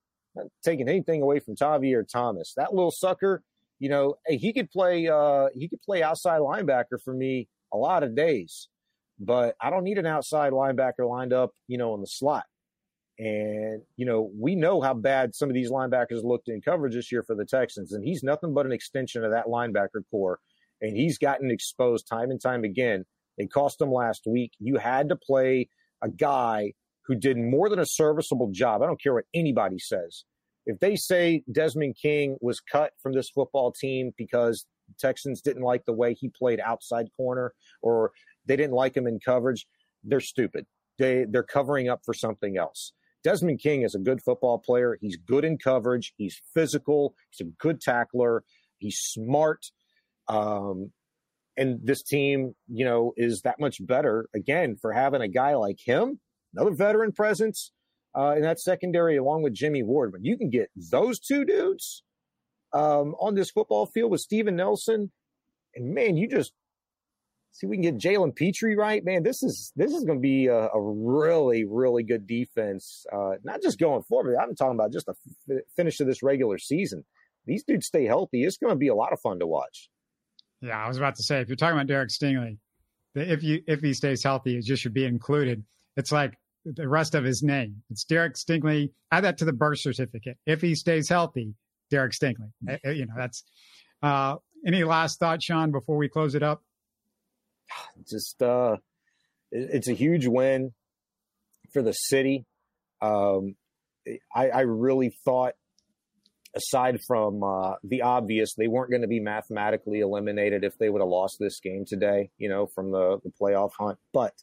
taking 0.63 0.89
anything 0.89 1.21
away 1.21 1.39
from 1.39 1.55
Tavierre 1.55 2.07
Thomas. 2.07 2.53
That 2.57 2.73
little 2.73 2.91
sucker, 2.91 3.43
you 3.79 3.89
know, 3.89 4.15
he 4.27 4.53
could 4.53 4.71
play 4.71 5.07
uh 5.07 5.47
he 5.53 5.67
could 5.67 5.81
play 5.81 6.03
outside 6.03 6.41
linebacker 6.41 7.01
for 7.03 7.13
me 7.13 7.47
a 7.73 7.77
lot 7.77 8.03
of 8.03 8.15
days. 8.15 8.67
But 9.19 9.55
I 9.61 9.69
don't 9.69 9.83
need 9.83 9.97
an 9.97 10.05
outside 10.05 10.53
linebacker 10.53 11.07
lined 11.07 11.33
up, 11.33 11.51
you 11.67 11.77
know, 11.77 11.93
in 11.95 12.01
the 12.01 12.07
slot. 12.07 12.45
And, 13.19 13.83
you 13.95 14.05
know, 14.05 14.31
we 14.37 14.55
know 14.55 14.81
how 14.81 14.95
bad 14.95 15.35
some 15.35 15.49
of 15.49 15.53
these 15.53 15.69
linebackers 15.69 16.23
looked 16.23 16.49
in 16.49 16.61
coverage 16.61 16.95
this 16.95 17.11
year 17.11 17.21
for 17.21 17.35
the 17.35 17.45
Texans. 17.45 17.93
And 17.93 18.03
he's 18.03 18.23
nothing 18.23 18.53
but 18.53 18.65
an 18.65 18.71
extension 18.71 19.23
of 19.23 19.31
that 19.31 19.45
linebacker 19.45 20.01
core. 20.09 20.39
And 20.81 20.97
he's 20.97 21.17
gotten 21.17 21.51
exposed 21.51 22.07
time 22.07 22.31
and 22.31 22.41
time 22.41 22.63
again. 22.63 23.05
They 23.37 23.45
cost 23.45 23.79
him 23.79 23.91
last 23.91 24.23
week. 24.25 24.53
You 24.59 24.77
had 24.77 25.09
to 25.09 25.15
play 25.15 25.69
a 26.01 26.09
guy 26.09 26.73
who 27.05 27.15
did 27.15 27.37
more 27.37 27.69
than 27.69 27.79
a 27.79 27.85
serviceable 27.85 28.49
job. 28.51 28.81
I 28.81 28.85
don't 28.85 29.01
care 29.01 29.13
what 29.13 29.25
anybody 29.33 29.79
says. 29.79 30.23
If 30.65 30.79
they 30.79 30.95
say 30.95 31.43
Desmond 31.51 31.97
King 32.01 32.37
was 32.41 32.59
cut 32.59 32.93
from 33.01 33.13
this 33.13 33.29
football 33.29 33.71
team 33.71 34.11
because 34.17 34.65
Texans 34.99 35.41
didn't 35.41 35.63
like 35.63 35.85
the 35.85 35.93
way 35.93 36.13
he 36.13 36.29
played 36.29 36.59
outside 36.59 37.09
corner 37.17 37.53
or 37.81 38.11
they 38.45 38.55
didn't 38.55 38.73
like 38.73 38.95
him 38.95 39.07
in 39.07 39.19
coverage, 39.19 39.67
they're 40.03 40.21
stupid. 40.21 40.65
They 40.99 41.25
they're 41.29 41.43
covering 41.43 41.89
up 41.89 42.01
for 42.05 42.13
something 42.13 42.57
else. 42.57 42.93
Desmond 43.23 43.59
King 43.59 43.83
is 43.83 43.95
a 43.95 43.99
good 43.99 44.21
football 44.21 44.59
player. 44.59 44.97
He's 45.01 45.17
good 45.17 45.45
in 45.45 45.57
coverage. 45.57 46.13
He's 46.17 46.41
physical. 46.53 47.15
He's 47.31 47.47
a 47.47 47.51
good 47.59 47.79
tackler. 47.81 48.43
He's 48.77 48.99
smart. 48.99 49.65
Um, 50.27 50.91
and 51.55 51.79
this 51.83 52.03
team, 52.03 52.55
you 52.67 52.85
know, 52.85 53.13
is 53.15 53.41
that 53.41 53.59
much 53.59 53.85
better 53.85 54.27
again 54.35 54.75
for 54.75 54.91
having 54.91 55.21
a 55.21 55.27
guy 55.27 55.55
like 55.55 55.79
him, 55.83 56.19
another 56.55 56.75
veteran 56.75 57.11
presence 57.11 57.71
uh, 58.17 58.33
in 58.35 58.41
that 58.43 58.59
secondary, 58.59 59.17
along 59.17 59.43
with 59.43 59.53
Jimmie 59.53 59.83
Ward. 59.83 60.11
But 60.11 60.23
you 60.23 60.37
can 60.37 60.49
get 60.49 60.69
those 60.75 61.19
two 61.19 61.45
dudes 61.45 62.03
um, 62.73 63.15
on 63.19 63.35
this 63.35 63.51
football 63.51 63.85
field 63.85 64.11
with 64.11 64.21
Steven 64.21 64.55
Nelson, 64.55 65.11
and 65.75 65.93
man, 65.93 66.17
you 66.17 66.27
just 66.27 66.53
see 67.51 67.67
we 67.67 67.77
can 67.77 67.83
get 67.83 67.97
Jalen 67.97 68.35
Pitre 68.35 68.75
right, 68.75 69.03
man. 69.03 69.23
This 69.23 69.43
is 69.43 69.71
this 69.75 69.91
is 69.91 70.03
going 70.03 70.19
to 70.19 70.21
be 70.21 70.47
a, 70.47 70.67
a, 70.67 70.81
really 70.81 71.65
really 71.65 72.03
good 72.03 72.27
defense. 72.27 73.05
Uh, 73.11 73.33
not 73.43 73.61
just 73.61 73.79
going 73.79 74.03
forward. 74.03 74.35
I'm 74.41 74.55
talking 74.55 74.75
about 74.75 74.91
just 74.91 75.05
the 75.05 75.15
f- 75.49 75.63
finish 75.75 75.99
of 75.99 76.07
this 76.07 76.23
regular 76.23 76.57
season. 76.57 77.05
These 77.45 77.63
dudes 77.63 77.87
stay 77.87 78.05
healthy. 78.05 78.43
It's 78.43 78.57
going 78.57 78.73
to 78.73 78.77
be 78.77 78.87
a 78.87 78.95
lot 78.95 79.13
of 79.13 79.19
fun 79.19 79.39
to 79.39 79.47
watch. 79.47 79.89
Yeah, 80.61 80.77
I 80.77 80.87
was 80.87 80.97
about 80.97 81.15
to 81.15 81.23
say 81.23 81.41
if 81.41 81.49
you're 81.49 81.57
talking 81.57 81.75
about 81.75 81.87
Derek 81.87 82.09
Stingley, 82.09 82.57
if 83.15 83.43
you 83.43 83.61
if 83.67 83.81
he 83.81 83.93
stays 83.93 84.23
healthy, 84.23 84.57
it 84.57 84.63
just 84.63 84.81
should 84.81 84.93
be 84.93 85.05
included. 85.05 85.63
It's 85.97 86.11
like 86.11 86.37
the 86.65 86.87
rest 86.87 87.15
of 87.15 87.23
his 87.23 87.43
name. 87.43 87.83
It's 87.89 88.03
Derek 88.03 88.35
Stingley. 88.35 88.91
Add 89.11 89.23
that 89.25 89.37
to 89.39 89.45
the 89.45 89.53
birth 89.53 89.79
certificate. 89.79 90.37
If 90.45 90.61
he 90.61 90.75
stays 90.75 91.09
healthy, 91.09 91.55
Derek 91.89 92.13
Stingley. 92.13 92.51
Mm-hmm. 92.65 92.91
You 92.91 93.05
know 93.05 93.13
that's. 93.17 93.43
Uh, 94.01 94.35
any 94.65 94.83
last 94.83 95.19
thought, 95.19 95.41
Shaun, 95.43 95.71
before 95.71 95.97
we 95.97 96.09
close 96.09 96.35
it 96.35 96.43
up? 96.43 96.61
just 98.09 98.41
uh, 98.41 98.77
it's 99.51 99.87
a 99.87 99.93
huge 99.93 100.27
win 100.27 100.71
for 101.71 101.81
the 101.81 101.91
city. 101.91 102.45
Um, 103.01 103.55
I, 104.33 104.49
I 104.49 104.61
really 104.61 105.15
thought, 105.25 105.53
aside 106.55 106.99
from 107.07 107.43
uh, 107.43 107.75
the 107.83 108.01
obvious, 108.01 108.53
they 108.55 108.67
weren't 108.67 108.89
going 108.89 109.01
to 109.01 109.07
be 109.07 109.19
mathematically 109.19 109.99
eliminated 109.99 110.63
if 110.63 110.77
they 110.77 110.89
would 110.89 111.01
have 111.01 111.09
lost 111.09 111.37
this 111.39 111.59
game 111.59 111.85
today. 111.87 112.29
You 112.37 112.49
know, 112.49 112.67
from 112.73 112.91
the 112.91 113.19
the 113.23 113.31
playoff 113.41 113.71
hunt, 113.77 113.97
but 114.13 114.33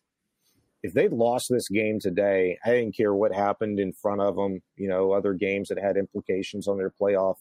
if 0.83 0.93
they'd 0.95 1.13
lost 1.13 1.49
this 1.51 1.69
game 1.69 1.99
today, 2.01 2.59
I 2.65 2.71
didn't 2.71 2.97
care 2.97 3.15
what 3.15 3.35
happened 3.35 3.79
in 3.79 3.93
front 3.93 4.21
of 4.21 4.37
them. 4.37 4.63
You 4.77 4.89
know, 4.89 5.13
other 5.13 5.35
games 5.35 5.69
that 5.69 5.79
had 5.79 5.97
implications 5.97 6.69
on 6.69 6.79
their 6.79 6.93
playoff 7.01 7.37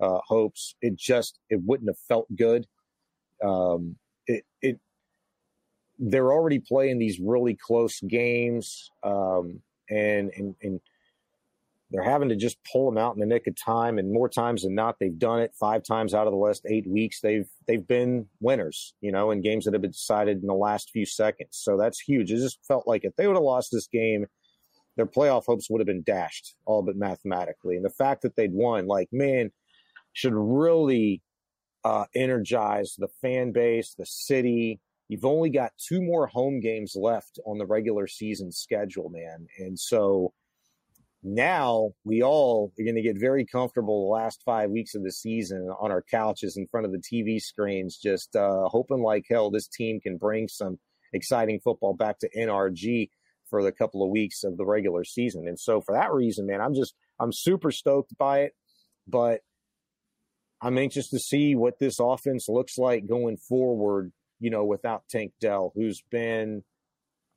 uh, 0.00 0.18
hopes. 0.26 0.74
It 0.80 0.96
just 0.96 1.38
it 1.48 1.60
wouldn't 1.64 1.88
have 1.88 1.98
felt 2.08 2.26
good. 2.34 2.66
Um, 3.42 3.96
it 4.26 4.44
it 4.60 4.80
they're 5.98 6.32
already 6.32 6.58
playing 6.58 6.98
these 6.98 7.20
really 7.20 7.54
close 7.54 8.00
games, 8.00 8.90
um, 9.02 9.62
and, 9.88 10.30
and 10.36 10.54
and 10.62 10.80
they're 11.92 12.02
having 12.02 12.30
to 12.30 12.36
just 12.36 12.56
pull 12.70 12.90
them 12.90 12.98
out 12.98 13.14
in 13.14 13.20
the 13.20 13.26
nick 13.26 13.46
of 13.46 13.54
time. 13.54 13.98
And 13.98 14.12
more 14.12 14.28
times 14.28 14.62
than 14.62 14.74
not, 14.74 14.96
they've 14.98 15.18
done 15.18 15.40
it. 15.40 15.52
Five 15.58 15.82
times 15.84 16.14
out 16.14 16.26
of 16.26 16.32
the 16.32 16.38
last 16.38 16.64
eight 16.68 16.86
weeks, 16.86 17.20
they've 17.20 17.48
they've 17.66 17.86
been 17.86 18.26
winners. 18.40 18.94
You 19.00 19.12
know, 19.12 19.30
in 19.30 19.42
games 19.42 19.64
that 19.64 19.74
have 19.74 19.82
been 19.82 19.90
decided 19.90 20.40
in 20.40 20.46
the 20.46 20.54
last 20.54 20.90
few 20.90 21.04
seconds. 21.06 21.50
So 21.52 21.76
that's 21.76 22.00
huge. 22.00 22.32
It 22.32 22.38
just 22.38 22.64
felt 22.66 22.86
like 22.86 23.04
if 23.04 23.14
they 23.16 23.26
would 23.26 23.36
have 23.36 23.42
lost 23.42 23.70
this 23.70 23.86
game, 23.86 24.26
their 24.96 25.06
playoff 25.06 25.44
hopes 25.44 25.68
would 25.70 25.80
have 25.80 25.86
been 25.86 26.02
dashed, 26.02 26.54
all 26.64 26.82
but 26.82 26.96
mathematically. 26.96 27.76
And 27.76 27.84
the 27.84 27.90
fact 27.90 28.22
that 28.22 28.36
they'd 28.36 28.52
won, 28.52 28.86
like 28.86 29.08
man, 29.12 29.50
should 30.14 30.34
really 30.34 31.22
uh, 31.84 32.06
energize 32.14 32.94
the 32.96 33.08
fan 33.20 33.52
base, 33.52 33.94
the 33.94 34.06
city 34.06 34.80
you've 35.08 35.26
only 35.26 35.50
got 35.50 35.72
two 35.76 36.00
more 36.00 36.26
home 36.26 36.58
games 36.58 36.96
left 36.96 37.38
on 37.44 37.58
the 37.58 37.66
regular 37.66 38.06
season 38.06 38.50
schedule, 38.50 39.10
man. 39.10 39.46
And 39.58 39.78
so 39.78 40.32
now 41.22 41.90
we 42.04 42.22
all 42.22 42.72
are 42.78 42.84
going 42.84 42.96
to 42.96 43.02
get 43.02 43.18
very 43.18 43.44
comfortable 43.44 44.06
the 44.06 44.22
last 44.22 44.42
five 44.44 44.70
weeks 44.70 44.94
of 44.94 45.02
the 45.02 45.12
season 45.12 45.68
on 45.80 45.90
our 45.90 46.02
couches 46.02 46.56
in 46.56 46.66
front 46.66 46.86
of 46.86 46.92
the 46.92 46.98
TV 46.98 47.40
screens, 47.40 47.96
just 47.96 48.34
uh, 48.34 48.68
hoping 48.68 49.02
like 49.02 49.24
hell 49.30 49.50
this 49.50 49.68
team 49.68 50.00
can 50.00 50.16
bring 50.16 50.48
some 50.48 50.78
exciting 51.12 51.60
football 51.62 51.94
back 51.94 52.18
to 52.18 52.30
NRG 52.36 53.10
for 53.48 53.62
the 53.62 53.72
couple 53.72 54.02
of 54.02 54.10
weeks 54.10 54.44
of 54.44 54.56
the 54.56 54.64
regular 54.64 55.04
season. 55.04 55.46
And 55.46 55.58
so 55.60 55.80
for 55.80 55.94
that 55.94 56.12
reason, 56.12 56.46
man, 56.46 56.60
I'm 56.60 56.74
just 56.74 56.94
I'm 57.20 57.32
super 57.32 57.70
stoked 57.70 58.16
by 58.18 58.40
it, 58.40 58.52
but 59.06 59.40
I'm 60.60 60.78
anxious 60.78 61.08
to 61.10 61.18
see 61.18 61.54
what 61.54 61.78
this 61.78 61.98
offense 62.00 62.48
looks 62.48 62.78
like 62.78 63.06
going 63.06 63.36
forward 63.36 64.12
you 64.42 64.50
know, 64.50 64.64
without 64.64 65.04
Tank 65.08 65.32
Dell, 65.40 65.72
who's 65.76 66.02
been 66.10 66.64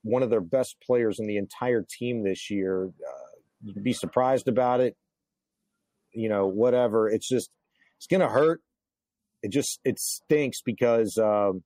one 0.02 0.24
of 0.24 0.32
their 0.32 0.42
best 0.42 0.76
players 0.86 1.20
in 1.20 1.28
the 1.28 1.38
entire 1.38 1.86
team 1.88 2.24
this 2.24 2.50
year. 2.50 2.88
Uh, 2.88 3.35
you'd 3.64 3.84
be 3.84 3.94
surprised 3.94 4.48
about 4.48 4.82
it. 4.82 4.96
You 6.14 6.30
know, 6.30 6.48
whatever. 6.48 7.10
It's 7.10 7.28
just, 7.28 7.50
it's 7.98 8.08
going 8.08 8.22
to 8.22 8.30
hurt. 8.30 8.62
It 9.44 9.52
just, 9.52 9.80
it 9.84 10.00
stinks 10.00 10.62
because, 10.62 11.18
um, 11.18 11.64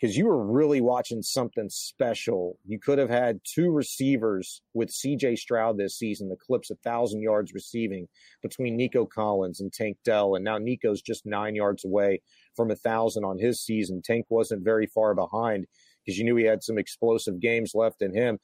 because 0.00 0.16
you 0.16 0.26
were 0.26 0.44
really 0.44 0.80
watching 0.80 1.22
something 1.22 1.68
special. 1.70 2.58
You 2.66 2.78
could 2.78 2.98
have 2.98 3.08
had 3.08 3.40
two 3.44 3.70
receivers 3.70 4.60
with 4.74 4.90
CJ 4.90 5.38
Stroud 5.38 5.78
this 5.78 5.96
season 5.96 6.28
that 6.28 6.40
clips 6.40 6.70
a 6.70 6.76
thousand 6.76 7.22
yards 7.22 7.54
receiving 7.54 8.08
between 8.42 8.76
Nico 8.76 9.06
Collins 9.06 9.60
and 9.60 9.72
Tank 9.72 9.96
Dell, 10.04 10.34
and 10.34 10.44
now 10.44 10.58
Nico's 10.58 11.00
just 11.00 11.24
nine 11.24 11.54
yards 11.54 11.84
away 11.84 12.20
from 12.54 12.70
a 12.70 12.76
thousand 12.76 13.24
on 13.24 13.38
his 13.38 13.62
season. 13.62 14.02
Tank 14.02 14.26
wasn't 14.28 14.64
very 14.64 14.86
far 14.86 15.14
behind 15.14 15.66
because 16.04 16.18
you 16.18 16.24
knew 16.24 16.36
he 16.36 16.44
had 16.44 16.62
some 16.62 16.78
explosive 16.78 17.40
games 17.40 17.72
left 17.74 18.02
in 18.02 18.14
him. 18.14 18.38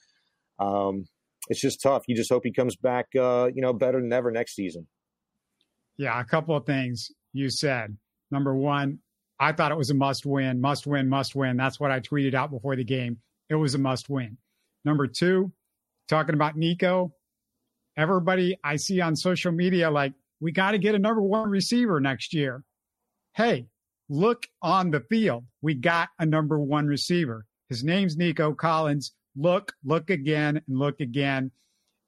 Um, 0.58 1.04
it's 1.48 1.60
just 1.60 1.82
tough. 1.82 2.04
You 2.06 2.16
just 2.16 2.30
hope 2.30 2.44
he 2.44 2.52
comes 2.52 2.76
back, 2.76 3.06
uh, 3.18 3.50
you 3.54 3.62
know, 3.62 3.72
better 3.72 4.00
than 4.00 4.12
ever 4.12 4.30
next 4.30 4.54
season. 4.54 4.86
Yeah, 5.96 6.18
a 6.20 6.24
couple 6.24 6.56
of 6.56 6.66
things 6.66 7.10
you 7.32 7.50
said. 7.50 7.96
Number 8.30 8.54
one, 8.54 8.98
I 9.38 9.52
thought 9.52 9.72
it 9.72 9.78
was 9.78 9.90
a 9.90 9.94
must 9.94 10.24
win, 10.24 10.60
must 10.60 10.86
win, 10.86 11.08
must 11.08 11.34
win. 11.34 11.56
That's 11.56 11.80
what 11.80 11.90
I 11.90 12.00
tweeted 12.00 12.34
out 12.34 12.50
before 12.50 12.76
the 12.76 12.84
game. 12.84 13.18
It 13.48 13.56
was 13.56 13.74
a 13.74 13.78
must 13.78 14.08
win. 14.08 14.38
Number 14.84 15.06
two, 15.06 15.52
talking 16.08 16.34
about 16.34 16.56
Nico, 16.56 17.12
everybody 17.96 18.56
I 18.64 18.76
see 18.76 19.00
on 19.00 19.16
social 19.16 19.52
media 19.52 19.90
like, 19.90 20.14
we 20.40 20.52
got 20.52 20.72
to 20.72 20.78
get 20.78 20.94
a 20.94 20.98
number 20.98 21.22
one 21.22 21.50
receiver 21.50 22.00
next 22.00 22.34
year. 22.34 22.64
Hey, 23.34 23.66
look 24.08 24.46
on 24.60 24.90
the 24.90 25.00
field. 25.00 25.44
We 25.60 25.74
got 25.74 26.08
a 26.18 26.26
number 26.26 26.58
one 26.58 26.86
receiver. 26.86 27.46
His 27.68 27.84
name's 27.84 28.16
Nico 28.16 28.52
Collins. 28.52 29.12
Look, 29.36 29.72
look 29.84 30.10
again, 30.10 30.62
and 30.66 30.78
look 30.78 31.00
again. 31.00 31.50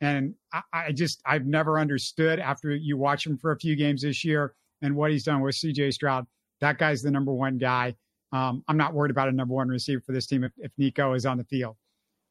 And 0.01 0.35
I, 0.53 0.63
I 0.73 0.93
just, 0.93 1.21
I've 1.25 1.47
never 1.47 1.79
understood 1.79 2.39
after 2.39 2.75
you 2.75 2.97
watch 2.97 3.27
him 3.27 3.39
for 3.39 3.53
a 3.53 3.59
few 3.59 3.77
games 3.77 4.03
this 4.03 4.25
year 4.25 4.55
and 4.83 4.95
what 4.97 5.11
he's 5.11 5.25
done 5.25 5.41
with 5.41 5.55
CJ 5.55 5.95
Stroud 5.95 6.27
that 6.65 6.79
guy's 6.79 7.03
the 7.03 7.11
number 7.11 7.33
one 7.33 7.59
guy. 7.59 7.95
Um, 8.33 8.65
I'm 8.67 8.77
not 8.77 8.95
worried 8.95 9.11
about 9.11 9.29
a 9.29 9.33
number 9.33 9.55
one 9.55 9.69
receiver 9.69 10.01
for 10.01 10.13
this 10.13 10.27
team 10.27 10.45
if, 10.45 10.53
if 10.59 10.73
Nico 10.79 11.13
is 11.13 11.27
on 11.27 11.39
the 11.39 11.45
field. 11.45 11.77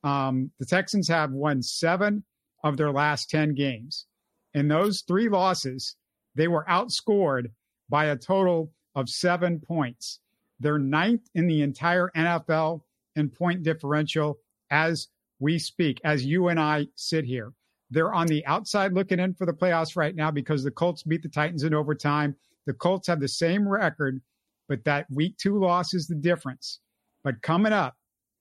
Um, 0.04 0.52
the 0.60 0.66
Texans 0.66 1.08
have 1.08 1.32
won 1.32 1.62
seven 1.62 2.24
of 2.64 2.76
their 2.78 2.92
last 2.92 3.30
10 3.30 3.54
games. 3.54 4.06
In 4.54 4.68
those 4.68 5.02
three 5.02 5.30
losses, 5.30 5.96
they 6.36 6.48
were 6.48 6.66
outscored 6.68 7.52
by 7.90 8.06
a 8.06 8.18
total 8.18 8.72
of 8.96 9.08
seven 9.08 9.60
points. 9.60 10.20
They're 10.60 10.80
ninth 10.80 11.28
in 11.36 11.48
the 11.48 11.62
entire 11.62 12.12
NFL 12.16 12.82
in 13.16 13.30
point 13.30 13.64
differential, 13.64 14.40
as 14.74 15.08
we 15.40 15.60
speak, 15.60 16.02
as 16.04 16.26
you 16.26 16.48
and 16.48 16.60
I 16.60 16.88
sit 16.96 17.24
here. 17.24 17.54
They're 17.92 18.14
on 18.14 18.26
the 18.26 18.44
outside 18.48 18.94
looking 18.94 19.20
in 19.20 19.36
for 19.36 19.46
the 19.46 19.54
playoffs 19.54 19.96
right 19.96 20.16
now 20.16 20.32
because 20.32 20.64
the 20.64 20.72
Colts 20.72 21.04
beat 21.04 21.22
the 21.22 21.30
Titans 21.30 21.64
in 21.64 21.76
overtime. 21.76 22.36
The 22.66 22.74
Colts 22.74 23.08
have 23.08 23.20
the 23.20 23.28
same 23.28 23.68
record, 23.68 24.20
but 24.68 24.84
that 24.86 25.06
week 25.12 25.38
two 25.38 25.60
loss 25.60 25.94
is 25.94 26.08
the 26.08 26.16
difference. 26.16 26.80
But 27.24 27.42
coming 27.44 27.72
up, 27.72 27.96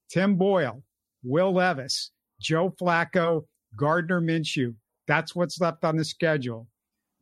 Tim 0.08 0.36
Boyle, 0.36 0.82
Will 1.22 1.52
Levis, 1.52 2.12
Joe 2.40 2.74
Flacco, 2.80 3.44
Gardner 3.76 4.22
Minshew. 4.22 4.74
That's 5.06 5.36
what's 5.36 5.60
left 5.60 5.84
on 5.84 5.96
the 5.96 6.04
schedule. 6.04 6.66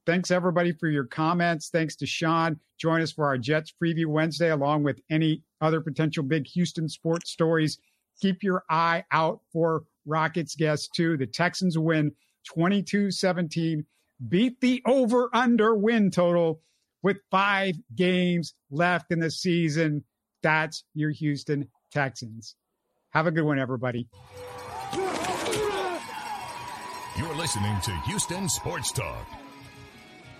Thanks 0.06 0.30
everybody 0.30 0.72
for 0.72 0.88
your 0.88 1.04
comments. 1.04 1.68
Thanks 1.68 1.96
to 1.96 2.06
Shaun. 2.06 2.60
Join 2.78 3.02
us 3.02 3.12
for 3.12 3.26
our 3.26 3.38
Jets 3.38 3.74
preview 3.82 4.06
Wednesday, 4.06 4.50
along 4.50 4.84
with 4.84 5.00
any 5.10 5.42
other 5.60 5.80
potential 5.80 6.22
big 6.22 6.46
Houston 6.46 6.88
sports 6.88 7.32
stories. 7.32 7.78
Keep 8.20 8.42
your 8.42 8.64
eye 8.68 9.04
out 9.10 9.40
for 9.52 9.84
Rockets 10.06 10.54
guests 10.56 10.88
too. 10.88 11.16
The 11.16 11.26
Texans 11.26 11.78
win 11.78 12.12
22 12.48 13.10
17, 13.10 13.84
beat 14.28 14.60
the 14.60 14.82
over 14.86 15.30
under 15.32 15.74
win 15.74 16.10
total 16.10 16.60
with 17.02 17.18
five 17.30 17.74
games 17.94 18.54
left 18.70 19.10
in 19.10 19.20
the 19.20 19.30
season. 19.30 20.04
That's 20.42 20.84
your 20.94 21.10
Houston 21.10 21.68
Texans. 21.92 22.56
Have 23.10 23.26
a 23.26 23.30
good 23.30 23.44
one, 23.44 23.58
everybody. 23.58 24.08
You're 27.18 27.34
listening 27.34 27.80
to 27.82 27.90
Houston 28.06 28.48
Sports 28.48 28.92
Talk. 28.92 29.26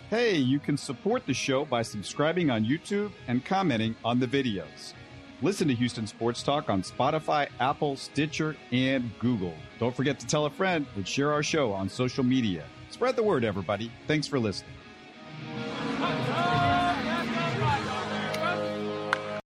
Hey, 0.09 0.37
you 0.37 0.59
can 0.59 0.77
support 0.77 1.27
the 1.27 1.35
show 1.35 1.65
by 1.65 1.83
subscribing 1.83 2.51
on 2.51 2.65
YouTube 2.65 3.13
and 3.29 3.45
commenting 3.45 3.95
on 4.05 4.19
the 4.19 4.27
videos. 4.27 4.95
Listen 5.43 5.69
to 5.69 5.75
Houston 5.75 6.07
Sports 6.07 6.43
Talk 6.43 6.69
on 6.69 6.83
Spotify, 6.83 7.49
Apple, 7.61 7.97
Stitcher, 7.97 8.57
and 8.73 9.11
Google. 9.19 9.55
Don't 9.79 9.97
forget 9.97 10.21
to 10.21 10.27
tell 10.27 10.45
a 10.45 10.51
friend 10.51 10.85
and 10.97 11.09
share 11.09 11.33
our 11.33 11.43
show 11.43 11.73
on 11.73 11.89
social 11.89 12.23
media. 12.23 12.65
Spread 12.91 13.17
the 13.17 13.23
word, 13.23 13.43
everybody. 13.43 13.91
Thanks 14.07 14.27
for 14.27 14.39
listening. 14.39 14.75